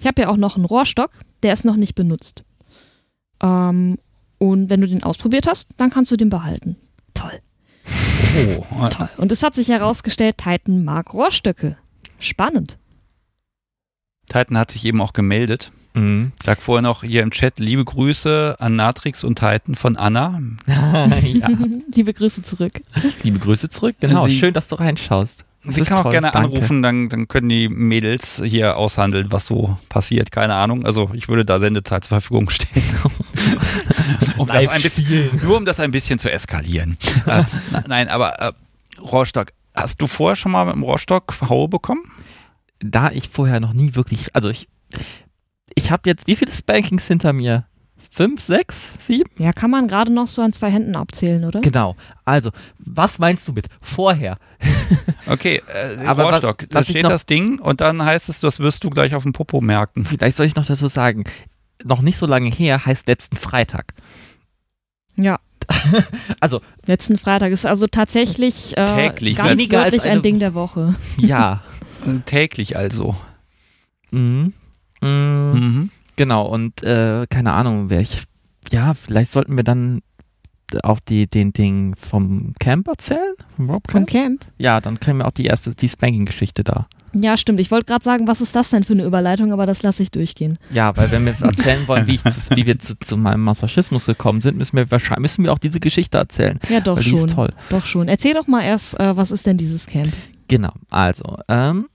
Ich 0.00 0.06
habe 0.06 0.22
ja 0.22 0.28
auch 0.28 0.36
noch 0.36 0.54
einen 0.56 0.64
Rohrstock, 0.64 1.10
der 1.42 1.52
ist 1.52 1.64
noch 1.64 1.74
nicht 1.76 1.94
benutzt. 1.96 2.44
Ähm, 3.42 3.98
und 4.38 4.70
wenn 4.70 4.80
du 4.80 4.86
den 4.86 5.02
ausprobiert 5.02 5.46
hast, 5.48 5.70
dann 5.76 5.90
kannst 5.90 6.12
du 6.12 6.16
den 6.16 6.28
behalten. 6.30 6.76
Toll. 7.14 7.32
Oh, 8.70 8.86
Toll. 8.88 9.08
Und 9.16 9.32
es 9.32 9.42
hat 9.42 9.54
sich 9.56 9.68
herausgestellt, 9.68 10.38
Titan 10.38 10.84
mag 10.84 11.12
Rohrstöcke. 11.14 11.76
Spannend. 12.20 12.78
Titan 14.28 14.58
hat 14.58 14.70
sich 14.70 14.84
eben 14.84 15.00
auch 15.00 15.12
gemeldet. 15.12 15.72
Mhm. 15.94 16.30
Sag 16.44 16.62
vorher 16.62 16.82
noch 16.82 17.02
hier 17.02 17.22
im 17.22 17.30
Chat 17.32 17.58
liebe 17.58 17.84
Grüße 17.84 18.56
an 18.60 18.76
Natrix 18.76 19.24
und 19.24 19.36
Titan 19.40 19.74
von 19.74 19.96
Anna. 19.96 20.40
ja. 20.66 21.48
Liebe 21.94 22.12
Grüße 22.12 22.42
zurück. 22.42 22.82
Liebe 23.24 23.38
Grüße 23.40 23.68
zurück. 23.68 23.96
Genau, 23.98 24.26
Sie- 24.26 24.38
schön, 24.38 24.52
dass 24.54 24.68
du 24.68 24.76
reinschaust. 24.76 25.44
Sie 25.70 25.82
kann 25.82 25.98
auch 25.98 26.02
toll, 26.04 26.12
gerne 26.12 26.30
danke. 26.32 26.56
anrufen, 26.56 26.82
dann, 26.82 27.08
dann 27.08 27.28
können 27.28 27.48
die 27.48 27.68
Mädels 27.68 28.42
hier 28.44 28.76
aushandeln, 28.76 29.30
was 29.30 29.46
so 29.46 29.78
passiert. 29.88 30.32
Keine 30.32 30.54
Ahnung. 30.54 30.84
Also 30.84 31.10
ich 31.14 31.28
würde 31.28 31.44
da 31.44 31.60
Sendezeit 31.60 32.04
zur 32.04 32.20
Verfügung 32.20 32.50
stehen. 32.50 32.82
um 34.36 34.48
das 34.48 34.56
Live 34.56 34.70
ein 34.70 34.82
bisschen, 34.82 35.40
nur 35.42 35.56
um 35.56 35.64
das 35.64 35.80
ein 35.80 35.90
bisschen 35.90 36.18
zu 36.18 36.30
eskalieren. 36.30 36.96
äh, 37.26 37.44
nein, 37.88 38.08
aber 38.08 38.40
äh, 38.40 38.52
Rohrstock. 39.00 39.52
Hast 39.74 40.02
du 40.02 40.08
vorher 40.08 40.34
schon 40.34 40.52
mal 40.52 40.64
mit 40.64 40.74
dem 40.74 40.82
Rohrstock 40.82 41.34
Haue 41.48 41.68
bekommen? 41.68 42.10
Da 42.80 43.10
ich 43.10 43.28
vorher 43.28 43.60
noch 43.60 43.72
nie 43.72 43.94
wirklich, 43.94 44.34
also 44.34 44.48
ich, 44.48 44.68
ich 45.74 45.92
habe 45.92 46.08
jetzt, 46.08 46.26
wie 46.26 46.34
viele 46.34 46.50
Spankings 46.50 47.06
hinter 47.06 47.32
mir? 47.32 47.67
Fünf, 48.18 48.40
sechs, 48.40 48.90
sieben? 48.98 49.30
Ja, 49.38 49.52
kann 49.52 49.70
man 49.70 49.86
gerade 49.86 50.12
noch 50.12 50.26
so 50.26 50.42
an 50.42 50.52
zwei 50.52 50.70
Händen 50.72 50.96
abzählen, 50.96 51.44
oder? 51.44 51.60
Genau. 51.60 51.94
Also, 52.24 52.50
was 52.78 53.20
meinst 53.20 53.46
du 53.48 53.52
mit 53.52 53.66
vorher? 53.80 54.36
Okay, 55.26 55.60
äh, 55.68 56.06
Aber 56.06 56.24
Rohrstock. 56.24 56.64
da 56.70 56.80
was 56.80 56.86
ich 56.86 56.90
steht 56.94 57.02
noch- 57.04 57.10
das 57.10 57.26
Ding 57.26 57.58
und 57.60 57.80
dann 57.82 58.02
heißt 58.02 58.28
es, 58.30 58.40
das 58.40 58.58
wirst 58.60 58.82
du 58.82 58.90
gleich 58.90 59.14
auf 59.14 59.22
dem 59.24 59.32
Popo 59.34 59.60
merken. 59.60 60.04
Vielleicht 60.06 60.36
soll 60.38 60.46
ich 60.46 60.56
noch 60.56 60.64
dazu 60.66 60.88
sagen, 60.88 61.24
noch 61.84 62.00
nicht 62.00 62.16
so 62.16 62.24
lange 62.26 62.48
her 62.50 62.84
heißt 62.86 63.06
letzten 63.06 63.36
Freitag. 63.36 63.94
Ja. 65.16 65.38
Also, 66.40 66.60
Letzten 66.86 67.18
Freitag 67.18 67.52
ist 67.52 67.66
also 67.66 67.86
tatsächlich 67.86 68.76
äh, 68.78 68.84
Täglich, 68.86 69.36
ganz 69.36 69.50
weniger 69.50 69.82
als 69.82 70.00
ein 70.00 70.22
Ding 70.22 70.38
der 70.38 70.54
Woche. 70.54 70.94
ja. 71.18 71.62
Äh, 72.06 72.20
Täglich 72.24 72.76
also. 72.76 73.14
mhm. 74.10 74.52
Mhm. 75.02 75.52
Mhm. 75.52 75.90
Genau, 76.18 76.46
und 76.46 76.82
äh, 76.82 77.26
keine 77.30 77.52
Ahnung, 77.52 77.90
wer 77.90 78.00
ich. 78.00 78.24
Ja, 78.72 78.92
vielleicht 78.92 79.30
sollten 79.30 79.56
wir 79.56 79.62
dann 79.62 80.02
auch 80.82 80.98
die, 80.98 81.28
den 81.28 81.52
Ding 81.52 81.94
vom 81.94 82.54
Camp 82.58 82.88
erzählen? 82.88 83.34
Vom 83.56 83.70
Rob 83.70 83.88
Vom 83.88 84.04
Camp? 84.04 84.40
Camp. 84.40 84.52
Ja, 84.58 84.80
dann 84.80 84.98
kriegen 84.98 85.18
wir 85.18 85.26
auch 85.26 85.32
die 85.32 85.44
erste, 85.44 85.70
die 85.70 85.88
Spanking-Geschichte 85.88 86.64
da. 86.64 86.88
Ja, 87.14 87.36
stimmt. 87.36 87.60
Ich 87.60 87.70
wollte 87.70 87.86
gerade 87.86 88.04
sagen, 88.04 88.26
was 88.26 88.40
ist 88.40 88.56
das 88.56 88.68
denn 88.70 88.82
für 88.82 88.94
eine 88.94 89.04
Überleitung, 89.04 89.52
aber 89.52 89.64
das 89.64 89.84
lasse 89.84 90.02
ich 90.02 90.10
durchgehen. 90.10 90.58
Ja, 90.72 90.94
weil 90.96 91.10
wenn 91.12 91.24
wir 91.24 91.34
erzählen 91.40 91.86
wollen, 91.86 92.08
wie, 92.08 92.18
zu, 92.18 92.56
wie 92.56 92.66
wir 92.66 92.80
zu, 92.80 92.98
zu 92.98 93.16
meinem 93.16 93.44
Masochismus 93.44 94.06
gekommen 94.06 94.40
sind, 94.40 94.58
müssen 94.58 94.76
wir 94.76 94.90
wahrscheinlich 94.90 95.22
müssen 95.22 95.44
wir 95.44 95.52
auch 95.52 95.58
diese 95.60 95.78
Geschichte 95.78 96.18
erzählen. 96.18 96.58
Ja, 96.68 96.80
doch 96.80 96.98
die 96.98 97.10
schon. 97.10 97.18
ist 97.20 97.30
toll. 97.30 97.50
Doch 97.70 97.86
schon. 97.86 98.08
Erzähl 98.08 98.34
doch 98.34 98.48
mal 98.48 98.62
erst, 98.62 98.98
äh, 98.98 99.16
was 99.16 99.30
ist 99.30 99.46
denn 99.46 99.56
dieses 99.56 99.86
Camp? 99.86 100.12
Genau, 100.48 100.72
also, 100.90 101.38
ähm, 101.46 101.86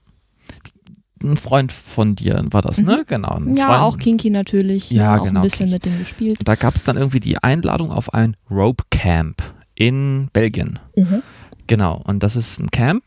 ein 1.24 1.36
Freund 1.36 1.72
von 1.72 2.14
dir 2.14 2.44
war 2.50 2.62
das, 2.62 2.78
ne? 2.78 3.04
Genau. 3.06 3.36
ein 3.36 3.44
Mhm. 3.44 3.56
Ja, 3.56 3.66
Freund, 3.66 3.80
auch 3.80 3.96
Kinky 3.96 4.30
natürlich. 4.30 4.90
Ja, 4.90 5.14
ne? 5.16 5.20
Auch 5.20 5.24
genau, 5.24 5.40
ein 5.40 5.42
bisschen 5.42 5.70
Kinky. 5.70 5.74
mit 5.74 5.84
dem 5.84 5.98
gespielt. 5.98 6.38
Da 6.44 6.54
gab 6.54 6.76
es 6.76 6.84
dann 6.84 6.96
irgendwie 6.96 7.20
die 7.20 7.38
Einladung 7.42 7.90
auf 7.90 8.12
ein 8.14 8.36
Rope 8.50 8.84
Camp 8.90 9.42
in 9.74 10.28
Belgien. 10.32 10.78
Mhm. 10.96 11.22
Genau, 11.66 12.00
und 12.04 12.22
das 12.22 12.36
ist 12.36 12.60
ein 12.60 12.70
Camp. 12.70 13.02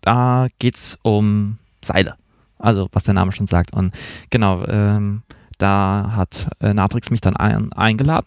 Da 0.00 0.48
geht's 0.58 0.98
um 1.02 1.58
Seile. 1.82 2.14
Also, 2.58 2.88
was 2.92 3.04
der 3.04 3.14
Name 3.14 3.32
schon 3.32 3.46
sagt. 3.46 3.72
Und 3.72 3.92
genau, 4.30 4.64
ähm, 4.66 5.22
da 5.58 6.12
hat 6.14 6.48
äh, 6.60 6.74
Natrix 6.74 7.10
mich 7.10 7.20
dann 7.20 7.36
ein, 7.36 7.72
eingeladen. 7.72 8.26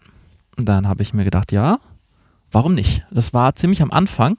Und 0.56 0.68
dann 0.68 0.88
habe 0.88 1.02
ich 1.02 1.14
mir 1.14 1.24
gedacht, 1.24 1.52
ja, 1.52 1.78
warum 2.52 2.74
nicht? 2.74 3.02
Das 3.10 3.32
war 3.32 3.54
ziemlich 3.54 3.82
am 3.82 3.90
Anfang. 3.90 4.36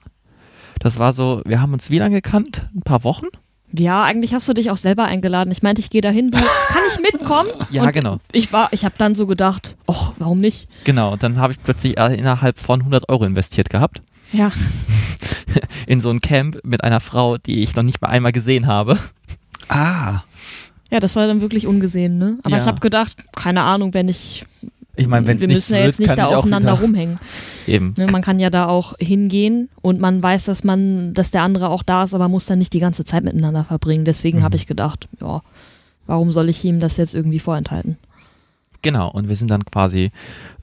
Das 0.78 0.98
war 0.98 1.12
so, 1.12 1.42
wir 1.44 1.60
haben 1.60 1.72
uns 1.72 1.90
wie 1.90 1.98
lange 1.98 2.16
gekannt? 2.16 2.66
Ein 2.74 2.82
paar 2.82 3.04
Wochen? 3.04 3.26
Ja, 3.74 4.04
eigentlich 4.04 4.34
hast 4.34 4.46
du 4.48 4.52
dich 4.52 4.70
auch 4.70 4.76
selber 4.76 5.04
eingeladen. 5.04 5.50
Ich 5.50 5.62
meinte, 5.62 5.80
ich 5.80 5.88
gehe 5.90 6.02
dahin. 6.02 6.30
Du, 6.30 6.38
kann 6.38 6.82
ich 6.92 7.00
mitkommen? 7.00 7.48
Ja, 7.70 7.82
Und 7.84 7.92
genau. 7.92 8.18
Ich 8.32 8.52
war, 8.52 8.68
ich 8.72 8.84
habe 8.84 8.94
dann 8.98 9.14
so 9.14 9.26
gedacht, 9.26 9.76
ach, 9.86 10.12
warum 10.18 10.40
nicht? 10.40 10.68
Genau, 10.84 11.12
und 11.12 11.22
dann 11.22 11.38
habe 11.38 11.52
ich 11.52 11.62
plötzlich 11.62 11.96
äh, 11.98 12.14
innerhalb 12.14 12.58
von 12.58 12.80
100 12.80 13.08
Euro 13.08 13.24
investiert 13.24 13.70
gehabt. 13.70 14.02
Ja, 14.32 14.50
In 15.86 16.00
so 16.00 16.10
ein 16.10 16.20
Camp 16.20 16.58
mit 16.64 16.82
einer 16.84 17.00
Frau, 17.00 17.36
die 17.38 17.62
ich 17.62 17.74
noch 17.76 17.82
nicht 17.82 18.00
mal 18.00 18.08
einmal 18.08 18.32
gesehen 18.32 18.66
habe. 18.66 18.98
Ah, 19.68 20.20
ja, 20.90 21.00
das 21.00 21.16
war 21.16 21.26
dann 21.26 21.40
wirklich 21.40 21.66
ungesehen, 21.66 22.18
ne? 22.18 22.38
Aber 22.42 22.56
Ja. 22.56 22.62
ich 22.62 22.66
habe 22.68 22.80
gedacht, 22.80 23.16
keine 23.34 23.62
Ahnung, 23.62 23.94
wenn 23.94 24.08
ich, 24.08 24.44
Ich 24.94 25.06
meine, 25.06 25.26
wenn 25.26 25.40
wir 25.40 25.48
müssen 25.48 25.74
ja 25.74 25.80
jetzt 25.84 26.00
nicht 26.00 26.16
da 26.18 26.26
aufeinander 26.26 26.72
rumhängen. 26.74 27.18
Eben. 27.66 27.94
Ne, 27.96 28.08
man 28.08 28.20
kann 28.20 28.38
ja 28.38 28.50
da 28.50 28.66
auch 28.68 28.94
hingehen 28.98 29.70
und 29.80 30.00
man 30.00 30.22
weiß, 30.22 30.44
dass 30.44 30.64
man, 30.64 31.14
dass 31.14 31.30
der 31.30 31.42
andere 31.42 31.70
auch 31.70 31.82
da 31.82 32.04
ist, 32.04 32.12
aber 32.14 32.28
muss 32.28 32.44
dann 32.46 32.58
nicht 32.58 32.74
die 32.74 32.80
ganze 32.80 33.04
Zeit 33.04 33.24
miteinander 33.24 33.64
verbringen. 33.64 34.04
Deswegen 34.04 34.40
Mhm. 34.40 34.42
habe 34.42 34.56
ich 34.56 34.66
gedacht, 34.66 35.08
ja, 35.20 35.40
warum 36.06 36.30
soll 36.30 36.50
ich 36.50 36.62
ihm 36.64 36.78
das 36.78 36.98
jetzt 36.98 37.14
irgendwie 37.14 37.38
vorenthalten? 37.38 37.96
Genau, 38.82 39.08
und 39.10 39.28
wir 39.28 39.36
sind 39.36 39.50
dann 39.50 39.64
quasi 39.64 40.10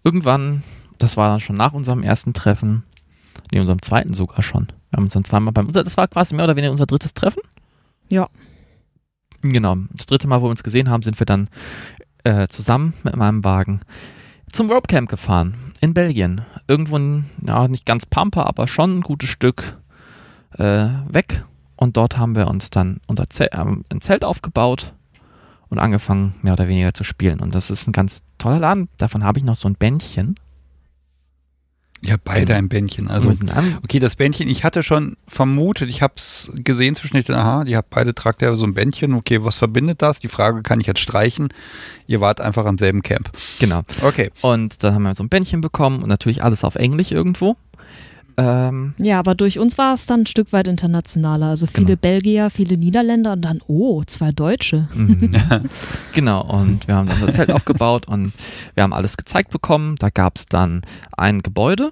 irgendwann, 0.03 0.61
das 0.99 1.17
war 1.17 1.29
dann 1.29 1.39
schon 1.39 1.55
nach 1.55 1.73
unserem 1.73 2.03
ersten 2.03 2.33
Treffen, 2.33 2.83
nee, 3.51 3.59
unserem 3.59 3.81
zweiten 3.81 4.13
sogar 4.13 4.43
schon. 4.43 4.67
Wir 4.91 4.97
haben 4.97 5.05
uns 5.05 5.13
dann 5.13 5.23
zweimal 5.23 5.53
beim, 5.53 5.71
das 5.71 5.97
war 5.97 6.07
quasi 6.07 6.35
mehr 6.35 6.45
oder 6.45 6.55
weniger 6.55 6.71
unser 6.71 6.85
drittes 6.85 7.13
Treffen. 7.15 7.41
Ja. 8.11 8.27
Genau, 9.41 9.75
das 9.93 10.05
dritte 10.05 10.27
Mal, 10.27 10.41
wo 10.41 10.45
wir 10.45 10.51
uns 10.51 10.63
gesehen 10.63 10.89
haben, 10.89 11.01
sind 11.01 11.17
wir 11.19 11.25
dann 11.25 11.47
äh, 12.25 12.47
zusammen 12.47 12.93
mit 13.03 13.15
meinem 13.15 13.43
Wagen 13.43 13.79
zum 14.51 14.71
Rope 14.71 14.87
Camp 14.87 15.09
gefahren 15.09 15.55
in 15.81 15.93
Belgien. 15.93 16.41
Irgendwo, 16.67 16.97
ja, 17.45 17.67
nicht 17.67 17.85
ganz 17.85 18.05
Pampa, 18.05 18.43
aber 18.43 18.67
schon 18.67 18.99
ein 18.99 19.01
gutes 19.01 19.29
Stück 19.29 19.77
äh, 20.57 20.87
weg. 21.07 21.45
Und 21.75 21.95
dort 21.97 22.17
haben 22.17 22.35
wir 22.35 22.47
uns 22.47 22.69
dann 22.69 22.99
unser 23.07 23.29
Zelt, 23.29 23.53
äh, 23.53 23.57
ein 23.57 24.01
Zelt 24.01 24.25
aufgebaut 24.25 24.93
und 25.69 25.79
angefangen, 25.79 26.35
mehr 26.41 26.53
oder 26.53 26.67
weniger 26.67 26.93
zu 26.93 27.03
spielen. 27.03 27.39
Und 27.39 27.55
das 27.55 27.69
ist 27.69 27.87
ein 27.87 27.93
ganz 27.93 28.23
toller 28.37 28.59
Laden. 28.59 28.89
Davon 28.97 29.23
habe 29.23 29.39
ich 29.39 29.45
noch 29.45 29.55
so 29.55 29.67
ein 29.67 29.75
Bändchen. 29.75 30.35
Ja, 32.01 32.15
beide 32.23 32.55
ein 32.55 32.69
Bändchen. 32.69 33.09
Also 33.09 33.31
Okay, 33.83 33.99
das 33.99 34.15
Bändchen, 34.15 34.47
ich 34.47 34.63
hatte 34.63 34.83
schon 34.83 35.17
vermutet, 35.27 35.89
ich 35.89 36.01
habe 36.01 36.13
es 36.15 36.51
gesehen 36.55 36.95
zwischen 36.95 37.21
den, 37.21 37.35
aha, 37.35 37.63
die 37.63 37.75
habt 37.75 37.89
beide 37.89 38.15
tragt 38.15 38.41
ja 38.41 38.55
so 38.55 38.65
ein 38.65 38.73
Bändchen. 38.73 39.13
Okay, 39.13 39.43
was 39.43 39.55
verbindet 39.55 40.01
das? 40.01 40.19
Die 40.19 40.27
Frage 40.27 40.61
kann 40.63 40.79
ich 40.79 40.87
jetzt 40.87 40.99
streichen. 40.99 41.49
Ihr 42.07 42.21
wart 42.21 42.41
einfach 42.41 42.65
am 42.65 42.77
selben 42.77 43.01
Camp. 43.01 43.29
genau. 43.59 43.81
Okay. 44.01 44.29
Und 44.41 44.83
dann 44.83 44.93
haben 44.93 45.03
wir 45.03 45.13
so 45.13 45.23
ein 45.23 45.29
Bändchen 45.29 45.61
bekommen 45.61 46.01
und 46.01 46.09
natürlich 46.09 46.43
alles 46.43 46.63
auf 46.63 46.75
Englisch 46.75 47.11
irgendwo. 47.11 47.55
Ähm, 48.39 48.93
Ja, 48.97 49.19
aber 49.19 49.35
durch 49.35 49.59
uns 49.59 49.77
war 49.77 49.93
es 49.93 50.05
dann 50.05 50.21
ein 50.21 50.25
Stück 50.25 50.53
weit 50.53 50.67
internationaler. 50.67 51.47
Also 51.47 51.67
viele 51.67 51.87
Genau. 51.87 51.99
Belgier, 52.01 52.49
viele 52.49 52.77
Niederländer 52.77 53.33
und 53.33 53.41
dann, 53.41 53.59
oh, 53.67 54.03
zwei 54.05 54.31
Deutsche. 54.31 54.87
Mhm. 54.93 55.35
genau, 56.13 56.41
und 56.45 56.87
wir 56.87 56.95
haben 56.95 57.07
dann 57.07 57.19
unser 57.21 57.33
Zelt 57.33 57.51
aufgebaut 57.51 58.07
und 58.07 58.33
wir 58.75 58.83
haben 58.83 58.93
alles 58.93 59.17
gezeigt 59.17 59.51
bekommen. 59.51 59.95
Da 59.99 60.09
gab 60.09 60.37
es 60.37 60.45
dann 60.45 60.81
ein 61.17 61.39
Gebäude, 61.41 61.91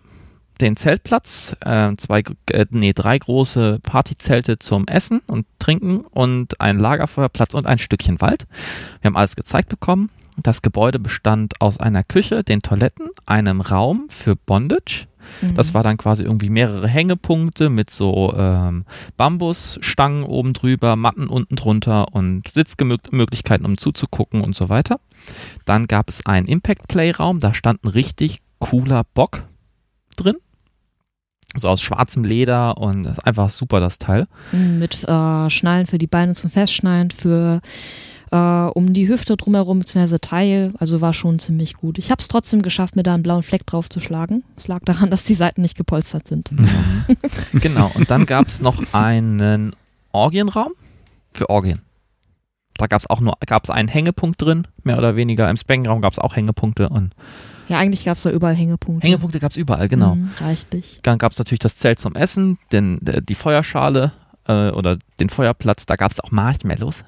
den 0.61 0.75
Zeltplatz, 0.75 1.55
äh, 1.61 1.95
zwei, 1.97 2.23
äh, 2.51 2.65
nee, 2.71 2.93
drei 2.93 3.17
große 3.19 3.79
Partyzelte 3.83 4.57
zum 4.57 4.87
Essen 4.87 5.21
und 5.27 5.45
Trinken 5.59 5.99
und 6.01 6.59
ein 6.61 6.79
Lagerfeuerplatz 6.79 7.53
und 7.53 7.67
ein 7.67 7.77
Stückchen 7.77 8.21
Wald. 8.21 8.47
Wir 9.01 9.09
haben 9.09 9.17
alles 9.17 9.35
gezeigt 9.35 9.69
bekommen. 9.69 10.09
Das 10.41 10.61
Gebäude 10.61 10.99
bestand 10.99 11.53
aus 11.61 11.79
einer 11.79 12.03
Küche, 12.03 12.43
den 12.43 12.61
Toiletten, 12.61 13.09
einem 13.25 13.59
Raum 13.61 14.05
für 14.09 14.35
Bondage. 14.35 15.07
Das 15.55 15.73
war 15.73 15.83
dann 15.83 15.97
quasi 15.97 16.23
irgendwie 16.23 16.49
mehrere 16.49 16.87
Hängepunkte 16.87 17.69
mit 17.69 17.89
so 17.89 18.33
ähm, 18.35 18.85
Bambusstangen 19.17 20.23
oben 20.23 20.53
drüber, 20.53 20.95
Matten 20.95 21.27
unten 21.27 21.55
drunter 21.55 22.13
und 22.13 22.47
Sitzmöglichkeiten, 22.53 23.65
um 23.65 23.77
zuzugucken 23.77 24.41
und 24.41 24.55
so 24.55 24.69
weiter. 24.69 24.99
Dann 25.65 25.87
gab 25.87 26.09
es 26.09 26.25
einen 26.25 26.47
Impact 26.47 26.87
Play 26.87 27.11
Raum, 27.11 27.39
da 27.39 27.53
stand 27.53 27.83
ein 27.83 27.89
richtig 27.89 28.39
cooler 28.59 29.03
Bock 29.13 29.43
drin. 30.15 30.35
So 31.55 31.69
aus 31.69 31.81
schwarzem 31.81 32.23
Leder 32.23 32.77
und 32.77 33.07
einfach 33.25 33.49
super, 33.49 33.79
das 33.79 33.97
Teil. 33.97 34.27
Mit 34.51 35.03
äh, 35.05 35.49
Schnallen 35.49 35.85
für 35.85 35.97
die 35.97 36.07
Beine 36.07 36.33
zum 36.33 36.49
Festschneiden, 36.49 37.11
für 37.11 37.61
äh, 38.31 38.35
um 38.37 38.93
die 38.93 39.07
Hüfte 39.07 39.37
drumherum, 39.37 39.79
beziehungsweise 39.79 40.19
Teil. 40.19 40.73
Also 40.79 41.01
war 41.01 41.13
schon 41.13 41.39
ziemlich 41.39 41.73
gut. 41.75 41.97
Ich 41.97 42.11
habe 42.11 42.19
es 42.19 42.27
trotzdem 42.27 42.61
geschafft, 42.61 42.95
mir 42.95 43.03
da 43.03 43.13
einen 43.13 43.23
blauen 43.23 43.43
Fleck 43.43 43.65
drauf 43.65 43.89
zu 43.89 43.99
schlagen. 43.99 44.43
Es 44.55 44.67
lag 44.67 44.81
daran, 44.85 45.09
dass 45.09 45.23
die 45.23 45.35
Seiten 45.35 45.61
nicht 45.61 45.77
gepolstert 45.77 46.27
sind. 46.27 46.51
genau, 47.53 47.91
und 47.95 48.09
dann 48.11 48.25
gab 48.25 48.47
es 48.47 48.61
noch 48.61 48.81
einen 48.93 49.75
Orgienraum 50.11 50.71
für 51.33 51.49
Orgien. 51.49 51.81
Da 52.77 52.85
gab 52.87 53.01
es 53.01 53.09
auch 53.09 53.19
nur 53.21 53.35
gab's 53.45 53.69
einen 53.71 53.87
Hängepunkt 53.87 54.41
drin, 54.41 54.67
mehr 54.83 54.97
oder 54.99 55.15
weniger. 55.15 55.49
Im 55.49 55.57
Spangenraum 55.57 56.01
gab 56.01 56.13
es 56.13 56.19
auch 56.19 56.35
Hängepunkte 56.35 56.89
und 56.89 57.13
Ja, 57.69 57.79
eigentlich 57.79 58.05
gab 58.05 58.17
es 58.17 58.23
da 58.23 58.29
überall 58.29 58.53
Hängepunkte. 58.55 59.05
Hängepunkte 59.07 59.39
gab 59.39 59.49
es 59.51 59.57
überall, 59.57 59.87
genau. 59.89 60.13
Mhm, 60.15 60.29
reichlich. 60.39 60.99
Dann 61.01 61.17
gab 61.17 61.31
es 61.31 61.39
natürlich 61.39 61.59
das 61.59 61.77
Zelt 61.77 61.97
zum 61.99 62.13
Essen, 62.15 62.59
den, 62.71 62.99
der- 63.01 63.21
die 63.21 63.33
Feuerschale 63.35 64.11
äh, 64.47 64.69
oder 64.69 64.99
den 65.19 65.29
Feuerplatz. 65.29 65.87
Da 65.87 65.95
gab 65.95 66.11
es 66.11 66.19
auch 66.19 66.29
Marshmallows. 66.29 67.03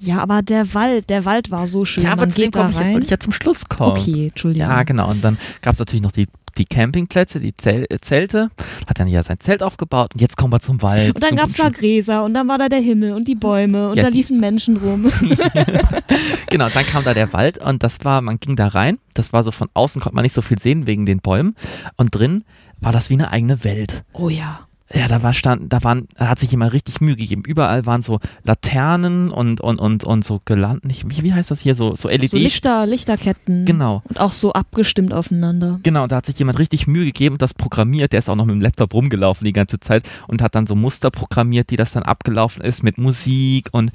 Ja, 0.00 0.18
aber 0.18 0.42
der 0.42 0.74
Wald, 0.74 1.10
der 1.10 1.24
Wald 1.24 1.50
war 1.50 1.66
so 1.66 1.84
schön. 1.84 2.04
Man 2.04 2.30
zu 2.30 2.40
dem 2.40 2.46
geht 2.46 2.56
da 2.56 2.70
komm 2.72 2.96
ich, 2.98 3.04
ich 3.04 3.10
ja 3.10 3.18
zum 3.18 3.32
Schluss 3.32 3.68
kommen. 3.68 3.96
okay, 3.96 4.28
Entschuldigung. 4.28 4.68
Ja, 4.68 4.82
genau. 4.82 5.10
Und 5.10 5.24
dann 5.24 5.38
gab 5.62 5.74
es 5.74 5.78
natürlich 5.78 6.02
noch 6.02 6.12
die, 6.12 6.26
die 6.58 6.64
Campingplätze, 6.64 7.40
die 7.40 7.54
Zel 7.56 7.86
äh, 7.88 7.98
Zelte. 8.00 8.50
Hat 8.86 8.98
dann 8.98 9.08
ja 9.08 9.22
sein 9.22 9.40
Zelt 9.40 9.62
aufgebaut 9.62 10.10
und 10.14 10.20
jetzt 10.20 10.36
kommen 10.36 10.52
wir 10.52 10.60
zum 10.60 10.82
Wald. 10.82 11.14
Und 11.14 11.22
dann 11.22 11.30
zum 11.30 11.38
gab's 11.38 11.54
da 11.54 11.68
Gräser 11.68 12.24
und 12.24 12.34
dann 12.34 12.48
war 12.48 12.58
da 12.58 12.68
der 12.68 12.80
Himmel 12.80 13.12
und 13.12 13.26
die 13.26 13.34
Bäume 13.34 13.90
und 13.90 13.96
Ja, 13.96 14.04
da 14.04 14.08
liefen 14.08 14.40
Menschen 14.40 14.76
rum. 14.76 15.10
Genau, 16.50 16.68
dann 16.68 16.86
kam 16.86 17.02
da 17.02 17.14
der 17.14 17.32
Wald 17.32 17.58
und 17.58 17.82
das 17.82 18.04
war, 18.04 18.20
man 18.20 18.38
ging 18.38 18.54
da 18.54 18.68
rein. 18.68 18.98
Das 19.14 19.32
war 19.32 19.42
so 19.42 19.50
von 19.50 19.68
außen, 19.74 20.00
konnte 20.00 20.14
man 20.14 20.22
nicht 20.22 20.34
so 20.34 20.42
viel 20.42 20.58
sehen 20.58 20.86
wegen 20.86 21.04
den 21.04 21.18
Bäumen. 21.18 21.56
Und 21.96 22.14
drin 22.14 22.44
war 22.80 22.92
das 22.92 23.10
wie 23.10 23.14
eine 23.14 23.32
eigene 23.32 23.64
Welt. 23.64 24.04
Oh 24.12 24.28
ja. 24.28 24.68
Ja, 24.92 25.08
da 25.08 25.22
war 25.22 25.32
stand, 25.32 25.72
da 25.72 25.82
waren, 25.82 26.08
da 26.16 26.28
hat 26.28 26.38
sich 26.38 26.52
immer 26.52 26.72
richtig 26.74 27.00
Mühe 27.00 27.16
gegeben. 27.16 27.42
Überall 27.46 27.86
waren 27.86 28.02
so 28.02 28.20
Laternen 28.42 29.30
und 29.30 29.62
und 29.62 29.78
und 29.80 30.04
und 30.04 30.24
so 30.24 30.42
gelandet. 30.44 30.84
Nicht, 30.84 31.24
wie, 31.24 31.32
heißt 31.32 31.50
das 31.50 31.60
hier 31.60 31.74
so 31.74 31.96
so 31.96 32.08
LED? 32.08 32.28
So 32.28 32.36
Lichter, 32.36 32.84
Lichterketten. 32.84 33.64
Genau. 33.64 34.02
Und 34.04 34.20
auch 34.20 34.32
so 34.32 34.52
abgestimmt 34.52 35.14
aufeinander. 35.14 35.80
Genau, 35.82 36.06
da 36.06 36.16
hat 36.16 36.26
sich 36.26 36.38
jemand 36.38 36.58
richtig 36.58 36.86
Mühe 36.86 37.06
gegeben 37.06 37.36
und 37.36 37.42
das 37.42 37.54
programmiert. 37.54 38.12
Der 38.12 38.18
ist 38.18 38.28
auch 38.28 38.36
noch 38.36 38.44
mit 38.44 38.54
dem 38.54 38.60
Laptop 38.60 38.92
rumgelaufen 38.92 39.46
die 39.46 39.54
ganze 39.54 39.80
Zeit 39.80 40.04
und 40.28 40.42
hat 40.42 40.54
dann 40.54 40.66
so 40.66 40.74
Muster 40.74 41.10
programmiert, 41.10 41.70
die 41.70 41.76
das 41.76 41.92
dann 41.92 42.02
abgelaufen 42.02 42.62
ist 42.62 42.82
mit 42.82 42.98
Musik 42.98 43.68
und 43.72 43.90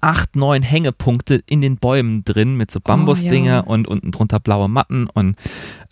acht, 0.00 0.34
neun 0.36 0.62
Hängepunkte 0.62 1.42
in 1.46 1.60
den 1.60 1.76
Bäumen 1.76 2.24
drin 2.24 2.56
mit 2.56 2.72
so 2.72 2.80
Bambusdinger 2.80 3.52
ja. 3.52 3.60
und 3.60 3.86
unten 3.86 4.10
drunter 4.10 4.40
blaue 4.40 4.68
Matten 4.68 5.06
und 5.06 5.36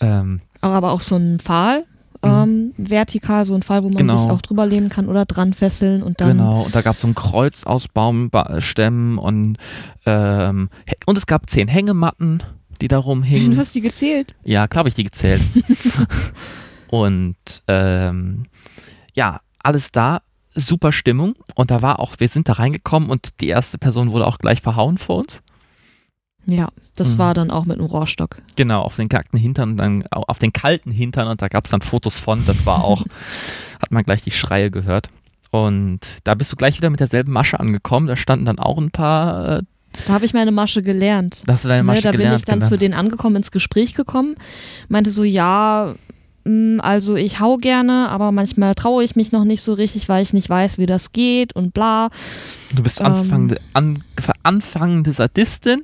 ähm, 0.01 0.41
Aber 0.61 0.91
auch 0.91 1.01
so 1.01 1.17
ein 1.17 1.39
Pfahl, 1.39 1.85
ähm, 2.23 2.73
vertikal, 2.77 3.45
so 3.45 3.55
ein 3.55 3.63
Pfahl, 3.63 3.83
wo 3.83 3.89
man 3.89 3.95
Mhm. 3.95 4.09
Genau. 4.09 4.19
sich 4.23 4.31
auch 4.31 4.43
drüber 4.43 4.67
lehnen 4.67 4.89
kann 4.89 5.09
oder 5.09 5.25
dran 5.27 5.53
fesseln 5.55 6.03
und 6.03 6.21
dann. 6.21 6.39
genau. 6.39 6.63
Und 6.63 6.75
da 6.75 6.83
gab 6.83 6.97
es 6.97 7.03
so 7.03 7.09
ein 7.09 7.15
Kreuz 7.15 7.65
aus 7.65 7.89
Baumstämmen 7.89 9.19
und 9.19 9.57
ähm, 10.07 10.69
und 11.07 11.19
es 11.19 11.27
gab 11.27 11.49
zehn 11.51 11.69
Hängematten, 11.69 12.43
die 12.81 12.89
da 12.89 12.97
Du 12.97 13.03
rumhingen. 13.03 13.57
hast 13.59 13.75
die 13.75 13.81
gezählt. 13.81 14.35
Ja, 14.45 14.67
klar 14.69 14.81
habe 14.81 14.89
ich 14.89 14.95
die 14.95 15.05
gezählt. 15.05 15.41
und 16.89 17.37
ähm, 17.69 18.47
ja, 19.15 19.41
alles 19.63 19.93
da, 19.93 20.23
super 20.55 20.93
Stimmung. 20.93 21.35
Und 21.55 21.71
da 21.71 21.83
war 21.83 21.99
auch, 22.01 22.15
wir 22.19 22.29
sind 22.29 22.49
da 22.49 22.55
reingekommen 22.55 23.09
und 23.11 23.41
die 23.41 23.49
erste 23.49 23.79
Person 23.79 24.11
wurde 24.13 24.27
auch 24.27 24.39
gleich 24.39 24.61
verhauen 24.61 24.99
vor 24.99 25.19
uns. 25.19 25.43
Ja, 26.47 26.69
das 26.97 27.15
Mhm. 27.15 27.19
war 27.19 27.35
dann 27.35 27.51
auch 27.51 27.65
mit 27.65 27.79
einem 27.79 27.87
Rohrstock. 27.87 28.37
Genau, 28.57 28.83
auf 28.83 28.97
den 28.97 29.09
kackten 29.09 29.39
Hintern 29.39 29.71
und 29.73 29.77
dann 29.77 30.05
au- 30.11 30.25
auf 30.27 30.39
den 30.39 30.53
kalten 30.53 30.91
Hintern 30.91 31.29
und 31.29 31.41
da 31.41 31.49
gab 31.49 31.65
es 31.65 31.71
dann 31.71 31.83
Fotos 31.83 32.17
von. 32.17 32.45
Das 32.45 32.67
war 32.67 32.85
auch, 32.85 33.05
hat 33.81 33.91
man 33.93 34.03
gleich 34.03 34.23
die 34.23 34.31
Schreie 34.33 34.71
gehört. 34.71 35.09
Und 35.51 36.01
da 36.25 36.35
bist 36.35 36.51
du 36.51 36.57
gleich 36.57 36.79
wieder 36.79 36.91
mit 36.91 37.01
derselben 37.01 37.33
Masche 37.33 37.61
angekommen. 37.61 38.07
Da 38.07 38.17
standen 38.17 38.45
dann 38.47 38.59
auch 38.59 38.79
ein 38.79 38.91
paar, 38.91 39.59
äh, 39.59 39.63
Da 40.07 40.15
habe 40.15 40.25
ich 40.25 40.33
meine 40.35 40.51
Masche 40.51 40.81
gelernt. 40.83 41.43
da 41.47 41.53
hast 41.53 41.65
du 41.65 41.69
deine 41.69 41.83
Masche 41.83 41.99
ne, 41.99 42.03
da 42.05 42.11
gelernt. 42.13 42.31
bin 42.33 42.39
ich 42.39 42.45
dann 42.47 42.59
genau. 42.61 42.69
zu 42.69 42.79
denen 42.79 42.95
angekommen, 42.95 43.37
ins 43.37 43.51
Gespräch 43.51 43.95
gekommen, 43.95 44.35
meinte 44.89 45.11
so, 45.11 45.23
ja, 45.25 45.95
mh, 46.45 46.83
also 46.83 47.15
ich 47.17 47.39
hau 47.41 47.59
gerne, 47.59 48.09
aber 48.09 48.33
manchmal 48.33 48.75
traue 48.75 49.05
ich 49.05 49.15
mich 49.15 49.31
noch 49.31 49.45
nicht 49.45 49.61
so 49.61 49.75
richtig, 49.75 50.09
weil 50.09 50.23
ich 50.23 50.33
nicht 50.33 50.49
weiß, 50.49 50.79
wie 50.79 50.87
das 50.87 51.13
geht 51.13 51.55
und 51.55 51.75
bla. 51.75 52.09
Du 52.75 52.83
bist 52.83 53.01
ähm, 53.01 53.07
anfangende, 53.09 53.61
an, 53.75 54.03
anfangende 54.43 55.13
Sadistin 55.13 55.83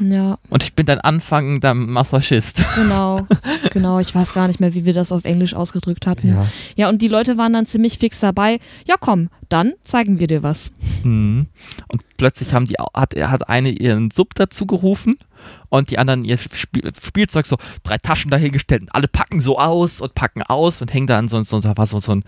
Ja, 0.00 0.38
und 0.48 0.64
ich 0.64 0.74
bin 0.74 0.86
dein 0.86 1.00
anfangender 1.00 1.74
Masochist. 1.74 2.62
genau, 2.74 3.26
genau. 3.72 3.98
Ich 3.98 4.14
weiß 4.14 4.34
gar 4.34 4.48
nicht 4.48 4.60
mehr, 4.60 4.74
wie 4.74 4.84
wir 4.84 4.94
das 4.94 5.12
auf 5.12 5.24
Englisch 5.24 5.54
ausgedrückt 5.54 6.06
hatten. 6.06 6.36
Ja. 6.76 6.88
und 6.88 7.02
die 7.02 7.08
Leute 7.08 7.36
waren 7.36 7.52
dann 7.52 7.66
ziemlich 7.66 7.98
fix 7.98 8.20
dabei. 8.20 8.58
Ja, 8.86 8.96
komm, 8.98 9.28
dann 9.48 9.74
zeigen 9.84 10.18
wir 10.18 10.26
dir 10.26 10.42
was. 10.42 10.72
Mhm. 11.04 11.46
Und 11.88 12.02
plötzlich 12.16 12.54
haben 12.54 12.66
die, 12.66 12.76
hat, 12.94 13.14
hat 13.14 13.48
eine 13.48 13.70
ihren 13.70 14.10
Sub 14.10 14.34
dazu 14.34 14.66
gerufen 14.66 15.18
und 15.68 15.90
die 15.90 15.98
anderen 15.98 16.24
ihr 16.24 16.38
Spiel, 16.38 16.90
Spielzeug 17.02 17.46
so 17.46 17.56
drei 17.82 17.98
Taschen 17.98 18.30
dahingestellt 18.30 18.82
und 18.82 18.94
alle 18.94 19.08
packen 19.08 19.40
so 19.40 19.58
aus 19.58 20.00
und 20.00 20.14
packen 20.14 20.42
aus 20.42 20.80
und 20.80 20.92
hängen 20.92 21.06
da 21.06 21.18
an 21.18 21.28
so, 21.28 21.42
so 21.42 21.60
da 21.60 21.76
war 21.76 21.86
so, 21.86 21.98
so 22.00 22.12
ein, 22.12 22.24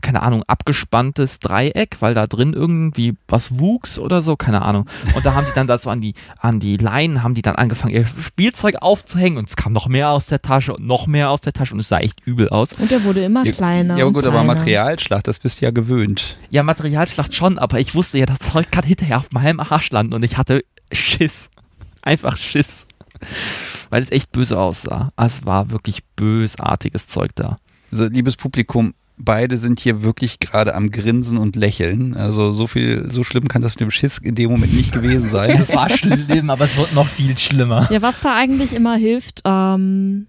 keine 0.00 0.22
Ahnung, 0.22 0.42
abgespanntes 0.46 1.38
Dreieck, 1.40 1.96
weil 2.00 2.14
da 2.14 2.26
drin 2.26 2.52
irgendwie 2.52 3.14
was 3.28 3.58
wuchs 3.58 3.98
oder 3.98 4.22
so, 4.22 4.36
keine 4.36 4.62
Ahnung. 4.62 4.86
Und 5.14 5.24
da 5.24 5.34
haben 5.34 5.46
die 5.48 5.54
dann 5.54 5.66
da 5.66 5.78
so 5.78 5.90
an 5.90 6.00
die, 6.00 6.14
an 6.38 6.60
die 6.60 6.76
Leinen, 6.76 7.22
haben 7.22 7.34
die 7.34 7.42
dann 7.42 7.56
angefangen, 7.56 7.94
ihr 7.94 8.06
Spielzeug 8.06 8.76
aufzuhängen 8.80 9.38
und 9.38 9.48
es 9.48 9.56
kam 9.56 9.72
noch 9.72 9.88
mehr 9.88 10.10
aus 10.10 10.26
der 10.26 10.42
Tasche 10.42 10.74
und 10.74 10.86
noch 10.86 11.06
mehr 11.06 11.30
aus 11.30 11.40
der 11.40 11.52
Tasche 11.52 11.74
und 11.74 11.80
es 11.80 11.88
sah 11.88 11.98
echt 11.98 12.20
übel 12.26 12.48
aus. 12.48 12.72
Und 12.74 12.90
der 12.90 13.04
wurde 13.04 13.24
immer 13.24 13.44
kleiner. 13.44 13.96
Ja, 13.96 14.04
und 14.04 14.12
gut, 14.12 14.26
aber. 14.26 14.42
Materialschlacht, 14.42 15.26
das 15.26 15.38
bist 15.38 15.60
du 15.60 15.66
ja 15.66 15.70
gewöhnt. 15.70 16.36
Ja, 16.50 16.62
Materialschlacht 16.62 17.34
schon, 17.34 17.58
aber 17.58 17.78
ich 17.78 17.94
wusste 17.94 18.18
ja, 18.18 18.26
das 18.26 18.38
Zeug 18.38 18.70
kann 18.70 18.84
hinterher 18.84 19.18
auf 19.18 19.30
meinem 19.32 19.60
Arsch 19.60 19.90
landen 19.90 20.14
und 20.14 20.22
ich 20.22 20.36
hatte 20.36 20.62
Schiss. 20.92 21.50
Einfach 22.02 22.36
Schiss. 22.36 22.86
Weil 23.90 24.02
es 24.02 24.10
echt 24.10 24.32
böse 24.32 24.58
aussah. 24.58 25.10
Es 25.16 25.44
war 25.44 25.70
wirklich 25.70 26.04
bösartiges 26.16 27.08
Zeug 27.08 27.32
da. 27.34 27.58
Also, 27.92 28.06
liebes 28.06 28.36
Publikum, 28.36 28.94
beide 29.24 29.56
sind 29.56 29.80
hier 29.80 30.02
wirklich 30.02 30.38
gerade 30.38 30.74
am 30.74 30.90
Grinsen 30.90 31.38
und 31.38 31.56
Lächeln. 31.56 32.16
Also 32.16 32.52
so 32.52 32.66
viel, 32.66 33.10
so 33.10 33.24
schlimm 33.24 33.48
kann 33.48 33.62
das 33.62 33.74
mit 33.74 33.80
dem 33.80 33.90
Schiss 33.90 34.18
in 34.18 34.34
dem 34.34 34.50
Moment 34.50 34.72
nicht 34.74 34.92
gewesen 34.92 35.30
sein. 35.32 35.50
Es 35.60 35.74
war 35.74 35.88
schlimm, 35.90 36.50
aber 36.50 36.64
es 36.64 36.76
wird 36.76 36.94
noch 36.94 37.06
viel 37.06 37.36
schlimmer. 37.36 37.90
Ja, 37.90 38.02
was 38.02 38.20
da 38.20 38.34
eigentlich 38.34 38.74
immer 38.74 38.96
hilft, 38.96 39.42
ähm, 39.44 40.26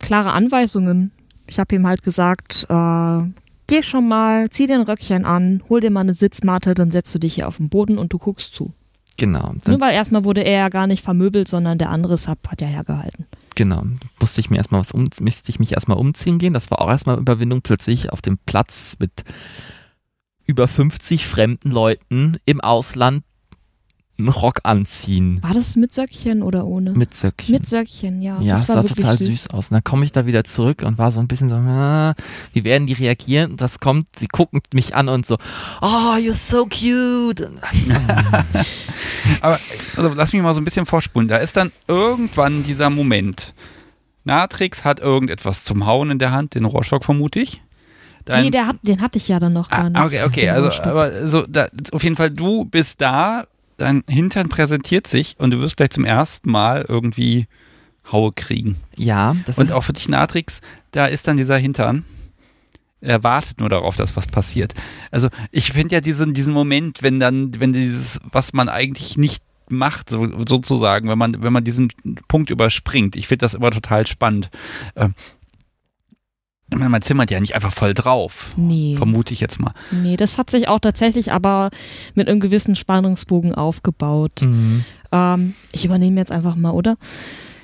klare 0.00 0.32
Anweisungen. 0.32 1.12
Ich 1.46 1.58
habe 1.58 1.74
ihm 1.74 1.86
halt 1.86 2.02
gesagt, 2.02 2.66
äh, 2.68 3.18
geh 3.66 3.82
schon 3.82 4.08
mal, 4.08 4.50
zieh 4.50 4.66
den 4.66 4.82
Röckchen 4.82 5.24
an, 5.24 5.62
hol 5.68 5.80
dir 5.80 5.90
mal 5.90 6.00
eine 6.00 6.14
Sitzmatte, 6.14 6.74
dann 6.74 6.90
setzt 6.90 7.14
du 7.14 7.18
dich 7.18 7.34
hier 7.34 7.48
auf 7.48 7.56
den 7.56 7.68
Boden 7.68 7.98
und 7.98 8.12
du 8.12 8.18
guckst 8.18 8.54
zu. 8.54 8.72
Genau, 9.18 9.54
Nur 9.66 9.80
weil 9.80 9.92
erstmal 9.94 10.24
wurde 10.24 10.42
er 10.42 10.58
ja 10.58 10.68
gar 10.68 10.86
nicht 10.86 11.04
vermöbelt, 11.04 11.46
sondern 11.46 11.78
der 11.78 11.90
andere 11.90 12.16
Sub 12.16 12.38
hat 12.48 12.60
ja 12.60 12.66
hergehalten. 12.66 13.26
Genau. 13.54 13.84
Musste 14.20 14.40
ich 14.40 14.50
mir 14.50 14.56
erstmal 14.56 14.80
was 14.80 14.92
um, 14.92 15.08
musste 15.20 15.50
ich 15.50 15.58
mich 15.58 15.72
erstmal 15.72 15.98
umziehen 15.98 16.38
gehen. 16.38 16.54
Das 16.54 16.70
war 16.70 16.80
auch 16.80 16.88
erstmal 16.88 17.18
Überwindung, 17.18 17.62
plötzlich 17.62 18.12
auf 18.12 18.22
dem 18.22 18.38
Platz 18.38 18.96
mit 18.98 19.24
über 20.44 20.68
50 20.68 21.26
fremden 21.26 21.70
Leuten 21.70 22.36
im 22.44 22.60
Ausland 22.60 23.24
einen 24.18 24.28
Rock 24.28 24.60
anziehen. 24.64 25.42
War 25.42 25.54
das 25.54 25.74
mit 25.76 25.92
Söckchen 25.92 26.42
oder 26.42 26.66
ohne? 26.66 26.92
Mit 26.92 27.14
Söckchen. 27.14 27.54
Mit 27.54 27.68
Söckchen, 27.68 28.20
ja. 28.22 28.40
Ja, 28.40 28.50
das 28.52 28.62
es 28.64 28.68
war 28.68 28.76
sah 28.76 28.82
wirklich 28.82 29.04
total 29.04 29.16
süß. 29.18 29.26
süß. 29.26 29.46
aus. 29.50 29.70
Und 29.70 29.74
dann 29.74 29.84
komme 29.84 30.04
ich 30.04 30.12
da 30.12 30.26
wieder 30.26 30.44
zurück 30.44 30.82
und 30.84 30.98
war 30.98 31.10
so 31.12 31.20
ein 31.20 31.28
bisschen 31.28 31.48
so, 31.48 31.56
ah, 31.56 32.14
wie 32.52 32.62
werden 32.64 32.86
die 32.86 32.92
reagieren? 32.92 33.52
Und 33.52 33.60
das 33.60 33.80
kommt, 33.80 34.06
sie 34.18 34.28
gucken 34.28 34.60
mich 34.74 34.94
an 34.94 35.08
und 35.08 35.24
so, 35.26 35.36
oh, 35.80 35.86
you're 36.16 36.34
so 36.34 36.66
cute. 36.66 37.48
Aber 39.40 39.58
also, 39.96 40.14
lass 40.14 40.32
mich 40.32 40.42
mal 40.42 40.54
so 40.54 40.60
ein 40.60 40.64
bisschen 40.64 40.86
vorspulen. 40.86 41.28
Da 41.28 41.36
ist 41.38 41.56
dann 41.56 41.72
irgendwann 41.88 42.62
dieser 42.64 42.90
Moment. 42.90 43.54
Natrix 44.24 44.84
hat 44.84 45.00
irgendetwas 45.00 45.64
zum 45.64 45.86
Hauen 45.86 46.10
in 46.12 46.18
der 46.18 46.30
Hand, 46.32 46.54
den 46.54 46.64
Rohrstock 46.64 47.04
vermute 47.04 47.40
ich. 47.40 47.60
Dein- 48.24 48.44
Nee, 48.44 48.50
der 48.50 48.68
hat, 48.68 48.76
den 48.82 49.00
hatte 49.00 49.18
ich 49.18 49.26
ja 49.26 49.40
dann 49.40 49.52
noch 49.52 49.68
gar 49.68 49.90
nicht. 49.90 49.96
Ah, 49.96 50.04
okay, 50.06 50.22
okay, 50.24 50.48
also 50.48 50.70
aber 50.82 51.28
so 51.28 51.44
da, 51.48 51.66
auf 51.90 52.04
jeden 52.04 52.14
Fall 52.14 52.30
du 52.30 52.64
bist 52.64 53.00
da, 53.00 53.44
dein 53.82 54.04
Hintern 54.08 54.48
präsentiert 54.48 55.06
sich 55.06 55.36
und 55.38 55.50
du 55.50 55.60
wirst 55.60 55.76
gleich 55.76 55.90
zum 55.90 56.04
ersten 56.04 56.50
Mal 56.50 56.84
irgendwie 56.88 57.46
Haue 58.10 58.32
kriegen. 58.32 58.76
Ja, 58.96 59.36
das 59.44 59.58
Und 59.58 59.66
ist, 59.66 59.72
auch 59.72 59.84
für 59.84 59.92
dich 59.92 60.08
Natrix, 60.08 60.60
da 60.92 61.06
ist 61.06 61.28
dann 61.28 61.36
dieser 61.36 61.56
Hintern. 61.56 62.04
Er 63.00 63.24
wartet 63.24 63.58
nur 63.58 63.68
darauf, 63.68 63.96
dass 63.96 64.16
was 64.16 64.26
passiert. 64.28 64.74
Also 65.10 65.28
ich 65.50 65.72
finde 65.72 65.96
ja 65.96 66.00
diesen, 66.00 66.32
diesen 66.34 66.54
Moment, 66.54 67.02
wenn 67.02 67.18
dann, 67.18 67.58
wenn 67.58 67.72
dieses, 67.72 68.20
was 68.30 68.52
man 68.52 68.68
eigentlich 68.68 69.16
nicht 69.16 69.42
macht, 69.68 70.08
so, 70.10 70.28
sozusagen, 70.46 71.08
wenn 71.08 71.18
man, 71.18 71.42
wenn 71.42 71.52
man 71.52 71.64
diesen 71.64 71.88
Punkt 72.28 72.50
überspringt. 72.50 73.16
Ich 73.16 73.26
finde 73.26 73.44
das 73.44 73.54
immer 73.54 73.70
total 73.70 74.06
spannend. 74.06 74.50
Ähm, 74.94 75.14
man 76.78 77.02
zimmert 77.02 77.30
ja 77.30 77.40
nicht 77.40 77.54
einfach 77.54 77.72
voll 77.72 77.94
drauf. 77.94 78.50
Nee. 78.56 78.94
Vermute 78.96 79.34
ich 79.34 79.40
jetzt 79.40 79.60
mal. 79.60 79.72
Nee, 79.90 80.16
das 80.16 80.38
hat 80.38 80.50
sich 80.50 80.68
auch 80.68 80.80
tatsächlich 80.80 81.32
aber 81.32 81.70
mit 82.14 82.28
einem 82.28 82.40
gewissen 82.40 82.76
Spannungsbogen 82.76 83.54
aufgebaut. 83.54 84.42
Mhm. 84.42 84.84
Ähm, 85.12 85.54
ich 85.72 85.84
übernehme 85.84 86.20
jetzt 86.20 86.32
einfach 86.32 86.56
mal, 86.56 86.72
oder? 86.72 86.96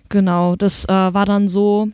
Genau, 0.08 0.56
das 0.56 0.84
äh, 0.86 0.88
war 0.92 1.26
dann 1.26 1.48
so. 1.48 1.88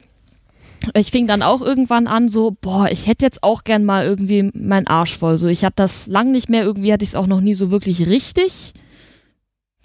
Ich 0.95 1.11
fing 1.11 1.27
dann 1.27 1.43
auch 1.43 1.63
irgendwann 1.63 2.07
an, 2.07 2.29
so, 2.29 2.55
boah, 2.61 2.89
ich 2.91 3.07
hätte 3.07 3.25
jetzt 3.25 3.43
auch 3.43 3.65
gern 3.65 3.87
mal 3.87 4.05
irgendwie 4.05 4.51
meinen 4.53 4.87
Arsch 4.87 5.17
voll. 5.17 5.39
So, 5.39 5.49
ich 5.49 5.65
hatte 5.65 5.77
das 5.77 6.07
lang 6.09 6.31
nicht 6.31 6.51
mehr, 6.51 6.63
irgendwie 6.63 6.93
hatte 6.93 7.05
ich 7.05 7.11
es 7.11 7.15
auch 7.15 7.27
noch 7.27 7.41
nie 7.41 7.55
so 7.55 7.71
wirklich 7.71 8.07
richtig. 8.07 8.75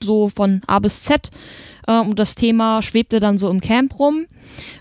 So 0.03 0.27
von 0.27 0.61
A 0.67 0.79
bis 0.79 1.03
Z. 1.03 1.29
Ähm, 1.89 2.09
und 2.09 2.19
das 2.19 2.35
Thema 2.35 2.81
schwebte 2.81 3.19
dann 3.19 3.37
so 3.37 3.49
im 3.49 3.59
Camp 3.59 3.97
rum, 3.99 4.27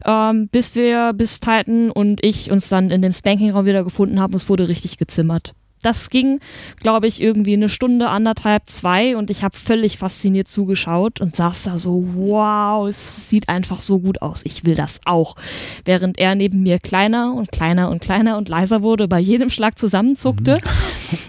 ähm, 0.04 0.48
bis 0.48 0.74
wir, 0.74 1.12
bis 1.14 1.40
Titan 1.40 1.90
und 1.90 2.24
ich 2.24 2.50
uns 2.50 2.68
dann 2.68 2.90
in 2.90 3.02
dem 3.02 3.12
Spanking-Raum 3.12 3.66
wieder 3.66 3.82
gefunden 3.82 4.20
haben. 4.20 4.34
Es 4.34 4.48
wurde 4.48 4.68
richtig 4.68 4.98
gezimmert. 4.98 5.54
Das 5.82 6.10
ging, 6.10 6.40
glaube 6.80 7.06
ich, 7.06 7.20
irgendwie 7.20 7.54
eine 7.54 7.68
Stunde, 7.68 8.08
anderthalb, 8.08 8.68
zwei 8.68 9.16
und 9.16 9.30
ich 9.30 9.42
habe 9.42 9.56
völlig 9.56 9.98
fasziniert 9.98 10.48
zugeschaut 10.48 11.20
und 11.20 11.36
saß 11.36 11.64
da 11.64 11.78
so, 11.78 12.04
wow, 12.14 12.88
es 12.88 13.28
sieht 13.28 13.48
einfach 13.48 13.80
so 13.80 13.98
gut 13.98 14.22
aus, 14.22 14.42
ich 14.44 14.64
will 14.64 14.74
das 14.74 15.00
auch. 15.04 15.36
Während 15.84 16.18
er 16.18 16.34
neben 16.34 16.62
mir 16.62 16.78
kleiner 16.78 17.34
und 17.34 17.52
kleiner 17.52 17.90
und 17.90 18.00
kleiner 18.00 18.38
und 18.38 18.48
leiser 18.48 18.82
wurde, 18.82 19.08
bei 19.08 19.18
jedem 19.18 19.50
Schlag 19.50 19.78
zusammenzuckte, 19.78 20.60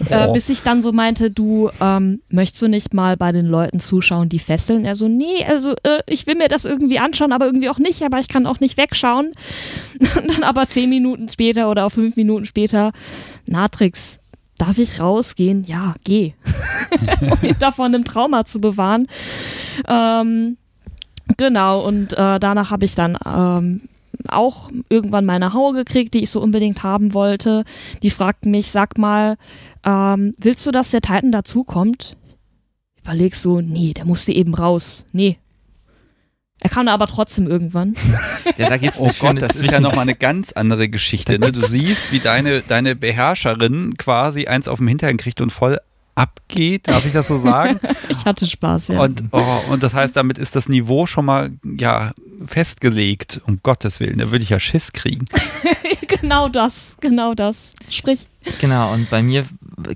äh, 0.08 0.32
bis 0.32 0.48
ich 0.48 0.62
dann 0.62 0.82
so 0.82 0.92
meinte, 0.92 1.30
du 1.30 1.70
ähm, 1.80 2.20
möchtest 2.28 2.62
du 2.62 2.68
nicht 2.68 2.94
mal 2.94 3.16
bei 3.16 3.32
den 3.32 3.46
Leuten 3.46 3.80
zuschauen, 3.80 4.28
die 4.28 4.38
fesseln? 4.38 4.84
Er 4.84 4.94
so, 4.94 5.08
nee, 5.08 5.44
also 5.46 5.72
äh, 5.82 6.00
ich 6.06 6.26
will 6.26 6.36
mir 6.36 6.48
das 6.48 6.64
irgendwie 6.64 6.98
anschauen, 6.98 7.32
aber 7.32 7.46
irgendwie 7.46 7.68
auch 7.68 7.78
nicht, 7.78 8.02
aber 8.02 8.18
ich 8.18 8.28
kann 8.28 8.46
auch 8.46 8.60
nicht 8.60 8.76
wegschauen. 8.76 9.32
Und 10.16 10.30
dann 10.30 10.42
aber 10.42 10.68
zehn 10.68 10.88
Minuten 10.88 11.28
später 11.28 11.70
oder 11.70 11.86
auch 11.86 11.90
fünf 11.90 12.16
Minuten 12.16 12.46
später, 12.46 12.92
Natrix, 13.46 14.19
darf 14.60 14.78
ich 14.78 15.00
rausgehen? 15.00 15.64
Ja, 15.64 15.94
geh. 16.04 16.34
um 17.20 17.38
ihn 17.42 17.56
davon 17.58 17.94
einem 17.94 18.04
Trauma 18.04 18.44
zu 18.44 18.60
bewahren. 18.60 19.06
Ähm, 19.88 20.56
genau, 21.36 21.86
und 21.86 22.12
äh, 22.12 22.38
danach 22.38 22.70
habe 22.70 22.84
ich 22.84 22.94
dann 22.94 23.16
ähm, 23.24 23.82
auch 24.28 24.70
irgendwann 24.88 25.24
meine 25.24 25.52
Haue 25.54 25.72
gekriegt, 25.74 26.14
die 26.14 26.22
ich 26.22 26.30
so 26.30 26.40
unbedingt 26.40 26.82
haben 26.82 27.14
wollte. 27.14 27.64
Die 28.02 28.10
fragten 28.10 28.50
mich, 28.50 28.70
sag 28.70 28.98
mal, 28.98 29.36
ähm, 29.84 30.34
willst 30.38 30.66
du, 30.66 30.70
dass 30.70 30.90
der 30.90 31.00
Titan 31.00 31.32
dazukommt? 31.32 32.16
Überleg 33.02 33.34
so, 33.34 33.60
nee, 33.60 33.94
der 33.94 34.04
musste 34.04 34.32
eben 34.32 34.54
raus. 34.54 35.06
Nee. 35.12 35.38
Er 36.60 36.70
kam 36.70 36.88
aber 36.88 37.06
trotzdem 37.06 37.46
irgendwann. 37.46 37.94
Ja, 38.56 38.68
da 38.68 38.76
geht's 38.76 38.98
Oh 38.98 39.10
Gott, 39.18 39.40
das 39.40 39.56
ist 39.56 39.70
ja 39.70 39.80
nochmal 39.80 40.02
eine 40.02 40.14
ganz 40.14 40.52
andere 40.52 40.88
Geschichte. 40.88 41.38
Ne? 41.38 41.52
Du 41.52 41.60
siehst, 41.60 42.12
wie 42.12 42.18
deine, 42.18 42.60
deine 42.60 42.94
Beherrscherin 42.94 43.96
quasi 43.96 44.46
eins 44.46 44.68
auf 44.68 44.78
dem 44.78 44.88
Hintern 44.88 45.16
kriegt 45.16 45.40
und 45.40 45.50
voll 45.50 45.78
abgeht, 46.14 46.88
darf 46.88 47.06
ich 47.06 47.12
das 47.12 47.28
so 47.28 47.36
sagen? 47.36 47.80
Ich 48.08 48.24
hatte 48.24 48.46
Spaß, 48.46 48.88
ja. 48.88 49.00
Und, 49.00 49.22
oh, 49.30 49.44
und 49.70 49.84
das 49.84 49.94
heißt, 49.94 50.16
damit 50.16 50.36
ist 50.36 50.56
das 50.56 50.68
Niveau 50.68 51.06
schon 51.06 51.24
mal 51.24 51.52
ja, 51.62 52.10
festgelegt, 52.44 53.40
um 53.46 53.60
Gottes 53.62 54.00
Willen. 54.00 54.18
Da 54.18 54.32
würde 54.32 54.42
ich 54.42 54.50
ja 54.50 54.58
Schiss 54.58 54.92
kriegen. 54.92 55.26
genau 56.08 56.48
das, 56.48 56.96
genau 57.00 57.34
das. 57.34 57.72
Sprich. 57.88 58.26
Genau, 58.60 58.92
und 58.92 59.08
bei 59.10 59.22
mir 59.22 59.46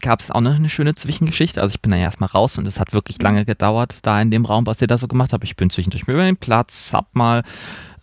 gab 0.01 0.21
es 0.21 0.31
auch 0.31 0.41
noch 0.41 0.55
eine 0.55 0.69
schöne 0.69 0.95
Zwischengeschichte. 0.95 1.61
Also 1.61 1.75
ich 1.75 1.81
bin 1.81 1.93
da 1.93 1.99
erstmal 1.99 2.31
raus 2.31 2.59
und 2.59 2.67
es 2.67 2.81
hat 2.81 2.93
wirklich 2.93 3.21
lange 3.21 3.45
gedauert, 3.45 3.99
da 4.03 4.21
in 4.21 4.31
dem 4.31 4.45
Raum, 4.45 4.67
was 4.67 4.81
ihr 4.81 4.87
da 4.87 4.99
so 4.99 5.09
gemacht 5.09 5.33
habt. 5.33 5.45
Ich 5.45 5.57
bin 5.57 5.71
zwischendurch 5.71 6.07
mal 6.07 6.15
über 6.15 6.25
den 6.25 6.37
Platz, 6.37 6.93
hab 6.93 7.15
mal 7.15 7.43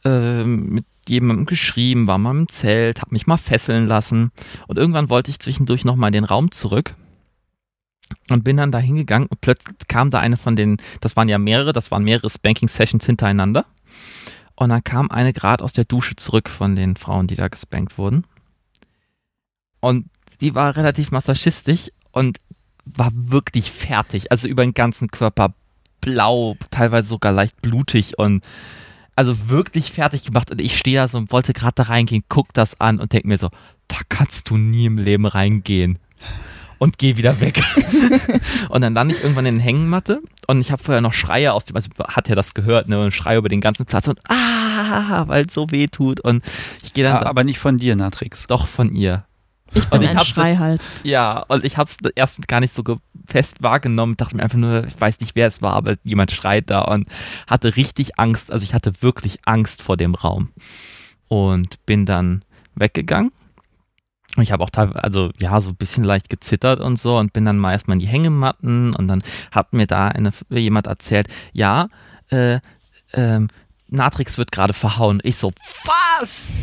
äh, 0.04 0.44
mit 0.44 0.86
jemandem 1.08 1.46
geschrieben, 1.46 2.08
war 2.08 2.18
mal 2.18 2.32
im 2.32 2.48
Zelt, 2.48 3.02
hab 3.02 3.12
mich 3.12 3.28
mal 3.28 3.38
fesseln 3.38 3.88
lassen. 3.88 4.32
Und 4.68 4.78
irgendwann 4.78 5.10
wollte 5.10 5.32
ich 5.32 5.40
zwischendurch 5.40 5.86
nochmal 5.86 6.10
in 6.10 6.14
den 6.14 6.24
Raum 6.24 6.52
zurück 6.52 6.96
und 8.30 8.44
bin 8.44 8.58
dann 8.58 8.72
da 8.72 8.80
hingegangen 8.80 9.28
und 9.28 9.42
plötzlich 9.42 9.76
kam 9.88 10.10
da 10.10 10.20
eine 10.20 10.38
von 10.38 10.56
den, 10.56 10.78
das 11.00 11.16
waren 11.16 11.30
ja 11.30 11.38
mehrere, 11.38 11.74
das 11.74 11.92
waren 11.92 12.04
mehrere 12.04 12.30
Spanking-Sessions 12.30 13.06
hintereinander. 13.06 13.66
Und 14.56 14.70
dann 14.70 14.84
kam 14.84 15.10
eine 15.10 15.34
gerade 15.34 15.64
aus 15.64 15.74
der 15.74 15.86
Dusche 15.86 16.16
zurück 16.16 16.50
von 16.50 16.76
den 16.76 16.96
Frauen, 16.96 17.28
die 17.28 17.36
da 17.36 17.48
gespankt 17.48 17.98
wurden. 17.98 18.26
Und 19.80 20.06
die 20.40 20.56
war 20.56 20.76
relativ 20.76 21.12
masochistisch 21.12 21.92
und 22.12 22.38
war 22.86 23.12
wirklich 23.14 23.72
fertig. 23.72 24.32
Also 24.32 24.48
über 24.48 24.64
den 24.64 24.74
ganzen 24.74 25.10
Körper 25.10 25.54
blau, 26.02 26.56
teilweise 26.72 27.08
sogar 27.10 27.32
leicht 27.32 27.62
blutig 27.62 28.18
und 28.18 28.44
also 29.16 29.50
wirklich 29.50 29.92
fertig 29.92 30.24
gemacht. 30.24 30.50
Und 30.52 30.62
ich 30.62 30.78
stehe 30.78 30.98
da 30.98 31.08
so 31.08 31.18
und 31.18 31.32
wollte 31.32 31.54
gerade 31.54 31.76
da 31.76 31.84
reingehen, 31.84 32.24
guck 32.30 32.54
das 32.54 32.80
an 32.80 33.00
und 33.00 33.14
denk 33.14 33.26
mir 33.26 33.38
so, 33.38 33.50
da 33.88 33.98
kannst 34.10 34.50
du 34.50 34.58
nie 34.58 34.86
im 34.86 34.98
Leben 34.98 35.26
reingehen. 35.26 36.00
Und 36.80 36.98
geh 36.98 37.16
wieder 37.18 37.40
weg. 37.40 37.62
und 38.70 38.82
dann 38.82 38.96
lande 38.96 39.14
ich 39.14 39.22
irgendwann 39.22 39.46
in 39.46 39.56
den 39.56 39.62
Hängematte 39.62 40.20
und 40.48 40.62
ich 40.62 40.72
habe 40.72 40.82
vorher 40.82 41.02
noch 41.02 41.14
Schreie 41.14 41.54
aus 41.54 41.66
dem, 41.66 41.76
also 41.76 41.90
hat 42.08 42.28
ja 42.28 42.34
das 42.34 42.56
gehört, 42.56 42.90
ne, 42.90 43.00
und 43.04 43.12
Schreie 43.12 43.38
über 43.38 43.50
den 43.50 43.62
ganzen 43.62 43.86
Platz 43.86 44.08
und 44.08 44.20
ah, 44.30 45.26
weil 45.28 45.46
es 45.46 45.54
so 45.54 45.70
weh 45.70 45.86
tut. 45.86 46.20
Und 46.22 46.44
ich 46.82 46.94
gehe 46.94 47.04
dann 47.04 47.18
Ah, 47.18 47.30
Aber 47.30 47.44
nicht 47.44 47.60
von 47.60 47.78
dir, 47.78 47.96
Natrix. 47.96 48.48
doch 48.48 48.66
von 48.66 48.96
ihr. 48.96 49.26
Ich 49.74 49.88
bin 49.88 50.00
Und 50.00 50.06
ich 50.06 50.10
ein 50.10 50.20
Schreihals. 50.20 51.02
Ja, 51.04 51.44
und 51.48 51.64
ich 51.64 51.78
habe 51.78 51.90
es 51.90 51.98
erst 52.16 52.48
gar 52.48 52.60
nicht 52.60 52.74
so 52.74 52.84
fest 53.28 53.64
wahrgenommen, 53.64 54.18
dachte 54.18 54.36
mir 54.36 54.44
einfach 54.44 54.58
nur, 54.58 54.86
ich 54.86 55.00
weiß 55.00 55.20
nicht, 55.20 55.36
wer 55.36 55.48
es 55.48 55.62
war, 55.62 55.74
aber 55.74 55.96
jemand 56.04 56.32
schreit 56.32 56.70
da 56.70 56.82
und 56.82 57.08
hatte 57.48 57.76
richtig 57.76 58.20
Angst. 58.20 58.52
Also 58.52 58.64
ich 58.64 58.74
hatte 58.74 59.02
wirklich 59.02 59.40
Angst 59.46 59.82
vor 59.82 59.98
dem 59.98 60.16
Raum 60.16 60.50
und 61.28 61.86
bin 61.86 62.06
dann 62.06 62.44
weggegangen. 62.76 63.32
Und 64.38 64.44
Ich 64.44 64.52
habe 64.52 64.64
auch 64.64 64.70
teilweise, 64.70 65.04
also 65.04 65.32
ja, 65.40 65.60
so 65.62 65.70
ein 65.70 65.76
bisschen 65.76 66.04
leicht 66.04 66.30
gezittert 66.30 66.80
und 66.80 67.00
so 67.00 67.18
und 67.18 67.34
bin 67.34 67.46
dann 67.46 67.58
mal 67.58 67.74
erstmal 67.74 67.96
in 67.96 68.00
die 68.00 68.08
Hängematten 68.08 68.96
und 68.96 69.08
dann 69.08 69.24
hat 69.52 69.74
mir 69.74 69.88
da 69.88 70.08
eine, 70.08 70.32
jemand 70.50 70.88
erzählt, 70.88 71.28
ja, 71.54 71.88
äh, 72.30 72.60
ähm, 73.14 73.50
Natrix 73.88 74.38
wird 74.38 74.54
gerade 74.54 74.74
verhauen. 74.74 75.20
Ich 75.24 75.38
so, 75.38 75.52
was? 75.84 76.58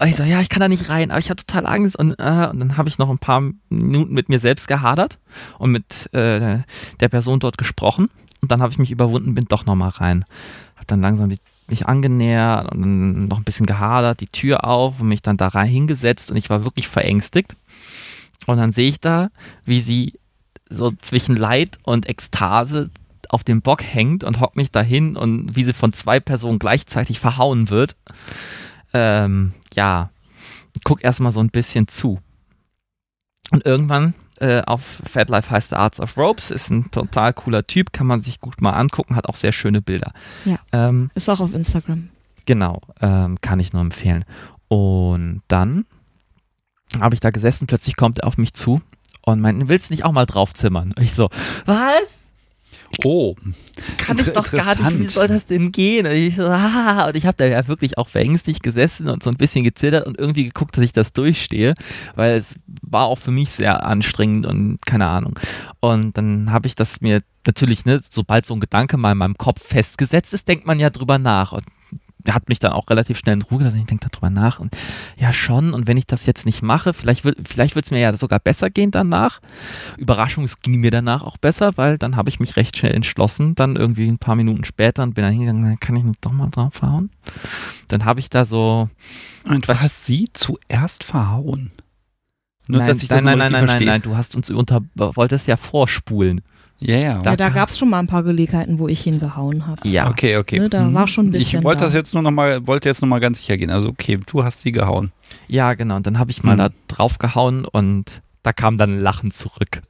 Und 0.00 0.06
ich 0.06 0.16
so, 0.16 0.24
ja, 0.24 0.40
ich 0.40 0.48
kann 0.48 0.60
da 0.60 0.68
nicht 0.68 0.88
rein, 0.88 1.10
aber 1.10 1.18
ich 1.18 1.30
habe 1.30 1.44
total 1.44 1.66
Angst. 1.66 1.98
Und, 1.98 2.12
äh, 2.18 2.48
und 2.50 2.58
dann 2.58 2.76
habe 2.76 2.88
ich 2.88 2.98
noch 2.98 3.10
ein 3.10 3.18
paar 3.18 3.42
Minuten 3.68 4.14
mit 4.14 4.28
mir 4.28 4.38
selbst 4.38 4.68
gehadert 4.68 5.18
und 5.58 5.70
mit 5.70 6.12
äh, 6.14 6.58
der 7.00 7.08
Person 7.08 7.40
dort 7.40 7.58
gesprochen. 7.58 8.10
Und 8.40 8.50
dann 8.50 8.60
habe 8.60 8.72
ich 8.72 8.78
mich 8.78 8.90
überwunden, 8.90 9.34
bin 9.34 9.46
doch 9.46 9.66
nochmal 9.66 9.90
rein. 9.90 10.24
Habe 10.76 10.86
dann 10.86 11.02
langsam 11.02 11.28
die, 11.28 11.38
mich 11.68 11.86
angenähert 11.86 12.72
und 12.72 12.82
dann 12.82 13.28
noch 13.28 13.38
ein 13.38 13.44
bisschen 13.44 13.66
gehadert, 13.66 14.20
die 14.20 14.26
Tür 14.26 14.64
auf 14.64 15.00
und 15.00 15.08
mich 15.08 15.22
dann 15.22 15.36
da 15.36 15.48
rein 15.48 15.68
hingesetzt 15.68 16.30
und 16.30 16.36
ich 16.36 16.50
war 16.50 16.64
wirklich 16.64 16.88
verängstigt. 16.88 17.56
Und 18.46 18.58
dann 18.58 18.72
sehe 18.72 18.88
ich 18.88 19.00
da, 19.00 19.30
wie 19.64 19.80
sie 19.80 20.14
so 20.68 20.90
zwischen 21.00 21.36
Leid 21.36 21.78
und 21.84 22.08
Ekstase 22.08 22.90
auf 23.28 23.44
dem 23.44 23.62
Bock 23.62 23.82
hängt 23.82 24.24
und 24.24 24.40
hockt 24.40 24.56
mich 24.56 24.70
dahin 24.70 25.16
und 25.16 25.56
wie 25.56 25.64
sie 25.64 25.72
von 25.72 25.92
zwei 25.92 26.20
Personen 26.20 26.58
gleichzeitig 26.58 27.20
verhauen 27.20 27.70
wird. 27.70 27.96
Ähm, 28.94 29.52
ja, 29.74 30.10
guck 30.84 31.02
erstmal 31.04 31.32
so 31.32 31.40
ein 31.40 31.50
bisschen 31.50 31.88
zu. 31.88 32.18
Und 33.50 33.66
irgendwann 33.66 34.14
äh, 34.40 34.62
auf 34.62 34.82
Fat 34.82 35.28
Life 35.28 35.50
heißt 35.50 35.70
The 35.70 35.76
Arts 35.76 36.00
of 36.00 36.16
Ropes, 36.16 36.50
ist 36.50 36.70
ein 36.70 36.90
total 36.90 37.32
cooler 37.32 37.66
Typ, 37.66 37.92
kann 37.92 38.06
man 38.06 38.20
sich 38.20 38.40
gut 38.40 38.60
mal 38.60 38.72
angucken, 38.72 39.16
hat 39.16 39.28
auch 39.28 39.36
sehr 39.36 39.52
schöne 39.52 39.82
Bilder. 39.82 40.12
Ja. 40.44 40.58
Ähm, 40.72 41.08
Ist 41.14 41.28
auch 41.28 41.40
auf 41.40 41.54
Instagram. 41.54 42.08
Genau, 42.46 42.80
ähm, 43.00 43.38
kann 43.40 43.60
ich 43.60 43.72
nur 43.72 43.82
empfehlen. 43.82 44.24
Und 44.68 45.42
dann 45.48 45.84
habe 46.98 47.14
ich 47.14 47.20
da 47.20 47.30
gesessen, 47.30 47.66
plötzlich 47.66 47.96
kommt 47.96 48.18
er 48.18 48.26
auf 48.26 48.38
mich 48.38 48.52
zu 48.52 48.82
und 49.22 49.40
meint, 49.40 49.68
willst 49.68 49.90
du 49.90 49.94
nicht 49.94 50.04
auch 50.04 50.12
mal 50.12 50.26
draufzimmern? 50.26 50.92
Und 50.92 51.02
ich 51.02 51.14
so, 51.14 51.28
was? 51.66 52.21
Oh, 53.04 53.34
Kann 53.98 54.18
ich 54.18 54.26
doch 54.26 54.50
gar 54.50 54.76
nicht, 54.76 54.98
wie 54.98 55.06
soll 55.06 55.28
das 55.28 55.46
denn 55.46 55.72
gehen? 55.72 56.06
Und 56.06 56.12
ich, 56.12 56.36
so, 56.36 56.46
ah, 56.46 57.06
und 57.06 57.16
ich 57.16 57.26
habe 57.26 57.36
da 57.36 57.44
ja 57.44 57.66
wirklich 57.66 57.98
auch 57.98 58.08
verängstigt 58.08 58.62
gesessen 58.62 59.08
und 59.08 59.22
so 59.22 59.30
ein 59.30 59.36
bisschen 59.36 59.64
gezittert 59.64 60.06
und 60.06 60.18
irgendwie 60.18 60.44
geguckt, 60.44 60.76
dass 60.76 60.84
ich 60.84 60.92
das 60.92 61.12
durchstehe, 61.12 61.74
weil 62.14 62.38
es 62.38 62.56
war 62.82 63.06
auch 63.06 63.18
für 63.18 63.30
mich 63.30 63.50
sehr 63.50 63.84
anstrengend 63.84 64.46
und 64.46 64.78
keine 64.84 65.08
Ahnung. 65.08 65.38
Und 65.80 66.16
dann 66.18 66.52
habe 66.52 66.66
ich 66.66 66.74
das 66.74 67.00
mir 67.00 67.22
natürlich, 67.46 67.84
ne, 67.84 68.00
sobald 68.08 68.46
so 68.46 68.54
ein 68.54 68.60
Gedanke 68.60 68.96
mal 68.96 69.12
in 69.12 69.18
meinem 69.18 69.38
Kopf 69.38 69.66
festgesetzt 69.66 70.34
ist, 70.34 70.48
denkt 70.48 70.66
man 70.66 70.78
ja 70.78 70.90
drüber 70.90 71.18
nach. 71.18 71.52
Und 71.52 71.64
hat 72.30 72.48
mich 72.48 72.58
dann 72.58 72.72
auch 72.72 72.88
relativ 72.90 73.18
schnell 73.18 73.34
in 73.34 73.42
Ruhe 73.42 73.58
gelassen. 73.58 73.80
Ich 73.80 73.86
denke 73.86 74.08
darüber 74.08 74.30
nach 74.30 74.60
und 74.60 74.76
ja 75.16 75.32
schon. 75.32 75.74
Und 75.74 75.86
wenn 75.86 75.96
ich 75.96 76.06
das 76.06 76.26
jetzt 76.26 76.46
nicht 76.46 76.62
mache, 76.62 76.92
vielleicht 76.92 77.24
wird 77.24 77.38
vielleicht 77.46 77.74
wird 77.74 77.86
es 77.86 77.90
mir 77.90 78.00
ja 78.00 78.16
sogar 78.16 78.38
besser 78.38 78.70
gehen 78.70 78.90
danach. 78.90 79.40
Überraschung, 79.96 80.44
es 80.44 80.60
ging 80.60 80.80
mir 80.80 80.90
danach 80.90 81.22
auch 81.22 81.36
besser, 81.36 81.76
weil 81.76 81.98
dann 81.98 82.16
habe 82.16 82.28
ich 82.28 82.40
mich 82.40 82.56
recht 82.56 82.76
schnell 82.76 82.94
entschlossen. 82.94 83.54
Dann 83.54 83.76
irgendwie 83.76 84.08
ein 84.08 84.18
paar 84.18 84.36
Minuten 84.36 84.64
später 84.64 85.02
und 85.02 85.14
bin 85.14 85.24
dann 85.24 85.32
hingegangen, 85.32 85.62
dann 85.62 85.80
kann 85.80 85.96
ich 85.96 86.04
mich 86.04 86.18
doch 86.20 86.32
mal 86.32 86.50
draufhauen. 86.50 87.10
Dann 87.88 88.04
habe 88.04 88.20
ich 88.20 88.30
da 88.30 88.44
so. 88.44 88.88
Und 89.44 89.68
du 89.68 89.74
hast 89.74 90.06
sie 90.06 90.28
zuerst 90.32 91.04
verhauen. 91.04 91.72
Nur, 92.68 92.80
nein, 92.80 92.96
nein, 92.96 93.24
nein, 93.24 93.38
nein, 93.38 93.52
nein, 93.52 93.66
nein, 93.66 93.84
nein, 93.84 94.02
du 94.02 94.16
hast 94.16 94.36
uns 94.36 94.48
unter, 94.50 94.82
wolltest 94.94 95.48
ja 95.48 95.56
vorspulen. 95.56 96.40
Ja, 96.82 96.96
ja. 96.96 97.18
Da, 97.22 97.30
ja, 97.30 97.36
da 97.36 97.48
gab 97.48 97.68
es 97.68 97.78
schon 97.78 97.90
mal 97.90 97.98
ein 97.98 98.06
paar 98.06 98.22
Gelegenheiten, 98.22 98.78
wo 98.78 98.88
ich 98.88 99.02
hingehauen 99.02 99.66
habe. 99.66 99.86
Ja. 99.88 100.08
Okay, 100.08 100.36
okay. 100.36 100.58
Ne, 100.58 100.68
da 100.68 100.92
war 100.92 101.06
schon 101.06 101.26
ein 101.26 101.30
bisschen. 101.30 101.60
Ich 101.60 101.64
wollte 101.64 101.84
das 101.84 101.94
jetzt 101.94 102.14
nur 102.14 102.22
noch 102.22 102.30
mal, 102.30 102.66
wollte 102.66 102.88
jetzt 102.88 103.02
noch 103.02 103.08
mal 103.08 103.20
ganz 103.20 103.38
sicher 103.38 103.56
gehen. 103.56 103.70
Also 103.70 103.88
okay, 103.88 104.18
du 104.26 104.44
hast 104.44 104.60
sie 104.60 104.72
gehauen. 104.72 105.12
Ja, 105.48 105.74
genau. 105.74 105.96
Und 105.96 106.06
dann 106.06 106.18
habe 106.18 106.30
ich 106.30 106.42
mal 106.42 106.54
mhm. 106.54 106.58
da 106.58 106.68
drauf 106.88 107.18
gehauen 107.18 107.64
und 107.64 108.22
da 108.42 108.52
kam 108.52 108.76
dann 108.76 108.98
ein 108.98 109.00
Lachen 109.00 109.30
zurück. 109.30 109.82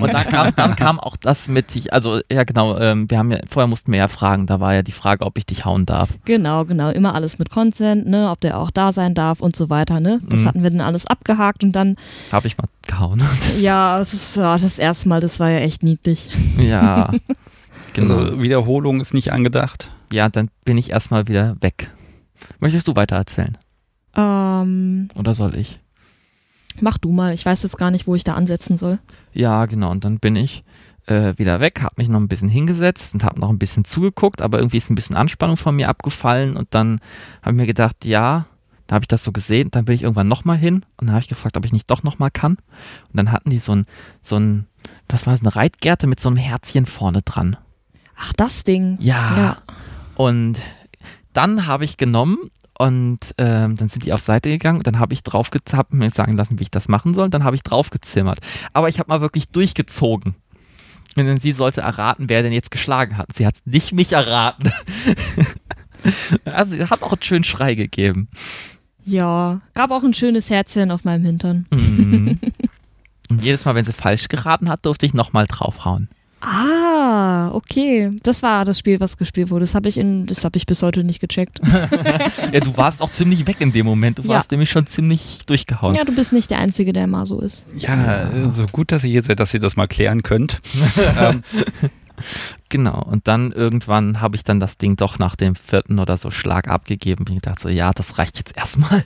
Und 0.00 0.12
dann 0.12 0.26
kam, 0.26 0.54
dann 0.54 0.76
kam 0.76 1.00
auch 1.00 1.16
das 1.16 1.48
mit 1.48 1.70
sich, 1.70 1.92
also 1.92 2.20
ja 2.30 2.44
genau, 2.44 2.78
ähm, 2.78 3.10
wir 3.10 3.18
haben 3.18 3.30
ja, 3.30 3.38
vorher 3.48 3.66
mussten 3.66 3.92
wir 3.92 3.98
ja 3.98 4.08
fragen, 4.08 4.46
da 4.46 4.60
war 4.60 4.74
ja 4.74 4.82
die 4.82 4.92
Frage, 4.92 5.24
ob 5.24 5.38
ich 5.38 5.46
dich 5.46 5.64
hauen 5.64 5.86
darf. 5.86 6.10
Genau, 6.24 6.64
genau, 6.64 6.90
immer 6.90 7.14
alles 7.14 7.38
mit 7.38 7.50
Consent, 7.50 8.06
ne, 8.06 8.30
ob 8.30 8.40
der 8.40 8.58
auch 8.58 8.70
da 8.70 8.92
sein 8.92 9.14
darf 9.14 9.40
und 9.40 9.56
so 9.56 9.70
weiter, 9.70 10.00
ne. 10.00 10.20
Das 10.28 10.42
mhm. 10.42 10.46
hatten 10.46 10.62
wir 10.62 10.70
dann 10.70 10.80
alles 10.80 11.06
abgehakt 11.06 11.64
und 11.64 11.72
dann. 11.72 11.96
Habe 12.32 12.46
ich 12.46 12.56
mal 12.58 12.68
gehauen. 12.86 13.22
ja, 13.60 13.98
das 13.98 14.14
ist 14.14 14.36
ja, 14.36 14.56
das 14.58 14.78
erste 14.78 15.08
Mal, 15.08 15.20
das 15.20 15.40
war 15.40 15.50
ja 15.50 15.58
echt 15.58 15.82
niedlich. 15.82 16.30
Ja. 16.58 17.10
genau. 17.92 18.16
Also 18.16 18.42
Wiederholung 18.42 19.00
ist 19.00 19.14
nicht 19.14 19.32
angedacht. 19.32 19.88
Ja, 20.12 20.28
dann 20.28 20.50
bin 20.64 20.78
ich 20.78 20.90
erstmal 20.90 21.28
wieder 21.28 21.56
weg. 21.60 21.90
Möchtest 22.58 22.88
du 22.88 22.96
weiter 22.96 23.16
erzählen? 23.16 23.56
Ähm. 24.16 25.08
Oder 25.18 25.34
soll 25.34 25.56
ich? 25.56 25.78
Mach 26.82 26.98
du 26.98 27.12
mal, 27.12 27.32
ich 27.32 27.44
weiß 27.44 27.62
jetzt 27.62 27.78
gar 27.78 27.90
nicht, 27.90 28.06
wo 28.06 28.14
ich 28.14 28.24
da 28.24 28.34
ansetzen 28.34 28.76
soll. 28.76 28.98
Ja, 29.32 29.66
genau. 29.66 29.90
Und 29.90 30.04
dann 30.04 30.18
bin 30.18 30.36
ich 30.36 30.64
äh, 31.06 31.34
wieder 31.36 31.60
weg, 31.60 31.82
habe 31.82 31.94
mich 31.98 32.08
noch 32.08 32.20
ein 32.20 32.28
bisschen 32.28 32.48
hingesetzt 32.48 33.14
und 33.14 33.24
habe 33.24 33.40
noch 33.40 33.50
ein 33.50 33.58
bisschen 33.58 33.84
zugeguckt, 33.84 34.42
aber 34.42 34.58
irgendwie 34.58 34.78
ist 34.78 34.90
ein 34.90 34.94
bisschen 34.94 35.16
Anspannung 35.16 35.56
von 35.56 35.76
mir 35.76 35.88
abgefallen 35.88 36.56
und 36.56 36.68
dann 36.70 37.00
habe 37.42 37.52
ich 37.52 37.56
mir 37.56 37.66
gedacht, 37.66 38.04
ja, 38.04 38.46
da 38.86 38.94
habe 38.94 39.04
ich 39.04 39.08
das 39.08 39.22
so 39.22 39.32
gesehen, 39.32 39.70
dann 39.70 39.84
bin 39.84 39.94
ich 39.94 40.02
irgendwann 40.02 40.28
nochmal 40.28 40.56
hin 40.56 40.84
und 40.96 41.06
dann 41.06 41.10
habe 41.10 41.20
ich 41.20 41.28
gefragt, 41.28 41.56
ob 41.56 41.64
ich 41.64 41.72
nicht 41.72 41.90
doch 41.90 42.02
nochmal 42.02 42.30
kann. 42.30 42.54
Und 42.54 43.14
dann 43.14 43.30
hatten 43.30 43.50
die 43.50 43.60
so 43.60 43.72
ein, 43.72 43.86
so 44.20 44.36
ein, 44.36 44.66
was 45.08 45.26
war 45.26 45.34
das, 45.34 45.42
eine 45.42 45.54
Reitgerte 45.54 46.06
mit 46.06 46.18
so 46.18 46.28
einem 46.28 46.38
Herzchen 46.38 46.86
vorne 46.86 47.22
dran. 47.22 47.56
Ach, 48.16 48.32
das 48.36 48.64
Ding. 48.64 48.98
Ja. 49.00 49.36
ja. 49.36 49.58
Und 50.16 50.60
dann 51.32 51.66
habe 51.66 51.84
ich 51.84 51.98
genommen 51.98 52.38
und 52.80 53.34
ähm, 53.36 53.76
dann 53.76 53.88
sind 53.88 54.06
die 54.06 54.12
auf 54.14 54.22
Seite 54.22 54.48
gegangen. 54.48 54.82
Dann 54.82 54.98
habe 54.98 55.12
ich 55.12 55.22
drauf 55.22 55.50
gezappt, 55.50 55.92
mir 55.92 56.08
sagen 56.08 56.32
lassen, 56.32 56.58
wie 56.58 56.62
ich 56.62 56.70
das 56.70 56.88
machen 56.88 57.12
soll. 57.12 57.28
Dann 57.28 57.44
habe 57.44 57.54
ich 57.54 57.62
draufgezimmert. 57.62 58.38
Aber 58.72 58.88
ich 58.88 58.98
habe 58.98 59.10
mal 59.10 59.20
wirklich 59.20 59.48
durchgezogen. 59.48 60.34
Und 61.14 61.42
sie 61.42 61.52
sollte 61.52 61.82
erraten, 61.82 62.30
wer 62.30 62.42
denn 62.42 62.54
jetzt 62.54 62.70
geschlagen 62.70 63.18
hat. 63.18 63.34
Sie 63.34 63.46
hat 63.46 63.56
nicht 63.66 63.92
mich 63.92 64.12
erraten. 64.12 64.72
also 66.46 66.74
sie 66.74 66.86
hat 66.86 67.02
auch 67.02 67.12
einen 67.12 67.22
schönen 67.22 67.44
Schrei 67.44 67.74
gegeben. 67.74 68.28
Ja, 69.04 69.60
gab 69.74 69.90
auch 69.90 70.02
ein 70.02 70.14
schönes 70.14 70.48
Herzchen 70.48 70.90
auf 70.90 71.04
meinem 71.04 71.26
Hintern. 71.26 71.66
Mhm. 71.70 72.40
Und 73.28 73.44
jedes 73.44 73.66
Mal, 73.66 73.74
wenn 73.74 73.84
sie 73.84 73.92
falsch 73.92 74.28
geraten 74.28 74.70
hat, 74.70 74.86
durfte 74.86 75.04
ich 75.04 75.12
nochmal 75.12 75.46
draufhauen. 75.46 76.08
Ah, 76.40 77.50
okay. 77.52 78.10
Das 78.22 78.42
war 78.42 78.64
das 78.64 78.78
Spiel, 78.78 78.98
was 79.00 79.16
gespielt 79.16 79.50
wurde. 79.50 79.64
Das 79.64 79.74
habe 79.74 79.88
ich 79.88 79.98
in, 79.98 80.26
das 80.26 80.44
habe 80.44 80.56
ich 80.56 80.66
bis 80.66 80.82
heute 80.82 81.04
nicht 81.04 81.20
gecheckt. 81.20 81.60
ja, 82.52 82.60
du 82.60 82.76
warst 82.76 83.02
auch 83.02 83.10
ziemlich 83.10 83.46
weg 83.46 83.56
in 83.60 83.72
dem 83.72 83.86
Moment. 83.86 84.18
Du 84.18 84.28
warst 84.28 84.50
nämlich 84.50 84.70
schon 84.70 84.86
ziemlich 84.86 85.40
durchgehauen. 85.46 85.94
Ja, 85.94 86.04
du 86.04 86.14
bist 86.14 86.32
nicht 86.32 86.50
der 86.50 86.58
Einzige, 86.58 86.92
der 86.92 87.06
mal 87.06 87.26
so 87.26 87.40
ist. 87.40 87.66
Ja, 87.76 88.50
so 88.50 88.66
gut, 88.66 88.90
dass 88.92 89.04
ihr 89.04 89.10
hier 89.10 89.22
seid, 89.22 89.40
dass 89.40 89.52
ihr 89.52 89.60
das 89.60 89.76
mal 89.76 89.86
klären 89.86 90.22
könnt. 90.22 90.60
ähm. 91.18 91.42
Genau, 92.68 93.02
und 93.02 93.26
dann 93.28 93.50
irgendwann 93.52 94.20
habe 94.20 94.36
ich 94.36 94.44
dann 94.44 94.60
das 94.60 94.76
Ding 94.76 94.96
doch 94.96 95.18
nach 95.18 95.36
dem 95.36 95.56
vierten 95.56 95.98
oder 95.98 96.16
so 96.16 96.30
Schlag 96.30 96.68
abgegeben. 96.68 97.24
Ich 97.34 97.42
dachte 97.42 97.62
so, 97.62 97.68
ja, 97.68 97.92
das 97.92 98.18
reicht 98.18 98.38
jetzt 98.38 98.56
erstmal. 98.56 99.04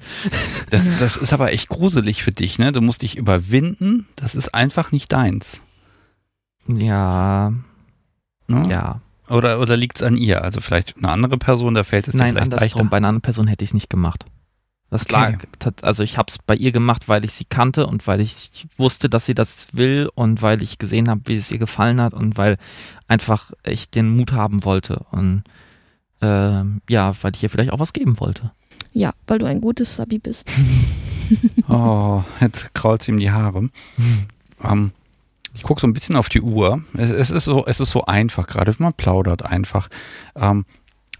Das, 0.70 0.97
das 0.98 1.16
ist 1.16 1.32
aber 1.32 1.52
echt 1.52 1.69
gruselig 1.69 2.23
für 2.23 2.32
dich, 2.32 2.59
ne? 2.59 2.73
Du 2.73 2.81
musst 2.81 3.02
dich 3.02 3.16
überwinden. 3.16 4.06
Das 4.16 4.35
ist 4.35 4.55
einfach 4.55 4.93
nicht 4.93 5.12
deins. 5.12 5.62
Ja. 6.66 7.52
Ne? 8.48 8.68
Ja. 8.70 9.00
Oder, 9.28 9.60
oder 9.60 9.76
liegt 9.76 9.96
es 9.96 10.02
an 10.02 10.16
ihr? 10.16 10.42
Also 10.42 10.60
vielleicht 10.60 10.96
eine 10.96 11.08
andere 11.08 11.38
Person, 11.38 11.74
da 11.74 11.84
fällt 11.84 12.08
es 12.08 12.14
Nein, 12.14 12.34
dir 12.34 12.42
vielleicht 12.42 12.52
andersrum. 12.52 12.80
leichter. 12.80 12.90
Bei 12.90 12.96
einer 12.98 13.08
anderen 13.08 13.22
Person 13.22 13.46
hätte 13.46 13.64
ich 13.64 13.70
es 13.70 13.74
nicht 13.74 13.90
gemacht. 13.90 14.26
Das 14.90 15.06
okay. 15.06 15.12
lag, 15.12 15.72
also 15.82 16.02
ich 16.02 16.18
habe 16.18 16.26
es 16.28 16.38
bei 16.38 16.54
ihr 16.54 16.70
gemacht, 16.70 17.08
weil 17.08 17.24
ich 17.24 17.32
sie 17.32 17.46
kannte 17.46 17.86
und 17.86 18.06
weil 18.06 18.20
ich 18.20 18.66
wusste, 18.76 19.08
dass 19.08 19.26
sie 19.26 19.34
das 19.34 19.74
will 19.74 20.08
und 20.14 20.42
weil 20.42 20.62
ich 20.62 20.78
gesehen 20.78 21.08
habe, 21.08 21.22
wie 21.24 21.36
es 21.36 21.50
ihr 21.50 21.58
gefallen 21.58 22.00
hat 22.00 22.14
und 22.14 22.36
weil 22.36 22.58
einfach 23.08 23.50
ich 23.64 23.90
den 23.90 24.08
Mut 24.14 24.32
haben 24.32 24.64
wollte 24.64 25.04
und 25.10 25.42
äh, 26.20 26.62
ja, 26.88 27.12
weil 27.22 27.32
ich 27.34 27.42
ihr 27.42 27.50
vielleicht 27.50 27.72
auch 27.72 27.80
was 27.80 27.92
geben 27.92 28.20
wollte. 28.20 28.52
Ja, 28.92 29.12
weil 29.26 29.38
du 29.38 29.46
ein 29.46 29.60
gutes 29.60 29.96
Sabi 29.96 30.18
bist. 30.18 30.48
oh, 31.68 32.22
jetzt 32.40 32.72
krault 32.74 33.02
sie 33.02 33.10
ihm 33.10 33.18
die 33.18 33.32
Haare. 33.32 33.68
Um, 34.58 34.92
ich 35.55 35.62
gucke 35.62 35.81
so 35.81 35.86
ein 35.86 35.93
bisschen 35.93 36.16
auf 36.16 36.28
die 36.28 36.40
Uhr. 36.40 36.82
Es, 36.97 37.10
es, 37.10 37.31
ist 37.31 37.44
so, 37.44 37.64
es 37.66 37.81
ist 37.81 37.90
so 37.90 38.05
einfach 38.05 38.47
gerade, 38.47 38.74
man 38.78 38.93
plaudert 38.93 39.44
einfach. 39.44 39.89
Ähm, 40.35 40.64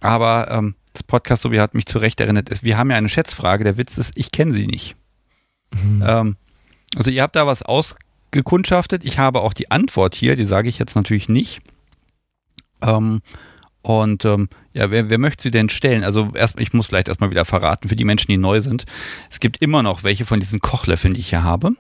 aber 0.01 0.51
ähm, 0.51 0.74
das 0.93 1.02
Podcast 1.02 1.43
so 1.43 1.52
wie 1.52 1.61
hat 1.61 1.74
mich 1.74 1.86
zurecht 1.86 2.20
erinnert. 2.20 2.51
wir 2.62 2.77
haben 2.77 2.90
ja 2.90 2.97
eine 2.97 3.09
Schätzfrage. 3.09 3.65
Der 3.65 3.78
Witz 3.78 3.97
ist, 3.97 4.12
ich 4.16 4.32
kenne 4.32 4.52
sie 4.52 4.66
nicht. 4.66 4.97
Mhm. 5.73 6.05
Ähm, 6.06 6.36
also 6.97 7.11
ihr 7.11 7.23
habt 7.23 7.36
da 7.36 7.47
was 7.47 7.62
ausgekundschaftet. 7.62 9.05
Ich 9.05 9.19
habe 9.19 9.40
auch 9.40 9.52
die 9.52 9.70
Antwort 9.70 10.15
hier. 10.15 10.36
Die 10.36 10.44
sage 10.44 10.69
ich 10.69 10.78
jetzt 10.78 10.94
natürlich 10.94 11.28
nicht. 11.28 11.62
Ähm, 12.82 13.23
und 13.82 14.24
ähm, 14.24 14.48
ja, 14.73 14.90
wer, 14.90 15.11
wer 15.11 15.19
möchte 15.19 15.43
sie 15.43 15.51
denn 15.51 15.69
stellen? 15.69 16.05
Also 16.05 16.31
erst, 16.35 16.59
ich 16.59 16.73
muss 16.73 16.86
vielleicht 16.86 17.09
erstmal 17.09 17.31
wieder 17.31 17.44
verraten 17.44 17.89
für 17.89 17.97
die 17.97 18.05
Menschen, 18.05 18.31
die 18.31 18.39
neu 18.39 18.61
sind. 18.61 18.85
Es 19.31 19.40
gibt 19.40 19.61
immer 19.61 19.82
noch 19.82 20.05
welche 20.05 20.24
von 20.24 20.40
diesen 20.40 20.61
Kochlöffeln, 20.61 21.12
die 21.15 21.20
ich 21.20 21.28
hier 21.28 21.44
habe. 21.44 21.73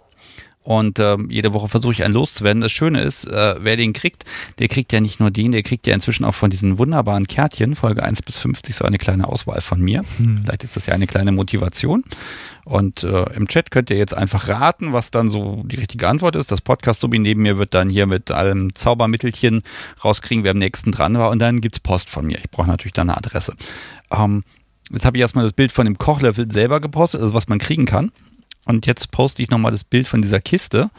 Und 0.64 0.98
ähm, 0.98 1.28
jede 1.30 1.52
Woche 1.52 1.68
versuche 1.68 1.92
ich 1.92 2.04
einen 2.04 2.14
loszuwerden. 2.14 2.62
Das 2.62 2.72
Schöne 2.72 3.02
ist, 3.02 3.26
äh, 3.26 3.56
wer 3.60 3.76
den 3.76 3.92
kriegt, 3.92 4.24
der 4.58 4.68
kriegt 4.68 4.94
ja 4.94 5.00
nicht 5.00 5.20
nur 5.20 5.30
den, 5.30 5.52
der 5.52 5.62
kriegt 5.62 5.86
ja 5.86 5.92
inzwischen 5.92 6.24
auch 6.24 6.34
von 6.34 6.48
diesen 6.48 6.78
wunderbaren 6.78 7.26
Kärtchen, 7.26 7.76
Folge 7.76 8.02
1 8.02 8.22
bis 8.22 8.38
50, 8.38 8.74
so 8.74 8.86
eine 8.86 8.96
kleine 8.96 9.28
Auswahl 9.28 9.60
von 9.60 9.78
mir. 9.78 10.04
Hm. 10.16 10.40
Vielleicht 10.42 10.64
ist 10.64 10.74
das 10.74 10.86
ja 10.86 10.94
eine 10.94 11.06
kleine 11.06 11.32
Motivation. 11.32 12.02
Und 12.64 13.04
äh, 13.04 13.24
im 13.34 13.46
Chat 13.46 13.70
könnt 13.70 13.90
ihr 13.90 13.98
jetzt 13.98 14.14
einfach 14.14 14.48
raten, 14.48 14.94
was 14.94 15.10
dann 15.10 15.30
so 15.30 15.62
die 15.66 15.76
richtige 15.76 16.08
Antwort 16.08 16.34
ist. 16.34 16.50
Das 16.50 16.62
Podcast-Subi 16.62 17.18
neben 17.18 17.42
mir 17.42 17.58
wird 17.58 17.74
dann 17.74 17.90
hier 17.90 18.06
mit 18.06 18.30
allem 18.30 18.74
Zaubermittelchen 18.74 19.60
rauskriegen, 20.02 20.44
wer 20.44 20.52
am 20.52 20.58
nächsten 20.58 20.92
dran 20.92 21.18
war. 21.18 21.28
Und 21.28 21.40
dann 21.40 21.60
gibt's 21.60 21.80
Post 21.80 22.08
von 22.08 22.24
mir. 22.24 22.38
Ich 22.38 22.50
brauche 22.50 22.68
natürlich 22.68 22.94
dann 22.94 23.10
eine 23.10 23.18
Adresse. 23.18 23.54
Ähm, 24.10 24.44
jetzt 24.90 25.04
habe 25.04 25.18
ich 25.18 25.20
erstmal 25.20 25.44
das 25.44 25.52
Bild 25.52 25.72
von 25.72 25.84
dem 25.84 25.98
Kochlöffel 25.98 26.50
selber 26.50 26.80
gepostet, 26.80 27.20
also 27.20 27.34
was 27.34 27.48
man 27.48 27.58
kriegen 27.58 27.84
kann. 27.84 28.10
Und 28.66 28.86
jetzt 28.86 29.10
poste 29.10 29.42
ich 29.42 29.50
nochmal 29.50 29.72
das 29.72 29.84
Bild 29.84 30.08
von 30.08 30.22
dieser 30.22 30.40
Kiste. 30.40 30.90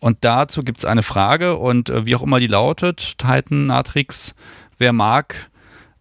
Und 0.00 0.18
dazu 0.20 0.62
gibt 0.62 0.78
es 0.78 0.84
eine 0.84 1.02
Frage 1.02 1.56
und 1.56 1.88
äh, 1.90 2.06
wie 2.06 2.14
auch 2.16 2.22
immer 2.22 2.40
die 2.40 2.46
lautet, 2.46 3.18
Titan, 3.18 3.66
Natrix, 3.66 4.34
wer 4.78 4.92
mag, 4.92 5.50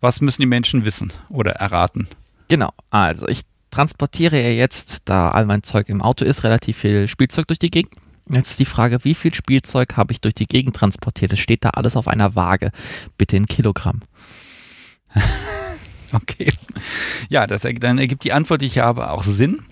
was 0.02 0.20
müssen 0.20 0.42
die 0.42 0.48
Menschen 0.48 0.84
wissen 0.86 1.14
oder 1.30 1.52
erraten? 1.54 2.08
Genau, 2.50 2.72
also 2.90 3.28
ich 3.28 3.44
transportiere 3.72 4.42
ja 4.42 4.50
jetzt, 4.50 5.04
da 5.06 5.32
all 5.32 5.46
mein 5.46 5.64
Zeug 5.64 5.90
im 5.90 6.02
Auto 6.02 6.26
ist, 6.26 6.44
relativ 6.44 6.78
viel 6.78 7.08
Spielzeug 7.08 7.48
durch 7.48 7.60
die 7.60 7.72
Gegend. 7.72 7.94
Jetzt 8.30 8.52
ist 8.52 8.60
die 8.60 8.66
Frage, 8.66 9.04
wie 9.04 9.16
viel 9.16 9.34
Spielzeug 9.34 9.98
habe 9.98 10.14
ich 10.14 10.22
durch 10.22 10.34
die 10.34 10.46
Gegend 10.46 10.76
transportiert? 10.76 11.34
Es 11.34 11.40
steht 11.40 11.66
da 11.66 11.70
alles 11.70 11.96
auf 11.96 12.08
einer 12.08 12.36
Waage. 12.36 12.72
Bitte 13.18 13.36
in 13.36 13.48
Kilogramm. 13.48 14.02
okay. 16.14 16.52
Ja, 17.30 17.48
das, 17.48 17.62
dann 17.62 17.98
ergibt 17.98 18.24
die 18.24 18.32
Antwort, 18.32 18.62
die 18.62 18.68
ich 18.68 18.80
habe, 18.80 19.10
auch 19.10 19.24
Sinn. 19.24 19.66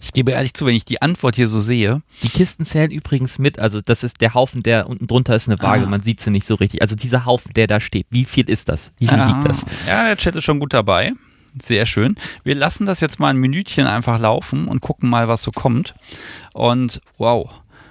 Ich 0.00 0.12
gebe 0.12 0.32
ehrlich 0.32 0.54
zu, 0.54 0.66
wenn 0.66 0.74
ich 0.74 0.84
die 0.84 1.02
Antwort 1.02 1.36
hier 1.36 1.48
so 1.48 1.60
sehe. 1.60 2.02
Die 2.22 2.28
Kisten 2.28 2.64
zählen 2.64 2.90
übrigens 2.90 3.38
mit, 3.38 3.58
also 3.58 3.80
das 3.80 4.02
ist 4.02 4.20
der 4.20 4.34
Haufen, 4.34 4.62
der 4.62 4.88
unten 4.88 5.06
drunter 5.06 5.34
ist 5.34 5.48
eine 5.48 5.60
Waage, 5.60 5.84
ah. 5.86 5.88
man 5.88 6.02
sieht 6.02 6.20
sie 6.20 6.30
nicht 6.30 6.46
so 6.46 6.54
richtig. 6.56 6.82
Also 6.82 6.96
dieser 6.96 7.24
Haufen, 7.26 7.52
der 7.54 7.66
da 7.66 7.80
steht, 7.80 8.06
wie 8.10 8.24
viel 8.24 8.48
ist 8.48 8.68
das? 8.68 8.92
Wie 8.98 9.06
viel 9.06 9.20
ah. 9.20 9.28
wiegt 9.28 9.48
das? 9.48 9.64
Ja, 9.86 10.06
der 10.06 10.16
Chat 10.16 10.36
ist 10.36 10.44
schon 10.44 10.58
gut 10.58 10.72
dabei. 10.72 11.12
Sehr 11.60 11.86
schön. 11.86 12.14
Wir 12.44 12.54
lassen 12.54 12.86
das 12.86 13.00
jetzt 13.00 13.18
mal 13.18 13.28
ein 13.28 13.36
Minütchen 13.36 13.86
einfach 13.86 14.18
laufen 14.18 14.68
und 14.68 14.80
gucken 14.80 15.08
mal, 15.08 15.28
was 15.28 15.42
so 15.42 15.50
kommt. 15.50 15.94
Und 16.54 17.00
wow. 17.18 17.50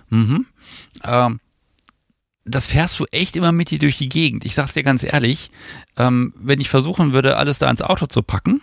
Mhm. 0.09 0.45
Ähm, 1.03 1.39
das 2.45 2.67
fährst 2.67 2.99
du 2.99 3.05
echt 3.11 3.35
immer 3.35 3.51
mit 3.51 3.69
dir 3.69 3.79
durch 3.79 3.97
die 3.97 4.09
Gegend. 4.09 4.45
Ich 4.45 4.55
sag's 4.55 4.73
dir 4.73 4.83
ganz 4.83 5.03
ehrlich, 5.03 5.51
ähm, 5.97 6.33
wenn 6.37 6.61
ich 6.61 6.69
versuchen 6.69 7.13
würde, 7.13 7.37
alles 7.37 7.59
da 7.59 7.69
ins 7.69 7.81
Auto 7.81 8.07
zu 8.07 8.23
packen, 8.23 8.61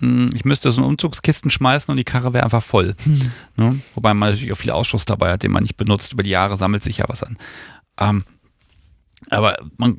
ich 0.00 0.44
müsste 0.44 0.72
so 0.72 0.80
einen 0.80 0.90
Umzugskisten 0.90 1.50
schmeißen 1.50 1.90
und 1.90 1.96
die 1.96 2.04
Karre 2.04 2.32
wäre 2.32 2.44
einfach 2.44 2.62
voll. 2.62 2.94
Hm. 3.04 3.18
Ne? 3.56 3.80
Wobei 3.94 4.12
man 4.12 4.30
natürlich 4.30 4.52
auch 4.52 4.58
viel 4.58 4.72
Ausschuss 4.72 5.04
dabei 5.04 5.32
hat, 5.32 5.42
den 5.42 5.52
man 5.52 5.62
nicht 5.62 5.76
benutzt. 5.76 6.12
Über 6.12 6.22
die 6.22 6.30
Jahre 6.30 6.56
sammelt 6.56 6.82
sich 6.82 6.98
ja 6.98 7.04
was 7.08 7.22
an. 7.22 7.38
Ähm, 7.98 8.24
aber 9.30 9.56
man, 9.76 9.98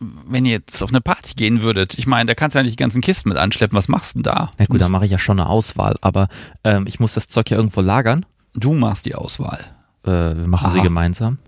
wenn 0.00 0.46
ihr 0.46 0.52
jetzt 0.52 0.82
auf 0.82 0.90
eine 0.90 1.00
Party 1.00 1.34
gehen 1.34 1.62
würdet, 1.62 1.98
ich 1.98 2.06
meine, 2.06 2.26
da 2.26 2.34
kannst 2.34 2.54
du 2.54 2.58
ja 2.58 2.62
nicht 2.62 2.78
die 2.78 2.82
ganzen 2.82 3.02
Kisten 3.02 3.28
mit 3.28 3.38
anschleppen. 3.38 3.76
Was 3.76 3.88
machst 3.88 4.14
du 4.14 4.22
denn 4.22 4.32
da? 4.32 4.50
Ja 4.58 4.66
gut, 4.66 4.80
da 4.80 4.88
mache 4.88 5.04
ich 5.04 5.10
ja 5.10 5.18
schon 5.18 5.38
eine 5.38 5.48
Auswahl, 5.48 5.96
aber 6.00 6.28
ähm, 6.64 6.86
ich 6.86 6.98
muss 6.98 7.14
das 7.14 7.28
Zeug 7.28 7.50
ja 7.50 7.56
irgendwo 7.56 7.80
lagern. 7.80 8.24
Du 8.54 8.72
machst 8.72 9.06
die 9.06 9.14
Auswahl. 9.14 9.60
Äh, 10.04 10.10
wir 10.10 10.46
machen 10.46 10.70
sie 10.70 10.78
Aha. 10.78 10.84
gemeinsam. 10.84 11.38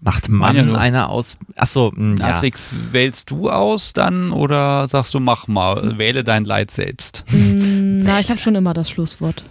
Macht 0.00 0.28
man 0.28 0.66
nur- 0.66 0.78
eine 0.78 1.08
aus? 1.08 1.38
Achso, 1.56 1.90
mh, 1.94 2.18
ja. 2.18 2.26
Matrix 2.26 2.74
wählst 2.92 3.30
du 3.30 3.48
aus 3.50 3.92
dann 3.94 4.32
oder 4.32 4.86
sagst 4.88 5.14
du, 5.14 5.20
mach 5.20 5.48
mal, 5.48 5.96
wähle 5.98 6.24
dein 6.24 6.44
Leid 6.44 6.70
selbst? 6.70 7.24
Mm, 7.30 8.02
Na, 8.02 8.20
ich 8.20 8.28
habe 8.28 8.38
schon 8.38 8.54
immer 8.54 8.74
das 8.74 8.90
Schlusswort. 8.90 9.44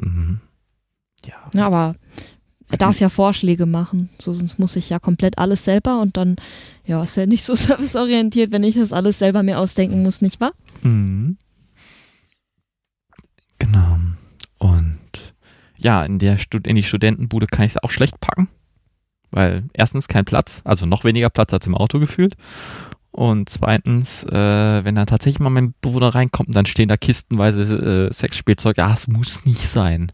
Mhm. 0.00 0.40
Ja. 1.24 1.34
Ja, 1.54 1.66
aber 1.66 1.96
er 2.70 2.78
darf 2.78 3.00
ja 3.00 3.08
Vorschläge 3.08 3.66
machen. 3.66 4.10
So, 4.20 4.32
sonst 4.32 4.58
muss 4.60 4.76
ich 4.76 4.90
ja 4.90 4.98
komplett 5.00 5.38
alles 5.38 5.64
selber 5.64 6.00
und 6.00 6.16
dann, 6.16 6.36
ja, 6.84 7.02
ist 7.02 7.16
ja 7.16 7.26
nicht 7.26 7.42
so 7.42 7.54
serviceorientiert, 7.56 8.52
wenn 8.52 8.62
ich 8.62 8.76
das 8.76 8.92
alles 8.92 9.18
selber 9.18 9.42
mir 9.42 9.58
ausdenken 9.58 10.02
muss, 10.04 10.20
nicht 10.20 10.40
wahr? 10.40 10.52
Mhm. 10.82 11.36
Genau. 13.58 13.98
Und 14.58 14.98
ja, 15.78 16.04
in, 16.04 16.18
der 16.18 16.38
Stud 16.38 16.66
in 16.66 16.76
die 16.76 16.82
Studentenbude 16.82 17.46
kann 17.46 17.64
ich 17.66 17.72
es 17.72 17.82
auch 17.82 17.90
schlecht 17.90 18.20
packen. 18.20 18.48
Weil 19.36 19.64
erstens 19.74 20.08
kein 20.08 20.24
Platz, 20.24 20.62
also 20.64 20.86
noch 20.86 21.04
weniger 21.04 21.28
Platz 21.28 21.52
als 21.52 21.66
im 21.66 21.74
Auto 21.74 21.98
gefühlt. 21.98 22.36
Und 23.10 23.50
zweitens, 23.50 24.24
äh, 24.24 24.82
wenn 24.82 24.94
dann 24.94 25.06
tatsächlich 25.06 25.40
mal 25.40 25.50
mein 25.50 25.74
Bewohner 25.82 26.14
reinkommt, 26.14 26.56
dann 26.56 26.64
stehen 26.64 26.88
da 26.88 26.96
kistenweise 26.96 28.08
äh, 28.08 28.14
Sexspielzeug. 28.14 28.78
Ja, 28.78 28.94
es 28.94 29.08
muss 29.08 29.44
nicht 29.44 29.68
sein. 29.68 30.10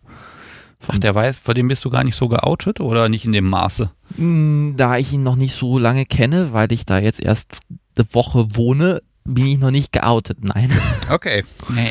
Ach, 0.88 0.98
der 0.98 1.14
weiß, 1.14 1.38
vor 1.38 1.54
dem 1.54 1.68
bist 1.68 1.84
du 1.84 1.90
gar 1.90 2.02
nicht 2.02 2.16
so 2.16 2.26
geoutet 2.28 2.80
oder 2.80 3.08
nicht 3.08 3.24
in 3.24 3.30
dem 3.30 3.48
Maße? 3.48 3.92
Mm, 4.16 4.72
Da 4.76 4.96
ich 4.98 5.12
ihn 5.12 5.22
noch 5.22 5.36
nicht 5.36 5.54
so 5.54 5.78
lange 5.78 6.04
kenne, 6.04 6.52
weil 6.52 6.72
ich 6.72 6.84
da 6.84 6.98
jetzt 6.98 7.20
erst 7.20 7.58
eine 7.96 8.12
Woche 8.12 8.56
wohne, 8.56 9.02
bin 9.24 9.46
ich 9.46 9.58
noch 9.60 9.70
nicht 9.70 9.92
geoutet. 9.92 10.38
Nein. 10.42 10.72
Okay. 11.08 11.44
Nee. 11.68 11.90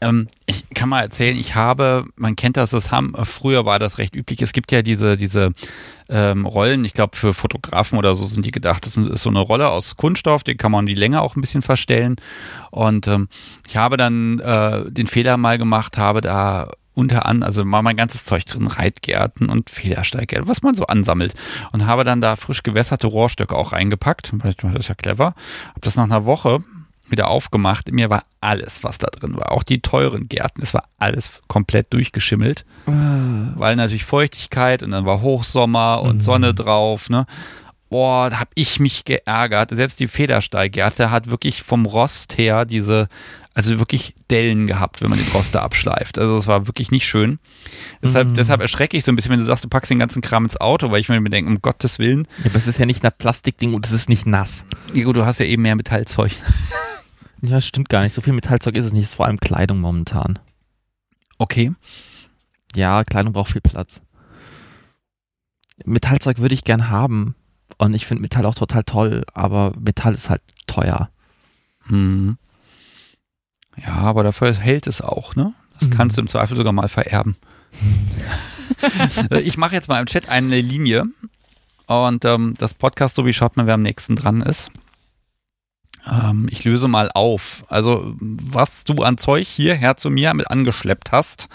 Ähm, 0.00 0.28
ich 0.46 0.68
kann 0.70 0.88
mal 0.88 1.00
erzählen, 1.00 1.36
ich 1.36 1.54
habe, 1.54 2.04
man 2.16 2.36
kennt 2.36 2.56
das, 2.56 2.70
das 2.70 2.90
haben, 2.90 3.14
früher 3.24 3.64
war 3.64 3.78
das 3.78 3.98
recht 3.98 4.14
üblich. 4.14 4.42
Es 4.42 4.52
gibt 4.52 4.72
ja 4.72 4.82
diese, 4.82 5.16
diese 5.16 5.52
ähm, 6.08 6.46
Rollen, 6.46 6.84
ich 6.84 6.92
glaube 6.92 7.16
für 7.16 7.34
Fotografen 7.34 7.98
oder 7.98 8.14
so 8.14 8.26
sind 8.26 8.44
die 8.44 8.50
gedacht. 8.50 8.86
Das 8.86 8.96
ist 8.96 9.22
so 9.22 9.30
eine 9.30 9.40
Rolle 9.40 9.68
aus 9.68 9.96
Kunststoff, 9.96 10.44
die 10.44 10.56
kann 10.56 10.72
man 10.72 10.86
die 10.86 10.94
Länge 10.94 11.20
auch 11.20 11.36
ein 11.36 11.40
bisschen 11.40 11.62
verstellen. 11.62 12.16
Und 12.70 13.06
ähm, 13.06 13.28
ich 13.66 13.76
habe 13.76 13.96
dann 13.96 14.38
äh, 14.40 14.90
den 14.90 15.06
Fehler 15.06 15.36
mal 15.36 15.58
gemacht, 15.58 15.98
habe 15.98 16.20
da 16.20 16.68
unter 16.94 17.26
an, 17.26 17.42
also 17.42 17.62
war 17.70 17.82
mein 17.82 17.96
ganzes 17.96 18.24
Zeug 18.24 18.46
drin, 18.46 18.66
Reitgärten 18.66 19.48
und 19.48 19.68
Federsteiggärten, 19.68 20.48
was 20.48 20.62
man 20.62 20.74
so 20.74 20.86
ansammelt. 20.86 21.34
Und 21.72 21.86
habe 21.86 22.04
dann 22.04 22.20
da 22.20 22.36
frisch 22.36 22.62
gewässerte 22.62 23.08
Rohrstöcke 23.08 23.56
auch 23.56 23.72
reingepackt. 23.72 24.32
Das 24.42 24.54
ist 24.80 24.88
ja 24.88 24.94
clever. 24.94 25.34
Hab 25.74 25.82
das 25.82 25.96
nach 25.96 26.04
einer 26.04 26.24
Woche 26.24 26.62
wieder 27.08 27.28
aufgemacht. 27.28 27.90
Mir 27.92 28.10
war 28.10 28.24
alles, 28.40 28.82
was 28.84 28.98
da 28.98 29.08
drin 29.08 29.36
war. 29.36 29.52
Auch 29.52 29.62
die 29.62 29.80
teuren 29.80 30.28
Gärten. 30.28 30.62
Es 30.62 30.74
war 30.74 30.84
alles 30.98 31.42
komplett 31.48 31.92
durchgeschimmelt. 31.92 32.64
Weil 32.86 33.76
natürlich 33.76 34.04
Feuchtigkeit 34.04 34.82
und 34.82 34.90
dann 34.92 35.06
war 35.06 35.20
Hochsommer 35.20 36.02
und 36.02 36.16
Mhm. 36.16 36.20
Sonne 36.20 36.54
drauf. 36.54 37.08
Ne? 37.10 37.26
Boah, 37.90 38.28
da 38.30 38.40
habe 38.40 38.50
ich 38.54 38.80
mich 38.80 39.04
geärgert. 39.04 39.70
Selbst 39.70 40.00
die 40.00 40.08
Federsteiggärte 40.08 41.10
hat 41.10 41.30
wirklich 41.30 41.62
vom 41.62 41.86
Rost 41.86 42.36
her 42.38 42.64
diese, 42.64 43.08
also 43.54 43.78
wirklich 43.78 44.14
Dellen 44.30 44.66
gehabt, 44.66 45.00
wenn 45.00 45.10
man 45.10 45.18
den 45.18 45.28
Rost 45.28 45.54
da 45.54 45.62
abschleift. 45.62 46.18
Also 46.18 46.36
es 46.38 46.46
war 46.48 46.66
wirklich 46.66 46.90
nicht 46.90 47.06
schön. 47.06 47.38
Deshalb, 48.02 48.28
Mhm. 48.30 48.34
deshalb 48.34 48.60
erschrecke 48.62 48.96
ich 48.96 49.04
so 49.04 49.12
ein 49.12 49.16
bisschen, 49.16 49.30
wenn 49.30 49.38
du 49.38 49.44
sagst, 49.46 49.62
du 49.64 49.68
packst 49.68 49.90
den 49.90 50.00
ganzen 50.00 50.22
Kram 50.22 50.44
ins 50.44 50.56
Auto, 50.60 50.90
weil 50.90 51.00
ich 51.00 51.08
mir 51.08 51.22
denke, 51.30 51.48
um 51.50 51.62
Gottes 51.62 51.98
Willen, 52.00 52.26
Ja, 52.42 52.46
aber 52.50 52.58
es 52.58 52.66
ist 52.66 52.78
ja 52.78 52.86
nicht 52.86 53.04
ein 53.04 53.12
Plastikding 53.16 53.74
und 53.74 53.86
es 53.86 53.92
ist 53.92 54.08
nicht 54.08 54.26
nass. 54.26 54.64
ja, 54.92 55.04
gut, 55.04 55.16
du 55.16 55.24
hast 55.24 55.38
ja 55.38 55.46
eben 55.46 55.62
mehr 55.62 55.76
Metallzeug. 55.76 56.32
Ja, 57.44 57.60
stimmt 57.60 57.88
gar 57.88 58.02
nicht. 58.02 58.12
So 58.12 58.20
viel 58.20 58.32
Metallzeug 58.32 58.76
ist 58.76 58.86
es 58.86 58.92
nicht. 58.92 59.04
Es 59.04 59.10
ist 59.10 59.16
vor 59.16 59.26
allem 59.26 59.40
Kleidung 59.40 59.80
momentan. 59.80 60.38
Okay. 61.38 61.72
Ja, 62.74 63.04
Kleidung 63.04 63.32
braucht 63.32 63.52
viel 63.52 63.60
Platz. 63.60 64.00
Metallzeug 65.84 66.38
würde 66.38 66.54
ich 66.54 66.64
gern 66.64 66.88
haben. 66.90 67.34
Und 67.78 67.94
ich 67.94 68.06
finde 68.06 68.22
Metall 68.22 68.46
auch 68.46 68.54
total 68.54 68.84
toll, 68.84 69.24
aber 69.34 69.72
Metall 69.78 70.14
ist 70.14 70.30
halt 70.30 70.42
teuer. 70.66 71.10
Hm. 71.88 72.38
Ja, 73.84 73.94
aber 73.96 74.22
dafür 74.22 74.54
hält 74.54 74.86
es 74.86 75.00
auch, 75.00 75.34
ne? 75.34 75.52
Das 75.80 75.88
Mhm. 75.88 75.92
kannst 75.92 76.16
du 76.16 76.20
im 76.20 76.28
Zweifel 76.28 76.56
sogar 76.56 76.72
mal 76.72 76.88
vererben. 76.88 77.36
ich 79.42 79.56
mache 79.56 79.74
jetzt 79.74 79.88
mal 79.88 79.98
im 80.00 80.06
Chat 80.06 80.28
eine 80.28 80.60
Linie 80.60 81.04
und 81.86 82.24
ähm, 82.24 82.54
das 82.56 82.74
Podcast, 82.74 83.16
so 83.16 83.26
wie 83.26 83.32
schaut 83.32 83.56
man, 83.56 83.66
wer 83.66 83.74
am 83.74 83.82
nächsten 83.82 84.14
dran 84.14 84.40
ist. 84.40 84.70
Ähm, 86.10 86.46
ich 86.50 86.64
löse 86.64 86.88
mal 86.88 87.10
auf. 87.14 87.64
Also, 87.68 88.14
was 88.20 88.84
du 88.84 89.02
an 89.02 89.18
Zeug 89.18 89.46
hierher 89.46 89.96
zu 89.96 90.10
mir 90.10 90.34
mit 90.34 90.50
angeschleppt 90.50 91.12
hast. 91.12 91.48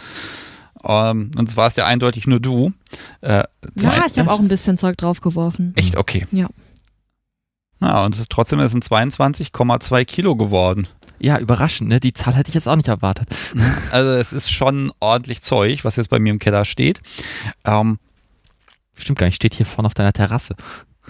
Ähm, 0.83 1.31
und 1.37 1.49
zwar 1.51 1.67
ist 1.67 1.77
ja 1.77 1.85
eindeutig 1.85 2.25
nur 2.25 2.39
du. 2.39 2.71
Äh, 3.21 3.43
zwei- 3.77 3.95
Ja, 3.97 4.05
ich 4.07 4.17
habe 4.19 4.31
auch 4.31 4.39
ein 4.39 4.47
bisschen 4.47 4.77
Zeug 4.77 4.97
draufgeworfen. 4.97 5.73
Echt, 5.75 5.97
okay. 5.97 6.25
Ja. 6.31 6.47
Na, 7.79 8.05
und 8.05 8.29
trotzdem 8.29 8.59
ist 8.59 8.73
es 8.73 8.81
22,2 8.91 10.03
Kilo 10.05 10.35
geworden. 10.35 10.87
Ja, 11.19 11.37
überraschend, 11.37 11.89
ne? 11.89 11.99
Die 11.99 12.13
Zahl 12.13 12.33
hätte 12.33 12.49
ich 12.49 12.55
jetzt 12.55 12.67
auch 12.67 12.75
nicht 12.77 12.87
erwartet. 12.87 13.27
Also 13.91 14.11
es 14.11 14.31
ist 14.33 14.51
schon 14.51 14.91
ordentlich 15.01 15.41
Zeug, 15.41 15.83
was 15.83 15.97
jetzt 15.97 16.09
bei 16.09 16.19
mir 16.19 16.31
im 16.31 16.39
Keller 16.39 16.65
steht. 16.65 17.01
Ähm, 17.65 17.99
Stimmt 18.95 19.17
gar 19.19 19.27
nicht, 19.27 19.35
steht 19.37 19.53
hier 19.53 19.65
vorne 19.65 19.85
auf 19.85 19.93
deiner 19.93 20.11
Terrasse. 20.11 20.55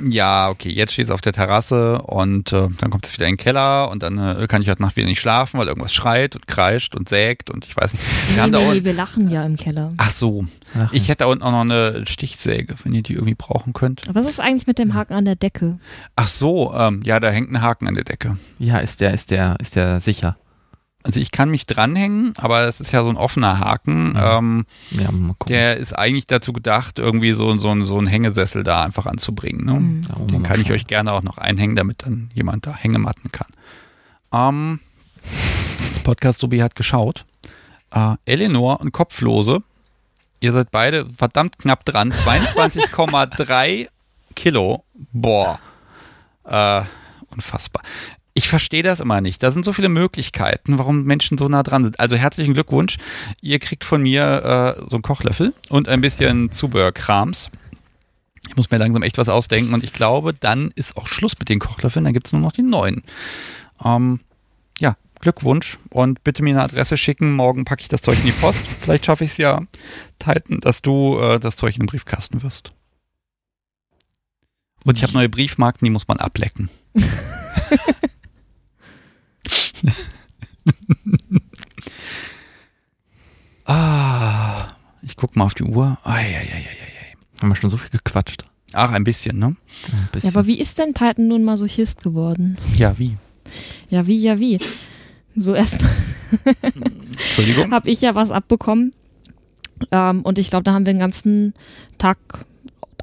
Ja, 0.08 0.50
okay, 0.50 0.70
jetzt 0.70 0.94
steht 0.94 1.06
es 1.06 1.12
auf 1.12 1.22
der 1.22 1.34
Terrasse 1.34 2.02
und 2.02 2.54
äh, 2.54 2.68
dann 2.80 2.90
kommt 2.90 3.06
es 3.06 3.14
wieder 3.14 3.28
in 3.28 3.34
den 3.36 3.38
Keller 3.38 3.90
und 3.92 4.04
dann 4.04 4.18
äh, 4.18 4.48
kann 4.48 4.62
ich 4.62 4.70
heute 4.70 4.82
Nacht 4.82 4.96
wieder 4.96 5.08
nicht 5.08 5.20
schlafen, 5.20 5.60
weil 5.60 5.68
irgendwas 5.68 5.94
schreit 5.94 6.36
und 6.36 6.48
kreischt 6.48 6.96
und 6.96 7.10
sägt 7.10 7.50
und 7.50 7.66
ich 7.66 7.76
weiß 7.76 7.94
nicht. 7.94 8.04
Wir 8.06 8.36
Nee, 8.36 8.42
haben 8.42 8.52
da 8.52 8.60
nee, 8.60 8.68
unten, 8.70 8.86
wir 8.86 8.94
lachen 8.94 9.30
ja 9.30 9.44
im 9.46 9.56
Keller. 9.58 9.92
ach 9.98 10.12
so, 10.12 10.46
Ach, 10.78 10.92
ich 10.94 11.08
hätte 11.10 11.24
da 11.24 11.26
unten 11.26 11.44
auch 11.44 11.52
noch 11.52 11.62
eine 11.62 12.04
Stichsäge, 12.08 12.76
wenn 12.84 12.94
ihr 12.94 13.04
die 13.04 13.14
irgendwie 13.14 13.36
brauchen 13.36 13.74
könnt. 13.74 14.02
Was 14.12 14.26
ist 14.28 14.40
eigentlich 14.40 14.68
mit 14.68 14.80
dem 14.80 14.94
Haken 14.94 15.14
an 15.14 15.26
der 15.26 15.36
Decke? 15.36 15.80
Ach 16.16 16.28
so, 16.28 16.74
ähm, 16.76 17.02
ja, 17.04 17.20
da 17.20 17.30
hängt 17.30 17.52
ein 17.52 17.62
Haken 17.62 17.88
an 17.88 17.96
der 17.96 18.04
Decke. 18.04 18.38
ja, 18.60 18.78
ist 18.80 19.02
der, 19.02 19.14
ist 19.14 19.32
der, 19.32 19.58
ist 19.60 19.76
der 19.76 20.00
sicher. 20.00 20.38
Also 21.04 21.20
ich 21.22 21.32
kann 21.32 21.50
mich 21.50 21.66
dranhängen, 21.66 22.34
aber 22.38 22.68
es 22.68 22.82
ist 22.82 22.92
ja 22.92 23.04
so 23.04 23.10
ein 23.10 23.16
offener 23.16 23.60
Haken. 23.60 24.16
Ähm, 24.18 24.66
Ja, 24.92 25.10
der 25.48 25.78
ist 25.78 25.94
eigentlich 25.94 26.28
dazu 26.28 26.52
gedacht, 26.52 27.00
irgendwie 27.00 27.32
so, 27.32 27.58
so, 27.58 27.70
ein- 27.72 27.86
so 27.86 27.98
einen 27.98 28.08
Hängesessel 28.08 28.64
da 28.64 28.84
einfach 28.84 29.06
anzubringen. 29.06 29.66
Ne? 29.66 29.74
Mhm. 29.74 30.28
Den 30.28 30.44
kann 30.44 30.60
ich 30.60 30.68
schauen. 30.68 30.76
euch 30.76 30.88
gerne 30.88 31.14
auch 31.14 31.24
noch 31.24 31.38
einhängen, 31.38 31.78
damit 31.78 32.06
dann 32.06 32.30
jemand 32.34 32.68
da 32.68 32.76
Hängematten 32.76 33.32
kann. 33.32 33.48
Ähm, 34.34 34.80
das 35.94 36.00
Podcast 36.04 36.42
Subi 36.42 36.60
hat 36.60 36.76
geschaut. 36.76 37.26
Äh, 37.92 38.16
Eleanor 38.26 38.82
und 38.82 38.92
Kopflose, 38.92 39.62
ihr 40.42 40.52
seid 40.52 40.70
beide 40.70 41.08
verdammt 41.18 41.58
knapp 41.60 41.86
dran. 41.86 42.12
22,3 42.98 43.88
Kilo. 44.36 44.84
Boah. 45.14 45.60
Äh, 46.44 46.82
unfassbar. 47.30 47.84
Ich 48.40 48.48
verstehe 48.48 48.84
das 48.84 49.02
immer 49.02 49.20
nicht. 49.20 49.44
Da 49.44 49.52
sind 49.52 49.66
so 49.66 49.74
viele 49.74 49.90
Möglichkeiten, 49.90 50.78
warum 50.78 51.03
Menschen 51.03 51.38
so 51.38 51.49
nah 51.49 51.61
dran 51.61 51.84
sind. 51.84 51.99
Also 51.99 52.16
herzlichen 52.16 52.53
Glückwunsch. 52.53 52.95
Ihr 53.41 53.60
kriegt 53.60 53.84
von 53.84 54.02
mir 54.02 54.78
äh, 54.80 54.82
so 54.90 54.95
einen 54.95 55.02
Kochlöffel 55.02 55.53
und 55.68 55.90
ein 55.90 55.99
bisschen 55.99 56.49
Zubehörkrams. 56.49 57.52
Ich 58.48 58.56
muss 58.56 58.72
mir 58.72 58.78
langsam 58.78 59.03
echt 59.03 59.18
was 59.18 59.28
ausdenken 59.28 59.74
und 59.74 59.84
ich 59.84 59.91
glaube, 59.91 60.34
dann 60.34 60.72
ist 60.76 60.95
auch 60.95 61.06
Schluss 61.06 61.38
mit 61.38 61.49
den 61.49 61.60
Kochlöffeln. 61.60 62.06
Dann 62.06 62.14
gibt 62.14 62.28
es 62.28 62.32
nur 62.32 62.41
noch 62.41 62.53
die 62.53 62.61
neuen. 62.61 63.03
Ähm, 63.84 64.22
ja, 64.80 64.95
Glückwunsch 65.20 65.78
und 65.90 66.24
bitte 66.24 66.41
mir 66.41 66.52
eine 66.52 66.64
Adresse 66.64 66.95
schicken. 66.95 67.34
Morgen 67.34 67.66
packe 67.66 67.82
ich 67.82 67.90
das 67.90 68.03
Zeug 68.03 68.20
in 68.20 68.28
die 68.28 68.32
Post. 68.32 68.66
Vielleicht 68.80 69.06
schaffe 69.06 69.26
ich 69.26 69.32
es 69.32 69.38
ja, 69.38 69.64
Titan, 70.18 70.61
dass 70.61 70.82
du 70.82 71.20
äh, 71.20 71.41
das 71.41 71.57
Zeug 71.57 71.76
in 71.76 71.82
den 71.82 71.88
Briefkasten 71.88 72.41
wirst. 72.41 72.72
Und 74.86 74.95
ich 74.95 75.03
habe 75.03 75.11
neue 75.11 75.28
Briefmarken, 75.28 75.84
die 75.86 75.91
muss 75.91 76.07
man 76.07 76.20
ablecken. 76.22 76.70
ah, 83.65 84.68
ich 85.01 85.15
guck 85.15 85.35
mal 85.35 85.45
auf 85.45 85.53
die 85.53 85.64
Uhr. 85.64 85.97
Eieieiei. 86.03 86.65
Haben 87.41 87.49
wir 87.49 87.56
schon 87.56 87.69
so 87.69 87.77
viel 87.77 87.89
gequatscht. 87.91 88.43
Ach, 88.73 88.91
ein 88.91 89.03
bisschen, 89.03 89.39
ne? 89.39 89.47
Ein 89.47 89.56
Ja, 89.91 89.97
bisschen. 90.11 90.30
aber 90.35 90.45
wie 90.45 90.60
ist 90.60 90.77
denn 90.77 90.93
Titan 90.93 91.27
nun 91.27 91.43
Masochist 91.43 92.03
geworden? 92.03 92.57
Ja, 92.77 92.97
wie? 92.99 93.18
Ja, 93.89 94.06
wie, 94.06 94.19
ja, 94.19 94.39
wie? 94.39 94.60
So 95.35 95.56
erstmal 95.56 95.89
Entschuldigung. 97.11 97.72
habe 97.72 97.89
ich 97.89 98.01
ja 98.01 98.14
was 98.15 98.31
abbekommen. 98.31 98.93
Ähm, 99.91 100.22
und 100.22 100.38
ich 100.38 100.49
glaube, 100.49 100.64
da 100.64 100.73
haben 100.73 100.85
wir 100.85 100.93
den 100.93 100.99
ganzen 100.99 101.53
Tag 101.97 102.18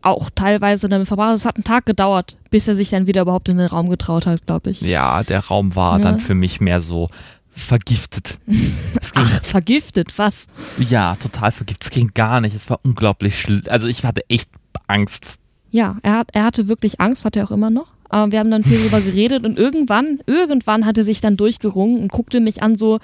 auch 0.06 0.30
teilweise 0.34 0.88
damit 0.88 1.08
verbracht. 1.08 1.34
Es 1.34 1.44
hat 1.44 1.56
einen 1.56 1.64
Tag 1.64 1.84
gedauert, 1.86 2.38
bis 2.50 2.68
er 2.68 2.74
sich 2.74 2.90
dann 2.90 3.06
wieder 3.06 3.22
überhaupt 3.22 3.48
in 3.48 3.58
den 3.58 3.66
Raum 3.66 3.88
getraut 3.90 4.26
hat, 4.26 4.46
glaube 4.46 4.70
ich. 4.70 4.80
ja, 4.80 5.22
der 5.22 5.40
Raum 5.40 5.74
war 5.76 5.98
Ja. 5.98 6.04
dann 6.04 6.18
für 6.18 6.34
mich 6.34 6.60
mehr 6.60 6.80
so 6.80 7.08
vergiftet. 7.50 8.38
Ach, 9.14 9.42
vergiftet, 9.42 10.18
was? 10.18 10.46
ja, 10.78 11.16
total 11.16 11.52
vergiftet. 11.52 11.84
Es 11.84 11.90
ging 11.90 12.10
gar 12.14 12.40
nicht. 12.40 12.54
Es 12.54 12.68
war 12.70 12.78
unglaublich 12.84 13.38
schlimm. 13.40 13.62
Also 13.68 13.86
ich 13.86 14.04
hatte 14.04 14.22
echt 14.28 14.50
Angst. 14.86 15.24
Ja, 15.70 15.96
er, 16.02 16.14
hat, 16.18 16.28
er 16.32 16.44
hatte 16.44 16.68
wirklich 16.68 17.00
Angst, 17.00 17.24
hat 17.24 17.34
er 17.36 17.44
auch 17.44 17.50
immer 17.50 17.70
noch. 17.70 17.88
Äh, 18.10 18.30
wir 18.30 18.38
haben 18.38 18.50
dann 18.50 18.62
viel 18.62 18.80
drüber 18.82 19.00
geredet 19.00 19.44
und 19.44 19.58
irgendwann, 19.58 20.20
irgendwann 20.26 20.86
hatte 20.86 21.02
sich 21.02 21.20
dann 21.20 21.36
durchgerungen 21.36 22.00
und 22.00 22.12
guckte 22.12 22.40
mich 22.40 22.62
an 22.62 22.76
so, 22.76 22.98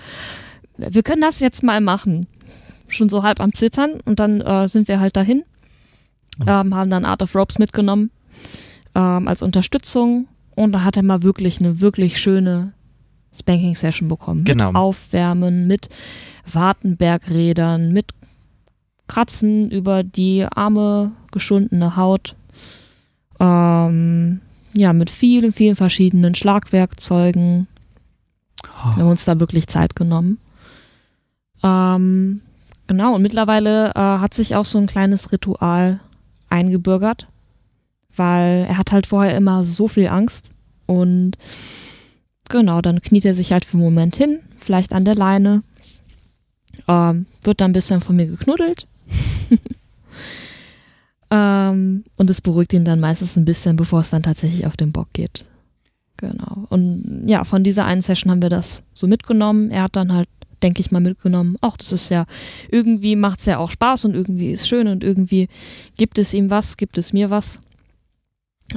wir 0.77 1.03
können 1.03 1.23
das 1.23 1.41
jetzt 1.41 1.63
mal 1.63 1.81
machen. 1.81 2.27
Schon 2.89 3.09
so 3.09 3.23
halb 3.23 3.41
am 3.41 3.55
Zittern 3.55 4.01
und 4.05 4.21
dann 4.21 4.41
äh, 4.43 4.69
sind 4.69 4.87
wir 4.89 5.01
halt 5.01 5.17
dahin, 5.17 5.45
ähm, 6.41 6.75
haben 6.75 6.91
dann 6.91 7.05
Art 7.05 7.23
of 7.23 7.35
Ropes 7.35 7.59
mitgenommen 7.59 8.11
ähm, 8.95 9.29
als 9.29 9.43
Unterstützung 9.43 10.29
und 10.55 10.73
da 10.73 10.85
hat 10.85 10.97
er 10.97 11.03
mal 11.03 11.23
wirklich 11.23 11.61
eine 11.61 11.81
wirklich 11.81 12.21
schöne 12.21 12.73
Spanking-Session 13.35 14.09
bekommen. 14.09 14.45
Genau. 14.45 14.69
Mit 14.69 14.77
Aufwärmen, 14.77 15.67
mit 15.67 15.89
Wartenbergrädern, 16.51 17.93
mit 17.93 18.13
Kratzen 19.09 19.71
über 19.71 20.03
die 20.03 20.45
arme, 20.45 21.13
geschundene 21.31 21.97
Haut. 21.97 22.37
Ähm, 23.41 24.41
ja, 24.75 24.93
mit 24.93 25.11
vielen, 25.11 25.53
vielen 25.53 25.77
verschiedenen 25.77 26.35
Schlagwerkzeugen. 26.35 27.67
Wir 28.63 28.97
haben 28.97 29.11
uns 29.11 29.25
da 29.25 29.41
wirklich 29.41 29.67
Zeit 29.67 29.97
genommen. 29.97 30.39
Ähm, 31.63 32.41
genau, 32.87 33.15
und 33.15 33.23
mittlerweile 33.23 33.91
äh, 33.91 33.99
hat 33.99 34.35
sich 34.35 34.57
auch 34.57 34.65
so 34.65 34.79
ein 34.79 34.87
kleines 34.87 35.33
Ritual 35.33 36.01
eingebürgert, 36.53 37.27
weil 38.15 38.67
er 38.69 38.79
hat 38.79 38.93
halt 38.93 39.07
vorher 39.07 39.37
immer 39.37 39.65
so 39.65 39.89
viel 39.89 40.07
Angst 40.07 40.51
und 40.87 41.37
genau, 42.49 42.81
dann 42.81 43.01
kniet 43.01 43.25
er 43.25 43.35
sich 43.35 43.53
halt 43.53 43.65
für 43.65 43.77
einen 43.77 43.85
Moment 43.85 44.17
hin, 44.17 44.41
vielleicht 44.59 44.93
an 44.93 45.05
der 45.05 45.15
Leine, 45.15 45.63
ähm, 46.87 47.27
wird 47.43 47.61
dann 47.61 47.71
ein 47.71 47.75
bisschen 47.75 48.01
von 48.01 48.17
mir 48.17 48.27
geknuddelt 48.27 48.87
ähm, 51.31 52.05
und 52.17 52.31
es 52.31 52.41
beruhigt 52.41 52.73
ihn 52.73 52.85
dann 52.85 53.01
meistens 53.01 53.37
ein 53.37 53.45
bisschen, 53.45 53.77
bevor 53.77 54.01
es 54.01 54.11
dann 54.11 54.23
tatsächlich 54.23 54.67
auf 54.67 54.77
den 54.77 54.93
Bock 54.93 55.09
geht. 55.13 55.47
Genau. 56.23 56.67
Und 56.69 57.25
ja, 57.27 57.43
von 57.43 57.65
dieser 57.65 57.85
einen 57.85 58.01
Session 58.01 58.31
haben 58.31 58.43
wir 58.43 58.49
das 58.49 58.85
so 58.93 59.09
mitgenommen. 59.09 59.73
Er 59.73 59.83
hat 59.83 59.97
dann 59.97 60.13
halt, 60.13 60.29
denke 60.63 60.81
ich 60.81 60.91
mal, 60.91 61.01
mitgenommen, 61.01 61.57
ach, 61.61 61.77
das 61.77 61.93
ist 61.93 62.09
ja, 62.11 62.25
irgendwie 62.71 63.17
macht 63.17 63.41
es 63.41 63.47
ja 63.47 63.59
auch 63.59 63.71
Spaß 63.71 64.05
und 64.07 64.15
irgendwie 64.15 64.51
ist 64.53 64.69
schön 64.69 64.89
und 64.89 65.03
irgendwie 65.03 65.49
gibt 65.97 66.19
es 66.19 66.35
ihm 66.35 66.51
was, 66.51 66.77
gibt 66.77 66.99
es 66.99 67.13
mir 67.13 67.31
was. 67.31 67.61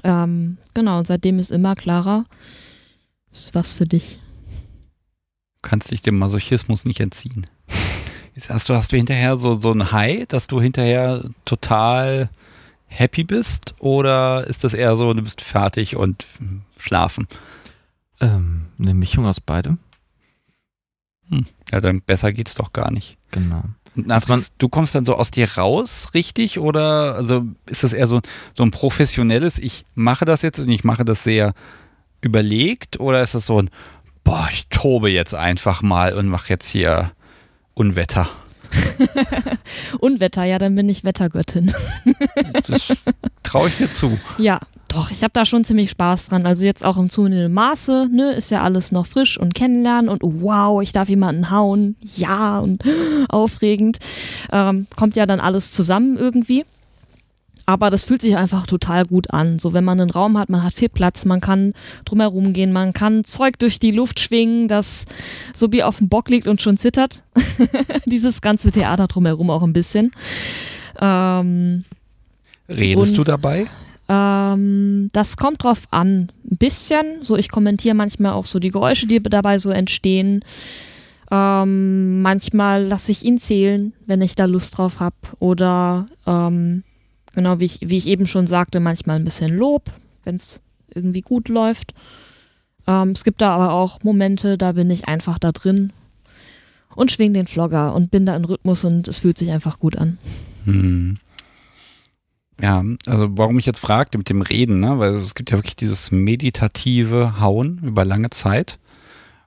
Ähm, 0.03 0.57
genau, 0.73 0.99
und 0.99 1.07
seitdem 1.07 1.39
ist 1.39 1.51
immer 1.51 1.75
klarer, 1.75 2.25
ist 3.31 3.55
was 3.55 3.73
für 3.73 3.85
dich. 3.85 4.19
kannst 5.61 5.91
dich 5.91 6.01
dem 6.01 6.17
Masochismus 6.17 6.85
nicht 6.85 6.99
entziehen. 6.99 7.47
Hast 8.49 8.67
du, 8.69 8.75
hast 8.75 8.91
du 8.91 8.97
hinterher 8.97 9.37
so, 9.37 9.59
so 9.59 9.71
ein 9.71 9.93
High, 9.93 10.27
dass 10.27 10.47
du 10.47 10.59
hinterher 10.59 11.23
total 11.45 12.29
happy 12.87 13.23
bist? 13.23 13.75
Oder 13.79 14.45
ist 14.47 14.63
das 14.63 14.73
eher 14.73 14.95
so, 14.97 15.13
du 15.13 15.21
bist 15.21 15.41
fertig 15.41 15.95
und 15.95 16.25
schlafen? 16.77 17.27
Ähm, 18.19 18.67
eine 18.77 18.93
Mischung 18.93 19.25
aus 19.25 19.39
beidem. 19.39 19.79
Ja, 21.71 21.81
dann 21.81 22.01
besser 22.01 22.31
geht's 22.31 22.55
doch 22.55 22.73
gar 22.73 22.91
nicht. 22.91 23.17
Genau. 23.31 23.63
Natrix, 23.95 24.51
du 24.57 24.67
kommst 24.67 24.93
dann 24.93 25.05
so 25.05 25.15
aus 25.15 25.31
dir 25.31 25.49
raus, 25.57 26.09
richtig? 26.13 26.59
Oder 26.59 27.15
also 27.15 27.45
ist 27.65 27.83
das 27.83 27.93
eher 27.93 28.07
so, 28.07 28.21
so 28.53 28.63
ein 28.63 28.71
professionelles, 28.71 29.57
ich 29.57 29.85
mache 29.95 30.25
das 30.25 30.41
jetzt 30.41 30.59
und 30.59 30.69
ich 30.69 30.83
mache 30.83 31.05
das 31.05 31.23
sehr 31.23 31.53
überlegt? 32.21 32.99
Oder 32.99 33.23
ist 33.23 33.35
das 33.35 33.45
so 33.45 33.61
ein, 33.61 33.69
boah, 34.23 34.47
ich 34.51 34.67
tobe 34.67 35.09
jetzt 35.09 35.33
einfach 35.33 35.81
mal 35.81 36.13
und 36.13 36.27
mache 36.27 36.49
jetzt 36.49 36.67
hier 36.67 37.11
Unwetter? 37.73 38.29
Unwetter, 39.99 40.43
ja, 40.43 40.59
dann 40.59 40.75
bin 40.75 40.89
ich 40.89 41.03
Wettergöttin. 41.03 41.73
Das 42.67 42.93
traue 43.43 43.67
ich 43.67 43.77
dir 43.77 43.91
zu. 43.91 44.17
Ja, 44.37 44.59
doch, 44.87 45.11
ich 45.11 45.23
habe 45.23 45.31
da 45.33 45.45
schon 45.45 45.63
ziemlich 45.63 45.91
Spaß 45.91 46.29
dran. 46.29 46.45
Also 46.45 46.65
jetzt 46.65 46.83
auch 46.85 46.97
im 46.97 47.09
zunehmenden 47.09 47.53
Maße, 47.53 48.09
ne, 48.11 48.33
ist 48.33 48.49
ja 48.49 48.63
alles 48.63 48.91
noch 48.91 49.05
frisch 49.05 49.39
und 49.39 49.53
kennenlernen 49.53 50.09
und 50.09 50.21
wow, 50.23 50.81
ich 50.81 50.93
darf 50.93 51.09
jemanden 51.09 51.51
hauen, 51.51 51.95
ja 52.15 52.59
und 52.59 52.83
aufregend. 53.29 53.97
Ähm, 54.51 54.87
kommt 54.95 55.15
ja 55.15 55.25
dann 55.25 55.39
alles 55.39 55.71
zusammen 55.71 56.17
irgendwie. 56.17 56.65
Aber 57.67 57.89
das 57.89 58.03
fühlt 58.03 58.21
sich 58.21 58.37
einfach 58.37 58.67
total 58.67 59.05
gut 59.05 59.31
an. 59.31 59.57
So, 59.57 59.73
wenn 59.73 59.83
man 59.83 59.99
einen 59.99 60.11
Raum 60.11 60.37
hat, 60.37 60.49
man 60.49 60.63
hat 60.63 60.73
viel 60.73 60.89
Platz, 60.89 61.25
man 61.25 61.41
kann 61.41 61.73
drumherum 62.05 62.53
gehen, 62.53 62.71
man 62.71 62.93
kann 62.93 63.23
Zeug 63.23 63.57
durch 63.57 63.79
die 63.79 63.91
Luft 63.91 64.19
schwingen, 64.19 64.67
das 64.67 65.05
so 65.53 65.71
wie 65.71 65.81
auf 65.83 65.97
dem 65.97 66.07
Bock 66.09 66.29
liegt 66.29 66.47
und 66.47 66.61
schon 66.61 66.77
zittert. 66.77 67.23
Dieses 68.05 68.41
ganze 68.41 68.71
Theater 68.71 69.07
drumherum 69.07 69.49
auch 69.49 69.63
ein 69.63 69.73
bisschen. 69.73 70.11
Ähm, 70.99 71.83
Redest 72.69 73.11
Und- 73.11 73.17
du 73.17 73.23
dabei? 73.23 73.65
ähm, 74.07 75.09
das 75.13 75.35
kommt 75.35 75.63
drauf 75.63 75.83
an. 75.89 76.31
Ein 76.49 76.57
bisschen. 76.57 77.05
So, 77.23 77.35
ich 77.35 77.49
kommentiere 77.49 77.95
manchmal 77.95 78.33
auch 78.33 78.45
so 78.45 78.59
die 78.59 78.69
Geräusche, 78.71 79.07
die 79.07 79.21
dabei 79.21 79.57
so 79.57 79.71
entstehen. 79.71 80.41
Ähm, 81.31 82.21
manchmal 82.21 82.85
lasse 82.85 83.11
ich 83.11 83.23
ihn 83.25 83.39
zählen, 83.39 83.93
wenn 84.05 84.21
ich 84.21 84.35
da 84.35 84.45
Lust 84.45 84.77
drauf 84.77 84.99
habe. 84.99 85.15
Oder 85.39 86.07
ähm, 86.27 86.83
genau 87.35 87.59
wie 87.59 87.65
ich, 87.65 87.79
wie 87.81 87.97
ich 87.97 88.07
eben 88.07 88.25
schon 88.25 88.47
sagte, 88.47 88.79
manchmal 88.79 89.17
ein 89.17 89.23
bisschen 89.23 89.55
Lob, 89.55 89.91
wenn 90.23 90.35
es 90.35 90.61
irgendwie 90.93 91.21
gut 91.21 91.49
läuft. 91.49 91.93
Ähm, 92.87 93.09
es 93.09 93.23
gibt 93.23 93.41
da 93.41 93.55
aber 93.55 93.73
auch 93.73 94.01
Momente, 94.03 94.57
da 94.57 94.71
bin 94.73 94.89
ich 94.89 95.07
einfach 95.07 95.39
da 95.39 95.51
drin 95.51 95.91
und 96.95 97.11
schwing 97.11 97.33
den 97.33 97.47
Vlogger 97.47 97.93
und 97.93 98.11
bin 98.11 98.25
da 98.25 98.35
in 98.35 98.45
Rhythmus 98.45 98.85
und 98.85 99.07
es 99.07 99.19
fühlt 99.19 99.37
sich 99.37 99.51
einfach 99.51 99.79
gut 99.79 99.97
an. 99.97 100.17
Hm. 100.65 101.17
Ja, 102.61 102.83
also 103.05 103.37
warum 103.37 103.59
ich 103.59 103.65
jetzt 103.65 103.81
fragte 103.81 104.17
mit 104.17 104.29
dem 104.29 104.41
Reden, 104.41 104.79
ne? 104.79 104.97
weil 104.97 105.13
es 105.13 105.35
gibt 105.35 105.51
ja 105.51 105.57
wirklich 105.57 105.75
dieses 105.75 106.11
meditative 106.11 107.39
Hauen 107.39 107.79
über 107.83 108.05
lange 108.05 108.29
Zeit 108.29 108.79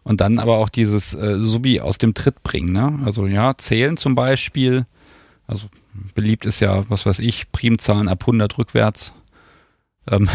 und 0.03 0.21
dann 0.21 0.39
aber 0.39 0.59
auch 0.59 0.69
dieses 0.69 1.15
äh, 1.15 1.39
Subi 1.39 1.81
aus 1.81 1.97
dem 1.97 2.13
Tritt 2.13 2.43
bringen. 2.43 2.73
Ne? 2.73 3.01
Also 3.07 3.27
ja, 3.27 3.57
zählen 3.57 3.97
zum 3.97 4.15
Beispiel, 4.15 4.85
also 5.47 5.69
beliebt 6.15 6.47
ist 6.47 6.61
ja, 6.61 6.89
was 6.89 7.07
weiß 7.07 7.19
ich, 7.21 7.51
Primzahlen 7.53 8.09
ab 8.09 8.23
100 8.23 8.59
rückwärts. 8.59 9.15
Ähm, 10.11 10.29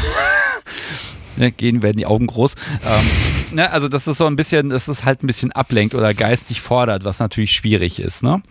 ne, 1.38 1.52
gehen 1.52 1.82
werden 1.82 1.98
die 1.98 2.06
Augen 2.06 2.28
groß. 2.28 2.56
Ähm, 2.86 3.56
ne, 3.56 3.72
also 3.72 3.88
das 3.88 4.08
ist 4.08 4.18
so 4.18 4.26
ein 4.26 4.36
bisschen, 4.36 4.70
das 4.70 4.88
ist 4.88 5.06
halt 5.06 5.24
ein 5.24 5.28
bisschen 5.28 5.52
ablenkt 5.52 5.96
oder 5.96 6.14
geistig 6.14 6.62
fordert, 6.62 7.04
was 7.04 7.20
natürlich 7.20 7.54
schwierig 7.54 8.00
ist. 8.00 8.24
Ne? 8.24 8.42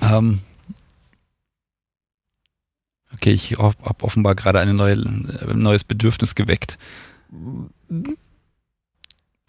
Ähm, 0.00 0.40
Okay, 3.16 3.32
ich 3.32 3.56
habe 3.58 3.76
offenbar 4.02 4.34
gerade 4.34 4.60
ein 4.60 4.76
neue, 4.76 4.96
neues 4.96 5.84
Bedürfnis 5.84 6.34
geweckt. 6.34 6.78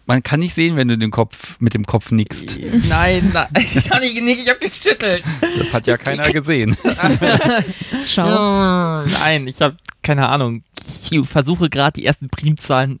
Man 0.08 0.22
kann 0.22 0.40
nicht 0.40 0.54
sehen, 0.54 0.76
wenn 0.76 0.88
du 0.88 0.96
den 0.96 1.10
Kopf 1.10 1.60
mit 1.60 1.74
dem 1.74 1.84
Kopf 1.84 2.12
nickst. 2.12 2.58
Nein, 2.88 3.30
nein, 3.34 3.46
ich 3.58 3.84
kann 3.90 4.00
nicht, 4.00 4.16
ich 4.16 4.48
hab 4.48 4.58
geschüttelt. 4.58 5.22
Das 5.58 5.70
hat 5.74 5.86
ja 5.86 5.98
keiner 5.98 6.32
gesehen. 6.32 6.74
Schau. 8.06 9.04
Nein, 9.04 9.46
ich 9.46 9.60
habe 9.60 9.76
keine 10.02 10.30
Ahnung. 10.30 10.62
Ich 11.10 11.28
versuche 11.28 11.68
gerade 11.68 12.00
die 12.00 12.06
ersten 12.06 12.30
Primzahlen 12.30 13.00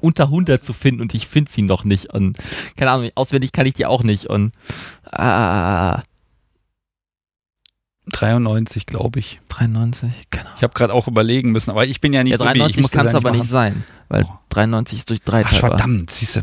unter 0.00 0.24
100 0.24 0.64
zu 0.64 0.72
finden 0.72 1.00
und 1.00 1.12
ich 1.12 1.26
finde 1.26 1.50
sie 1.50 1.62
noch 1.62 1.82
nicht. 1.82 2.14
Und 2.14 2.38
keine 2.76 2.92
Ahnung, 2.92 3.10
auswendig 3.16 3.50
kann 3.50 3.66
ich 3.66 3.74
die 3.74 3.86
auch 3.86 4.04
nicht. 4.04 4.26
Und 4.26 4.52
ah, 5.10 6.02
93, 8.12 8.86
glaube 8.86 9.18
ich. 9.20 9.40
93, 9.48 10.10
keine 10.30 10.46
Ahnung. 10.46 10.56
Ich 10.58 10.62
habe 10.62 10.74
gerade 10.74 10.92
auch 10.94 11.08
überlegen 11.08 11.52
müssen, 11.52 11.70
aber 11.70 11.86
ich 11.86 12.00
bin 12.00 12.12
ja 12.12 12.22
nicht 12.24 12.32
Ja, 12.32 12.38
so 12.38 12.44
wie 12.46 12.48
ich 12.50 12.54
93 12.58 12.82
muss 12.82 12.90
kann 12.90 13.06
es 13.06 13.14
aber 13.14 13.30
nicht 13.30 13.38
machen. 13.40 13.48
sein, 13.48 13.84
weil 14.08 14.24
Oh. 14.24 14.32
93 14.50 14.98
ist 14.98 15.10
durch 15.10 15.22
3 15.22 15.44
Ach, 15.44 15.50
teilbar. 15.50 15.70
verdammt, 15.70 16.10
siehst 16.10 16.36
du. 16.36 16.40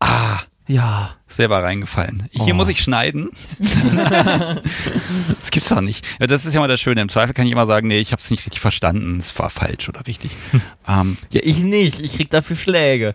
Ah, 0.00 0.40
Ja. 0.66 1.14
selber 1.28 1.62
reingefallen. 1.62 2.28
Hier 2.32 2.54
Oh. 2.54 2.56
muss 2.56 2.68
ich 2.68 2.80
schneiden. 2.82 3.30
das 5.40 5.50
gibt's 5.50 5.68
doch 5.68 5.80
nicht. 5.80 6.04
Das 6.18 6.44
ist 6.46 6.54
ja 6.54 6.60
mal 6.60 6.68
das 6.68 6.80
Schöne. 6.80 7.00
Im 7.00 7.08
Zweifel 7.08 7.34
kann 7.34 7.46
ich 7.46 7.52
immer 7.52 7.66
sagen, 7.66 7.88
nee, 7.88 7.98
ich 7.98 8.12
habe 8.12 8.20
es 8.20 8.30
nicht 8.30 8.44
richtig 8.46 8.60
verstanden. 8.60 9.16
Es 9.18 9.36
war 9.38 9.50
falsch 9.50 9.88
oder 9.88 10.06
richtig. 10.06 10.30
ähm, 10.88 11.16
Ja, 11.32 11.40
ich 11.44 11.60
nicht. 11.60 12.00
Ich 12.00 12.14
krieg 12.16 12.30
dafür 12.30 12.56
Schläge. 12.56 13.14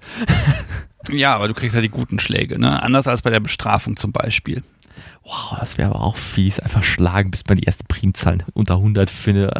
ja, 1.11 1.35
aber 1.35 1.47
du 1.47 1.53
kriegst 1.53 1.75
ja 1.75 1.81
die 1.81 1.89
guten 1.89 2.19
Schläge, 2.19 2.59
ne? 2.59 2.81
Anders 2.81 3.07
als 3.07 3.21
bei 3.21 3.29
der 3.29 3.39
Bestrafung 3.39 3.95
zum 3.97 4.11
Beispiel. 4.11 4.63
Wow, 5.23 5.57
das 5.59 5.77
wäre 5.77 5.89
aber 5.89 6.01
auch 6.01 6.17
fies. 6.17 6.59
Einfach 6.59 6.83
schlagen, 6.83 7.31
bis 7.31 7.43
man 7.47 7.57
die 7.57 7.67
ersten 7.67 7.85
Primzahlen 7.87 8.43
unter 8.53 8.75
100 8.75 9.09
findet. 9.09 9.51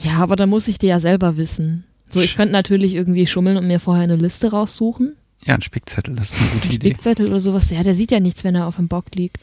Ja, 0.00 0.18
aber 0.18 0.36
da 0.36 0.46
muss 0.46 0.68
ich 0.68 0.78
die 0.78 0.88
ja 0.88 1.00
selber 1.00 1.36
wissen. 1.36 1.84
So, 2.10 2.20
ich 2.20 2.36
könnte 2.36 2.52
natürlich 2.52 2.94
irgendwie 2.94 3.26
schummeln 3.26 3.56
und 3.56 3.66
mir 3.66 3.80
vorher 3.80 4.04
eine 4.04 4.16
Liste 4.16 4.50
raussuchen. 4.50 5.16
Ja, 5.46 5.54
ein 5.54 5.62
Spickzettel, 5.62 6.14
das 6.14 6.32
ist 6.32 6.40
eine 6.40 6.50
gute 6.50 6.68
Ein 6.68 6.74
Idee. 6.74 6.88
Spickzettel 6.90 7.28
oder 7.28 7.40
sowas. 7.40 7.70
Ja, 7.70 7.82
der 7.82 7.94
sieht 7.94 8.10
ja 8.10 8.20
nichts, 8.20 8.44
wenn 8.44 8.54
er 8.54 8.66
auf 8.66 8.76
dem 8.76 8.88
Bock 8.88 9.06
liegt. 9.14 9.38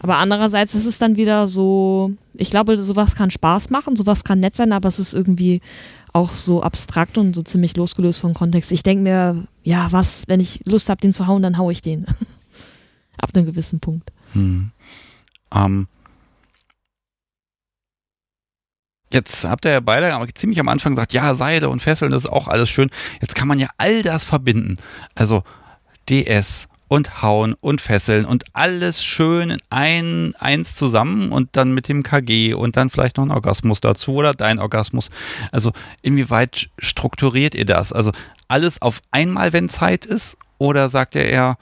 Aber 0.00 0.16
andererseits 0.16 0.74
ist 0.74 0.86
es 0.86 0.98
dann 0.98 1.16
wieder 1.16 1.46
so, 1.46 2.12
ich 2.34 2.50
glaube, 2.50 2.78
sowas 2.78 3.16
kann 3.16 3.30
Spaß 3.30 3.70
machen, 3.70 3.96
sowas 3.96 4.22
kann 4.22 4.38
nett 4.40 4.54
sein, 4.54 4.72
aber 4.72 4.88
es 4.88 5.00
ist 5.00 5.12
irgendwie 5.12 5.60
auch 6.12 6.30
so 6.30 6.62
abstrakt 6.62 7.18
und 7.18 7.34
so 7.34 7.42
ziemlich 7.42 7.76
losgelöst 7.76 8.20
vom 8.20 8.32
Kontext. 8.34 8.70
Ich 8.70 8.82
denke 8.82 9.02
mir, 9.02 9.44
ja, 9.62 9.88
was, 9.90 10.24
wenn 10.28 10.40
ich 10.40 10.60
Lust 10.66 10.88
habe, 10.88 11.00
den 11.00 11.12
zu 11.12 11.26
hauen, 11.26 11.42
dann 11.42 11.58
hau 11.58 11.70
ich 11.70 11.82
den. 11.82 12.06
Ab 13.18 13.30
einem 13.34 13.46
gewissen 13.46 13.80
Punkt. 13.80 14.10
Hm. 14.32 14.70
Ähm, 15.54 15.88
Jetzt 19.10 19.44
habt 19.44 19.64
ihr 19.64 19.72
ja 19.72 19.80
beide 19.80 20.14
ziemlich 20.34 20.60
am 20.60 20.68
Anfang 20.68 20.94
gesagt, 20.94 21.14
ja, 21.14 21.34
Seile 21.34 21.70
und 21.70 21.80
Fesseln, 21.80 22.10
das 22.10 22.24
ist 22.24 22.30
auch 22.30 22.46
alles 22.46 22.68
schön. 22.68 22.90
Jetzt 23.22 23.34
kann 23.34 23.48
man 23.48 23.58
ja 23.58 23.68
all 23.78 24.02
das 24.02 24.24
verbinden. 24.24 24.74
Also 25.14 25.44
DS 26.10 26.68
und 26.88 27.22
Hauen 27.22 27.54
und 27.60 27.80
Fesseln 27.80 28.24
und 28.24 28.44
alles 28.54 29.04
schön 29.04 29.50
in 29.50 29.58
ein, 29.70 30.34
eins 30.38 30.74
zusammen 30.74 31.32
und 31.32 31.50
dann 31.52 31.72
mit 31.72 31.88
dem 31.88 32.02
KG 32.02 32.54
und 32.54 32.76
dann 32.76 32.90
vielleicht 32.90 33.18
noch 33.18 33.24
ein 33.24 33.30
Orgasmus 33.30 33.80
dazu 33.80 34.14
oder 34.14 34.32
dein 34.32 34.58
Orgasmus. 34.58 35.10
Also 35.52 35.72
inwieweit 36.02 36.68
strukturiert 36.78 37.54
ihr 37.54 37.66
das? 37.66 37.92
Also 37.92 38.12
alles 38.48 38.82
auf 38.82 39.00
einmal, 39.10 39.52
wenn 39.52 39.68
Zeit 39.68 40.06
ist 40.06 40.38
oder 40.58 40.88
sagt 40.88 41.14
ihr 41.14 41.26
eher, 41.26 41.56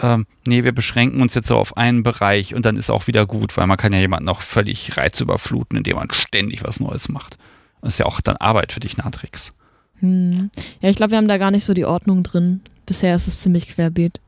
ähm, 0.00 0.26
nee, 0.46 0.64
wir 0.64 0.72
beschränken 0.72 1.22
uns 1.22 1.34
jetzt 1.34 1.48
so 1.48 1.56
auf 1.56 1.76
einen 1.76 2.02
Bereich 2.02 2.54
und 2.54 2.66
dann 2.66 2.76
ist 2.76 2.90
auch 2.90 3.06
wieder 3.06 3.26
gut, 3.26 3.56
weil 3.56 3.66
man 3.66 3.76
kann 3.76 3.92
ja 3.92 4.00
jemanden 4.00 4.28
auch 4.28 4.40
völlig 4.40 4.96
reizüberfluten, 4.96 5.78
indem 5.78 5.96
man 5.96 6.10
ständig 6.10 6.64
was 6.64 6.80
Neues 6.80 7.08
macht. 7.08 7.38
Das 7.80 7.94
ist 7.94 7.98
ja 7.98 8.06
auch 8.06 8.20
dann 8.20 8.36
Arbeit 8.36 8.72
für 8.72 8.80
dich, 8.80 8.96
Natrix. 8.96 9.52
Hm. 10.00 10.50
Ja, 10.80 10.88
ich 10.88 10.96
glaube, 10.96 11.12
wir 11.12 11.18
haben 11.18 11.28
da 11.28 11.38
gar 11.38 11.50
nicht 11.50 11.64
so 11.64 11.74
die 11.74 11.84
Ordnung 11.84 12.22
drin. 12.22 12.60
Bisher 12.86 13.14
ist 13.14 13.28
es 13.28 13.40
ziemlich 13.40 13.68
querbeet. 13.68 14.20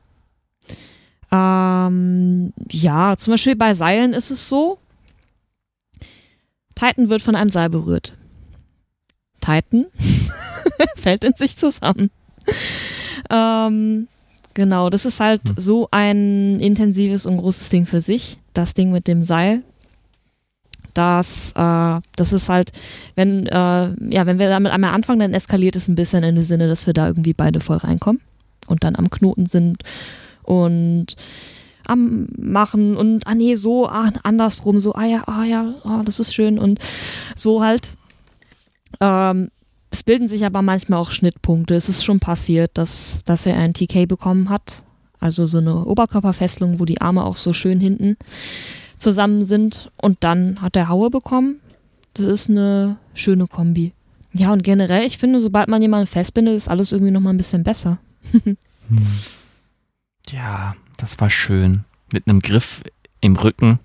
Ähm, 1.31 2.53
ja, 2.71 3.17
zum 3.17 3.33
Beispiel 3.33 3.55
bei 3.55 3.73
Seilen 3.73 4.13
ist 4.13 4.31
es 4.31 4.47
so, 4.47 4.79
Titan 6.75 7.09
wird 7.09 7.21
von 7.21 7.35
einem 7.35 7.49
Seil 7.49 7.69
berührt. 7.69 8.15
Titan 9.41 9.87
fällt 10.95 11.23
in 11.23 11.33
sich 11.35 11.57
zusammen. 11.57 12.11
Ähm, 13.29 14.07
Genau, 14.57 14.89
das 14.89 15.05
ist 15.05 15.19
halt 15.19 15.41
hm. 15.49 15.55
so 15.55 15.87
ein 15.91 16.59
intensives 16.59 17.27
und 17.27 17.37
großes 17.37 17.69
Ding 17.69 17.85
für 17.85 18.01
sich, 18.01 18.39
das 18.53 18.73
Ding 18.73 18.91
mit 18.91 19.07
dem 19.07 19.21
Seil. 19.21 19.61
Das, 20.95 21.51
äh, 21.51 22.01
das 22.15 22.33
ist 22.33 22.49
halt, 22.49 22.71
wenn, 23.13 23.45
äh, 23.45 23.51
ja, 23.51 24.25
wenn 24.25 24.39
wir 24.39 24.49
damit 24.49 24.71
einmal 24.71 24.95
anfangen, 24.95 25.19
dann 25.19 25.35
eskaliert 25.35 25.75
es 25.75 25.87
ein 25.87 25.93
bisschen 25.93 26.23
in 26.23 26.33
dem 26.33 26.43
Sinne, 26.43 26.67
dass 26.67 26.87
wir 26.87 26.95
da 26.95 27.05
irgendwie 27.05 27.33
beide 27.33 27.59
voll 27.59 27.77
reinkommen 27.77 28.19
und 28.65 28.83
dann 28.83 28.95
am 28.95 29.11
Knoten 29.11 29.45
sind 29.45 29.83
und 30.41 31.15
am 31.85 32.27
Machen 32.35 32.97
und 32.97 33.27
ah 33.27 33.35
nee, 33.35 33.53
so, 33.53 33.87
ah, 33.87 34.11
andersrum, 34.23 34.79
so, 34.79 34.95
ah 34.95 35.05
ja, 35.05 35.21
ah 35.27 35.43
ja, 35.43 35.75
ah, 35.83 36.01
das 36.03 36.19
ist 36.19 36.33
schön 36.33 36.57
und 36.57 36.79
so 37.35 37.61
halt. 37.61 37.91
Ähm, 39.01 39.49
es 39.89 40.03
bilden 40.03 40.27
sich 40.27 40.45
aber 40.45 40.61
manchmal 40.61 40.99
auch 40.99 41.11
Schnittpunkte. 41.11 41.73
Es 41.73 41.89
ist 41.89 42.03
schon 42.03 42.19
passiert, 42.19 42.71
dass, 42.73 43.21
dass 43.25 43.45
er 43.45 43.57
ein 43.57 43.73
TK 43.73 44.05
bekommen 44.05 44.49
hat. 44.49 44.83
Also 45.19 45.45
so 45.45 45.57
eine 45.59 45.85
Oberkörperfesselung, 45.85 46.79
wo 46.79 46.85
die 46.85 47.01
Arme 47.01 47.23
auch 47.23 47.37
so 47.37 47.53
schön 47.53 47.79
hinten 47.79 48.17
zusammen 48.97 49.43
sind. 49.43 49.91
Und 50.01 50.17
dann 50.21 50.61
hat 50.61 50.75
er 50.75 50.89
Haue 50.89 51.09
bekommen. 51.09 51.59
Das 52.13 52.25
ist 52.25 52.49
eine 52.49 52.97
schöne 53.13 53.47
Kombi. 53.47 53.93
Ja, 54.33 54.51
und 54.51 54.63
generell, 54.63 55.05
ich 55.05 55.17
finde, 55.17 55.39
sobald 55.39 55.67
man 55.67 55.81
jemanden 55.81 56.07
festbindet, 56.07 56.55
ist 56.55 56.67
alles 56.67 56.91
irgendwie 56.91 57.11
nochmal 57.11 57.33
ein 57.33 57.37
bisschen 57.37 57.63
besser. 57.63 57.97
hm. 58.31 58.57
Ja, 60.29 60.75
das 60.97 61.19
war 61.19 61.29
schön. 61.29 61.85
Mit 62.11 62.27
einem 62.27 62.41
Griff 62.41 62.83
im 63.21 63.35
Rücken, 63.35 63.79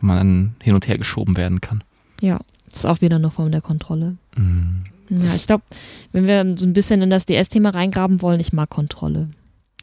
wo 0.00 0.06
man 0.06 0.16
dann 0.16 0.54
hin 0.62 0.74
und 0.74 0.88
her 0.88 0.98
geschoben 0.98 1.36
werden 1.36 1.60
kann. 1.60 1.84
Ja, 2.20 2.40
das 2.68 2.80
ist 2.80 2.86
auch 2.86 3.00
wieder 3.00 3.16
eine 3.16 3.30
Form 3.30 3.52
der 3.52 3.60
Kontrolle. 3.60 4.16
Mhm. 4.36 4.84
Ja, 5.18 5.34
ich 5.34 5.46
glaube, 5.46 5.64
wenn 6.12 6.26
wir 6.26 6.56
so 6.56 6.66
ein 6.66 6.72
bisschen 6.72 7.02
in 7.02 7.10
das 7.10 7.26
DS-Thema 7.26 7.70
reingraben 7.70 8.22
wollen, 8.22 8.40
ich 8.40 8.52
mag 8.52 8.70
Kontrolle. 8.70 9.28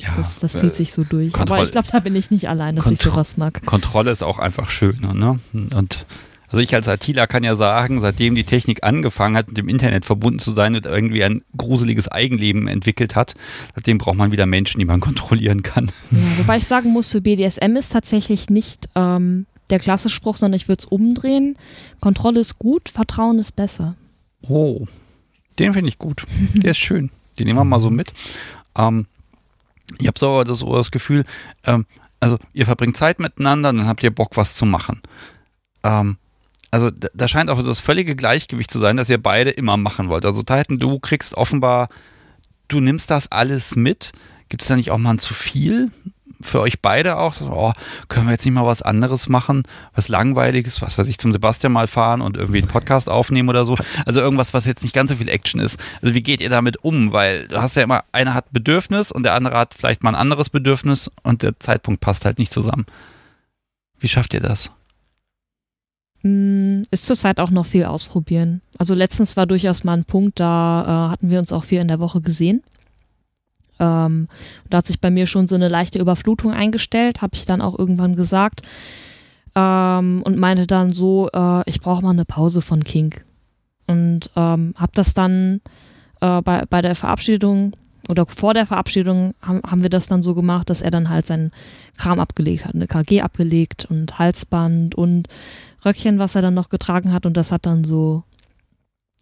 Ja, 0.02 0.14
das, 0.16 0.40
das 0.40 0.54
zieht 0.54 0.72
äh, 0.72 0.76
sich 0.76 0.94
so 0.94 1.04
durch. 1.04 1.34
Kontroll 1.34 1.58
Aber 1.58 1.66
ich 1.66 1.72
glaube, 1.72 1.88
da 1.92 2.00
bin 2.00 2.16
ich 2.16 2.32
nicht 2.32 2.48
allein, 2.48 2.76
dass 2.76 2.86
Kontro 2.86 3.10
ich 3.10 3.14
sowas 3.14 3.38
mag. 3.38 3.66
Kontrolle 3.66 4.12
ist 4.12 4.24
auch 4.24 4.40
einfach 4.40 4.70
schön. 4.70 4.98
Ne? 5.14 5.40
Und 5.54 6.06
also 6.52 6.64
ich 6.64 6.74
als 6.74 6.88
ITler 6.88 7.28
kann 7.28 7.44
ja 7.44 7.56
sagen, 7.56 8.02
seitdem 8.02 8.34
die 8.34 8.44
Technik 8.44 8.84
angefangen 8.84 9.38
hat, 9.38 9.50
mit 9.50 9.58
dem 9.58 9.70
Internet 9.70 10.06
verbunden 10.06 10.40
zu 10.40 10.54
sein 10.54 10.76
und 10.76 10.86
irgendwie 10.86 11.24
ein 11.24 11.44
gruseliges 11.56 12.08
Eigenleben 12.08 12.68
entwickelt 12.68 13.16
hat, 13.16 13.36
seitdem 13.76 14.00
braucht 14.00 14.18
man 14.18 14.32
wieder 14.32 14.48
Menschen, 14.48 14.80
die 14.80 14.86
man 14.86 15.00
kontrollieren 15.00 15.62
kann. 15.62 15.92
Ja, 16.12 16.18
wobei 16.38 16.58
ich 16.58 16.66
sagen 16.66 16.92
muss, 16.92 17.12
für 17.12 17.22
BDSM 17.22 17.76
ist 17.76 17.92
tatsächlich 17.92 18.50
nicht 18.50 18.90
ähm, 18.96 19.46
der 19.70 19.80
klassische 19.80 20.16
Spruch, 20.16 20.38
sondern 20.38 20.58
ich 20.58 20.68
würde 20.68 20.80
es 20.80 20.86
umdrehen. 20.86 21.56
Kontrolle 22.00 22.40
ist 22.40 22.58
gut, 22.58 22.90
Vertrauen 22.90 23.38
ist 23.38 23.56
besser. 23.56 23.96
Oh, 24.48 24.88
den 25.60 25.74
finde 25.74 25.90
ich 25.90 25.98
gut. 25.98 26.26
Der 26.56 26.72
ist 26.72 26.78
schön. 26.78 27.12
Den 27.38 27.48
nehmen 27.48 27.60
wir 27.60 27.64
mal 27.64 27.82
so 27.82 27.90
mit. 27.90 28.14
Ähm, 28.78 29.06
ich 29.98 30.08
habe 30.08 30.20
so 30.20 30.44
das, 30.44 30.60
das 30.60 30.92
Gefühl, 30.92 31.24
ähm, 31.66 31.86
also 32.20 32.38
ihr 32.54 32.66
verbringt 32.66 32.98
Zeit 32.98 33.20
miteinander, 33.20 33.74
dann 33.74 33.88
habt 33.88 34.04
ihr 34.04 34.14
Bock, 34.14 34.36
was 34.36 34.56
zu 34.56 34.66
machen. 34.66 35.02
Ähm, 35.84 36.18
also 36.72 36.92
da, 36.92 37.08
da, 37.14 37.28
scheint 37.28 37.50
auch 37.50 37.62
das 37.64 37.80
völlige 37.80 38.16
Gleichgewicht 38.16 38.72
zu 38.72 38.80
sein, 38.80 38.98
dass 38.98 39.10
ihr 39.10 39.22
beide 39.22 39.50
immer 39.52 39.78
machen 39.78 40.10
wollt. 40.10 40.26
Also 40.26 40.44
Titan, 40.44 40.80
du 40.80 41.00
kriegst 41.00 41.34
offenbar, 41.34 41.90
du 42.68 42.80
nimmst 42.80 43.10
das 43.10 43.32
alles 43.32 43.76
mit. 43.76 44.12
Gibt 44.50 44.62
es 44.62 44.68
da 44.68 44.76
nicht 44.76 44.92
auch 44.92 44.98
mal 44.98 45.12
ein 45.12 45.20
zu 45.20 45.34
viel? 45.34 45.92
Für 46.42 46.62
euch 46.62 46.82
beide 46.82 47.18
auch? 47.18 47.36
Oh, 47.42 47.74
können 48.08 48.28
wir 48.28 48.32
jetzt 48.32 48.46
nicht 48.46 48.54
mal 48.54 48.66
was 48.66 48.82
anderes 48.82 49.30
machen? 49.30 49.64
Was 49.94 50.08
Langweiliges, 50.08 50.82
was 50.82 50.98
weiß 50.98 51.08
ich, 51.08 51.18
zum 51.18 51.32
Sebastian 51.32 51.74
mal 51.74 51.88
fahren 51.88 52.22
und 52.22 52.38
irgendwie 52.38 52.60
einen 52.60 52.68
Podcast 52.68 53.10
aufnehmen 53.10 53.50
oder 53.50 53.66
so? 53.66 53.78
Also 54.06 54.22
irgendwas, 54.22 54.54
was 54.54 54.66
jetzt 54.66 54.84
nicht 54.84 54.96
ganz 54.96 55.10
so 55.10 55.18
viel 55.18 55.30
Action 55.30 55.60
ist. 55.60 55.80
Also 56.02 56.14
wie 56.14 56.24
geht 56.24 56.42
ihr 56.42 56.50
damit 56.50 56.84
um? 56.84 57.12
Weil 57.12 57.48
du 57.48 57.62
hast 57.62 57.76
ja 57.76 57.84
immer, 57.84 58.04
einer 58.12 58.34
hat 58.34 58.52
Bedürfnis 58.52 59.12
und 59.12 59.24
der 59.24 59.34
andere 59.34 59.58
hat 59.58 59.74
vielleicht 59.74 60.04
mal 60.04 60.12
ein 60.12 60.16
anderes 60.16 60.50
Bedürfnis 60.50 61.12
und 61.24 61.44
der 61.44 61.60
Zeitpunkt 61.60 62.02
passt 62.02 62.26
halt 62.26 62.40
nicht 62.40 62.52
zusammen. 62.52 62.86
Wie 64.00 64.08
schafft 64.08 64.34
ihr 64.34 64.42
das? 64.42 64.72
Hm, 66.22 66.84
ist 66.92 67.06
zurzeit 67.06 67.40
auch 67.40 67.50
noch 67.50 67.66
viel 67.66 67.86
ausprobieren. 67.86 68.62
Also 68.78 68.94
letztens 68.94 69.38
war 69.38 69.46
durchaus 69.46 69.84
mal 69.84 69.94
ein 69.94 70.06
Punkt, 70.06 70.40
da 70.40 70.84
äh, 70.84 71.12
hatten 71.12 71.30
wir 71.30 71.40
uns 71.40 71.54
auch 71.54 71.64
viel 71.64 71.80
in 71.80 71.88
der 71.88 72.00
Woche 72.00 72.22
gesehen. 72.22 72.62
Ähm, 73.80 74.28
da 74.70 74.80
hat 74.80 74.88
sich 74.88 75.00
bei 75.00 75.10
mir 75.10 75.28
schon 75.28 75.48
so 75.48 75.56
eine 75.56 75.68
leichte 75.68 76.00
Überflutung 76.00 76.54
eingestellt, 76.54 77.22
habe 77.22 77.36
ich 77.36 77.46
dann 77.46 77.62
auch 77.62 77.78
irgendwann 77.78 78.16
gesagt 78.16 78.62
ähm, 79.56 80.22
und 80.24 80.38
meinte 80.38 80.68
dann 80.68 80.92
so, 80.92 81.30
äh, 81.34 81.64
ich 81.66 81.82
brauche 81.82 82.04
mal 82.04 82.12
eine 82.12 82.26
Pause 82.26 82.62
von 82.62 82.84
King. 82.84 83.16
Und 83.88 84.30
ähm, 84.36 84.74
habe 84.78 84.92
das 84.94 85.14
dann 85.14 85.62
äh, 86.22 86.42
bei, 86.42 86.66
bei 86.70 86.82
der 86.82 86.96
Verabschiedung 86.96 87.76
oder 88.08 88.26
vor 88.26 88.54
der 88.54 88.66
Verabschiedung 88.66 89.34
haben, 89.42 89.62
haben 89.66 89.84
wir 89.84 89.90
das 89.90 90.08
dann 90.08 90.24
so 90.24 90.36
gemacht, 90.36 90.70
dass 90.70 90.82
er 90.82 90.92
dann 90.92 91.10
halt 91.10 91.28
seinen 91.28 91.52
Kram 91.98 92.20
abgelegt 92.20 92.66
hat, 92.66 92.76
eine 92.76 92.88
KG 92.88 93.22
abgelegt 93.22 93.86
und 93.90 94.18
Halsband 94.20 94.96
und 94.96 95.28
Röckchen, 95.86 96.20
was 96.20 96.36
er 96.36 96.42
dann 96.42 96.54
noch 96.56 96.70
getragen 96.70 97.14
hat 97.14 97.26
und 97.26 97.38
das 97.38 97.52
hat 97.52 97.66
dann 97.66 97.84
so 97.84 98.24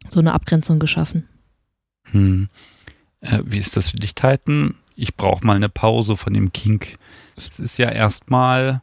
so 0.10 0.20
eine 0.20 0.34
Abgrenzung 0.34 0.80
geschaffen. 0.80 1.28
Hm. 2.12 2.48
Äh, 3.22 3.40
wie 3.46 3.58
ist 3.58 3.78
das 3.78 3.92
für 3.92 3.98
dich, 3.98 4.16
Titan? 4.16 4.76
Ich 4.96 5.16
brauche 5.16 5.46
mal 5.46 5.56
eine 5.56 5.70
Pause 5.70 6.18
von 6.18 6.34
dem 6.34 6.52
Kink. 6.52 6.98
Es 7.36 7.60
ist 7.60 7.78
ja 7.78 7.90
erstmal 7.90 8.82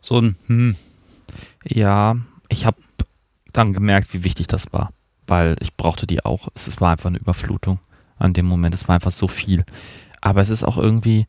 so 0.00 0.20
ein 0.20 0.36
hm. 0.46 0.76
Ja, 1.66 2.16
ich 2.48 2.66
habe 2.66 2.76
dann 3.52 3.72
gemerkt, 3.72 4.12
wie 4.12 4.24
wichtig 4.24 4.46
das 4.46 4.72
war, 4.72 4.92
weil 5.26 5.56
ich 5.60 5.74
brauchte 5.74 6.06
die 6.06 6.24
auch. 6.24 6.48
Es 6.54 6.80
war 6.80 6.92
einfach 6.92 7.08
eine 7.08 7.18
Überflutung 7.18 7.78
an 8.18 8.32
dem 8.32 8.46
Moment. 8.46 8.74
Es 8.74 8.88
war 8.88 8.96
einfach 8.96 9.10
so 9.10 9.28
viel. 9.28 9.64
Aber 10.20 10.42
es 10.42 10.50
ist 10.50 10.64
auch 10.64 10.76
irgendwie 10.76 11.26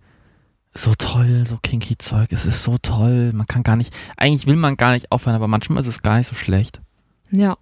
so 0.73 0.93
toll, 0.95 1.45
so 1.47 1.57
kinky 1.63 1.97
Zeug. 1.97 2.31
Es 2.31 2.45
ist 2.45 2.63
so 2.63 2.77
toll. 2.77 3.31
Man 3.33 3.47
kann 3.47 3.63
gar 3.63 3.77
nicht, 3.77 3.93
eigentlich 4.17 4.45
will 4.45 4.57
man 4.57 4.75
gar 4.75 4.91
nicht 4.91 5.11
aufhören, 5.11 5.35
aber 5.35 5.47
manchmal 5.47 5.79
ist 5.79 5.87
es 5.87 6.01
gar 6.01 6.17
nicht 6.17 6.27
so 6.27 6.35
schlecht. 6.35 6.81
Ja. 7.31 7.57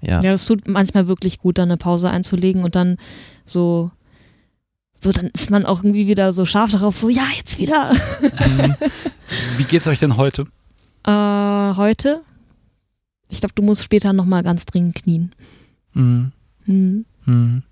Ja. 0.00 0.20
Ja, 0.20 0.32
das 0.32 0.44
tut 0.44 0.68
manchmal 0.68 1.08
wirklich 1.08 1.38
gut, 1.38 1.58
dann 1.58 1.70
eine 1.70 1.78
Pause 1.78 2.10
einzulegen 2.10 2.64
und 2.64 2.76
dann 2.76 2.96
so 3.44 3.90
so, 5.00 5.12
dann 5.12 5.26
ist 5.28 5.50
man 5.50 5.66
auch 5.66 5.78
irgendwie 5.78 6.06
wieder 6.06 6.32
so 6.32 6.46
scharf 6.46 6.72
darauf, 6.72 6.96
so, 6.96 7.08
ja, 7.08 7.26
jetzt 7.36 7.58
wieder. 7.58 7.92
Mhm. 7.92 8.76
Wie 9.58 9.64
geht's 9.64 9.86
euch 9.86 9.98
denn 9.98 10.16
heute? 10.16 10.46
Äh, 11.04 11.10
heute? 11.76 12.22
Ich 13.28 13.40
glaube, 13.40 13.54
du 13.54 13.62
musst 13.62 13.82
später 13.82 14.12
nochmal 14.12 14.42
ganz 14.42 14.66
dringend 14.66 14.94
knien. 14.94 15.30
Mhm. 15.92 16.32
Mhm. 16.64 17.04
Mhm. 17.24 17.62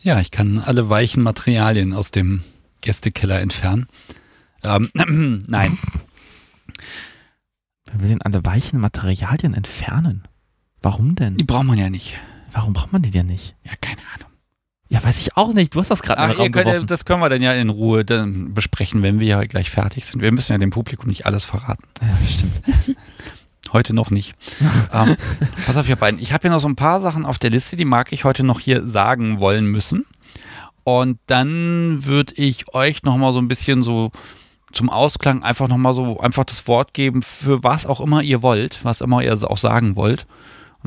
Ja, 0.00 0.20
ich 0.20 0.30
kann 0.30 0.60
alle 0.60 0.88
weichen 0.88 1.22
Materialien 1.22 1.92
aus 1.92 2.10
dem 2.10 2.42
Gästekeller 2.80 3.40
entfernen. 3.40 3.86
Ähm, 4.62 4.88
nein. 5.48 5.76
Wer 7.86 8.00
will 8.00 8.08
denn 8.08 8.22
alle 8.22 8.44
weichen 8.44 8.80
Materialien 8.80 9.54
entfernen? 9.54 10.22
Warum 10.82 11.16
denn? 11.16 11.36
Die 11.36 11.44
braucht 11.44 11.64
man 11.64 11.78
ja 11.78 11.90
nicht. 11.90 12.16
Warum 12.52 12.72
braucht 12.72 12.92
man 12.92 13.02
die 13.02 13.10
denn 13.10 13.26
nicht? 13.26 13.56
Ja, 13.64 13.72
keine 13.80 14.00
Ahnung. 14.14 14.27
Ja, 14.90 15.04
weiß 15.04 15.20
ich 15.20 15.36
auch 15.36 15.52
nicht. 15.52 15.74
Du 15.74 15.80
hast 15.80 15.90
das 15.90 16.02
gerade 16.02 16.20
Ach, 16.20 16.38
ihr 16.38 16.50
könnt, 16.50 16.90
Das 16.90 17.04
können 17.04 17.20
wir 17.20 17.28
dann 17.28 17.42
ja 17.42 17.52
in 17.52 17.68
Ruhe 17.68 18.04
dann 18.04 18.54
besprechen, 18.54 19.02
wenn 19.02 19.20
wir 19.20 19.26
ja 19.26 19.44
gleich 19.44 19.70
fertig 19.70 20.06
sind. 20.06 20.22
Wir 20.22 20.32
müssen 20.32 20.52
ja 20.52 20.58
dem 20.58 20.70
Publikum 20.70 21.08
nicht 21.08 21.26
alles 21.26 21.44
verraten. 21.44 21.84
Ja, 22.00 22.08
stimmt. 22.26 22.96
Heute 23.72 23.92
noch 23.92 24.10
nicht. 24.10 24.34
ähm, 24.94 25.16
pass 25.66 25.76
auf, 25.76 25.88
ihr 25.88 25.96
beiden. 25.96 26.18
Ich 26.20 26.32
habe 26.32 26.48
ja 26.48 26.54
noch 26.54 26.60
so 26.60 26.68
ein 26.68 26.76
paar 26.76 27.02
Sachen 27.02 27.26
auf 27.26 27.38
der 27.38 27.50
Liste, 27.50 27.76
die 27.76 27.84
mag 27.84 28.12
ich 28.12 28.24
heute 28.24 28.42
noch 28.42 28.60
hier 28.60 28.86
sagen 28.86 29.40
wollen 29.40 29.66
müssen. 29.66 30.04
Und 30.84 31.18
dann 31.26 32.06
würde 32.06 32.32
ich 32.36 32.72
euch 32.72 33.02
noch 33.02 33.18
mal 33.18 33.34
so 33.34 33.40
ein 33.40 33.48
bisschen 33.48 33.82
so 33.82 34.10
zum 34.72 34.88
Ausklang 34.88 35.42
einfach 35.42 35.68
nochmal 35.68 35.92
so 35.92 36.18
einfach 36.20 36.44
das 36.44 36.66
Wort 36.66 36.94
geben 36.94 37.20
für 37.20 37.62
was 37.62 37.84
auch 37.84 38.00
immer 38.00 38.22
ihr 38.22 38.42
wollt, 38.42 38.84
was 38.84 39.02
immer 39.02 39.22
ihr 39.22 39.34
auch 39.34 39.58
sagen 39.58 39.96
wollt. 39.96 40.26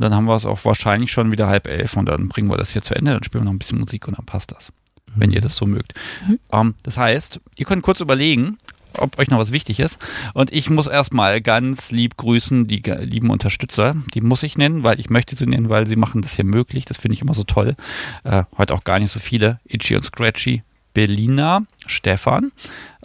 Und 0.01 0.05
dann 0.05 0.15
haben 0.15 0.25
wir 0.25 0.35
es 0.35 0.45
auch 0.45 0.65
wahrscheinlich 0.65 1.11
schon 1.11 1.29
wieder 1.29 1.45
halb 1.45 1.67
elf 1.67 1.95
und 1.95 2.07
dann 2.07 2.27
bringen 2.27 2.49
wir 2.49 2.57
das 2.57 2.71
hier 2.71 2.81
zu 2.81 2.95
Ende, 2.95 3.11
dann 3.11 3.23
spielen 3.23 3.43
wir 3.43 3.45
noch 3.45 3.53
ein 3.53 3.59
bisschen 3.59 3.79
Musik 3.79 4.07
und 4.07 4.17
dann 4.17 4.25
passt 4.25 4.51
das, 4.51 4.73
wenn 5.13 5.29
ihr 5.29 5.41
das 5.41 5.55
so 5.55 5.67
mögt. 5.67 5.93
Mhm. 6.27 6.39
Ähm, 6.51 6.73
das 6.81 6.97
heißt, 6.97 7.39
ihr 7.55 7.65
könnt 7.67 7.83
kurz 7.83 7.99
überlegen, 7.99 8.57
ob 8.97 9.19
euch 9.19 9.29
noch 9.29 9.37
was 9.37 9.51
wichtig 9.51 9.79
ist. 9.79 9.99
Und 10.33 10.51
ich 10.51 10.71
muss 10.71 10.87
erstmal 10.87 11.39
ganz 11.39 11.91
lieb 11.91 12.17
grüßen, 12.17 12.65
die 12.65 12.81
lieben 12.81 13.29
Unterstützer. 13.29 13.95
Die 14.15 14.21
muss 14.21 14.41
ich 14.41 14.57
nennen, 14.57 14.83
weil 14.83 14.99
ich 14.99 15.11
möchte 15.11 15.35
sie 15.35 15.45
nennen, 15.45 15.69
weil 15.69 15.85
sie 15.85 15.97
machen 15.97 16.23
das 16.23 16.35
hier 16.35 16.45
möglich. 16.45 16.85
Das 16.85 16.97
finde 16.97 17.13
ich 17.13 17.21
immer 17.21 17.35
so 17.35 17.43
toll. 17.43 17.75
Äh, 18.23 18.45
heute 18.57 18.73
auch 18.73 18.83
gar 18.83 18.97
nicht 18.97 19.11
so 19.11 19.19
viele. 19.19 19.59
Itchy 19.65 19.95
und 19.95 20.03
Scratchy, 20.03 20.63
Berlina, 20.95 21.61
Stefan. 21.85 22.51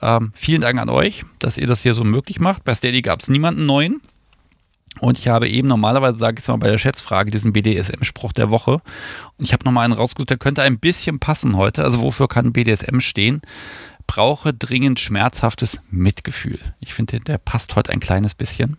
Ähm, 0.01 0.32
vielen 0.35 0.62
Dank 0.62 0.81
an 0.81 0.89
euch, 0.89 1.24
dass 1.40 1.59
ihr 1.59 1.66
das 1.66 1.82
hier 1.82 1.93
so 1.93 2.05
möglich 2.05 2.40
macht. 2.40 2.64
Bei 2.64 2.74
Steady 2.74 3.02
gab 3.02 3.20
es 3.20 3.28
niemanden 3.28 3.66
neuen. 3.66 4.01
Und 5.01 5.18
ich 5.18 5.28
habe 5.28 5.48
eben 5.48 5.68
normalerweise, 5.68 6.18
sage 6.18 6.36
ich 6.39 6.43
es 6.43 6.48
mal 6.48 6.56
bei 6.56 6.70
der 6.70 6.78
Schätzfrage, 6.78 7.31
diesen 7.31 7.52
BDSM-Spruch 7.52 8.32
der 8.32 8.51
Woche. 8.51 8.81
Und 9.36 9.44
ich 9.44 9.52
habe 9.52 9.64
nochmal 9.64 9.85
einen 9.85 9.93
rausgesucht, 9.93 10.31
der 10.31 10.39
könnte 10.39 10.62
ein 10.62 10.78
bisschen 10.78 11.18
passen 11.18 11.56
heute. 11.56 11.85
Also 11.85 12.01
wofür 12.01 12.28
kann 12.28 12.52
BDSM 12.52 13.01
stehen? 13.01 13.43
Brauche 14.06 14.55
dringend 14.55 15.01
schmerzhaftes 15.01 15.81
Mitgefühl. 15.90 16.59
Ich 16.81 16.94
finde, 16.94 17.20
der 17.20 17.39
passt 17.39 17.77
heute 17.77 17.93
ein 17.93 18.01
kleines 18.01 18.35
bisschen. 18.35 18.78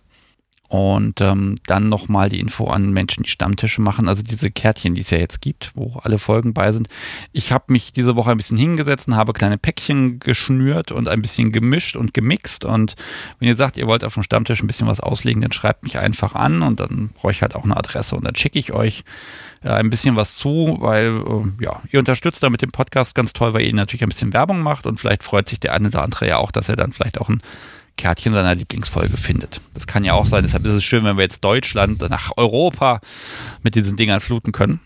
Und 0.68 1.22
ähm, 1.22 1.56
dann 1.66 1.88
nochmal 1.88 2.30
die 2.30 2.42
Info 2.42 2.68
an 2.68 2.92
Menschen, 2.92 3.24
die 3.24 3.30
Stammtische 3.30 3.82
machen, 3.82 4.10
also 4.10 4.22
diese 4.22 4.52
Kärtchen, 4.52 4.96
die 4.96 5.02
es 5.02 5.12
ja 5.12 5.18
jetzt 5.18 5.42
gibt, 5.42 5.72
wo 5.76 6.00
alle 6.04 6.20
Folgen 6.20 6.54
bei 6.54 6.74
sind. 6.74 6.90
Ich 7.32 7.54
habe 7.54 7.66
mich 7.72 7.94
diese 7.94 8.18
Woche 8.18 8.32
ein 8.32 8.38
bisschen 8.38 8.58
hingesetzt 8.58 9.08
und 9.08 9.16
habe 9.16 9.32
kleine 9.32 9.58
Päckchen 9.58 10.20
geschnürt 10.20 10.92
und 10.92 11.08
ein 11.08 11.22
bisschen 11.22 11.54
gemischt 11.54 11.96
und 11.96 12.14
gemixt. 12.14 12.66
Und 12.66 12.96
wenn 13.40 13.48
ihr 13.48 13.56
sagt, 13.56 13.78
ihr 13.78 13.88
wollt 13.88 14.04
auf 14.04 14.16
dem 14.16 14.24
Stammtisch 14.24 14.62
ein 14.62 14.68
bisschen 14.68 14.88
was 14.88 15.00
auslegen, 15.00 15.42
dann 15.42 15.54
schreibt 15.54 15.84
mich 15.84 15.98
einfach 16.00 16.36
an 16.36 16.62
und 16.62 16.82
dann 16.82 17.10
brauche 17.14 17.32
ich 17.32 17.42
halt 17.42 17.56
auch 17.56 17.64
eine 17.64 17.78
Adresse 17.78 18.18
und 18.18 18.26
dann 18.26 18.36
schicke 18.36 18.60
ich 18.60 18.74
euch 18.74 19.06
äh, 19.64 19.70
ein 19.70 19.90
bisschen 19.90 20.16
was 20.16 20.36
zu, 20.36 20.78
weil 20.82 21.08
äh, 21.08 21.64
ja, 21.64 21.82
ihr 21.92 22.00
unterstützt 22.00 22.44
da 22.44 22.50
mit 22.50 22.62
dem 22.62 22.72
Podcast 22.72 23.16
ganz 23.16 23.34
toll, 23.34 23.54
weil 23.54 23.62
ihr 23.62 23.74
natürlich 23.74 24.04
ein 24.04 24.10
bisschen 24.10 24.34
Werbung 24.34 24.62
macht 24.62 24.86
und 24.86 25.00
vielleicht 25.00 25.24
freut 25.24 25.48
sich 25.48 25.60
der 25.60 25.74
eine 25.74 25.88
oder 25.88 26.04
andere 26.04 26.28
ja 26.28 26.38
auch, 26.38 26.52
dass 26.52 26.70
er 26.70 26.76
dann 26.76 26.92
vielleicht 26.92 27.20
auch 27.20 27.30
ein 27.30 27.42
Kärtchen 27.98 28.34
seiner 28.34 28.56
Lieblingsfolge 28.56 29.18
findet. 29.18 29.62
Das 29.74 29.88
kann 29.88 30.04
ja 30.04 30.14
auch 30.14 30.26
sein. 30.26 30.44
Deshalb 30.44 30.66
ist 30.66 30.74
es 30.74 30.84
schön, 30.84 31.04
wenn 31.04 31.18
wir 31.18 31.24
jetzt 31.24 31.44
Deutschland 31.44 32.02
nach 32.10 32.32
Europa 32.38 33.02
mit 33.64 33.76
diesen 33.76 33.98
Dingern 33.98 34.22
fluten 34.22 34.52
können. 34.52 34.80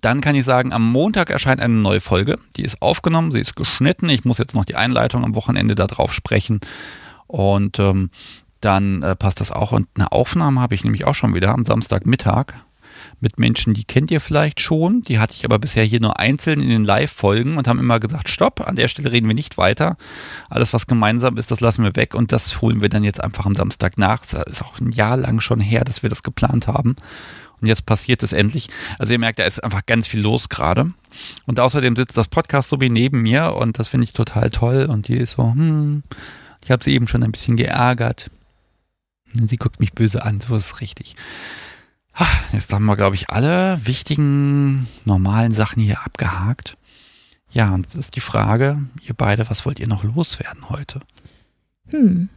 Dann 0.00 0.20
kann 0.20 0.34
ich 0.34 0.44
sagen, 0.44 0.72
am 0.72 0.90
Montag 0.90 1.30
erscheint 1.30 1.60
eine 1.60 1.74
neue 1.74 2.00
Folge. 2.00 2.36
Die 2.56 2.62
ist 2.62 2.82
aufgenommen, 2.82 3.30
sie 3.30 3.40
ist 3.40 3.54
geschnitten. 3.54 4.08
Ich 4.08 4.24
muss 4.24 4.38
jetzt 4.38 4.54
noch 4.54 4.64
die 4.64 4.74
Einleitung 4.74 5.24
am 5.24 5.36
Wochenende 5.36 5.76
darauf 5.76 6.12
sprechen. 6.12 6.60
Und 7.28 7.78
ähm, 7.78 8.10
dann 8.60 9.02
äh, 9.02 9.14
passt 9.14 9.40
das 9.40 9.52
auch. 9.52 9.70
Und 9.70 9.86
eine 9.94 10.10
Aufnahme 10.10 10.60
habe 10.60 10.74
ich 10.74 10.82
nämlich 10.82 11.04
auch 11.04 11.14
schon 11.14 11.34
wieder 11.34 11.50
am 11.50 11.64
Samstagmittag 11.64 12.54
mit 13.22 13.38
Menschen, 13.38 13.72
die 13.72 13.84
kennt 13.84 14.10
ihr 14.10 14.20
vielleicht 14.20 14.60
schon. 14.60 15.02
Die 15.02 15.18
hatte 15.18 15.34
ich 15.34 15.44
aber 15.44 15.58
bisher 15.58 15.84
hier 15.84 16.00
nur 16.00 16.18
einzeln 16.18 16.60
in 16.60 16.68
den 16.68 16.84
Live-Folgen 16.84 17.56
und 17.56 17.68
haben 17.68 17.78
immer 17.78 18.00
gesagt, 18.00 18.28
stopp, 18.28 18.66
an 18.66 18.76
der 18.76 18.88
Stelle 18.88 19.12
reden 19.12 19.28
wir 19.28 19.34
nicht 19.34 19.56
weiter. 19.56 19.96
Alles, 20.50 20.72
was 20.72 20.86
gemeinsam 20.86 21.38
ist, 21.38 21.50
das 21.50 21.60
lassen 21.60 21.84
wir 21.84 21.96
weg 21.96 22.14
und 22.14 22.32
das 22.32 22.60
holen 22.60 22.82
wir 22.82 22.88
dann 22.88 23.04
jetzt 23.04 23.22
einfach 23.22 23.46
am 23.46 23.54
Samstag 23.54 23.96
nach. 23.96 24.26
Das 24.26 24.42
ist 24.44 24.62
auch 24.62 24.80
ein 24.80 24.90
Jahr 24.90 25.16
lang 25.16 25.40
schon 25.40 25.60
her, 25.60 25.84
dass 25.84 26.02
wir 26.02 26.10
das 26.10 26.22
geplant 26.22 26.66
haben. 26.66 26.96
Und 27.60 27.68
jetzt 27.68 27.86
passiert 27.86 28.24
es 28.24 28.32
endlich. 28.32 28.68
Also 28.98 29.12
ihr 29.12 29.20
merkt, 29.20 29.38
da 29.38 29.44
ist 29.44 29.62
einfach 29.62 29.86
ganz 29.86 30.08
viel 30.08 30.20
los 30.20 30.48
gerade. 30.48 30.92
Und 31.46 31.60
außerdem 31.60 31.94
sitzt 31.94 32.16
das 32.16 32.26
Podcast 32.26 32.68
so 32.68 32.80
wie 32.80 32.90
neben 32.90 33.22
mir 33.22 33.54
und 33.54 33.78
das 33.78 33.86
finde 33.88 34.04
ich 34.04 34.12
total 34.12 34.50
toll. 34.50 34.86
Und 34.86 35.06
die 35.06 35.16
ist 35.16 35.34
so, 35.34 35.44
hm, 35.44 36.02
ich 36.64 36.72
habe 36.72 36.82
sie 36.82 36.92
eben 36.92 37.06
schon 37.06 37.22
ein 37.22 37.30
bisschen 37.30 37.56
geärgert. 37.56 38.32
Sie 39.32 39.56
guckt 39.56 39.78
mich 39.78 39.92
böse 39.92 40.24
an, 40.24 40.40
so 40.40 40.56
ist 40.56 40.72
es 40.72 40.80
richtig. 40.80 41.14
Jetzt 42.52 42.72
haben 42.72 42.84
wir, 42.84 42.96
glaube 42.96 43.16
ich, 43.16 43.30
alle 43.30 43.80
wichtigen, 43.84 44.86
normalen 45.04 45.52
Sachen 45.52 45.82
hier 45.82 46.04
abgehakt. 46.04 46.76
Ja, 47.50 47.74
und 47.74 47.86
das 47.86 47.94
ist 47.94 48.16
die 48.16 48.20
Frage, 48.20 48.82
ihr 49.06 49.14
beide, 49.14 49.48
was 49.48 49.64
wollt 49.66 49.80
ihr 49.80 49.88
noch 49.88 50.04
loswerden 50.04 50.68
heute? 50.68 51.00
Hm. 51.88 52.28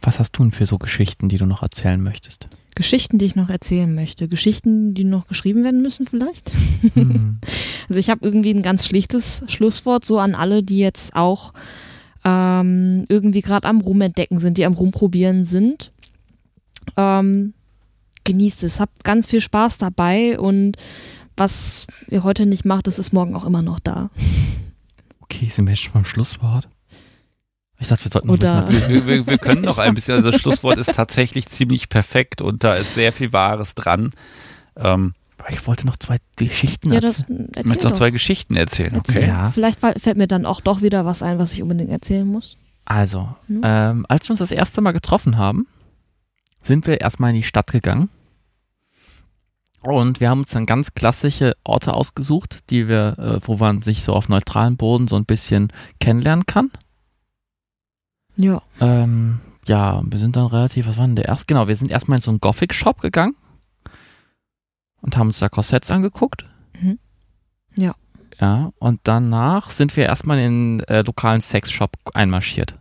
Was 0.00 0.18
hast 0.18 0.32
du 0.32 0.42
denn 0.42 0.52
für 0.52 0.66
so 0.66 0.78
Geschichten, 0.78 1.28
die 1.28 1.38
du 1.38 1.46
noch 1.46 1.62
erzählen 1.62 2.02
möchtest? 2.02 2.46
Geschichten, 2.74 3.18
die 3.18 3.26
ich 3.26 3.36
noch 3.36 3.48
erzählen 3.48 3.94
möchte. 3.94 4.28
Geschichten, 4.28 4.94
die 4.94 5.04
noch 5.04 5.28
geschrieben 5.28 5.64
werden 5.64 5.82
müssen 5.82 6.06
vielleicht. 6.06 6.50
Hm. 6.94 7.38
Also 7.86 8.00
ich 8.00 8.08
habe 8.08 8.24
irgendwie 8.24 8.50
ein 8.50 8.62
ganz 8.62 8.86
schlichtes 8.86 9.44
Schlusswort 9.46 10.06
so 10.06 10.18
an 10.18 10.34
alle, 10.34 10.62
die 10.62 10.78
jetzt 10.78 11.14
auch 11.14 11.52
ähm, 12.24 13.04
irgendwie 13.10 13.42
gerade 13.42 13.68
am 13.68 13.82
Rumentdecken 13.82 14.40
sind, 14.40 14.56
die 14.56 14.64
am 14.64 14.72
Rumprobieren 14.72 15.44
sind. 15.44 15.92
Ähm, 16.96 17.52
genießt 18.24 18.62
es, 18.64 18.80
habt 18.80 19.04
ganz 19.04 19.26
viel 19.26 19.40
Spaß 19.40 19.78
dabei 19.78 20.38
und 20.38 20.76
was 21.36 21.86
ihr 22.08 22.22
heute 22.22 22.46
nicht 22.46 22.64
macht, 22.64 22.86
das 22.86 22.98
ist 22.98 23.12
morgen 23.12 23.34
auch 23.34 23.44
immer 23.44 23.62
noch 23.62 23.80
da. 23.80 24.10
Okay, 25.20 25.48
sind 25.50 25.66
wir 25.66 25.72
jetzt 25.72 25.82
schon 25.82 25.92
beim 25.92 26.04
Schlusswort? 26.04 26.68
Ich 27.78 27.88
dachte, 27.88 28.04
wir 28.04 28.10
sollten 28.12 28.28
noch 28.28 28.34
Oder- 28.34 28.64
ein 28.64 28.72
bisschen 28.72 28.88
Wir, 28.88 29.06
wir, 29.06 29.26
wir 29.26 29.38
können 29.38 29.62
noch 29.62 29.78
ein 29.78 29.94
bisschen, 29.94 30.14
also 30.14 30.30
das 30.30 30.40
Schlusswort 30.40 30.78
ist 30.78 30.94
tatsächlich 30.94 31.46
ziemlich 31.46 31.88
perfekt 31.88 32.40
und 32.40 32.62
da 32.64 32.74
ist 32.74 32.94
sehr 32.94 33.12
viel 33.12 33.32
Wahres 33.32 33.74
dran. 33.74 34.10
Ähm. 34.76 35.12
Ich 35.50 35.66
wollte 35.66 35.84
noch 35.86 35.98
zwei 35.98 36.18
Geschichten 36.36 36.90
Ja, 36.92 37.00
das 37.00 37.20
erzählen. 37.22 37.48
erzähl 37.48 37.62
möchtest 37.64 37.84
noch 37.84 37.90
doch. 37.90 37.98
zwei 37.98 38.10
Geschichten 38.10 38.56
erzählen, 38.56 38.94
Erzähl. 38.94 39.16
okay? 39.18 39.26
Ja. 39.28 39.50
Vielleicht 39.50 39.80
fällt 39.80 40.16
mir 40.16 40.28
dann 40.28 40.46
auch 40.46 40.60
doch 40.62 40.80
wieder 40.80 41.04
was 41.04 41.22
ein, 41.22 41.38
was 41.38 41.52
ich 41.52 41.60
unbedingt 41.62 41.90
erzählen 41.90 42.26
muss. 42.26 42.56
Also, 42.86 43.28
Hm? 43.48 43.60
ähm, 43.64 44.06
als 44.08 44.26
wir 44.28 44.30
uns 44.30 44.38
das 44.38 44.52
erste 44.52 44.80
Mal 44.80 44.92
getroffen 44.92 45.36
haben, 45.36 45.66
sind 46.66 46.86
wir 46.86 47.00
erstmal 47.00 47.30
in 47.30 47.36
die 47.36 47.42
Stadt 47.42 47.68
gegangen. 47.68 48.08
Und 49.82 50.20
wir 50.20 50.30
haben 50.30 50.40
uns 50.40 50.50
dann 50.50 50.64
ganz 50.64 50.94
klassische 50.94 51.56
Orte 51.62 51.92
ausgesucht, 51.92 52.70
die 52.70 52.88
wir, 52.88 53.18
äh, 53.18 53.46
wo 53.46 53.56
man 53.56 53.82
sich 53.82 54.02
so 54.02 54.14
auf 54.14 54.30
neutralem 54.30 54.76
Boden 54.76 55.08
so 55.08 55.16
ein 55.16 55.26
bisschen 55.26 55.68
kennenlernen 56.00 56.46
kann. 56.46 56.70
Ja. 58.36 58.62
Ähm, 58.80 59.40
ja, 59.66 60.02
wir 60.04 60.18
sind 60.18 60.36
dann 60.36 60.46
relativ, 60.46 60.86
was 60.86 60.96
war 60.96 61.06
denn 61.06 61.16
der 61.16 61.26
erste? 61.26 61.46
Genau, 61.46 61.68
wir 61.68 61.76
sind 61.76 61.90
erstmal 61.90 62.18
in 62.18 62.22
so 62.22 62.30
einen 62.30 62.40
Gothic-Shop 62.40 63.00
gegangen 63.00 63.36
und 65.02 65.16
haben 65.18 65.28
uns 65.28 65.38
da 65.38 65.50
Korsetts 65.50 65.90
angeguckt. 65.90 66.46
Mhm. 66.80 66.98
Ja. 67.76 67.94
Ja, 68.40 68.72
und 68.78 69.00
danach 69.04 69.70
sind 69.70 69.96
wir 69.96 70.06
erstmal 70.06 70.38
in 70.38 70.78
den 70.78 70.88
äh, 70.88 71.02
lokalen 71.02 71.40
Sexshop 71.40 71.92
einmarschiert. 72.14 72.78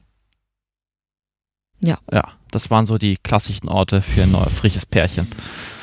Ja. 1.79 1.99
Ja, 2.11 2.33
das 2.53 2.69
waren 2.69 2.85
so 2.85 2.97
die 2.97 3.17
klassischen 3.17 3.67
Orte 3.67 4.01
für 4.01 4.23
ein 4.23 4.31
neues, 4.31 4.53
frisches 4.59 4.85
Pärchen. 4.85 5.27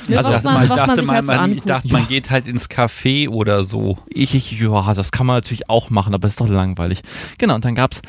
Ja, 0.08 0.18
Also 0.18 0.30
was 0.30 0.38
ich 0.38 0.44
man, 0.44 0.64
ich 0.64 0.70
was 0.70 0.76
man 0.78 0.86
dachte 0.88 1.00
sich 1.00 1.06
mal, 1.06 1.14
halt 1.16 1.26
so 1.26 1.32
man, 1.32 1.52
ich 1.52 1.62
dachte, 1.62 1.88
man 1.88 2.08
geht 2.08 2.30
halt 2.30 2.46
ins 2.46 2.68
Café 2.70 3.28
oder 3.28 3.64
so. 3.64 3.98
Ich, 4.08 4.34
ich, 4.34 4.52
ja, 4.52 4.94
das 4.94 5.12
kann 5.12 5.26
man 5.26 5.36
natürlich 5.36 5.68
auch 5.68 5.90
machen, 5.90 6.14
aber 6.14 6.26
ist 6.28 6.40
doch 6.40 6.48
langweilig. 6.48 7.00
Genau, 7.38 7.54
und 7.54 7.64
dann 7.64 7.74
gab's 7.74 8.00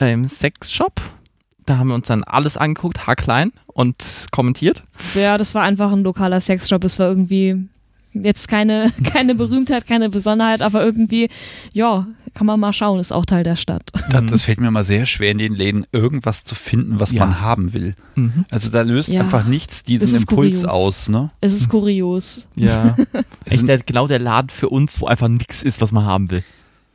äh, 0.00 0.12
im 0.12 0.26
Sexshop, 0.26 1.00
da 1.66 1.78
haben 1.78 1.88
wir 1.88 1.94
uns 1.94 2.06
dann 2.08 2.24
alles 2.24 2.56
angeguckt, 2.56 3.06
haarklein 3.06 3.52
und 3.72 3.96
kommentiert. 4.30 4.82
Ja, 5.14 5.38
das 5.38 5.54
war 5.54 5.62
einfach 5.62 5.92
ein 5.92 6.02
lokaler 6.02 6.40
Sexshop. 6.40 6.84
Es 6.84 6.98
war 6.98 7.08
irgendwie 7.08 7.68
jetzt 8.12 8.48
keine, 8.48 8.92
keine 9.12 9.34
Berühmtheit, 9.34 9.86
keine 9.86 10.08
Besonderheit, 10.08 10.62
aber 10.62 10.84
irgendwie, 10.84 11.28
ja, 11.72 12.06
kann 12.38 12.46
man 12.46 12.60
mal 12.60 12.72
schauen, 12.72 13.00
ist 13.00 13.10
auch 13.12 13.26
Teil 13.26 13.42
der 13.42 13.56
Stadt. 13.56 13.82
Das, 14.10 14.24
das 14.26 14.44
fällt 14.44 14.60
mir 14.60 14.70
mal 14.70 14.84
sehr 14.84 15.06
schwer 15.06 15.32
in 15.32 15.38
den 15.38 15.54
Läden, 15.56 15.84
irgendwas 15.90 16.44
zu 16.44 16.54
finden, 16.54 17.00
was 17.00 17.10
Ja. 17.10 17.26
man 17.26 17.40
haben 17.40 17.72
will. 17.72 17.96
Mhm. 18.14 18.44
Also 18.50 18.70
da 18.70 18.82
löst 18.82 19.08
Ja. 19.08 19.22
einfach 19.22 19.44
nichts 19.44 19.82
diesen 19.82 20.14
Impuls 20.16 20.62
kurios. 20.62 20.64
aus, 20.64 21.08
ne? 21.08 21.30
Es 21.40 21.52
ist 21.52 21.68
kurios. 21.68 22.46
Ja. 22.54 22.96
Echt 23.44 23.66
der, 23.66 23.78
genau 23.80 24.06
der 24.06 24.20
Laden 24.20 24.50
für 24.50 24.68
uns, 24.68 25.00
wo 25.00 25.06
einfach 25.06 25.26
nichts 25.26 25.64
ist, 25.64 25.80
was 25.80 25.90
man 25.90 26.04
haben 26.06 26.30
will. 26.30 26.44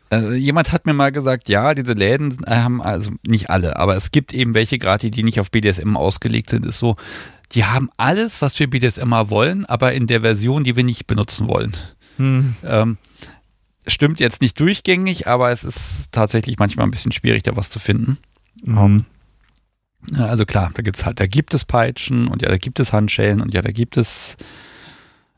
Also 0.10 0.32
jemand 0.32 0.72
hat 0.72 0.86
mir 0.86 0.94
mal 0.94 1.12
gesagt, 1.12 1.50
ja, 1.50 1.74
diese 1.74 1.94
Läden 1.94 2.32
sind- 2.32 2.48
haben, 2.48 2.82
also 2.82 3.12
nicht 3.28 3.50
alle, 3.50 3.76
aber 3.78 3.98
es 3.98 4.12
gibt 4.12 4.34
eben 4.34 4.54
welche, 4.54 4.78
gerade 4.78 5.02
die, 5.02 5.12
die 5.12 5.24
nicht 5.24 5.40
auf 5.42 5.52
BDSM 5.52 5.98
ausgelegt 5.98 6.52
sind, 6.52 6.66
ist 6.66 6.80
so, 6.80 6.96
die 7.52 7.66
haben 7.66 7.90
alles, 7.98 8.42
was 8.42 8.58
wir 8.60 8.70
BDSM 8.70 9.10
mal 9.10 9.30
wollen, 9.30 9.66
aber 9.66 9.92
in 9.94 10.08
der 10.08 10.22
Version, 10.22 10.64
die 10.64 10.76
wir 10.78 10.84
nicht 10.86 11.06
benutzen 11.08 11.48
wollen. 11.50 11.76
Hm. 12.18 12.56
Ähm, 12.64 12.98
stimmt 13.88 14.20
jetzt 14.20 14.42
nicht 14.42 14.60
durchgängig, 14.60 15.28
aber 15.28 15.52
es 15.52 15.64
ist 15.64 16.12
tatsächlich 16.12 16.58
manchmal 16.60 16.86
ein 16.88 16.92
bisschen 16.92 17.12
schwierig, 17.12 17.44
da 17.44 17.56
was 17.56 17.70
zu 17.70 17.80
finden. 17.80 18.18
Mhm. 18.64 19.06
Ja, 20.12 20.26
Also 20.26 20.46
klar, 20.46 20.72
da 20.74 20.82
gibt's 20.82 21.06
halt, 21.06 21.20
da 21.20 21.28
gibt 21.28 21.54
es 21.54 21.64
Peitschen 21.66 22.28
und 22.28 22.42
ja, 22.42 22.50
da 22.50 22.58
gibt 22.58 22.80
es 22.80 22.92
Handschellen 22.94 23.42
und 23.42 23.54
ja, 23.54 23.62
da 23.62 23.72
gibt 23.72 23.96
es 23.98 24.38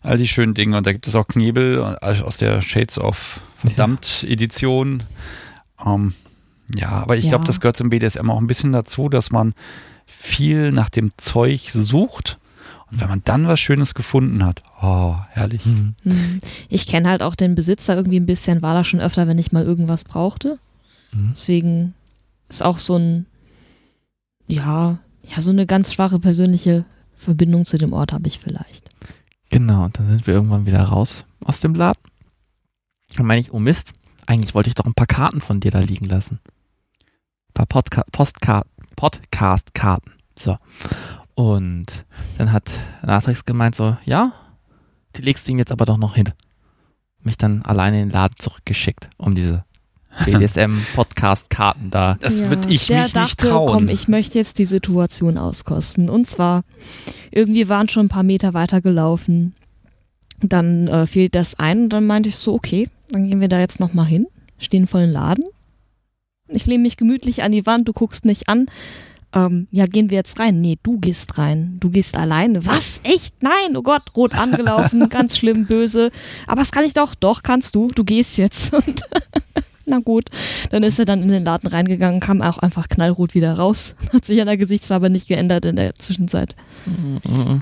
all 0.02 0.18
die 0.18 0.28
schönen 0.28 0.54
Dinge 0.54 0.78
und 0.78 0.86
da 0.88 0.92
gibt 0.92 1.08
es 1.08 1.16
auch 1.16 1.28
Knebel 1.28 1.80
aus 2.02 2.38
der 2.38 2.62
Shades 2.62 2.98
of 3.00 3.42
Verdammt 3.58 4.24
Edition. 4.28 5.04
Ähm, 5.86 6.14
ja, 6.76 6.90
aber 6.90 7.18
ich 7.18 7.26
Ja. 7.26 7.30
glaube, 7.32 7.46
das 7.46 7.60
gehört 7.60 7.78
zum 7.78 7.90
BDSM 7.90 8.30
auch 8.30 8.40
ein 8.40 8.48
bisschen 8.48 8.72
dazu, 8.72 9.10
dass 9.10 9.32
man 9.32 9.54
viel 10.06 10.72
nach 10.72 10.90
dem 10.90 11.12
Zeug 11.18 11.70
sucht 11.72 12.38
wenn 13.00 13.10
man 13.10 13.22
dann 13.26 13.48
was 13.48 13.60
Schönes 13.60 13.94
gefunden 13.94 14.44
hat, 14.44 14.62
oh, 14.82 15.16
herrlich. 15.30 15.66
Mhm. 15.66 15.96
Hm. 16.04 16.40
Ich 16.70 16.88
kenne 16.88 17.10
halt 17.10 17.22
auch 17.22 17.36
den 17.36 17.56
Besitzer 17.56 17.96
irgendwie 17.96 18.20
ein 18.20 18.26
bisschen, 18.26 18.62
war 18.62 18.74
da 18.74 18.84
schon 18.84 19.02
öfter, 19.02 19.28
wenn 19.28 19.38
ich 19.38 19.52
mal 19.52 19.64
irgendwas 19.64 20.04
brauchte. 20.04 20.60
Mhm. 21.12 21.32
Deswegen 21.34 21.94
ist 22.50 22.64
auch 22.64 22.80
so 22.80 22.98
ein 22.98 23.26
ja, 24.48 25.00
ja, 25.24 25.42
so 25.42 25.50
eine 25.50 25.66
ganz 25.66 25.94
schwache 25.94 26.20
persönliche 26.20 26.86
Verbindung 27.16 27.66
zu 27.66 27.78
dem 27.78 27.94
Ort 27.94 28.14
habe 28.14 28.28
ich 28.28 28.40
vielleicht. 28.40 28.90
Genau, 29.50 29.88
dann 29.90 30.08
sind 30.08 30.28
wir 30.28 30.34
irgendwann 30.34 30.66
wieder 30.66 30.84
raus 30.84 31.26
aus 31.44 31.60
dem 31.60 31.74
Laden. 31.74 32.02
Dann 33.16 33.26
meine 33.26 33.42
ich, 33.42 33.54
oh 33.54 33.60
Mist, 33.60 33.94
eigentlich 34.26 34.54
wollte 34.54 34.70
ich 34.70 34.76
doch 34.76 34.86
ein 34.86 34.94
paar 34.94 35.08
Karten 35.08 35.42
von 35.42 35.60
dir 35.60 35.72
da 35.72 35.80
liegen 35.80 36.06
lassen. 36.06 36.40
Ein 37.50 37.54
paar 37.54 37.66
Podca 37.66 38.04
Postcard 38.12 38.68
Podcast-Karten. 38.96 40.14
So. 40.38 40.58
Und 41.36 42.06
dann 42.38 42.52
hat 42.52 42.70
Natrix 43.04 43.46
gemeint 43.46 43.76
so, 43.76 43.98
ja, 44.06 44.34
die 45.16 45.22
legst 45.22 45.48
du 45.48 45.52
ihm 45.52 45.60
jetzt 45.60 45.72
aber 45.72 45.86
doch 45.86 45.98
noch 45.98 46.16
hin. 46.16 46.32
Mich 47.22 47.38
dann 47.38 47.62
alleine 47.64 48.02
in 48.02 48.10
den 48.10 48.14
Laden 48.14 48.36
zurückgeschickt, 48.38 49.10
um 49.18 49.36
diese 49.36 49.64
BDSM-Podcast-Karten 50.26 51.90
da. 51.92 52.18
Das 52.22 52.40
Ja, 52.40 52.50
würde 52.50 52.70
ich 52.70 52.88
der 52.88 53.04
mich 53.04 53.14
dachte, 53.14 53.26
nicht 53.26 53.40
trauen. 53.40 53.72
Komm, 53.72 53.90
ich 53.90 54.08
möchte 54.08 54.38
jetzt 54.38 54.60
die 54.60 54.66
Situation 54.66 55.38
auskosten. 55.38 56.10
Und 56.10 56.30
zwar, 56.30 56.64
irgendwie 57.32 57.68
waren 57.68 57.90
schon 57.90 58.06
ein 58.06 58.10
paar 58.10 58.24
Meter 58.24 58.54
weiter 58.54 58.82
gelaufen. 58.82 59.56
Dann 60.42 60.88
äh, 60.88 61.08
fiel 61.08 61.30
das 61.30 61.56
ein 61.56 61.84
und 61.84 61.90
dann 61.90 62.06
meinte 62.08 62.30
ich 62.30 62.36
so, 62.38 62.54
okay, 62.54 62.90
dann 63.10 63.28
gehen 63.28 63.42
wir 63.42 63.48
da 63.48 63.60
jetzt 63.60 63.80
nochmal 63.80 64.06
hin, 64.06 64.28
stehen 64.58 64.88
vor 64.88 65.00
den 65.00 65.12
Laden. 65.12 65.46
Ich 66.48 66.66
lehne 66.66 66.84
mich 66.84 66.98
gemütlich 66.98 67.44
an 67.44 67.52
die 67.52 67.66
Wand, 67.66 67.88
du 67.88 67.94
guckst 67.94 68.26
mich 68.26 68.48
an. 68.50 68.68
Ähm, 69.36 69.68
ja, 69.72 69.86
gehen 69.86 70.10
wir 70.10 70.18
jetzt 70.18 70.40
rein? 70.40 70.62
Nee, 70.62 70.78
du 70.82 70.98
gehst 70.98 71.38
rein. 71.38 71.78
Du 71.82 71.90
gehst 71.90 72.16
alleine. 72.16 72.66
Was? 72.66 73.02
Echt? 73.04 73.44
Nein, 73.44 73.76
oh 73.76 73.82
Gott, 73.82 74.04
rot 74.16 74.34
angelaufen, 74.34 75.10
ganz 75.10 75.38
schlimm, 75.38 75.66
böse. 75.66 76.10
Aber 76.48 76.62
das 76.62 76.72
kann 76.72 76.86
ich 76.86 76.94
doch. 76.94 77.16
Doch, 77.16 77.44
kannst 77.44 77.76
du. 77.76 77.88
Du 77.94 78.06
gehst 78.06 78.38
jetzt. 78.38 78.74
Und 78.74 79.02
na 79.86 80.00
gut. 80.00 80.30
Dann 80.72 80.84
ist 80.84 80.98
er 80.98 81.06
dann 81.06 81.22
in 81.22 81.30
den 81.30 81.44
Laden 81.44 81.68
reingegangen, 81.68 82.22
kam 82.22 82.42
auch 82.42 82.58
einfach 82.58 82.88
knallrot 82.88 83.36
wieder 83.36 83.54
raus. 83.54 83.96
Hat 84.14 84.26
sich 84.26 84.40
an 84.40 84.48
der 84.48 84.58
Gesichtsfarbe 84.58 85.10
nicht 85.10 85.28
geändert 85.28 85.66
in 85.66 85.76
der 85.76 85.94
Zwischenzeit. 85.94 86.56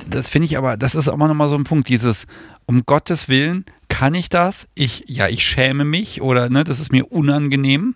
Das 0.10 0.30
finde 0.30 0.46
ich 0.46 0.58
aber, 0.58 0.78
das 0.78 0.96
ist 0.96 1.10
auch 1.10 1.18
nochmal 1.18 1.50
so 1.50 1.56
ein 1.56 1.66
Punkt, 1.66 1.90
dieses, 1.90 2.28
um 2.66 2.86
Gottes 2.86 3.28
Willen, 3.30 3.66
kann 3.90 4.14
ich 4.14 4.30
das? 4.30 4.68
Ich, 4.74 5.04
ja, 5.08 5.28
ich 5.28 5.44
schäme 5.46 5.86
mich 5.86 6.22
oder, 6.22 6.50
ne, 6.50 6.64
das 6.64 6.80
ist 6.80 6.92
mir 6.92 7.12
unangenehm. 7.12 7.96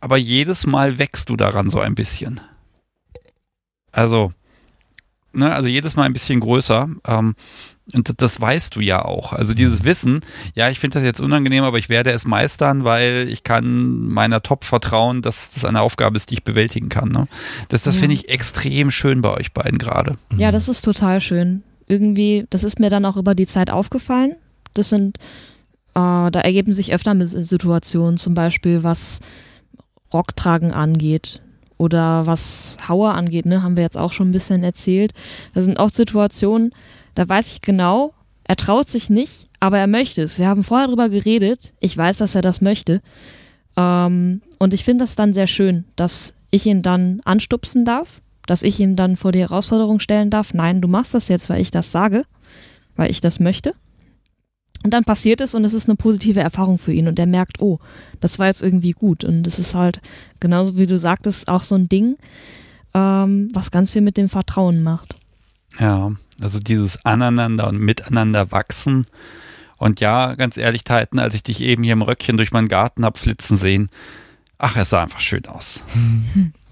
Aber 0.00 0.18
jedes 0.18 0.66
Mal 0.66 0.98
wächst 0.98 1.30
du 1.30 1.36
daran 1.36 1.70
so 1.70 1.80
ein 1.80 1.94
bisschen. 1.94 2.40
Also, 3.96 4.32
ne, 5.32 5.52
also 5.52 5.68
jedes 5.68 5.96
Mal 5.96 6.04
ein 6.04 6.12
bisschen 6.12 6.40
größer. 6.40 6.88
Ähm, 7.06 7.34
und 7.94 8.08
das, 8.08 8.16
das 8.16 8.40
weißt 8.40 8.76
du 8.76 8.80
ja 8.80 9.04
auch. 9.04 9.32
Also 9.32 9.54
dieses 9.54 9.84
Wissen, 9.84 10.20
ja, 10.54 10.68
ich 10.68 10.80
finde 10.80 10.98
das 10.98 11.04
jetzt 11.04 11.20
unangenehm, 11.20 11.64
aber 11.64 11.78
ich 11.78 11.88
werde 11.88 12.10
es 12.10 12.24
meistern, 12.26 12.84
weil 12.84 13.26
ich 13.28 13.42
kann 13.42 14.08
meiner 14.08 14.42
Top 14.42 14.64
vertrauen, 14.64 15.22
dass 15.22 15.52
das 15.52 15.64
eine 15.64 15.80
Aufgabe 15.80 16.16
ist, 16.16 16.30
die 16.30 16.34
ich 16.34 16.44
bewältigen 16.44 16.88
kann. 16.88 17.10
Ne? 17.10 17.26
Das, 17.68 17.84
das 17.84 17.96
finde 17.96 18.14
ich 18.14 18.28
extrem 18.28 18.90
schön 18.90 19.22
bei 19.22 19.30
euch 19.30 19.52
beiden 19.52 19.78
gerade. 19.78 20.16
Ja, 20.36 20.50
das 20.50 20.68
ist 20.68 20.82
total 20.82 21.20
schön. 21.20 21.62
Irgendwie, 21.86 22.46
das 22.50 22.64
ist 22.64 22.80
mir 22.80 22.90
dann 22.90 23.04
auch 23.04 23.16
über 23.16 23.34
die 23.34 23.46
Zeit 23.46 23.70
aufgefallen. 23.70 24.34
Das 24.74 24.90
sind, 24.90 25.18
äh, 25.94 26.30
da 26.30 26.40
ergeben 26.40 26.72
sich 26.72 26.92
öfter 26.92 27.14
Situationen, 27.26 28.18
zum 28.18 28.34
Beispiel 28.34 28.82
was 28.82 29.20
Rocktragen 30.12 30.72
angeht 30.72 31.40
oder 31.78 32.26
was 32.26 32.78
Hauer 32.88 33.14
angeht, 33.14 33.46
ne, 33.46 33.62
haben 33.62 33.76
wir 33.76 33.82
jetzt 33.82 33.98
auch 33.98 34.12
schon 34.12 34.28
ein 34.28 34.32
bisschen 34.32 34.62
erzählt. 34.62 35.12
Da 35.54 35.62
sind 35.62 35.78
auch 35.78 35.90
Situationen, 35.90 36.72
da 37.14 37.28
weiß 37.28 37.52
ich 37.52 37.60
genau, 37.60 38.14
er 38.44 38.56
traut 38.56 38.88
sich 38.88 39.10
nicht, 39.10 39.46
aber 39.60 39.78
er 39.78 39.86
möchte 39.86 40.22
es. 40.22 40.38
Wir 40.38 40.48
haben 40.48 40.62
vorher 40.62 40.86
drüber 40.86 41.08
geredet. 41.08 41.72
Ich 41.80 41.96
weiß, 41.96 42.18
dass 42.18 42.34
er 42.34 42.42
das 42.42 42.60
möchte. 42.60 43.00
Ähm, 43.76 44.42
und 44.58 44.72
ich 44.72 44.84
finde 44.84 45.04
das 45.04 45.16
dann 45.16 45.34
sehr 45.34 45.46
schön, 45.46 45.84
dass 45.96 46.34
ich 46.50 46.64
ihn 46.66 46.82
dann 46.82 47.20
anstupsen 47.24 47.84
darf, 47.84 48.22
dass 48.46 48.62
ich 48.62 48.78
ihn 48.78 48.96
dann 48.96 49.16
vor 49.16 49.32
die 49.32 49.40
Herausforderung 49.40 49.98
stellen 49.98 50.30
darf. 50.30 50.54
Nein, 50.54 50.80
du 50.80 50.88
machst 50.88 51.14
das 51.14 51.28
jetzt, 51.28 51.50
weil 51.50 51.60
ich 51.60 51.70
das 51.70 51.90
sage, 51.90 52.24
weil 52.94 53.10
ich 53.10 53.20
das 53.20 53.40
möchte. 53.40 53.72
Und 54.86 54.92
dann 54.92 55.02
passiert 55.02 55.40
es 55.40 55.56
und 55.56 55.64
es 55.64 55.74
ist 55.74 55.88
eine 55.88 55.96
positive 55.96 56.38
Erfahrung 56.38 56.78
für 56.78 56.92
ihn 56.92 57.08
und 57.08 57.18
er 57.18 57.26
merkt, 57.26 57.60
oh, 57.60 57.80
das 58.20 58.38
war 58.38 58.46
jetzt 58.46 58.62
irgendwie 58.62 58.92
gut. 58.92 59.24
Und 59.24 59.44
es 59.44 59.58
ist 59.58 59.74
halt, 59.74 60.00
genauso 60.38 60.78
wie 60.78 60.86
du 60.86 60.96
sagtest, 60.96 61.48
auch 61.48 61.62
so 61.62 61.74
ein 61.74 61.88
Ding, 61.88 62.16
ähm, 62.94 63.48
was 63.52 63.72
ganz 63.72 63.90
viel 63.90 64.02
mit 64.02 64.16
dem 64.16 64.28
Vertrauen 64.28 64.84
macht. 64.84 65.16
Ja, 65.80 66.12
also 66.40 66.60
dieses 66.60 67.04
Aneinander 67.04 67.66
und 67.66 67.80
Miteinander 67.80 68.52
wachsen. 68.52 69.06
Und 69.76 69.98
ja, 69.98 70.36
ganz 70.36 70.56
ehrlich, 70.56 70.84
Titan, 70.84 71.18
als 71.18 71.34
ich 71.34 71.42
dich 71.42 71.62
eben 71.62 71.82
hier 71.82 71.94
im 71.94 72.02
Röckchen 72.02 72.36
durch 72.36 72.52
meinen 72.52 72.68
Garten 72.68 73.04
hab 73.04 73.18
flitzen 73.18 73.56
sehen, 73.56 73.88
ach, 74.56 74.76
es 74.76 74.90
sah 74.90 75.02
einfach 75.02 75.18
schön 75.18 75.46
aus. 75.46 75.80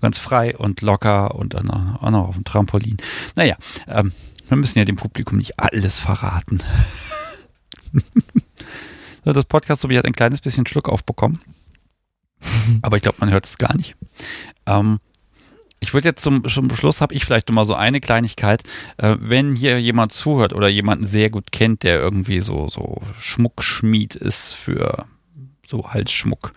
Ganz 0.00 0.18
frei 0.20 0.56
und 0.56 0.82
locker 0.82 1.34
und 1.34 1.54
dann 1.54 1.68
auch 1.68 2.10
noch 2.10 2.28
auf 2.28 2.36
dem 2.36 2.44
Trampolin. 2.44 2.96
Naja, 3.34 3.56
ähm, 3.88 4.12
wir 4.46 4.56
müssen 4.56 4.78
ja 4.78 4.84
dem 4.84 4.94
Publikum 4.94 5.38
nicht 5.38 5.58
alles 5.58 5.98
verraten. 5.98 6.60
Das 9.24 9.46
Podcast 9.46 9.80
so 9.80 9.88
hat 9.88 10.04
ein 10.04 10.12
kleines 10.12 10.42
bisschen 10.42 10.66
Schluck 10.66 10.86
aufbekommen. 10.88 11.40
Aber 12.82 12.98
ich 12.98 13.02
glaube, 13.02 13.16
man 13.20 13.30
hört 13.30 13.46
es 13.46 13.56
gar 13.56 13.74
nicht. 13.74 13.96
Ähm, 14.66 14.98
ich 15.80 15.92
würde 15.92 16.08
jetzt 16.08 16.22
zum, 16.22 16.46
zum 16.48 16.74
Schluss 16.74 17.00
habe 17.00 17.14
ich 17.14 17.24
vielleicht 17.24 17.48
noch 17.48 17.54
mal 17.54 17.66
so 17.66 17.74
eine 17.74 18.00
Kleinigkeit. 18.00 18.62
Äh, 18.96 19.16
wenn 19.20 19.54
hier 19.54 19.80
jemand 19.80 20.12
zuhört 20.12 20.52
oder 20.52 20.68
jemanden 20.68 21.06
sehr 21.06 21.30
gut 21.30 21.52
kennt, 21.52 21.82
der 21.82 22.00
irgendwie 22.00 22.40
so, 22.40 22.68
so 22.68 23.00
Schmuckschmied 23.18 24.14
ist 24.14 24.54
für 24.54 25.06
so 25.66 25.90
Halsschmuck. 25.90 26.52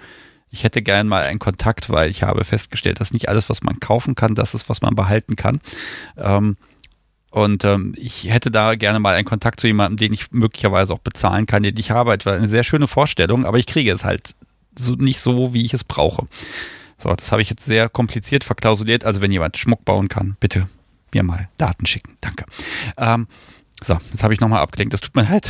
Ich 0.50 0.64
hätte 0.64 0.82
gern 0.82 1.08
mal 1.08 1.24
einen 1.24 1.40
Kontakt, 1.40 1.90
weil 1.90 2.10
ich 2.10 2.24
habe 2.24 2.44
festgestellt, 2.44 3.00
dass 3.00 3.12
nicht 3.12 3.28
alles, 3.28 3.50
was 3.50 3.64
man 3.64 3.80
kaufen 3.80 4.16
kann, 4.16 4.34
das 4.34 4.54
ist, 4.54 4.70
was 4.70 4.82
man 4.82 4.96
behalten 4.96 5.36
kann. 5.36 5.60
Ähm, 6.16 6.56
und 7.32 7.66
ähm, 7.66 7.94
ich 7.98 8.32
hätte 8.32 8.52
da 8.52 8.76
gerne 8.76 9.00
mal 9.00 9.16
einen 9.16 9.26
Kontakt 9.26 9.60
zu 9.60 9.68
jemandem, 9.68 9.98
den 9.98 10.14
ich 10.14 10.32
möglicherweise 10.32 10.94
auch 10.94 11.00
bezahlen 11.00 11.46
kann, 11.46 11.64
den 11.64 11.78
ich 11.78 11.92
habe. 11.92 12.14
Etwa 12.14 12.34
eine 12.34 12.48
sehr 12.48 12.64
schöne 12.64 12.88
Vorstellung, 12.88 13.46
aber 13.46 13.58
ich 13.60 13.68
kriege 13.68 13.92
es 13.92 14.04
halt 14.04 14.36
so 14.78 14.94
nicht 14.94 15.20
so, 15.20 15.54
wie 15.54 15.66
ich 15.66 15.74
es 15.74 15.84
brauche. 15.84 16.26
So, 16.98 17.14
das 17.14 17.32
habe 17.32 17.42
ich 17.42 17.50
jetzt 17.50 17.66
sehr 17.66 17.90
kompliziert 17.90 18.44
verklausuliert. 18.44 19.04
Also 19.04 19.22
wenn 19.22 19.32
jemand 19.32 19.58
Schmuck 19.58 19.86
bauen 19.86 20.08
kann, 20.08 20.38
bitte 20.40 20.68
mir 21.14 21.24
mal 21.24 21.50
Daten 21.58 21.86
schicken. 21.86 22.16
Danke. 22.22 22.46
Ähm, 22.98 23.28
so, 23.84 24.00
jetzt 24.12 24.24
habe 24.24 24.34
ich 24.34 24.40
nochmal 24.40 24.62
abgelenkt. 24.62 24.94
Das 24.94 25.02
tut 25.02 25.16
mir 25.16 25.24
leid, 25.30 25.50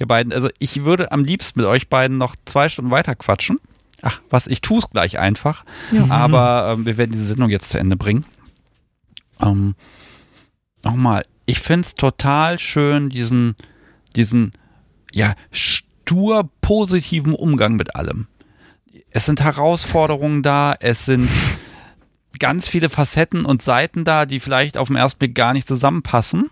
ihr 0.00 0.06
beiden. 0.06 0.32
Also 0.32 0.48
ich 0.58 0.84
würde 0.84 1.12
am 1.12 1.24
liebsten 1.24 1.60
mit 1.60 1.68
euch 1.68 1.88
beiden 1.88 2.18
noch 2.18 2.34
zwei 2.44 2.68
Stunden 2.68 2.90
weiter 2.90 3.14
quatschen. 3.14 3.58
Ach, 4.02 4.20
was, 4.30 4.46
ich 4.46 4.60
tue 4.60 4.78
es 4.78 4.88
gleich 4.90 5.18
einfach. 5.18 5.64
Ja. 5.92 6.06
Aber 6.08 6.74
ähm, 6.74 6.86
wir 6.86 6.96
werden 6.96 7.10
diese 7.12 7.26
Sendung 7.26 7.50
jetzt 7.50 7.70
zu 7.70 7.78
Ende 7.78 7.96
bringen. 7.96 8.24
Ähm, 9.40 9.74
Nochmal, 10.88 11.26
ich 11.44 11.60
finde 11.60 11.86
es 11.86 11.94
total 11.94 12.58
schön, 12.58 13.10
diesen, 13.10 13.56
diesen, 14.16 14.52
ja, 15.12 15.34
stur 15.50 16.48
positiven 16.62 17.34
Umgang 17.34 17.76
mit 17.76 17.94
allem. 17.94 18.26
Es 19.10 19.26
sind 19.26 19.42
Herausforderungen 19.42 20.42
da, 20.42 20.74
es 20.80 21.04
sind 21.04 21.28
ganz 22.38 22.68
viele 22.68 22.88
Facetten 22.88 23.44
und 23.44 23.60
Seiten 23.60 24.04
da, 24.04 24.24
die 24.24 24.40
vielleicht 24.40 24.78
auf 24.78 24.88
den 24.88 24.96
ersten 24.96 25.18
Blick 25.18 25.34
gar 25.34 25.52
nicht 25.52 25.68
zusammenpassen. 25.68 26.48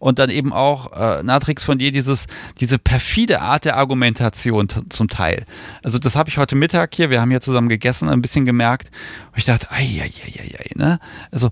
Und 0.00 0.18
dann 0.18 0.30
eben 0.30 0.52
auch, 0.52 0.92
äh, 0.92 1.22
Natrix, 1.22 1.62
von 1.62 1.78
dir 1.78 1.92
dieses, 1.92 2.26
diese 2.58 2.80
perfide 2.80 3.40
Art 3.40 3.64
der 3.64 3.76
Argumentation 3.76 4.66
zum 4.88 5.06
Teil. 5.06 5.44
Also 5.84 6.00
das 6.00 6.16
habe 6.16 6.30
ich 6.30 6.38
heute 6.38 6.56
Mittag 6.56 6.96
hier, 6.96 7.10
wir 7.10 7.20
haben 7.20 7.30
hier 7.30 7.40
zusammen 7.40 7.68
gegessen, 7.68 8.08
ein 8.08 8.22
bisschen 8.22 8.44
gemerkt. 8.44 8.90
Und 9.30 9.38
ich 9.38 9.44
dachte, 9.44 9.70
ei, 9.70 10.02
ei, 10.02 10.10
ei, 10.26 10.40
ei, 10.40 10.58
ei, 10.58 10.70
ne? 10.74 10.98
Also 11.30 11.50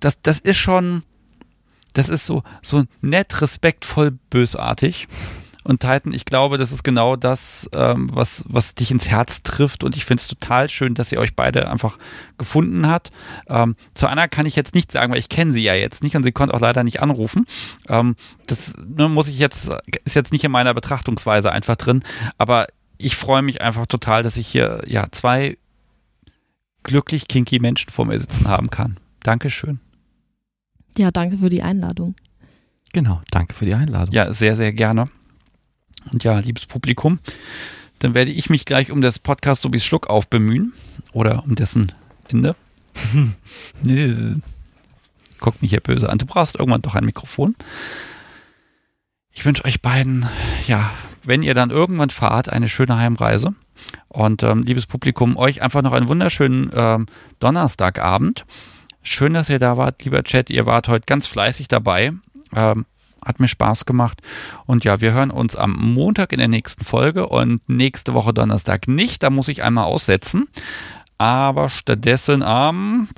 das, 0.00 0.20
das 0.20 0.40
ist 0.40 0.58
schon, 0.58 1.04
das 1.92 2.08
ist 2.08 2.26
so, 2.26 2.42
so 2.62 2.84
nett, 3.00 3.40
respektvoll, 3.40 4.12
bösartig. 4.30 5.06
Und 5.68 5.80
Titan, 5.80 6.14
ich 6.14 6.24
glaube, 6.24 6.56
das 6.56 6.72
ist 6.72 6.82
genau 6.82 7.14
das, 7.14 7.68
ähm, 7.74 8.08
was, 8.10 8.42
was 8.48 8.74
dich 8.74 8.90
ins 8.90 9.10
Herz 9.10 9.42
trifft. 9.42 9.84
Und 9.84 9.98
ich 9.98 10.06
finde 10.06 10.22
es 10.22 10.26
total 10.26 10.70
schön, 10.70 10.94
dass 10.94 11.12
ihr 11.12 11.20
euch 11.20 11.36
beide 11.36 11.70
einfach 11.70 11.98
gefunden 12.38 12.86
habt. 12.86 13.10
Ähm, 13.48 13.76
zu 13.92 14.06
Anna 14.06 14.28
kann 14.28 14.46
ich 14.46 14.56
jetzt 14.56 14.74
nicht 14.74 14.90
sagen, 14.90 15.12
weil 15.12 15.18
ich 15.18 15.28
kenne 15.28 15.52
sie 15.52 15.62
ja 15.62 15.74
jetzt 15.74 16.02
nicht 16.02 16.16
und 16.16 16.24
sie 16.24 16.32
konnte 16.32 16.54
auch 16.54 16.60
leider 16.60 16.84
nicht 16.84 17.02
anrufen. 17.02 17.44
Ähm, 17.86 18.16
das 18.46 18.76
ne, 18.78 19.10
muss 19.10 19.28
ich 19.28 19.38
jetzt, 19.38 19.68
ist 20.06 20.16
jetzt 20.16 20.32
nicht 20.32 20.44
in 20.44 20.52
meiner 20.52 20.72
Betrachtungsweise 20.72 21.52
einfach 21.52 21.76
drin. 21.76 22.02
Aber 22.38 22.66
ich 22.96 23.16
freue 23.16 23.42
mich 23.42 23.60
einfach 23.60 23.84
total, 23.84 24.22
dass 24.22 24.38
ich 24.38 24.48
hier 24.48 24.82
ja 24.86 25.08
zwei 25.10 25.58
glücklich 26.82 27.28
kinky 27.28 27.58
Menschen 27.58 27.90
vor 27.90 28.06
mir 28.06 28.18
sitzen 28.18 28.48
haben 28.48 28.70
kann. 28.70 28.96
Dankeschön. 29.22 29.80
Ja, 30.98 31.12
danke 31.12 31.36
für 31.36 31.48
die 31.48 31.62
Einladung. 31.62 32.16
Genau, 32.92 33.20
danke 33.30 33.54
für 33.54 33.64
die 33.64 33.74
Einladung. 33.74 34.12
Ja, 34.12 34.34
sehr, 34.34 34.56
sehr 34.56 34.72
gerne. 34.72 35.08
Und 36.10 36.24
ja, 36.24 36.40
liebes 36.40 36.66
Publikum, 36.66 37.20
dann 38.00 38.14
werde 38.14 38.32
ich 38.32 38.50
mich 38.50 38.64
gleich 38.64 38.90
um 38.90 39.00
das 39.00 39.20
Podcast 39.20 39.62
so 39.62 39.72
wie 39.72 39.78
Schluck 39.78 40.08
auf 40.08 40.28
bemühen. 40.28 40.72
Oder 41.12 41.44
um 41.44 41.54
dessen 41.54 41.92
Ende. 42.28 42.56
Guck 45.38 45.62
mich 45.62 45.70
hier 45.70 45.80
böse 45.80 46.10
an. 46.10 46.18
Du 46.18 46.26
brauchst 46.26 46.56
irgendwann 46.56 46.82
doch 46.82 46.96
ein 46.96 47.04
Mikrofon. 47.04 47.54
Ich 49.30 49.44
wünsche 49.44 49.64
euch 49.64 49.80
beiden, 49.80 50.26
ja, 50.66 50.90
wenn 51.22 51.44
ihr 51.44 51.54
dann 51.54 51.70
irgendwann 51.70 52.10
fahrt, 52.10 52.48
eine 52.48 52.68
schöne 52.68 52.96
Heimreise. 52.96 53.54
Und 54.08 54.42
ähm, 54.42 54.64
liebes 54.64 54.86
Publikum, 54.86 55.36
euch 55.36 55.62
einfach 55.62 55.82
noch 55.82 55.92
einen 55.92 56.08
wunderschönen 56.08 56.72
ähm, 56.74 57.06
Donnerstagabend. 57.38 58.44
Schön, 59.08 59.34
dass 59.34 59.48
ihr 59.50 59.58
da 59.58 59.76
wart, 59.76 60.04
lieber 60.04 60.22
Chat. 60.22 60.50
Ihr 60.50 60.66
wart 60.66 60.88
heute 60.88 61.06
ganz 61.06 61.26
fleißig 61.26 61.68
dabei. 61.68 62.12
Ähm, 62.54 62.86
hat 63.24 63.40
mir 63.40 63.48
Spaß 63.48 63.84
gemacht. 63.84 64.20
Und 64.66 64.84
ja, 64.84 65.00
wir 65.00 65.12
hören 65.12 65.30
uns 65.30 65.56
am 65.56 65.72
Montag 65.72 66.32
in 66.32 66.38
der 66.38 66.48
nächsten 66.48 66.84
Folge 66.84 67.28
und 67.28 67.68
nächste 67.68 68.14
Woche 68.14 68.32
Donnerstag 68.32 68.88
nicht. 68.88 69.22
Da 69.22 69.30
muss 69.30 69.48
ich 69.48 69.62
einmal 69.62 69.84
aussetzen. 69.84 70.46
Aber 71.20 71.68
stattdessen 71.68 72.44
am, 72.44 73.08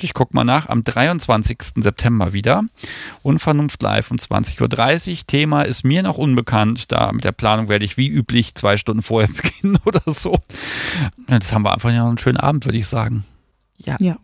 ich 0.00 0.14
guck 0.14 0.32
mal 0.32 0.44
nach, 0.44 0.70
am 0.70 0.84
23. 0.84 1.58
September 1.76 2.32
wieder. 2.32 2.62
Unvernunft 3.22 3.82
live 3.82 4.10
um 4.10 4.16
20.30 4.16 5.10
Uhr. 5.10 5.26
Thema 5.26 5.62
ist 5.62 5.84
mir 5.84 6.02
noch 6.02 6.16
unbekannt. 6.16 6.90
Da 6.90 7.12
mit 7.12 7.24
der 7.24 7.32
Planung 7.32 7.68
werde 7.68 7.84
ich 7.84 7.98
wie 7.98 8.08
üblich 8.08 8.54
zwei 8.54 8.78
Stunden 8.78 9.02
vorher 9.02 9.28
beginnen 9.34 9.78
oder 9.84 10.00
so. 10.06 10.38
Das 11.26 11.52
haben 11.52 11.62
wir 11.62 11.74
einfach 11.74 11.92
ja 11.92 12.08
einen 12.08 12.16
schönen 12.16 12.38
Abend, 12.38 12.64
würde 12.64 12.78
ich 12.78 12.86
sagen. 12.86 13.24
Ja. 13.84 13.98
Ja. 14.00 14.16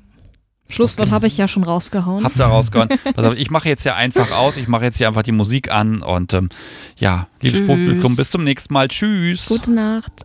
Schlusswort 0.69 1.11
habe 1.11 1.27
ich 1.27 1.37
ja 1.37 1.49
schon 1.49 1.65
rausgehauen. 1.65 2.25
Hab 2.25 2.35
da 2.37 2.49
rausgehauen. 2.49 2.89
Auf, 3.17 3.37
ich 3.37 3.51
mache 3.51 3.69
jetzt 3.69 3.85
ja 3.85 3.95
einfach 3.95 4.31
aus. 4.33 4.57
Ich 4.57 4.69
mache 4.69 4.85
jetzt 4.85 4.97
hier 4.97 5.09
einfach 5.09 5.23
die 5.23 5.33
Musik 5.33 5.71
an 5.71 6.03
und 6.03 6.33
ähm, 6.33 6.49
ja, 6.97 7.29
liebes 7.43 7.61
Tschüss. 7.61 7.67
Publikum, 7.67 8.17
bis 8.17 8.31
zum 8.31 8.45
nächsten 8.45 8.73
Mal. 8.73 8.89
Tschüss. 8.89 9.47
Gute 9.47 9.71
Nacht. 9.71 10.25